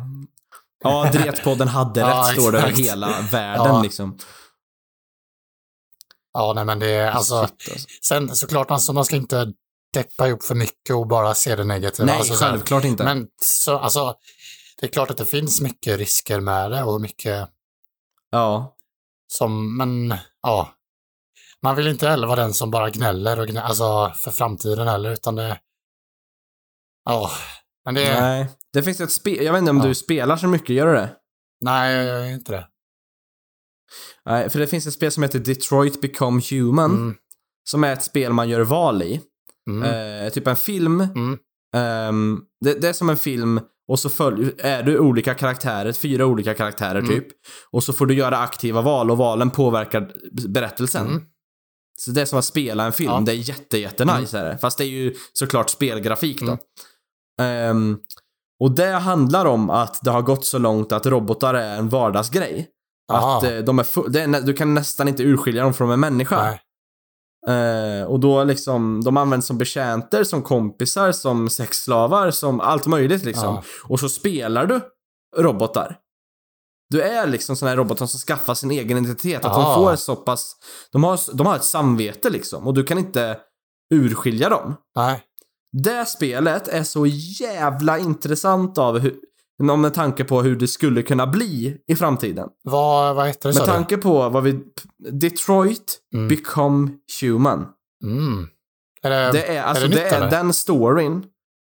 Ja, 0.84 1.10
Dretpodden 1.14 1.68
hade 1.68 2.04
rätt, 2.08 2.26
står 2.42 2.52
det 2.52 2.58
över 2.58 2.70
hela 2.72 3.22
världen 3.32 3.66
Ja. 3.66 3.82
liksom. 3.82 4.18
Ja, 6.34 6.54
nej 6.56 6.66
men 6.66 6.80
det 6.80 6.90
är 6.92 7.12
alltså, 7.12 7.48
Shit, 7.60 7.72
alltså. 7.74 7.88
sen 8.02 8.36
såklart 8.36 8.72
alltså, 8.72 8.94
man 8.94 9.06
ska 9.06 9.16
inte 9.16 9.54
deppa 9.94 10.28
ihop 10.28 10.44
för 10.44 10.56
mycket 10.56 10.96
och 10.96 11.08
bara 11.08 11.34
se 11.34 11.56
det 11.56 11.64
negativa. 11.64 12.06
Nej, 12.06 12.18
alltså, 12.18 12.34
självklart 12.34 12.84
inte. 12.84 13.04
Men 13.04 13.28
så, 13.42 13.78
alltså, 13.78 14.16
det 14.80 14.86
är 14.86 14.92
klart 14.92 15.12
att 15.12 15.18
det 15.18 15.26
finns 15.26 15.62
mycket 15.62 15.98
risker 15.98 16.40
med 16.40 16.72
det 16.72 16.84
och 16.84 17.02
mycket 17.02 17.50
Ja. 18.32 18.76
som, 19.28 19.78
men 19.78 20.16
ja. 20.42 20.70
Man 21.64 21.76
vill 21.76 21.88
inte 21.88 22.08
heller 22.10 22.28
vara 22.28 22.42
den 22.42 22.54
som 22.54 22.72
bara 22.72 22.90
gnäller 22.90 23.40
och 23.40 23.48
gnäller, 23.48 23.68
alltså 23.68 24.12
för 24.16 24.32
framtiden 24.32 24.88
heller, 24.88 25.12
utan 25.12 25.36
det... 25.36 25.60
Ja, 27.06 27.32
men 27.86 27.96
det... 27.96 28.02
Nej, 28.02 28.22
Nej. 28.22 28.50
Det 28.74 28.84
finns 28.84 29.02
ett 29.02 29.12
spel, 29.12 29.46
jag 29.46 29.54
vet 29.54 29.60
inte 29.60 29.72
om 29.72 29.78
Ja. 29.78 29.86
du 29.86 29.96
spelar 29.96 30.38
så 30.38 30.48
mycket, 30.48 30.70
gör 30.70 30.88
du 30.88 30.94
det? 30.94 31.10
jag 31.60 32.06
gör 32.06 32.24
inte 32.26 32.52
det. 32.52 32.68
Nej, 34.26 34.50
för 34.50 34.60
det 34.60 34.68
finns 34.68 34.88
ett 34.88 34.94
spel 34.94 35.12
som 35.12 35.24
heter 35.24 35.40
Detroit 35.40 36.02
Become 36.02 36.42
Human, 36.52 36.92
Mm, 36.92 37.16
som 37.70 37.84
är 37.84 37.94
ett 37.94 38.04
spel 38.04 38.34
man 38.34 38.50
gör 38.50 38.62
val 38.62 39.04
i. 39.04 39.22
mm, 39.70 39.84
Eh, 40.24 40.30
typ 40.32 40.48
en 40.48 40.56
film. 40.56 41.02
mm, 41.02 41.38
Ehm, 41.76 42.42
det, 42.66 42.74
det 42.74 42.90
är 42.90 42.94
som 42.94 43.10
en 43.10 43.18
film 43.18 43.60
och 43.88 44.00
så 44.00 44.10
följ, 44.10 44.52
är 44.60 44.84
du 44.84 45.00
olika 45.00 45.34
karaktärer, 45.34 45.92
fyra 45.94 46.26
olika 46.26 46.54
karaktärer 46.54 47.00
Mm. 47.00 47.10
typ. 47.10 47.28
Och 47.72 47.84
så 47.84 47.94
får 47.94 48.06
du 48.06 48.14
göra 48.14 48.38
aktiva 48.38 48.82
val 48.82 49.12
och 49.12 49.18
valen 49.18 49.50
påverkar 49.50 50.14
berättelsen. 50.48 51.26
Mm. 51.98 52.04
Så 52.06 52.12
det 52.12 52.22
är 52.22 52.26
som 52.26 52.40
att 52.40 52.46
spela 52.46 52.86
en 52.86 52.94
film. 52.94 53.12
Ja. 53.12 53.20
Det 53.20 53.32
är 53.32 53.36
jätte, 53.36 53.78
jätte 53.78 54.06
nice 54.06 54.40
är 54.40 54.46
det. 54.46 54.58
Fast 54.58 54.78
det 54.78 54.84
är 54.84 54.90
ju 54.90 55.16
såklart 55.34 55.70
spelgrafik 55.70 56.42
då. 56.42 56.58
Mm. 57.42 57.70
Ehm, 57.70 58.00
och 58.60 58.72
det 58.72 58.92
handlar 58.92 59.46
om 59.46 59.70
att 59.70 60.00
det 60.02 60.12
har 60.12 60.22
gått 60.22 60.46
så 60.46 60.58
långt 60.58 60.92
att 60.92 61.06
robotar 61.06 61.54
är 61.54 61.78
en 61.78 61.90
vardagsgrej. 61.90 62.68
Aha. 63.12 63.38
Att 63.38 63.44
eh, 63.44 63.58
de 63.58 63.80
är, 63.80 64.10
det 64.10 64.22
är 64.22 64.42
du 64.42 64.54
kan 64.54 64.74
nästan 64.74 65.08
inte 65.08 65.24
urskilja 65.24 65.64
dem 65.64 65.74
från 65.74 65.92
en 65.92 66.00
människa. 66.00 66.60
Eh, 67.48 68.08
och 68.08 68.20
då 68.20 68.44
liksom, 68.44 69.04
de 69.04 69.18
används 69.18 69.48
som 69.48 69.58
betjänter, 69.58 70.24
som 70.24 70.42
kompisar, 70.42 71.12
som 71.12 71.50
sexslavar, 71.50 72.32
som 72.32 72.60
allt 72.60 72.86
möjligt 72.86 73.24
liksom. 73.24 73.56
Ja. 73.56 73.64
Och 73.84 74.00
så 74.00 74.10
spelar 74.10 74.66
du 74.66 74.82
robotar. 75.38 75.98
Du 76.90 77.02
är 77.02 77.28
liksom 77.28 77.56
sådana 77.56 77.70
här 77.70 77.78
robotar 77.78 78.06
som 78.06 78.20
skaffar 78.20 78.54
sin 78.54 78.72
egen 78.72 78.98
identitet. 78.98 79.46
Att 79.46 79.52
Ah. 79.58 79.76
de 79.76 79.76
får 79.76 79.96
så 79.96 80.16
pass, 80.16 80.56
de 80.92 81.04
har, 81.04 81.20
de 81.34 81.48
har 81.48 81.56
ett 81.56 81.64
samvete 81.64 82.30
liksom. 82.30 82.68
Och 82.68 82.74
du 82.74 82.84
kan 82.84 82.98
inte 82.98 83.38
urskilja 83.94 84.50
dem. 84.50 84.76
Nej. 84.96 85.22
Det 85.84 86.06
spelet 86.06 86.68
är 86.68 86.84
så 86.84 87.06
jävla 87.40 88.00
intressant 88.00 88.78
av 88.78 89.00
hur, 89.00 89.16
med 89.78 89.94
tanke 89.94 90.24
på 90.24 90.42
hur 90.42 90.56
det 90.56 90.68
skulle 90.68 91.02
kunna 91.04 91.28
bli 91.28 91.78
i 91.88 91.96
framtiden. 91.96 92.50
Vad, 92.64 93.16
vad 93.16 93.28
heter 93.28 93.40
det, 93.42 93.48
Med 93.48 93.56
sa 93.56 93.66
du? 93.66 93.72
tanke 93.72 93.98
på 93.98 94.30
vad 94.30 94.44
vi... 94.44 94.60
Detroit 95.12 96.00
Mm. 96.14 96.28
Become 96.28 96.90
Human. 97.22 97.66
Mm. 98.04 98.48
Är 99.02 99.10
det, 99.10 99.32
Det 99.32 99.56
är, 99.56 99.64
alltså 99.64 99.88
det 99.88 99.96
det 99.96 100.04
nytt, 100.04 100.14
är 100.14 100.18
eller? 100.18 100.30
den 100.32 100.54
storyn. 100.54 101.24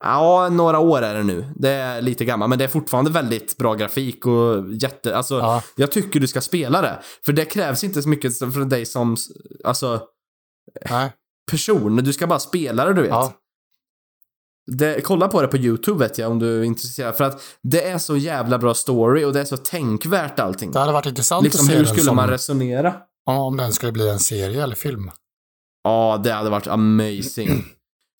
Ja, 0.04 0.48
några 0.48 0.78
år 0.78 1.02
är 1.02 1.14
det 1.14 1.22
nu. 1.22 1.44
Det 1.56 1.68
är 1.70 2.02
lite 2.02 2.24
gammalt, 2.24 2.48
men 2.50 2.58
det 2.58 2.64
är 2.64 2.68
fortfarande 2.68 3.10
väldigt 3.10 3.56
bra 3.56 3.74
grafik 3.74 4.26
och 4.26 4.72
jätte... 4.72 5.16
Alltså, 5.16 5.38
Ja. 5.38 5.62
jag 5.76 5.92
tycker 5.92 6.20
du 6.20 6.26
ska 6.26 6.40
spela 6.40 6.82
det. 6.82 6.98
För 7.24 7.32
det 7.32 7.44
krävs 7.44 7.84
inte 7.84 8.02
så 8.02 8.08
mycket 8.08 8.38
från 8.38 8.68
dig 8.68 8.86
som, 8.86 9.16
alltså, 9.64 10.00
Nej. 10.90 11.12
person. 11.50 11.96
Du 11.96 12.12
ska 12.12 12.26
bara 12.26 12.38
spela 12.38 12.84
det, 12.84 12.92
du 12.94 13.00
vet. 13.02 13.10
Ja. 13.10 13.32
Det, 14.70 15.00
kolla 15.00 15.28
på 15.28 15.42
det 15.42 15.48
på 15.48 15.56
YouTube 15.56 15.98
vet 15.98 16.18
jag 16.18 16.30
om 16.30 16.38
du 16.38 16.60
är 16.60 16.64
intresserad. 16.64 17.16
För 17.16 17.24
att 17.24 17.42
det 17.62 17.82
är 17.88 17.98
så 17.98 18.16
jävla 18.16 18.58
bra 18.58 18.74
story 18.74 19.24
och 19.24 19.32
det 19.32 19.40
är 19.40 19.44
så 19.44 19.56
tänkvärt 19.56 20.38
allting. 20.40 20.70
Det 20.72 20.78
hade 20.78 20.92
varit 20.92 21.06
intressant 21.06 21.44
Liksom 21.44 21.66
att 21.66 21.70
se 21.72 21.76
hur 21.78 21.84
skulle 21.84 22.02
som, 22.02 22.16
man 22.16 22.28
resonera? 22.30 22.94
om 23.26 23.56
den 23.56 23.72
skulle 23.72 23.92
bli 23.92 24.08
en 24.08 24.18
serie 24.18 24.62
eller 24.62 24.74
film. 24.76 25.10
Ja, 25.84 26.20
det 26.24 26.32
hade 26.32 26.50
varit 26.50 26.66
amazing. 26.66 27.64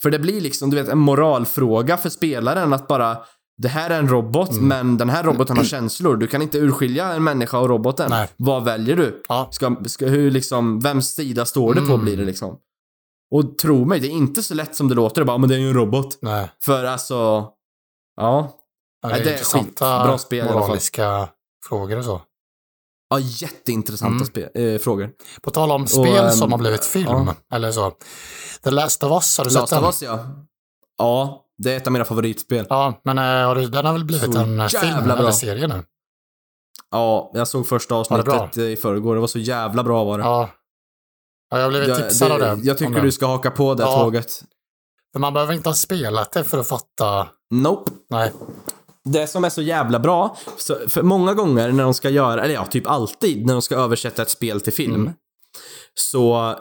För 0.03 0.11
det 0.11 0.18
blir 0.18 0.40
liksom, 0.40 0.70
du 0.70 0.76
vet, 0.76 0.88
en 0.88 0.99
moralfråga 0.99 1.96
för 1.96 2.09
spelaren 2.09 2.72
att 2.72 2.88
bara 2.88 3.18
det 3.62 3.68
här 3.68 3.90
är 3.90 3.99
en 3.99 4.09
robot, 4.09 4.51
Mm. 4.53 4.68
men 4.68 4.99
den 4.99 5.11
här 5.11 5.22
roboten 5.24 5.57
har 5.57 5.64
känslor. 5.64 6.16
Du 6.16 6.26
kan 6.26 6.42
inte 6.42 6.59
urskilja 6.59 7.12
en 7.14 7.24
människa 7.24 7.59
och 7.59 7.68
roboten. 7.68 8.11
Nej. 8.11 8.28
Vad 8.36 8.64
väljer 8.64 8.96
du? 8.96 9.22
Ja. 9.28 9.49
Ska, 9.51 9.76
ska, 9.86 10.07
hur 10.07 10.30
liksom, 10.30 10.80
vems 10.80 11.09
sida 11.14 11.44
står 11.44 11.74
det 11.74 11.80
på 11.80 11.86
Mm. 11.92 12.01
blir 12.05 12.16
det 12.16 12.24
liksom. 12.24 12.59
Och 13.30 13.59
tro 13.59 13.84
mig, 13.84 14.01
det 14.01 14.07
är 14.07 14.11
inte 14.11 14.42
så 14.42 14.55
lätt 14.55 14.74
som 14.76 14.88
det 14.88 14.94
låter. 14.94 15.24
Bara, 15.24 15.38
men 15.38 15.49
det 15.49 15.55
är 15.55 15.59
ju 15.59 15.68
en 15.68 15.74
robot. 15.74 16.18
Nej. 16.22 16.51
För 16.64 16.84
alltså, 16.84 17.14
ja. 17.14 18.55
Ja, 19.03 19.09
Nej, 19.09 19.22
det 19.24 19.34
är 19.34 19.44
skitbra 19.44 20.18
spel 20.18 20.38
i 20.38 20.40
alla 20.40 20.51
fall. 20.53 20.61
moraliska 20.61 21.28
frågor 21.68 21.99
och 21.99 22.05
så. 22.05 22.20
Ja, 23.11 23.18
jätteintressanta 23.18 24.40
Mm. 24.40 24.74
eh, 24.74 24.78
frågor. 24.78 25.11
På 25.42 25.50
tal 25.50 25.70
om 25.70 25.86
spel 25.86 26.24
ehm, 26.24 26.30
som 26.30 26.52
har 26.52 26.59
blivit 26.59 26.84
film, 26.84 27.06
ja. 27.06 27.34
eller 27.52 27.72
så. 27.72 27.92
The 28.64 28.70
Last 28.70 29.02
of 29.04 29.12
Us, 29.12 29.38
har 29.38 29.44
du 29.44 29.50
Last 29.50 29.68
sett 29.68 29.78
den? 29.78 29.88
of 29.88 29.94
Us, 29.94 30.02
ja. 30.02 30.26
Ja, 30.98 31.44
det 31.59 31.72
är 31.72 31.76
ett 31.76 31.86
av 31.86 31.92
mina 31.92 32.04
favoritspel. 32.04 32.66
Ja, 32.68 33.00
men 33.04 33.18
eh, 33.18 33.24
har 33.24 33.54
du, 33.54 33.66
den 33.68 33.86
har 33.86 33.92
väl 33.92 34.04
blivit 34.04 34.34
Så 34.34 34.38
en 34.40 34.61
eh, 34.61 34.66
film 34.68 35.04
bra. 35.04 35.16
eller 35.18 35.30
serie 35.30 35.66
nu? 35.66 35.82
Ja, 36.90 37.30
jag 37.34 37.48
såg 37.48 37.66
första 37.66 37.94
avsnittet 37.94 38.59
i 38.59 38.76
förrgår. 38.76 39.14
Det 39.14 39.20
var 39.20 39.28
så 39.28 39.38
jävla 39.38 39.82
bra 39.84 40.04
var 40.04 40.18
det. 40.18 40.24
Ja. 40.24 40.50
ja 41.50 41.56
jag 41.56 41.64
har 41.64 41.70
blivit 41.70 41.88
Jag, 41.88 41.98
tipsad 41.98 42.32
av 42.32 42.38
det. 42.38 42.59
jag 42.62 42.78
tycker 42.78 43.00
du 43.00 43.12
ska 43.12 43.26
haka 43.26 43.50
på 43.50 43.74
det 43.74 43.82
Ja. 43.82 44.00
tåget. 44.02 44.42
För 45.12 45.20
man 45.20 45.34
behöver 45.34 45.54
inte 45.54 45.68
ha 45.68 45.74
spelat 45.74 46.32
det 46.32 46.44
för 46.44 46.59
att 46.59 46.68
fatta. 46.68 47.28
Nope. 47.50 47.90
Nej. 48.11 48.32
Det 49.12 49.26
som 49.26 49.44
är 49.44 49.48
så 49.50 49.62
jävla 49.62 49.98
bra, 49.98 50.36
så, 50.56 50.76
för 50.88 51.02
många 51.02 51.34
gånger 51.34 51.72
när 51.72 51.84
de 51.84 51.94
ska 51.94 52.11
göra, 52.11 52.44
eller 52.44 52.54
ja, 52.54 52.66
typ 52.66 52.86
alltid 52.86 53.46
när 53.46 53.52
de 53.52 53.62
ska 53.62 53.76
översätta 53.76 54.22
ett 54.22 54.30
spel 54.30 54.61
till 54.61 54.72
film, 54.72 54.94
Mm. 54.94 55.12
så 55.94 56.54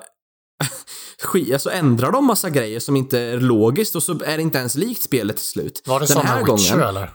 sk- 1.24 1.54
alltså 1.54 1.72
ändrar 1.72 2.12
de 2.12 2.26
massa 2.26 2.50
grejer 2.50 2.80
som 2.80 2.96
inte 2.96 3.20
är 3.20 3.40
logiskt 3.40 3.96
och 3.96 4.04
så 4.04 4.12
är 4.24 4.38
det 4.38 4.42
inte 4.42 4.58
ens 4.58 4.76
likt 4.76 5.02
spelet 5.02 5.38
till 5.38 5.46
slut. 5.46 5.82
Var 5.86 6.00
det 6.00 6.06
Den 6.06 6.14
som 6.16 6.26
här 6.26 6.36
med 6.44 6.46
Witcher 6.56 6.74
gången- 6.76 6.88
eller? 6.90 7.12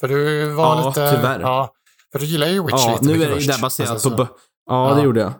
För 0.00 0.08
du 0.08 0.48
var 0.48 0.64
Ja, 0.64 0.88
lite... 0.88 1.16
tyvärr. 1.16 1.40
Ja, 1.40 1.72
för 2.12 2.18
du 2.18 2.24
gillar 2.26 2.46
ju 2.46 2.62
Witcher 2.62 2.76
Ja, 2.78 2.92
lite 3.00 3.04
nu 3.04 3.22
är 3.24 3.30
det 3.30 3.40
ju 3.40 3.58
baserat 3.62 3.90
Alltså, 3.90 4.10
på 4.10 4.16
så- 4.16 4.28
ja, 4.66 4.88
Ja. 4.90 4.94
det 4.94 5.02
gjorde 5.02 5.20
jag. 5.20 5.32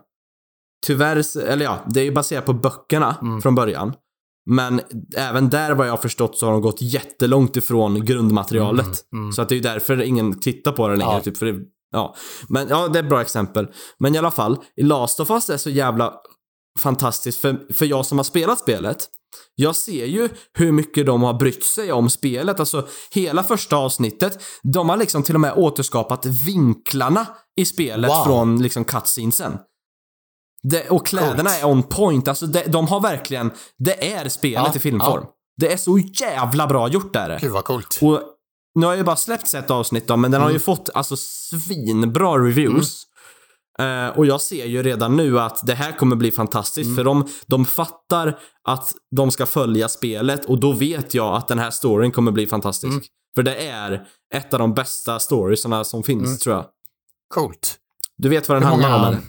Tyvärr, 0.85 1.37
eller 1.39 1.65
ja, 1.65 1.77
det 1.87 1.99
är 1.99 2.03
ju 2.03 2.11
baserat 2.11 2.45
på 2.45 2.53
böckerna 2.53 3.15
Mm. 3.21 3.41
från 3.41 3.55
början. 3.55 3.93
Men 4.45 4.81
även 5.15 5.49
där 5.49 5.71
vad 5.71 5.87
jag 5.87 5.91
har 5.91 5.97
förstått 5.97 6.37
så 6.37 6.45
har 6.45 6.53
de 6.53 6.61
gått 6.61 6.81
jättelångt 6.81 7.57
ifrån 7.57 8.05
grundmaterialet. 8.05 8.85
Mm, 9.13 9.23
mm. 9.23 9.31
Så 9.33 9.41
att 9.41 9.49
det 9.49 9.55
är 9.55 9.61
därför 9.61 10.01
ingen 10.01 10.39
tittar 10.39 10.71
på 10.71 10.87
det 10.87 10.95
längre. 10.95 11.13
Ja. 11.13 11.21
Typ, 11.21 11.37
för 11.37 11.45
det, 11.45 11.59
ja. 11.91 12.15
Men 12.49 12.67
ja, 12.69 12.87
det 12.87 12.99
är 12.99 13.03
ett 13.03 13.09
bra 13.09 13.21
exempel. 13.21 13.67
Men 13.99 14.15
i 14.15 14.17
alla 14.17 14.31
fall, 14.31 14.57
i 14.75 14.83
Last 14.83 15.19
of 15.19 15.29
Us 15.29 15.49
är 15.49 15.57
så 15.57 15.69
jävla 15.69 16.13
fantastiskt 16.79 17.41
för, 17.41 17.73
för 17.73 17.85
jag 17.85 18.05
som 18.05 18.17
har 18.19 18.23
spelat 18.23 18.59
spelet. 18.59 18.97
Jag 19.55 19.75
ser 19.75 20.05
ju 20.05 20.29
hur 20.53 20.71
mycket 20.71 21.05
de 21.05 21.23
har 21.23 21.33
brytt 21.33 21.63
sig 21.63 21.91
om 21.91 22.09
spelet. 22.09 22.59
Alltså 22.59 22.87
hela 23.11 23.43
första 23.43 23.75
avsnittet. 23.75 24.43
De 24.63 24.89
har 24.89 24.97
liksom 24.97 25.23
till 25.23 25.35
och 25.35 25.41
med 25.41 25.53
återskapat 25.55 26.25
vinklarna 26.25 27.27
i 27.57 27.65
spelet 27.65 28.11
Wow. 28.11 28.23
från 28.25 28.61
liksom 28.61 28.85
cutscenesen. 28.85 29.57
Det, 30.69 30.89
och 30.89 31.05
kläderna 31.07 31.49
Coolt. 31.49 31.63
är 31.63 31.65
on 31.65 31.83
point. 31.83 32.27
Alltså 32.27 32.45
det, 32.47 32.63
de 32.67 32.87
har 32.87 32.99
verkligen, 33.01 33.51
det 33.77 34.11
är 34.13 34.29
spelet 34.29 34.67
Ja, 34.67 34.75
i 34.75 34.79
filmform. 34.79 35.23
ja. 35.23 35.31
Det 35.57 35.73
är 35.73 35.77
så 35.77 35.97
jävla 35.97 36.67
bra 36.67 36.87
gjort 36.87 37.13
där. 37.13 37.39
Gud 37.41 37.51
vad 37.51 37.63
coolt. 37.63 37.99
Och 38.01 38.21
nu 38.79 38.85
har 38.85 38.93
jag 38.93 38.97
ju 38.97 39.03
bara 39.03 39.15
släppt 39.15 39.53
ett 39.53 39.71
avsnitt 39.71 40.07
då, 40.07 40.17
men 40.17 40.31
den 40.31 40.41
har 40.41 40.49
ju 40.49 40.53
Mm. 40.53 40.61
fått 40.61 40.89
alltså 40.93 41.15
svinbra 41.17 42.37
reviews. 42.37 43.03
Eh, 43.79 44.07
och 44.17 44.25
jag 44.25 44.41
ser 44.41 44.65
ju 44.65 44.83
redan 44.83 45.15
nu 45.17 45.39
att 45.39 45.67
det 45.67 45.73
här 45.75 45.91
kommer 45.91 46.15
bli 46.15 46.31
fantastiskt 46.31 46.95
för 46.95 47.03
de, 47.03 47.27
de 47.47 47.65
fattar 47.65 48.39
att 48.67 48.91
de 49.15 49.31
ska 49.31 49.45
följa 49.45 49.89
spelet 49.89 50.45
och 50.45 50.59
då 50.59 50.71
vet 50.71 51.13
jag 51.13 51.35
att 51.35 51.47
den 51.47 51.59
här 51.59 51.71
storyn 51.71 52.11
kommer 52.11 52.31
bli 52.31 52.47
fantastisk. 52.47 52.91
Mm. 52.93 53.03
För 53.35 53.43
det 53.43 53.55
är 53.67 54.07
ett 54.33 54.53
av 54.53 54.59
de 54.59 54.73
bästa 54.73 55.19
storiesarna 55.19 55.83
som 55.83 56.03
finns 56.03 56.25
Mm. 56.27 56.37
tror 56.37 56.55
jag. 56.55 56.65
Coolt. 57.33 57.75
Du 58.17 58.29
vet 58.29 58.49
vad 58.49 58.55
den 58.55 58.63
Hur 58.63 58.69
handlar 58.69 58.95
om 58.95 59.01
många... 59.01 59.07
eller? 59.07 59.21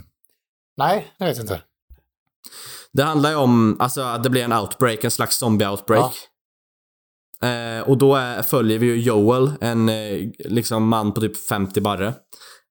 Nej, 0.77 1.15
det 1.19 1.25
vet 1.25 1.37
jag 1.37 1.45
inte. 1.45 1.63
Det 2.93 3.03
handlar 3.03 3.31
ju 3.31 3.37
om, 3.37 3.77
alltså 3.81 4.01
att 4.03 4.23
det 4.23 4.31
blir 4.31 4.45
en 4.45 4.53
outbreak, 4.53 5.05
en 5.05 5.11
slags 5.11 5.43
zombie-outbreak. 5.43 6.13
Eh, 7.43 7.89
och 7.89 7.99
då 7.99 8.15
är, 8.17 8.43
följer 8.43 8.79
vi 8.79 8.87
ju 8.87 8.97
Joel, 9.01 9.53
en 9.61 9.89
eh, 9.89 10.19
liksom 10.39 10.89
man 10.89 11.13
på 11.13 11.21
typ 11.21 11.47
50 11.49 11.81
barre. 11.81 12.15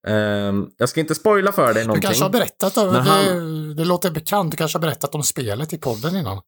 Eh, 0.08 0.54
jag 0.78 0.90
ska 0.90 1.00
inte 1.00 1.16
spoila 1.16 1.52
för 1.52 1.74
dig 1.74 1.84
Du 1.84 1.88
någonting. 1.88 2.08
kanske 2.08 2.24
har 2.24 2.30
berättat 2.30 2.78
om, 2.78 2.86
Men 2.86 2.94
det, 3.06 3.12
han- 3.12 3.76
det 3.76 3.86
låter 3.86 4.12
bekant, 4.12 4.52
du 4.52 4.58
kanske 4.58 4.78
har 4.78 4.82
berättat 4.82 5.16
om 5.16 5.24
spelet 5.24 5.74
i 5.74 5.78
podden 5.78 6.16
innan. 6.16 6.42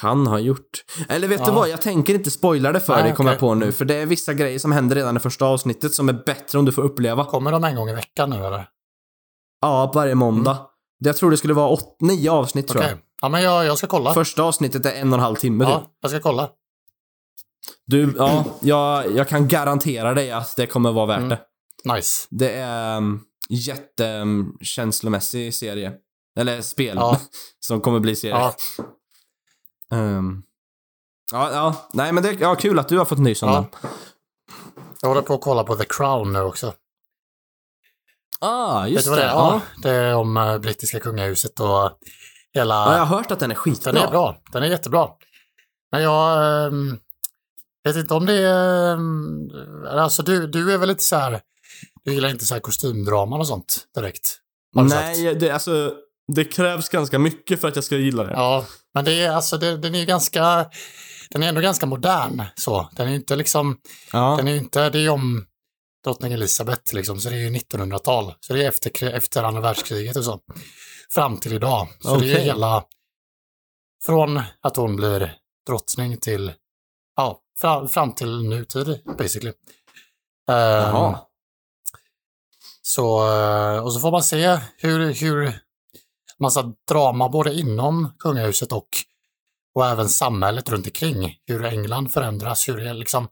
Kan 0.00 0.26
ha 0.26 0.38
gjort. 0.38 0.84
Eller 1.08 1.28
vet 1.28 1.40
Ja. 1.40 1.46
du 1.46 1.52
vad, 1.52 1.68
jag 1.68 1.82
tänker 1.82 2.14
inte 2.14 2.30
spoila 2.30 2.72
det 2.72 2.80
för 2.80 2.94
Nej, 2.94 3.02
dig, 3.02 3.14
kommer 3.14 3.30
jag 3.30 3.36
okej. 3.36 3.48
på 3.48 3.54
nu. 3.54 3.72
För 3.72 3.84
det 3.84 3.94
är 3.94 4.06
vissa 4.06 4.34
grejer 4.34 4.58
som 4.58 4.72
händer 4.72 4.96
redan 4.96 5.16
i 5.16 5.20
första 5.20 5.44
avsnittet 5.44 5.94
som 5.94 6.08
är 6.08 6.12
bättre 6.12 6.58
om 6.58 6.64
du 6.64 6.72
får 6.72 6.82
uppleva. 6.82 7.24
Kommer 7.24 7.52
de 7.52 7.64
en 7.64 7.76
gång 7.76 7.88
i 7.90 7.94
veckan 7.94 8.30
nu 8.30 8.36
eller? 8.36 8.68
Ja, 9.64 9.90
varje 9.94 10.14
måndag. 10.14 10.66
Jag 10.98 11.16
tror 11.16 11.30
det 11.30 11.36
skulle 11.36 11.54
vara 11.54 11.68
åt, 11.68 11.96
nio 12.00 12.30
avsnitt 12.30 12.68
tror 12.68 12.80
Okej. 12.80 12.90
jag. 12.90 12.98
Ja, 13.22 13.28
men 13.28 13.42
jag, 13.42 13.66
jag 13.66 13.78
ska 13.78 13.86
kolla. 13.86 14.14
Första 14.14 14.42
avsnittet 14.42 14.86
är 14.86 14.92
en 14.92 15.12
och 15.12 15.18
en 15.18 15.24
halv 15.24 15.36
timme 15.36 15.64
typ. 15.64 15.72
Ja, 15.74 15.90
jag 16.00 16.10
ska 16.10 16.20
kolla. 16.20 16.50
Du, 17.86 18.14
ja, 18.18 18.44
jag, 18.60 19.16
jag 19.16 19.28
kan 19.28 19.48
garantera 19.48 20.14
dig 20.14 20.32
att 20.32 20.56
det 20.56 20.66
kommer 20.66 20.92
vara 20.92 21.06
värt 21.06 21.18
Mm. 21.18 21.28
det. 21.28 21.40
Nice. 21.94 22.26
Det 22.30 22.50
är 22.52 22.96
um, 22.96 23.22
jättekänslomässig 23.48 25.54
serie. 25.54 25.92
Eller 26.38 26.60
spel. 26.62 26.96
Ja. 27.00 27.20
som 27.60 27.80
kommer 27.80 28.00
bli 28.00 28.16
serie. 28.16 28.34
Ja, 28.34 28.54
Ehm, 29.92 30.42
ja, 31.32 31.50
ja, 31.52 31.74
nej 31.92 32.12
men 32.12 32.22
det 32.22 32.28
är 32.28 32.36
ja, 32.40 32.54
kul 32.54 32.78
att 32.78 32.88
du 32.88 32.98
har 32.98 33.04
fått 33.04 33.18
nys 33.18 33.42
om 33.42 33.48
Ja. 33.48 33.54
den. 33.54 33.66
jag 35.00 35.08
håller 35.08 35.22
på 35.22 35.34
att 35.34 35.40
kolla 35.40 35.64
på 35.64 35.76
The 35.76 35.84
Crown 35.84 36.32
nu 36.32 36.40
också. 36.40 36.72
Ah, 38.40 38.86
just 38.86 39.08
det. 39.08 39.16
det 39.16 39.22
är? 39.22 39.26
Ja. 39.26 39.60
Det 39.82 39.90
är 39.90 40.14
om 40.14 40.36
eh, 40.36 40.58
brittiska 40.58 41.00
kungahuset 41.00 41.60
och 41.60 41.98
hela... 42.54 42.74
ja, 42.74 42.92
jag 42.92 43.04
har 43.04 43.16
hört 43.16 43.30
att 43.30 43.38
den 43.40 43.50
är 43.50 43.54
skitbra. 43.54 43.92
Den 43.92 44.02
är 44.02 44.10
bra. 44.10 44.36
Den 44.52 44.62
är 44.62 44.66
jättebra. 44.66 45.08
Men 45.92 46.02
jag 46.02 46.66
ehm, 46.66 46.98
vet 47.84 47.96
inte 47.96 48.14
om 48.14 48.26
det 48.26 48.34
är... 48.34 48.92
ehm, 48.92 49.50
Alltså 49.88 50.22
du, 50.22 50.46
du 50.46 50.72
är 50.72 50.78
väl 50.78 50.88
lite 50.88 51.04
så 51.04 51.16
här... 51.16 51.40
Du 52.04 52.14
gillar 52.14 52.28
inte 52.28 52.44
så 52.44 52.54
här 52.54 52.60
kostymdraman 52.60 53.40
och 53.40 53.46
sånt 53.46 53.86
direkt? 53.94 54.38
Nej, 54.76 55.34
det, 55.34 55.50
alltså, 55.50 55.92
det 56.34 56.44
krävs 56.44 56.88
ganska 56.88 57.18
mycket 57.18 57.60
för 57.60 57.68
att 57.68 57.76
jag 57.76 57.84
ska 57.84 57.96
gilla 57.96 58.24
det. 58.24 58.32
Ja, 58.32 58.64
men 58.94 59.04
det 59.04 59.20
är 59.20 59.30
alltså, 59.30 59.58
det, 59.58 59.76
den 59.76 59.94
är 59.94 59.98
ju 59.98 60.04
ganska... 60.04 60.66
Den 61.30 61.42
är 61.42 61.48
ändå 61.48 61.60
ganska 61.60 61.86
modern 61.86 62.42
så. 62.54 62.88
Den 62.92 63.06
är 63.06 63.10
ju 63.10 63.16
inte 63.16 63.36
liksom... 63.36 63.76
Ja. 64.12 64.34
Den 64.38 64.48
är 64.48 64.54
inte... 64.54 64.90
Det 64.90 64.98
är 64.98 65.08
om 65.08 65.46
drottning 66.04 66.32
Elizabeth 66.32 66.94
liksom, 66.94 67.20
så 67.20 67.28
det 67.30 67.36
är 67.36 67.40
ju 67.40 67.50
1900-tal. 67.50 68.34
Så 68.40 68.52
det 68.52 68.64
är 68.64 68.68
efter, 68.68 69.04
efter 69.04 69.42
andra 69.42 69.60
världskriget 69.60 70.16
och 70.16 70.24
så. 70.24 70.40
Fram 71.14 71.36
till 71.40 71.52
idag. 71.52 71.88
Så 72.00 72.16
det 72.16 72.32
är 72.32 72.40
hela... 72.40 72.84
Från 74.04 74.42
att 74.60 74.76
hon 74.76 74.96
blir 74.96 75.38
drottning 75.66 76.16
till... 76.16 76.52
Ja, 77.16 77.40
fram, 77.60 77.88
fram 77.88 78.14
till 78.14 78.48
nutid 78.48 79.00
basically. 79.18 79.52
Ehm, 80.48 80.56
Jaha. 80.56 81.18
så, 82.82 83.32
eh, 83.32 83.84
och 83.84 83.92
så 83.92 84.00
får 84.00 84.10
man 84.10 84.22
se 84.22 84.58
hur, 84.76 85.14
hur 85.14 85.60
massa 86.38 86.72
drama 86.88 87.28
både 87.28 87.54
inom 87.54 88.12
kungahuset 88.18 88.72
och, 88.72 88.88
och 89.74 89.86
även 89.86 90.08
samhället 90.08 90.68
runt 90.68 90.86
omkring. 90.86 91.38
Hur 91.46 91.64
England 91.64 92.12
förändras, 92.12 92.68
hur 92.68 92.76
det 92.76 92.94
liksom, 92.94 93.28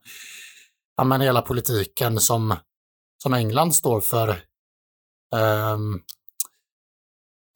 ja 0.97 1.03
men 1.03 1.21
hela 1.21 1.41
politiken 1.41 2.19
som, 2.19 2.55
som 3.23 3.33
England 3.33 3.75
står 3.75 4.01
för 4.01 4.29
ehm, 5.35 6.01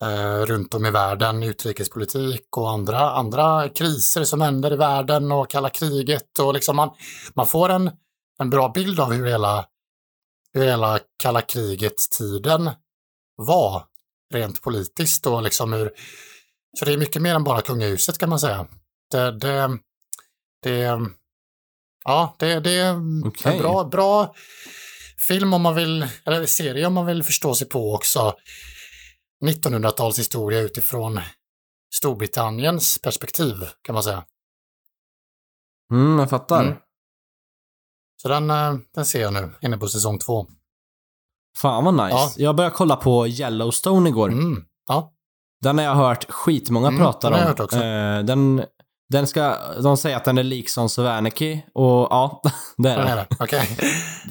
eh, 0.04 0.46
runt 0.46 0.74
om 0.74 0.86
i 0.86 0.90
världen, 0.90 1.42
utrikespolitik 1.42 2.56
och 2.56 2.70
andra, 2.70 3.10
andra 3.10 3.68
kriser 3.68 4.24
som 4.24 4.40
händer 4.40 4.72
i 4.72 4.76
världen 4.76 5.32
och 5.32 5.50
kalla 5.50 5.70
kriget 5.70 6.38
och 6.38 6.54
liksom 6.54 6.76
man, 6.76 6.90
man 7.34 7.46
får 7.46 7.68
en, 7.68 7.90
en 8.38 8.50
bra 8.50 8.68
bild 8.68 9.00
av 9.00 9.12
hur 9.12 9.26
hela, 9.26 9.66
hur 10.52 10.64
hela 10.64 11.00
kalla 11.22 11.42
kriget-tiden 11.42 12.70
var 13.36 13.84
rent 14.34 14.62
politiskt 14.62 15.26
och 15.26 15.42
liksom 15.42 15.72
hur, 15.72 15.92
så 16.78 16.84
det 16.84 16.92
är 16.92 16.98
mycket 16.98 17.22
mer 17.22 17.34
än 17.34 17.44
bara 17.44 17.62
kungahuset 17.62 18.18
kan 18.18 18.28
man 18.28 18.40
säga. 18.40 18.66
Det, 19.10 19.38
det, 19.38 19.78
det 20.62 21.00
ja, 22.08 22.36
det, 22.38 22.60
det 22.60 22.70
är 22.72 22.96
Okej. 23.28 23.52
en 23.56 23.62
bra, 23.62 23.84
bra 23.84 24.34
film 25.28 25.52
om 25.52 25.62
man 25.62 25.74
vill, 25.74 26.06
eller 26.24 26.46
serie 26.46 26.86
om 26.86 26.94
man 26.94 27.06
vill 27.06 27.22
förstå 27.22 27.54
sig 27.54 27.68
på 27.68 27.94
också 27.94 28.34
1900-talshistoria 29.44 30.58
utifrån 30.60 31.20
Storbritanniens 31.94 32.98
perspektiv 32.98 33.54
kan 33.82 33.94
man 33.94 34.02
säga. 34.02 34.24
Mm, 35.92 36.18
jag 36.18 36.30
fattar. 36.30 36.62
Mm. 36.64 36.76
Så 38.22 38.28
den, 38.28 38.50
eh, 38.50 38.74
den 38.94 39.04
ser 39.06 39.20
jag 39.20 39.32
nu, 39.32 39.50
inne 39.60 39.78
på 39.78 39.88
säsong 39.88 40.18
två. 40.18 40.46
Fan 41.56 41.84
vad 41.84 41.94
nice. 41.94 42.08
Ja. 42.16 42.32
Jag 42.36 42.56
började 42.56 42.74
kolla 42.76 42.96
på 42.96 43.26
Yellowstone 43.28 44.08
igår. 44.08 44.28
Mm. 44.32 44.64
Ja, 44.86 45.12
Den 45.62 45.78
har 45.78 45.84
jag 45.84 45.94
hört 45.94 46.30
skitmånga 46.30 46.88
Mm, 46.88 47.00
prata 47.00 47.30
den 47.30 47.32
om. 47.32 47.38
har 47.38 47.40
jag 47.40 47.48
hört 47.48 47.60
också. 47.60 47.76
Eh, 47.76 48.24
den, 48.24 48.64
den 49.10 49.26
ska, 49.26 49.56
de 49.82 49.96
säger 49.96 50.16
att 50.16 50.24
den 50.24 50.38
är 50.38 50.42
lik 50.42 50.70
Sons 50.70 50.98
of 50.98 51.06
Anarchy 51.06 51.58
och 51.74 52.06
ja, 52.10 52.42
det 52.76 52.88
är 52.90 52.96
den 52.96 53.06
den. 53.06 53.26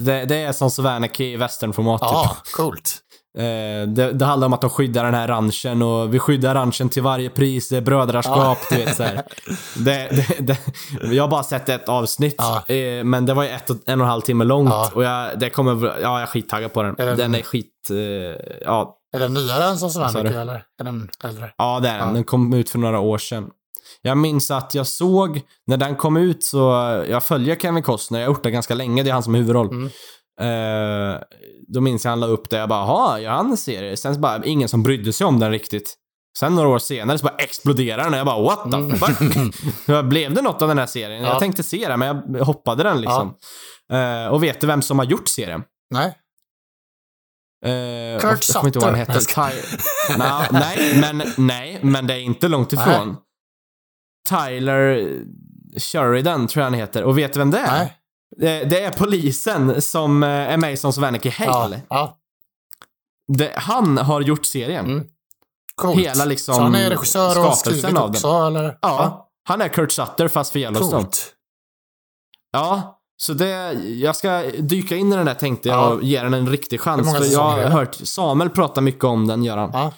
det. 0.05 0.25
Det, 0.25 0.35
är 0.35 0.51
Sons 0.51 0.79
of 0.79 0.85
Anarchy 0.85 1.23
i 1.33 1.37
westernformat 1.37 2.01
typ. 2.01 2.09
Ja, 2.11 2.37
coolt. 2.55 2.99
Eh, 3.37 3.87
det, 3.87 4.11
det 4.13 4.25
handlar 4.25 4.45
om 4.45 4.53
att 4.53 4.61
de 4.61 4.69
skyddar 4.69 5.03
den 5.05 5.13
här 5.13 5.27
ranchen 5.27 5.81
och 5.81 6.13
vi 6.13 6.19
skyddar 6.19 6.55
ranchen 6.55 6.89
till 6.89 7.03
varje 7.03 7.29
pris, 7.29 7.69
det 7.69 7.77
är 7.77 7.81
brödraskap, 7.81 8.57
du 8.69 8.75
vet 8.75 8.95
så. 8.97 9.03
Det, 9.75 10.25
det, 10.39 10.57
jag 11.11 11.23
har 11.23 11.27
bara 11.27 11.43
sett 11.43 11.69
ett 11.69 11.89
avsnitt, 11.89 12.35
Ja. 12.37 12.63
eh, 12.75 13.03
men 13.03 13.25
det 13.25 13.33
var 13.33 13.43
ju 13.43 13.49
ett 13.49 13.69
och, 13.69 13.77
en 13.85 14.01
och 14.01 14.05
en 14.05 14.09
halv 14.11 14.21
timme 14.21 14.43
långt 14.43 14.69
Ja. 14.69 14.91
och 14.93 15.03
jag, 15.03 15.39
det 15.39 15.49
kommer, 15.49 15.85
ja, 15.87 15.97
jag 16.01 16.21
är 16.21 16.25
skittaggad 16.25 16.73
på 16.73 16.83
den. 16.83 16.95
Är 16.99 17.05
den- 17.05 17.17
Den 17.17 17.35
är 17.35 17.41
skit, 17.41 17.71
eh, 17.89 17.97
ja, 18.65 18.97
Är 19.15 19.19
den 19.19 19.33
nyare 19.33 19.63
än 19.63 19.77
som 19.77 19.89
Svanike 19.89 20.19
eller 20.41 20.53
är 20.79 20.83
den 20.83 21.09
äldre? 21.23 21.51
ja 21.57 21.79
det 21.79 21.89
är 21.89 21.97
den. 21.97 22.07
Ja. 22.07 22.13
Den 22.13 22.23
kom 22.23 22.53
ut 22.53 22.69
för 22.69 22.79
några 22.79 22.99
år 22.99 23.17
sedan. 23.17 23.49
Jag 24.01 24.17
minns 24.17 24.51
att 24.51 24.75
jag 24.75 24.87
såg, 24.87 25.41
när 25.67 25.77
den 25.77 25.95
kom 25.95 26.17
ut 26.17 26.43
så, 26.43 26.59
jag 27.09 27.23
följer 27.23 27.55
Kevin 27.55 27.83
Costner, 27.83 28.19
jag 28.19 28.27
har 28.27 28.33
gjort 28.33 28.43
det 28.43 28.51
ganska 28.51 28.75
länge, 28.75 29.03
det 29.03 29.09
är 29.09 29.13
han 29.13 29.23
som 29.23 29.35
är 29.35 29.39
huvudroll. 29.39 29.67
Mm. 29.71 29.89
Eh, 30.39 31.19
då 31.67 31.81
minns 31.81 32.03
jag 32.05 32.09
han 32.11 32.19
la 32.19 32.27
upp 32.27 32.49
det, 32.49 32.57
jag 32.57 32.69
bara, 32.69 32.79
jaha, 32.79 33.19
gör 33.19 33.31
han 33.31 33.51
en 33.51 33.57
serie? 33.57 33.97
Sen 33.97 34.13
så 34.15 34.19
bara, 34.19 34.45
ingen 34.45 34.69
som 34.69 34.83
brydde 34.83 35.13
sig 35.13 35.27
om 35.27 35.39
den 35.39 35.51
riktigt. 35.51 35.95
Sen 36.39 36.55
några 36.55 36.69
år 36.69 36.79
senare 36.79 37.17
så 37.17 37.23
bara 37.25 37.35
exploderar 37.37 38.03
den 38.03 38.13
och 38.13 38.19
jag 38.19 38.25
bara, 38.25 38.41
what 38.41 38.71
the 38.71 38.77
Mm. 38.77 38.97
fuck? 38.97 40.05
Blev 40.09 40.33
det 40.33 40.41
något 40.41 40.61
av 40.61 40.67
den 40.67 40.77
här 40.77 40.85
serien? 40.85 41.21
Ja. 41.23 41.27
Jag 41.29 41.39
tänkte 41.39 41.63
se 41.63 41.87
den, 41.87 41.99
men 41.99 42.21
jag 42.37 42.45
hoppade 42.45 42.83
den 42.83 43.01
liksom. 43.01 43.33
Eh, 43.93 44.27
och 44.27 44.43
vet 44.43 44.61
du 44.61 44.67
vem 44.67 44.81
som 44.81 44.99
har 44.99 45.05
gjort 45.05 45.27
serien? 45.27 45.63
Nej? 45.89 46.13
Uh, 47.65 48.19
Kurt 48.21 48.45
jag 48.47 48.55
kommer 48.55 48.67
inte 48.67 48.79
vad 48.79 48.95
han 48.95 49.05
Sutter. 49.21 49.41
hette. 49.41 50.49
Nej, 50.51 50.97
men, 51.01 51.23
nej, 51.37 51.79
men 51.81 52.07
det 52.07 52.13
är 52.13 52.19
inte 52.19 52.47
långt 52.47 52.73
ifrån. 52.73 53.17
Tyler 54.27 55.13
Sheridan 55.77 56.47
tror 56.47 56.61
jag 56.61 56.65
han 56.71 56.79
heter. 56.79 57.03
Och 57.03 57.17
vet 57.17 57.33
du 57.33 57.39
vem 57.39 57.51
det 57.51 57.59
är? 57.59 57.71
Nej? 57.77 57.93
Det, 58.37 58.63
det 58.69 58.81
är 58.83 58.91
polisen 58.91 59.81
som 59.81 60.23
eh, 60.23 60.29
är 60.29 60.57
med 60.57 60.73
i 60.73 60.77
Sons 60.77 60.97
of 60.97 61.03
Anarchy 61.03 61.31
Ja. 61.39 61.51
Hale. 61.51 61.81
ja. 61.89 62.17
Det, 63.27 63.51
han 63.55 63.97
har 63.97 64.21
gjort 64.21 64.45
serien. 64.45 64.85
Mm. 64.85 65.03
Coolt. 65.75 65.99
Hela 65.99 66.25
liksom 66.25 66.55
Så 66.55 66.61
han 66.61 66.75
är 66.75 66.89
regissör 66.89 67.47
och 67.47 67.57
skrivit 67.57 67.85
av 67.97 68.09
också, 68.09 68.27
eller? 68.27 68.77
Ja, 68.81 69.29
han 69.43 69.61
är 69.61 69.67
Kurt 69.67 69.91
Sutter 69.91 70.27
fast 70.27 70.51
för 70.51 70.59
Yellowstone. 70.59 71.03
Coolt. 71.03 71.33
Ja, 72.51 72.99
så 73.17 73.33
det, 73.33 73.73
jag 73.83 74.15
ska 74.15 74.43
dyka 74.59 74.95
in 74.95 75.13
i 75.13 75.15
den 75.15 75.25
där 75.25 75.33
tänkte 75.33 75.69
jag 75.69 75.77
Ja. 75.77 75.87
och 75.89 76.03
ge 76.03 76.23
den 76.23 76.33
en 76.33 76.49
riktig 76.49 76.81
chans. 76.81 77.17
För 77.17 77.25
jag 77.33 77.41
har 77.41 77.57
hört 77.63 77.95
Samuel 77.95 78.49
prata 78.49 78.81
mycket 78.81 79.03
om 79.03 79.27
den, 79.27 79.43
gör 79.43 79.57
han. 79.57 79.69
Ja. 79.73 79.93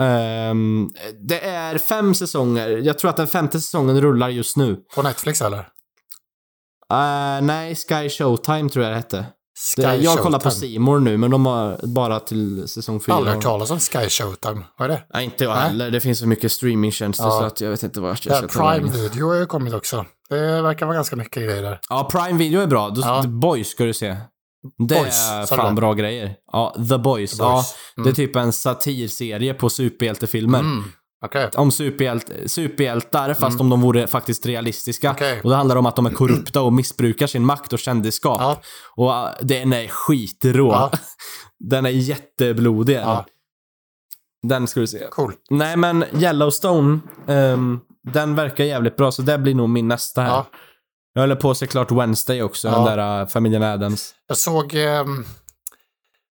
Ehm, 0.00 0.88
det 1.28 1.40
är 1.46 1.78
fem 1.78 2.14
säsonger. 2.14 2.68
Jag 2.68 2.98
tror 2.98 3.10
att 3.10 3.16
den 3.16 3.26
femte 3.26 3.60
säsongen 3.60 4.00
rullar 4.00 4.28
just 4.28 4.56
nu. 4.56 4.76
På 4.94 5.02
Netflix 5.02 5.42
eller? 5.42 5.58
Eh, 6.92 7.42
nej, 7.42 7.74
Sky 7.74 8.08
Showtime 8.08 8.68
tror 8.70 8.84
jag 8.84 8.92
det 8.92 8.96
hette. 8.96 9.26
Sky 9.76 9.82
Det, 9.82 9.96
jag 9.96 10.18
kollar 10.18 10.38
på. 10.38 10.50
Seymour 10.50 11.00
nu, 11.00 11.16
men 11.16 11.30
de 11.30 11.46
har 11.46 11.80
bara 11.86 12.20
till 12.20 12.68
säsong 12.68 13.00
fyra. 13.00 13.16
Aldrig 13.16 13.34
hört 13.34 13.42
talas 13.44 13.70
om 13.70 13.80
Sky 13.80 14.08
Showtime. 14.08 14.62
Vad 14.78 14.90
är 14.90 14.94
det? 14.94 15.02
Nej, 15.14 15.24
inte 15.24 15.44
jag 15.44 15.54
Nej. 15.56 15.62
heller. 15.68 15.90
Det 15.90 16.00
finns 16.00 16.18
så 16.18 16.26
mycket 16.26 16.52
streamingtjänster 16.52 17.24
Ja. 17.24 17.30
så 17.40 17.44
att 17.44 17.60
jag 17.60 17.70
vet 17.70 17.82
inte 17.82 18.00
vad 18.00 18.10
jag 18.10 18.18
ska 18.18 18.30
Ja, 18.30 18.42
Prime. 18.48 18.90
Video 18.92 19.28
har 19.28 19.34
ju 19.34 19.46
kommit 19.46 19.74
också. 19.74 20.04
Det 20.28 20.62
verkar 20.62 20.86
vara 20.86 20.96
ganska 20.96 21.16
mycket 21.16 21.42
grejer 21.42 21.62
där. 21.62 21.80
Ja, 21.88 22.08
Prime 22.12 22.38
Video 22.38 22.60
är 22.60 22.66
bra. 22.66 22.90
Du, 22.90 23.00
Ja. 23.00 23.22
Boys 23.26 23.68
ska 23.68 23.84
du 23.84 23.94
se. 23.94 24.16
Det 24.88 24.94
Boys, 24.94 25.30
är 25.30 25.46
fan 25.56 25.74
bra 25.74 25.94
grejer. 25.94 26.34
Ja, 26.52 26.74
The 26.90 26.98
Boys. 26.98 27.30
The 27.36 27.42
Ja, 27.42 27.52
Boys. 27.52 27.74
det 28.04 28.10
är 28.10 28.14
typ 28.14 28.36
en 28.36 28.52
satirserie 28.52 29.54
på 29.54 29.70
superhjältefilmer. 29.70 30.58
Mm. 30.60 30.84
Okej. 31.24 31.50
Om 31.54 31.70
superhjält, 31.72 32.30
superhjältar, 32.46 33.34
fast 33.34 33.60
om 33.60 33.70
de 33.70 33.80
vore 33.80 34.06
faktiskt 34.06 34.46
realistiska. 34.46 35.06
Mm. 35.08 35.16
Okej. 35.16 35.40
Och 35.44 35.50
det 35.50 35.56
handlar 35.56 35.76
om 35.76 35.86
att 35.86 35.96
de 35.96 36.06
är 36.06 36.10
korrupta 36.10 36.62
och 36.62 36.72
missbrukar 36.72 37.26
sin 37.26 37.44
makt 37.44 37.72
och 37.72 37.78
kändisskap. 37.78 38.40
Ja. 38.40 38.60
Och 38.96 39.14
äh, 39.14 39.28
den 39.40 39.72
är 39.72 39.88
skitrå. 39.88 40.72
Ja. 40.72 40.90
Den 41.58 41.86
är 41.86 41.90
jätteblodig. 41.90 42.96
Ja. 42.96 43.26
Den 44.48 44.66
ska 44.66 44.80
du 44.80 44.86
se. 44.86 45.06
Cool. 45.10 45.32
Nej, 45.50 45.76
men 45.76 46.04
Yellowstone, 46.20 46.98
ehm, 47.28 47.80
den 48.12 48.34
verkar 48.34 48.64
jävligt 48.64 48.96
bra, 48.96 49.12
så 49.12 49.22
det 49.22 49.38
blir 49.38 49.54
nog 49.54 49.68
min 49.68 49.88
nästa 49.88 50.22
här. 50.22 50.44
Ja. 51.16 51.20
Jag 51.20 51.22
håller 51.22 51.36
på 51.36 51.54
såklart 51.54 51.90
Wednesday 51.92 52.42
också, 52.42 52.68
Ja. 52.68 52.74
den 52.74 52.84
där 52.84 53.20
äh, 53.20 53.26
familjen 53.26 53.62
Addams. 53.62 54.14
Jag 54.26 54.36
såg, 54.38 54.74
ehm, 54.74 55.24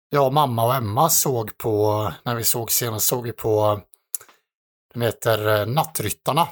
jag, 0.09 0.33
mamma 0.33 0.63
och 0.65 0.75
Emma 0.75 1.09
såg 1.09 1.57
på, 1.57 2.11
när 2.25 2.35
vi 2.35 2.43
såg 2.43 2.71
senast, 2.71 3.07
såg 3.07 3.23
vi 3.23 3.31
på, 3.31 3.79
den 4.93 5.01
heter 5.01 5.59
eh, 5.61 5.65
Nattryttarna. 5.67 6.47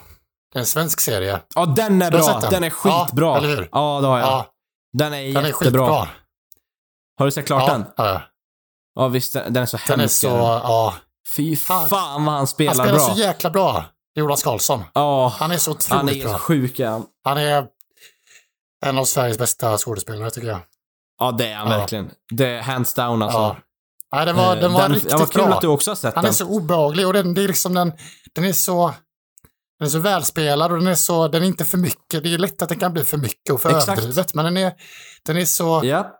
Det 0.53 0.57
är 0.57 0.59
en 0.59 0.65
svensk 0.65 0.99
serie. 1.01 1.39
Ja, 1.55 1.65
den 1.65 2.01
är 2.01 2.11
bra. 2.11 2.39
den? 2.41 2.51
Den 2.51 2.63
är 2.63 2.69
skitbra. 2.69 3.25
Ja, 3.25 3.37
eller 3.37 3.47
hur? 3.49 3.69
Ja, 3.71 3.99
det 4.01 4.07
har 4.07 4.19
jag. 4.19 4.27
Ja, 4.27 4.45
Den 4.93 5.13
är 5.13 5.33
den 5.33 5.43
är 5.43 5.47
jättebra. 5.47 5.85
skitbra. 5.85 6.07
Har 7.17 7.25
du 7.25 7.31
sett 7.31 7.45
klart 7.45 7.69
den? 7.69 7.85
Ja, 7.97 8.05
ja. 8.07 8.21
Ja, 8.95 9.07
visst. 9.07 9.33
Den 9.33 9.53
den 9.53 9.63
är 9.63 9.65
så 9.67 9.77
Den 9.87 9.93
är 9.95 9.97
hemsk. 9.99 10.15
så, 10.15 10.27
är 10.27 10.33
den. 10.37 10.41
ja. 10.43 10.93
Fy 11.35 11.55
Fan. 11.55 11.87
vad 11.89 12.01
han 12.01 12.47
spelar, 12.47 12.73
Han 12.73 12.85
spelar 12.85 12.93
bra. 13.07 13.15
så 13.15 13.19
jäkla 13.21 13.49
bra, 13.49 13.85
Jonas 14.15 14.43
Karlsson. 14.43 14.83
Ja, 14.93 15.33
Han 15.39 15.51
är 15.51 15.57
så 15.57 15.71
han 15.89 15.99
otroligt 15.99 16.25
är 16.25 16.29
bra. 16.29 16.37
sjuk 16.37 16.79
är 16.79 16.87
han. 16.89 17.05
Han 17.23 17.37
är 17.37 17.67
en 18.85 18.97
av 18.97 19.05
Sveriges 19.05 19.37
bästa 19.37 19.77
skådespelare 19.77 20.31
tycker 20.31 20.47
jag. 20.47 20.59
Ja, 21.19 21.31
det 21.31 21.47
är 21.47 21.55
han 21.55 21.71
Ja. 21.71 21.77
verkligen. 21.77 22.11
Det 22.31 22.45
är 22.47 22.61
hands 22.61 22.93
down 22.93 23.21
alltså. 23.21 23.37
Ja. 23.39 23.55
Nej, 24.11 24.25
den 24.25 24.35
var, 24.35 24.55
Eh, 24.55 24.61
den 24.61 24.73
var 24.73 24.89
riktigt 24.89 25.11
ja, 25.11 25.17
vad 25.17 25.31
kul 25.31 25.43
bra. 25.45 25.53
att 25.55 25.61
du 25.61 25.67
också 25.67 25.91
har 25.91 25.95
sett 25.95 26.15
Han 26.15 26.23
den. 26.23 26.29
är 26.29 26.33
så 26.33 26.45
obehaglig 26.47 27.07
och 27.07 27.13
den, 27.13 27.33
det 27.33 27.43
är 27.43 27.47
liksom 27.47 27.73
den, 27.73 27.91
den 28.33 28.45
är 28.45 28.53
så 28.53 28.93
den 29.79 29.85
är 29.85 29.89
så 29.89 29.99
välspelad 29.99 30.71
och 30.71 30.77
den 30.77 30.87
är 30.87 30.95
så, 30.95 31.27
den 31.27 31.43
är 31.43 31.47
inte 31.47 31.65
för 31.65 31.77
mycket. 31.77 32.23
Det 32.23 32.33
är 32.33 32.37
lätt 32.37 32.61
att 32.61 32.69
den 32.69 32.79
kan 32.79 32.93
bli 32.93 33.03
för 33.03 33.17
mycket 33.17 33.53
och 33.53 33.61
för 33.61 33.69
Exakt. 33.69 33.89
överdrivet. 33.89 34.33
Men 34.33 34.45
den 34.45 34.57
är, 34.57 34.73
den 35.25 35.37
är 35.37 35.45
så, 35.45 35.81
Ja. 35.83 36.11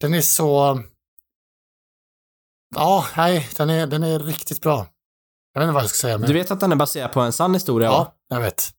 den 0.00 0.14
är 0.14 0.20
så, 0.20 0.80
ja, 2.76 3.04
nej, 3.16 3.48
den 3.56 3.70
är, 3.70 3.86
den 3.86 4.02
är 4.02 4.18
riktigt 4.18 4.60
bra. 4.60 4.86
Jag 5.54 5.60
vet 5.60 5.66
inte 5.66 5.74
vad 5.74 5.82
jag 5.82 5.90
ska 5.90 5.96
säga. 5.98 6.18
Men, 6.18 6.28
Du 6.28 6.34
vet 6.34 6.50
att 6.50 6.60
den 6.60 6.72
är 6.72 6.76
baserad 6.76 7.12
på 7.12 7.20
en 7.20 7.32
sann 7.32 7.54
historia? 7.54 7.90
va? 7.90 8.12
ja, 8.28 8.36
jag 8.36 8.42
vet. 8.42 8.70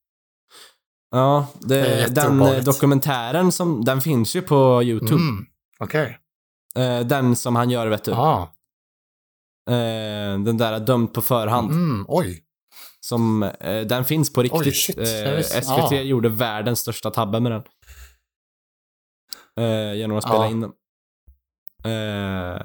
Ja, 1.12 1.48
det, 1.60 1.78
är 1.78 2.10
den 2.10 2.42
eh, 2.42 2.64
dokumentären 2.64 3.52
som, 3.52 3.86
den 3.86 4.02
finns 4.02 4.36
ju 4.36 4.42
på 4.42 4.84
YouTube. 4.84 5.22
Mm. 5.22 5.46
Okej. 5.80 6.18
Eh, 6.76 7.00
den 7.00 7.36
som 7.36 7.56
han 7.56 7.70
gör, 7.70 7.88
vet 7.88 8.04
du. 8.04 8.12
Ja. 8.12 8.54
Eh, 9.70 10.40
den 10.40 10.58
där 10.58 10.80
dömd 10.80 11.14
på 11.14 11.22
förhand. 11.22 11.72
Mm. 11.72 12.06
Oj. 12.08 12.44
Som, 13.00 13.44
eh, 13.44 13.82
den 13.82 14.06
finns 14.06 14.34
på 14.34 14.44
riktigt. 14.44 14.62
Oj, 14.62 14.72
shit. 14.74 14.98
Eh, 14.98 15.42
SVT 15.62 15.92
ja. 15.92 16.02
gjorde 16.02 16.30
världens 16.30 16.80
största 16.80 17.12
tabbe 17.12 17.40
med 17.40 17.52
den. 17.52 17.64
Eh, 19.60 19.94
genom 19.94 20.18
att 20.18 20.24
spela 20.24 20.46
Ja. 20.46 20.48
in 20.48 20.62
den. 20.62 20.72
Eh, 21.84 22.62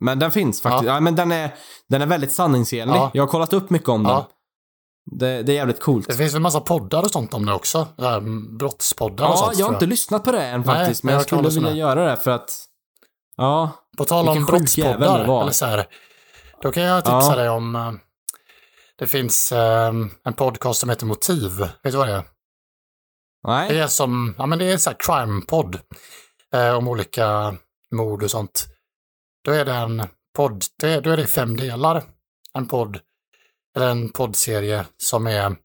men 0.00 0.18
den 0.18 0.30
finns 0.30 0.60
faktiskt. 0.60 0.86
Ja. 0.86 0.94
Ja. 0.94 1.00
men 1.00 1.16
den 1.16 1.32
är, 1.32 1.54
den 1.88 2.02
är 2.02 2.06
väldigt 2.06 2.32
sanningsenlig. 2.32 2.94
Ja. 2.94 3.10
Jag 3.14 3.22
har 3.22 3.28
kollat 3.28 3.52
upp 3.52 3.70
mycket 3.70 3.88
om 3.88 4.04
den. 4.04 4.22
Ja. 5.04 5.16
Det, 5.18 5.42
det 5.42 5.52
är 5.52 5.56
jävligt 5.56 5.80
coolt. 5.80 6.08
Det 6.08 6.14
finns 6.14 6.34
väl 6.34 6.40
massa 6.42 6.60
poddar 6.60 7.02
och 7.02 7.10
sånt 7.10 7.34
om 7.34 7.46
det 7.46 7.52
också. 7.54 7.88
Det 7.96 8.08
mm, 8.08 8.58
brottspoddar 8.58 9.24
och 9.26 9.32
Ja, 9.32 9.36
sånt. 9.36 9.58
jag 9.58 9.66
har 9.66 9.72
inte 9.72 9.86
lyssnat 9.86 10.24
på 10.24 10.32
det 10.32 10.42
än 10.42 10.64
faktiskt. 10.64 11.04
men 11.04 11.08
men 11.08 11.12
jag 11.14 11.20
jag 11.20 11.52
skulle 11.52 11.68
vilja 11.68 11.86
göra 11.86 12.10
det 12.10 12.16
för 12.16 12.30
att... 12.30 12.50
Ja. 13.36 13.70
På 13.98 14.04
tal 14.04 14.28
om 14.28 14.44
brottspoddar, 14.44 15.24
eller 15.24 15.50
så 15.52 15.66
här, 15.66 15.86
då 16.62 16.72
kan 16.72 16.82
jag 16.82 17.04
tipsa 17.04 17.30
Ja. 17.30 17.36
dig 17.36 17.48
om, 17.48 17.76
eh, 17.76 17.92
det 18.98 19.06
finns 19.06 19.52
eh, 19.52 19.92
en 20.24 20.32
podcast 20.36 20.80
som 20.80 20.90
heter 20.90 21.06
Motiv. 21.06 21.58
Vet 21.58 21.72
du 21.82 21.90
vad 21.96 22.08
det 22.08 22.14
är? 22.14 22.24
Nej. 23.48 23.68
Det 23.68 23.78
är 23.78 23.86
som, 23.86 24.34
ja 24.38 24.46
men 24.46 24.58
det 24.58 24.64
är 24.64 24.72
en 24.72 24.78
sån 24.78 24.90
här 24.90 24.98
crime-podd 24.98 25.78
eh, 26.54 26.74
om 26.74 26.88
olika 26.88 27.54
mord 27.92 28.22
och 28.22 28.30
sånt. 28.30 28.66
Då 29.44 29.52
är 29.52 29.64
det 29.64 29.72
en 29.72 30.02
podd, 30.36 30.64
det, 30.78 31.00
då 31.00 31.10
är 31.10 31.16
det 31.16 31.26
fem 31.26 31.56
delar. 31.56 32.02
En 32.54 32.68
podd, 32.68 32.98
eller 33.76 33.88
en 33.88 34.08
poddserie 34.12 34.86
som 34.96 35.26
är 35.26 35.56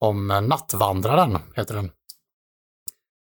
om 0.00 0.30
eh, 0.30 0.40
Nattvandraren, 0.40 1.38
heter 1.56 1.74
den. 1.74 1.90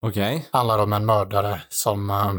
Okej. 0.06 0.50
handlar 0.52 0.80
om 0.80 0.94
en 0.94 1.06
mördare 1.06 1.62
som, 1.70 2.10
eh, 2.10 2.34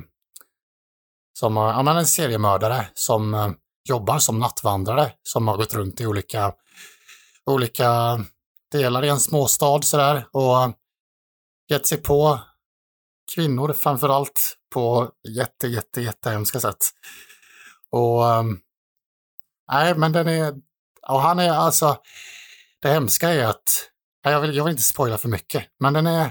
som 1.39 1.57
har- 1.57 1.73
ja, 1.73 1.83
men 1.83 1.97
en 1.97 2.07
seriemördare 2.07 2.87
som 2.95 3.35
eh, 3.35 3.51
jobbar 3.89 4.19
som 4.19 4.39
nattvandrare 4.39 5.13
som 5.23 5.49
har 5.49 5.57
gått 5.57 5.75
runt 5.75 6.01
i 6.01 6.07
olika, 6.07 6.53
olika 7.47 8.21
delar 8.73 9.05
i 9.05 9.09
en 9.09 9.21
småstad 9.21 9.83
sådär 9.83 10.27
och 10.33 10.73
gett 11.71 11.87
sig 11.87 11.99
på 12.03 12.41
kvinnor 13.35 13.73
framför 13.73 14.09
allt 14.09 14.57
på 14.75 15.11
jätte, 15.29 15.67
jätte, 15.69 16.01
jättehemska 16.01 16.61
sätt. 16.61 16.85
Och 17.91 18.23
nej, 19.73 19.95
men 19.97 20.13
den 20.13 20.29
är, 20.29 20.55
och 21.09 21.21
han 21.21 21.39
är 21.39 21.51
alltså, 21.51 21.97
det 22.83 22.89
hemska 22.89 23.29
är 23.29 23.47
att, 23.47 23.91
jag 24.23 24.41
vill, 24.41 24.57
jag 24.57 24.65
vill 24.65 24.71
inte 24.71 24.83
spoila 24.83 25.19
för 25.19 25.29
mycket, 25.29 25.65
men 25.81 25.93
den 25.93 26.07
är, 26.07 26.31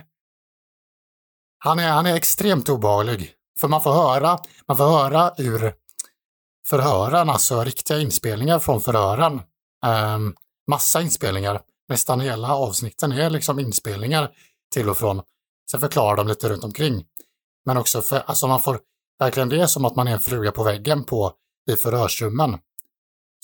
han 1.58 1.80
är, 1.80 1.90
han 1.90 2.06
är 2.06 2.16
extremt 2.16 2.70
obehaglig. 2.70 3.34
För 3.60 3.68
man 3.68 3.82
får 3.82 3.94
höra, 3.94 4.40
man 4.68 4.78
får 4.78 4.88
höra 4.88 5.34
ur 5.38 5.74
förhören, 6.68 7.30
alltså 7.30 7.64
riktiga 7.64 8.00
inspelningar 8.00 8.60
från 8.60 8.82
förhören. 8.82 9.42
Um, 9.86 10.36
massa 10.68 11.02
inspelningar. 11.02 11.62
Nästan 11.90 12.20
hela 12.20 12.56
avsnitten 12.56 13.12
är 13.12 13.30
liksom 13.30 13.60
inspelningar 13.60 14.32
till 14.74 14.90
och 14.90 14.98
från. 14.98 15.22
Sen 15.72 15.80
förklarar 15.80 16.18
de 16.18 16.28
lite 16.28 16.50
runt 16.50 16.64
omkring. 16.64 17.06
Men 17.66 17.78
också, 17.78 18.02
för, 18.02 18.24
alltså 18.26 18.48
man 18.48 18.62
får 18.62 18.80
verkligen 19.20 19.50
det 19.50 19.68
som 19.68 19.86
att 19.86 19.96
man 19.96 20.08
är 20.08 20.12
en 20.12 20.20
fruga 20.20 20.52
på 20.52 20.64
väggen 20.64 21.04
på 21.04 21.34
i 21.72 21.76
förhörsrummen. 21.76 22.60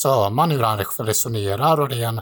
Så 0.01 0.09
hör 0.09 0.29
man 0.29 0.51
hur 0.51 0.63
han 0.63 0.79
resonerar 0.97 1.79
och 1.79 1.89
det 1.89 2.03
är 2.03 2.07
en, 2.07 2.21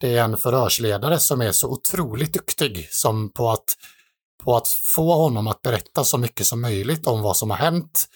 det 0.00 0.16
är 0.16 0.24
en 0.24 0.36
förhörsledare 0.36 1.20
som 1.20 1.40
är 1.40 1.52
så 1.52 1.68
otroligt 1.68 2.32
duktig 2.32 2.88
som 2.90 3.32
på 3.32 3.50
att 3.50 3.76
på 4.44 4.56
att 4.56 4.68
få 4.68 5.14
honom 5.14 5.46
att 5.46 5.62
berätta 5.62 6.04
så 6.04 6.18
mycket 6.18 6.46
som 6.46 6.60
möjligt 6.60 7.06
om 7.06 7.22
vad 7.22 7.36
som 7.36 7.50
har 7.50 7.56
hänt 7.56 8.08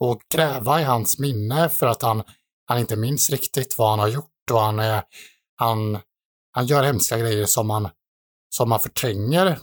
och 0.00 0.22
gräva 0.34 0.80
i 0.80 0.84
hans 0.84 1.18
minne 1.18 1.68
för 1.68 1.86
att 1.86 2.02
han, 2.02 2.22
han 2.66 2.78
inte 2.78 2.96
minns 2.96 3.30
riktigt 3.30 3.78
vad 3.78 3.90
han 3.90 3.98
har 3.98 4.08
gjort 4.08 4.50
och 4.52 4.60
han, 4.60 4.78
är, 4.78 5.02
han, 5.56 5.98
han 6.52 6.66
gör 6.66 6.82
hemska 6.82 7.18
grejer 7.18 7.46
som 7.46 7.66
man 7.66 7.88
som 8.54 8.68
man 8.68 8.80
förtränger, 8.80 9.58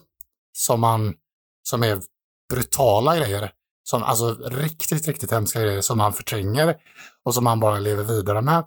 som, 0.54 0.80
man, 0.80 1.16
som 1.64 1.84
är 1.84 2.02
brutala 2.50 3.18
grejer. 3.18 3.52
Som, 3.90 4.04
alltså 4.04 4.34
riktigt, 4.36 5.08
riktigt 5.08 5.32
hemska 5.32 5.62
grejer 5.62 5.82
som 5.82 6.00
han 6.00 6.14
förtränger 6.14 6.78
och 7.24 7.34
som 7.34 7.46
han 7.46 7.60
bara 7.60 7.80
lever 7.80 8.04
vidare 8.04 8.42
med. 8.42 8.66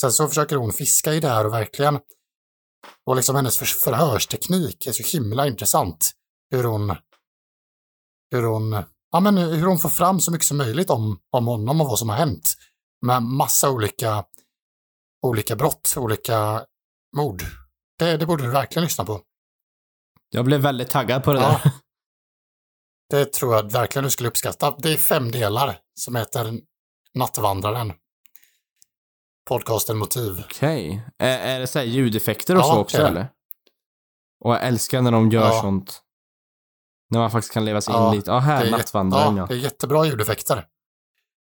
Sen 0.00 0.12
så 0.12 0.28
försöker 0.28 0.56
hon 0.56 0.72
fiska 0.72 1.14
i 1.14 1.20
det 1.20 1.28
här 1.28 1.46
och 1.46 1.52
verkligen, 1.52 1.98
och 3.06 3.16
liksom 3.16 3.36
hennes 3.36 3.58
för- 3.58 3.66
förhörsteknik 3.90 4.86
är 4.86 4.92
så 4.92 5.16
himla 5.18 5.46
intressant 5.46 6.10
hur 6.50 6.64
hon, 6.64 6.96
hur 8.30 8.42
hon, 8.42 8.82
ja 9.12 9.20
men 9.20 9.38
hur 9.38 9.66
hon 9.66 9.78
får 9.78 9.88
fram 9.88 10.20
så 10.20 10.30
mycket 10.32 10.46
som 10.46 10.56
möjligt 10.56 10.90
om, 10.90 11.20
om 11.30 11.46
honom 11.46 11.80
och 11.80 11.86
vad 11.86 11.98
som 11.98 12.08
har 12.08 12.16
hänt. 12.16 12.54
Med 13.06 13.22
massa 13.22 13.70
olika, 13.70 14.24
olika 15.22 15.56
brott, 15.56 15.94
olika 15.96 16.64
mord. 17.16 17.42
Det, 17.98 18.16
det 18.16 18.26
borde 18.26 18.42
du 18.44 18.50
verkligen 18.50 18.84
lyssna 18.84 19.04
på. 19.04 19.20
Jag 20.30 20.44
blev 20.44 20.60
väldigt 20.60 20.90
taggad 20.90 21.24
på 21.24 21.32
det 21.32 21.40
Ja. 21.40 21.60
där. 21.64 21.72
Det 23.10 23.32
tror 23.32 23.54
jag 23.54 23.72
verkligen 23.72 24.04
du 24.04 24.10
skulle 24.10 24.28
uppskatta. 24.28 24.74
Det 24.78 24.92
är 24.92 24.96
fem 24.96 25.30
delar 25.30 25.78
som 25.94 26.16
heter 26.16 26.54
Nattvandraren. 27.14 27.92
Podcasten 29.48 29.98
Motiv. 29.98 30.42
Okej. 30.44 31.02
Är, 31.18 31.38
är 31.38 31.60
det 31.60 31.66
så 31.66 31.78
här 31.78 31.86
ljudeffekter 31.86 32.54
och 32.54 32.60
Ja, 32.60 32.64
så 32.64 32.78
också 32.78 33.02
eller? 33.02 33.28
Och 34.44 34.52
jag 34.54 34.62
älskar 34.66 35.02
när 35.02 35.12
de 35.12 35.30
gör 35.30 35.46
Ja. 35.46 35.60
sånt. 35.62 36.02
När 37.10 37.18
man 37.20 37.30
faktiskt 37.30 37.52
kan 37.54 37.64
leva 37.64 37.80
sig 37.80 37.94
Ja, 37.94 38.08
in 38.10 38.16
lite. 38.16 38.30
Ja, 38.30 38.38
här, 38.38 38.70
Nattvandraren 38.70 39.36
ja, 39.36 39.42
ja. 39.42 39.46
det 39.46 39.54
är 39.54 39.58
jättebra 39.58 40.06
ljudeffekter. 40.06 40.66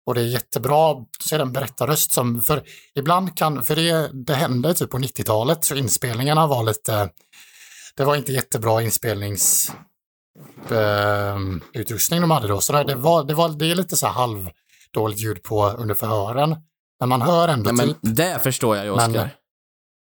Och 0.05 0.15
det 0.15 0.21
är 0.21 0.25
jättebra, 0.25 0.95
så 1.19 1.35
är 1.35 1.39
det 1.39 1.43
en 1.43 1.51
berättarröst 1.51 2.11
som, 2.11 2.41
för 2.41 2.63
ibland 2.95 3.37
kan, 3.37 3.63
för 3.63 3.75
det, 3.75 4.09
det 4.25 4.33
hände 4.33 4.73
typ 4.73 4.89
på 4.89 4.97
90-talet, 4.97 5.65
så 5.65 5.75
inspelningarna 5.75 6.47
var 6.47 6.63
lite, 6.63 7.09
det 7.95 8.03
var 8.03 8.15
inte 8.15 8.31
jättebra 8.33 8.81
inspelnings 8.81 9.71
utrustning 11.73 12.21
de 12.21 12.31
hade 12.31 12.47
då. 12.47 12.61
Så 12.61 12.83
det, 12.83 12.95
var, 12.95 13.23
det, 13.23 13.33
var, 13.33 13.49
det 13.49 13.71
är 13.71 13.75
lite 13.75 13.95
så 13.97 14.07
här 14.07 14.13
halvdåligt 14.13 15.19
ljud 15.21 15.43
på 15.43 15.69
under 15.69 15.95
förhören. 15.95 16.55
Men 16.99 17.09
man 17.09 17.21
hör 17.21 17.47
ändå 17.47 17.71
Nej, 17.71 17.87
typ, 17.87 17.97
men 18.01 18.15
det 18.15 18.39
förstår 18.43 18.75
jag 18.77 18.85
ju, 18.85 18.95
Men- 18.95 19.09
Oskar. 19.09 19.29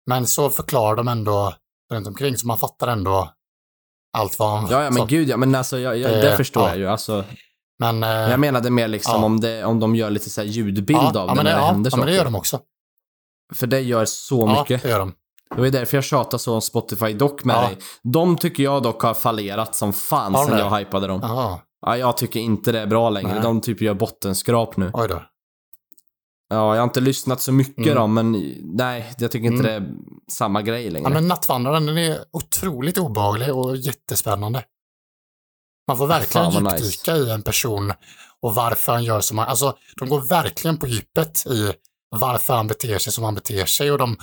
men 0.06 0.26
så 0.26 0.50
förklarar 0.50 0.96
de 0.96 1.08
ändå 1.08 1.54
runt 1.92 2.06
omkring 2.06 2.36
så 2.36 2.46
man 2.46 2.58
fattar 2.58 2.88
ändå 2.88 3.32
allt 4.18 4.38
vad 4.38 4.50
han 4.60 4.70
Ja, 4.70 4.82
ja, 4.84 4.90
men 4.90 4.98
så- 4.98 5.04
gud 5.06 5.28
ja. 5.28 5.36
Men 5.36 5.54
alltså, 5.54 5.78
jag, 5.78 5.98
jag, 5.98 6.12
Eh, 6.12 6.20
det 6.20 6.36
förstår 6.36 6.62
ja. 6.62 6.68
jag 6.68 6.78
ju. 6.78 6.86
Alltså, 6.88 7.24
Men... 7.78 8.02
eh, 8.02 8.08
Jag 8.10 8.40
menade 8.40 8.70
mer 8.70 8.88
liksom 8.88 9.14
Ja. 9.20 9.24
om, 9.26 9.40
det, 9.40 9.64
om 9.64 9.80
de 9.80 9.96
gör 9.96 10.10
lite 10.10 10.30
så 10.30 10.40
här 10.40 10.48
ljudbild 10.48 10.98
ja, 10.98 11.08
av 11.08 11.14
ja, 11.14 11.20
det 11.26 11.34
men 11.34 11.44
när 11.44 11.52
det 11.52 11.58
ja, 11.58 11.66
händer 11.66 11.90
ja, 11.90 11.96
men 11.96 12.06
det 12.06 12.12
saker. 12.12 12.16
gör 12.16 12.24
de 12.24 12.34
också. 12.34 12.60
För 13.54 13.66
det 13.66 13.80
gör 13.80 14.04
så 14.04 14.46
Ja, 14.48 14.60
mycket. 14.60 14.82
det 14.82 14.88
gör 14.88 14.98
de. 14.98 15.12
Det 15.54 15.58
var 15.58 15.64
ju 15.64 15.70
därför 15.70 15.96
jag 15.96 16.04
tjatade 16.04 16.38
så 16.38 16.54
om 16.54 16.62
Spotify 16.62 17.12
dock 17.12 17.44
med 17.44 17.56
Ja. 17.56 17.60
dig. 17.68 17.78
De 18.02 18.36
tycker 18.38 18.62
jag 18.62 18.82
dock 18.82 19.02
har 19.02 19.14
fallerat 19.14 19.76
som 19.76 19.92
fan 19.92 20.34
Har 20.34 20.46
sen 20.46 20.58
jag 20.58 20.78
hypade 20.78 21.06
dem. 21.06 21.20
Ja, 21.86 21.96
jag 21.96 22.16
tycker 22.16 22.40
inte 22.40 22.72
det 22.72 22.80
är 22.80 22.86
bra 22.86 23.10
längre. 23.10 23.32
Nej. 23.32 23.42
De 23.42 23.60
typ 23.60 23.80
gör 23.80 23.94
bottenskrap 23.94 24.76
nu. 24.76 24.90
oj 24.94 25.08
då. 25.08 25.22
Ja, 26.48 26.74
jag 26.74 26.80
har 26.82 26.84
inte 26.84 27.00
lyssnat 27.00 27.40
så 27.40 27.52
mycket 27.52 27.86
Mm. 27.86 27.94
då, 27.96 28.06
men 28.06 28.32
nej, 28.62 29.12
jag 29.18 29.30
tycker 29.30 29.46
inte 29.46 29.62
det 29.62 29.72
är 29.72 29.92
samma 30.32 30.62
grej 30.62 30.90
längre. 30.90 31.08
Ja, 31.08 31.14
men 31.14 31.28
Nattvandraren, 31.28 31.86
den 31.86 31.98
är 31.98 32.18
otroligt 32.32 32.98
obehaglig 32.98 33.54
och 33.54 33.76
jättespännande. 33.76 34.64
Man 35.88 35.98
får 35.98 36.06
verkligen 36.06 36.52
vad 36.64 36.80
djupdyka 36.80 37.16
i 37.16 37.30
en 37.30 37.42
person 37.42 37.92
och 38.40 38.54
varför 38.54 38.92
han 38.92 39.04
gör 39.04 39.20
som 39.20 39.38
han... 39.38 39.48
Alltså, 39.48 39.76
de 39.96 40.08
går 40.08 40.20
verkligen 40.20 40.76
på 40.78 40.86
djupet 40.86 41.46
i 41.46 41.72
varför 42.20 42.54
han 42.54 42.66
beter 42.66 42.98
sig 42.98 43.12
som 43.12 43.24
han 43.24 43.34
beter 43.34 43.66
sig 43.66 43.92
och 43.92 43.98
de 43.98 44.16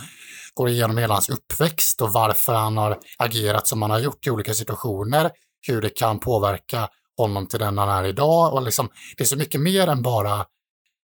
går 0.53 0.69
igenom 0.69 0.97
hela 0.97 1.13
hans 1.13 1.29
uppväxt 1.29 2.01
och 2.01 2.13
varför 2.13 2.53
han 2.53 2.77
har 2.77 2.99
agerat 3.17 3.67
som 3.67 3.81
han 3.81 3.91
har 3.91 3.99
gjort 3.99 4.27
i 4.27 4.31
olika 4.31 4.53
situationer, 4.53 5.31
hur 5.67 5.81
det 5.81 5.89
kan 5.89 6.19
påverka 6.19 6.89
honom 7.17 7.47
till 7.47 7.59
den 7.59 7.77
han 7.77 7.89
är 7.89 8.03
idag 8.03 8.53
och 8.53 8.61
liksom, 8.61 8.89
det 9.17 9.23
är 9.23 9.27
så 9.27 9.37
mycket 9.37 9.61
mer 9.61 9.87
än 9.87 10.01
bara, 10.01 10.45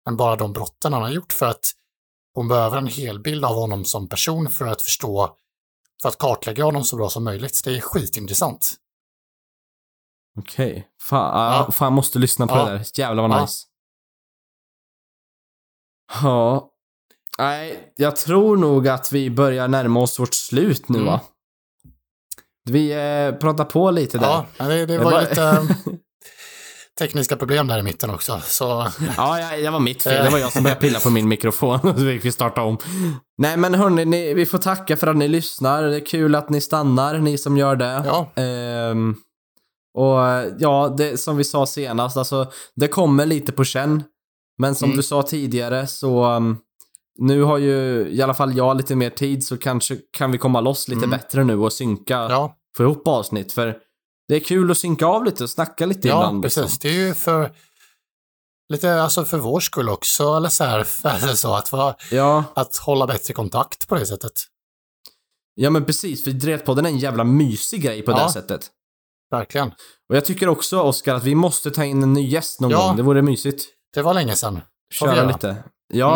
än 0.09 0.17
bara 0.17 0.35
de 0.35 0.53
brotten 0.53 0.93
han 0.93 1.01
har 1.01 1.09
gjort 1.09 1.33
för 1.33 1.45
att 1.45 1.71
hon 2.33 2.47
behöver 2.47 2.77
en 2.77 2.87
hel 2.87 3.19
bild 3.19 3.45
av 3.45 3.55
honom 3.55 3.85
som 3.85 4.09
person 4.09 4.49
för 4.49 4.65
att 4.65 4.81
förstå, 4.81 5.35
för 6.01 6.09
att 6.09 6.17
kartlägga 6.17 6.63
honom 6.63 6.83
så 6.83 6.95
bra 6.97 7.09
som 7.09 7.23
möjligt. 7.23 7.61
Det 7.63 7.75
är 7.77 7.81
skitintressant. 7.81 8.73
Okej. 10.39 10.87
Fan, 11.01 11.39
ja. 11.53 11.65
Ja. 11.67 11.71
fan, 11.71 11.93
måste 11.93 12.19
lyssna 12.19 12.47
på 12.47 12.55
Ja. 12.55 12.65
det 12.65 12.71
där. 12.71 12.85
Jävlar 12.95 13.27
vad 13.27 13.31
Ja. 13.37 13.41
nice. 13.41 13.65
Ja. 16.23 16.69
Nej, 17.37 17.93
jag 17.95 18.15
tror 18.15 18.57
nog 18.57 18.87
att 18.87 19.11
vi 19.11 19.29
börjar 19.29 19.67
närma 19.67 19.99
oss 19.99 20.19
vårt 20.19 20.33
slut 20.33 20.89
nu 20.89 20.97
Mm. 20.97 21.11
va? 21.11 21.21
Vi 22.69 22.91
eh, 22.91 23.39
pratar 23.39 23.65
på 23.65 23.91
lite 23.91 24.17
där. 24.17 24.45
Ja, 24.57 24.65
det, 24.65 24.85
det 24.85 24.97
var 24.97 25.11
var- 25.11 25.21
lite 25.21 25.43
eh, 25.43 25.63
tekniska 26.99 27.35
problem 27.35 27.67
där 27.67 27.79
i 27.79 27.83
mitten 27.83 28.09
också. 28.09 28.41
Så 28.43 28.65
Ja, 29.17 29.39
ja, 29.39 29.57
det 29.57 29.69
var 29.69 29.79
mitt 29.79 30.03
fel. 30.03 30.25
Det 30.25 30.29
var 30.31 30.37
jag 30.39 30.51
som 30.51 30.63
började 30.63 30.81
pilla 30.81 30.99
på 30.99 31.09
min 31.09 31.27
mikrofon. 31.27 31.79
Så 31.81 32.03
vi 32.03 32.19
fick 32.19 32.33
starta 32.33 32.61
om. 32.61 32.77
Nej, 33.37 33.57
men 33.57 33.73
hörni, 33.75 34.05
ni, 34.05 34.33
vi 34.33 34.45
får 34.45 34.57
tacka 34.57 34.97
för 34.97 35.07
att 35.07 35.17
ni 35.17 35.27
lyssnar. 35.27 35.83
Det 35.83 35.95
är 35.95 36.05
kul 36.05 36.35
att 36.35 36.49
ni 36.49 36.61
stannar, 36.61 37.17
ni 37.17 37.37
som 37.37 37.57
gör 37.57 37.75
det. 37.75 38.03
ja, 38.05 38.31
Ehm, 38.35 39.15
och 39.97 40.19
ja, 40.59 40.93
det, 40.97 41.17
som 41.17 41.37
vi 41.37 41.43
sa 41.43 41.65
senast, 41.65 42.17
alltså 42.17 42.51
det 42.75 42.87
kommer 42.87 43.25
lite 43.25 43.51
på 43.51 43.63
känn. 43.63 44.03
Men 44.57 44.75
som 44.75 44.85
Mm. 44.85 44.97
du 44.97 45.03
sa 45.03 45.23
tidigare 45.23 45.87
så 45.87 46.25
um, 46.25 46.57
nu 47.19 47.41
har 47.41 47.57
ju 47.57 48.07
i 48.09 48.21
alla 48.21 48.33
fall 48.33 48.57
jag 48.57 48.77
lite 48.77 48.95
mer 48.95 49.09
tid 49.09 49.43
så 49.45 49.57
kanske 49.57 49.97
kan 50.11 50.31
vi 50.31 50.37
komma 50.37 50.61
loss 50.61 50.87
lite 50.87 50.97
Mm. 51.05 51.09
bättre 51.09 51.43
nu 51.43 51.57
och 51.59 51.73
synka, 51.73 52.13
ja, 52.13 52.55
få 52.77 52.83
ihop 52.83 53.07
avsnitt. 53.07 53.53
För 53.53 53.77
det 54.27 54.35
är 54.35 54.39
kul 54.39 54.71
att 54.71 54.77
synka 54.77 55.05
av 55.05 55.25
lite 55.25 55.43
och 55.43 55.49
snacka 55.49 55.85
lite 55.85 56.07
ja 56.07 56.19
ibland. 56.19 56.43
precis. 56.43 56.63
liksom. 56.63 56.77
Det 56.81 56.89
är 56.89 57.07
ju 57.07 57.13
för 57.13 57.51
lite, 58.69 59.01
alltså 59.01 59.25
för 59.25 59.37
vår 59.37 59.59
skull 59.59 59.89
också, 59.89 60.33
eller 60.35 60.49
så 60.49 60.63
här, 60.63 60.79
eller 61.23 61.33
så, 61.33 61.53
att, 61.53 61.71
vara- 61.71 61.95
Ja, 62.11 62.43
att 62.55 62.77
hålla 62.77 63.07
bättre 63.07 63.33
kontakt 63.33 63.87
på 63.87 63.95
det 63.95 64.05
sättet. 64.05 64.31
ja, 65.55 65.69
men 65.69 65.85
precis. 65.85 66.23
För 66.23 66.31
Dretpodden 66.31 66.85
är 66.85 66.89
en 66.89 66.97
jävla 66.97 67.23
mysig 67.23 67.81
grej 67.83 68.01
på 68.01 68.11
det 68.11 68.17
Ja. 68.17 68.23
här 68.23 68.31
sättet. 68.31 68.67
Verkligen. 69.31 69.67
Och 70.09 70.15
jag 70.15 70.25
tycker 70.25 70.49
också, 70.49 70.79
Oskar, 70.81 71.15
att 71.15 71.23
vi 71.23 71.35
måste 71.35 71.71
ta 71.71 71.83
in 71.85 72.03
en 72.03 72.13
ny 72.13 72.27
gäst 72.27 72.61
någon 72.61 72.71
Ja. 72.71 72.87
gång. 72.87 72.95
Det 72.97 73.03
vore 73.03 73.21
mysigt. 73.21 73.65
Det 73.95 74.01
var 74.01 74.13
länge 74.13 74.35
sedan. 74.35 74.61
Får 74.99 75.07
köra 75.07 75.23
lite. 75.27 75.55
Ja. 75.93 76.15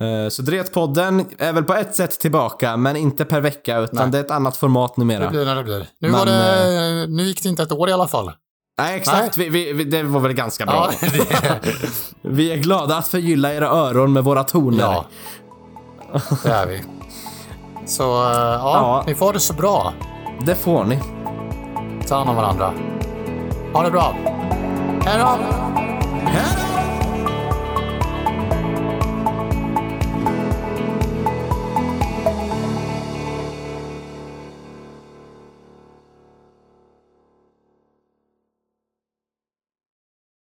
Mm. 0.00 0.24
Eh, 0.24 0.28
Så 0.28 0.42
Dretpodden 0.42 1.26
är 1.38 1.52
väl 1.52 1.64
på 1.64 1.74
ett 1.74 1.94
sätt 1.94 2.20
tillbaka, 2.20 2.76
men 2.76 2.96
inte 2.96 3.24
per 3.24 3.40
vecka, 3.40 3.78
utan 3.78 3.96
Nej. 4.02 4.10
det 4.10 4.18
är 4.18 4.24
ett 4.24 4.30
annat 4.30 4.56
format 4.56 4.96
numera. 4.96 5.24
Det 5.24 5.30
blir 5.30 5.44
när 5.44 5.56
det 5.56 5.64
blir. 5.64 5.78
Nu, 5.78 5.86
Men, 6.10 6.12
var 6.12 6.26
det, 6.26 7.06
nu 7.08 7.22
gick 7.22 7.42
det 7.42 7.48
inte 7.48 7.62
ett 7.62 7.72
år 7.72 7.88
i 7.88 7.92
alla 7.92 8.08
fall. 8.08 8.32
Nej, 8.78 8.96
exakt. 8.96 9.36
Vi, 9.38 9.48
vi, 9.48 9.72
vi, 9.72 9.84
det 9.84 10.02
var 10.02 10.20
väl 10.20 10.32
ganska 10.32 10.66
bra. 10.66 10.90
Ja, 11.00 11.08
det, 11.12 11.60
Vi 12.22 12.52
är 12.52 12.56
glada 12.56 12.96
att 12.96 13.08
förgylla 13.08 13.54
era 13.54 13.68
öron 13.68 14.12
med 14.12 14.24
våra 14.24 14.44
toner. 14.44 14.82
ja. 14.82 15.04
det 16.42 16.50
är 16.50 16.66
vi. 16.66 16.82
Så 17.86 18.02
eh, 18.02 18.36
ja, 18.38 18.58
Ja. 18.62 19.04
ni 19.06 19.14
får 19.14 19.32
det 19.32 19.40
så 19.40 19.52
bra. 19.54 19.92
Det 20.46 20.54
får 20.54 20.84
ni. 20.84 21.00
Ta 22.08 22.16
hand 22.16 22.30
om 22.30 22.36
varandra. 22.36 22.72
Ha 23.72 23.82
det 23.82 23.90
bra. 23.90 24.16
Hej 25.04 25.18
då! 25.18 25.38
Hej 26.26 26.44
då! 26.58 26.63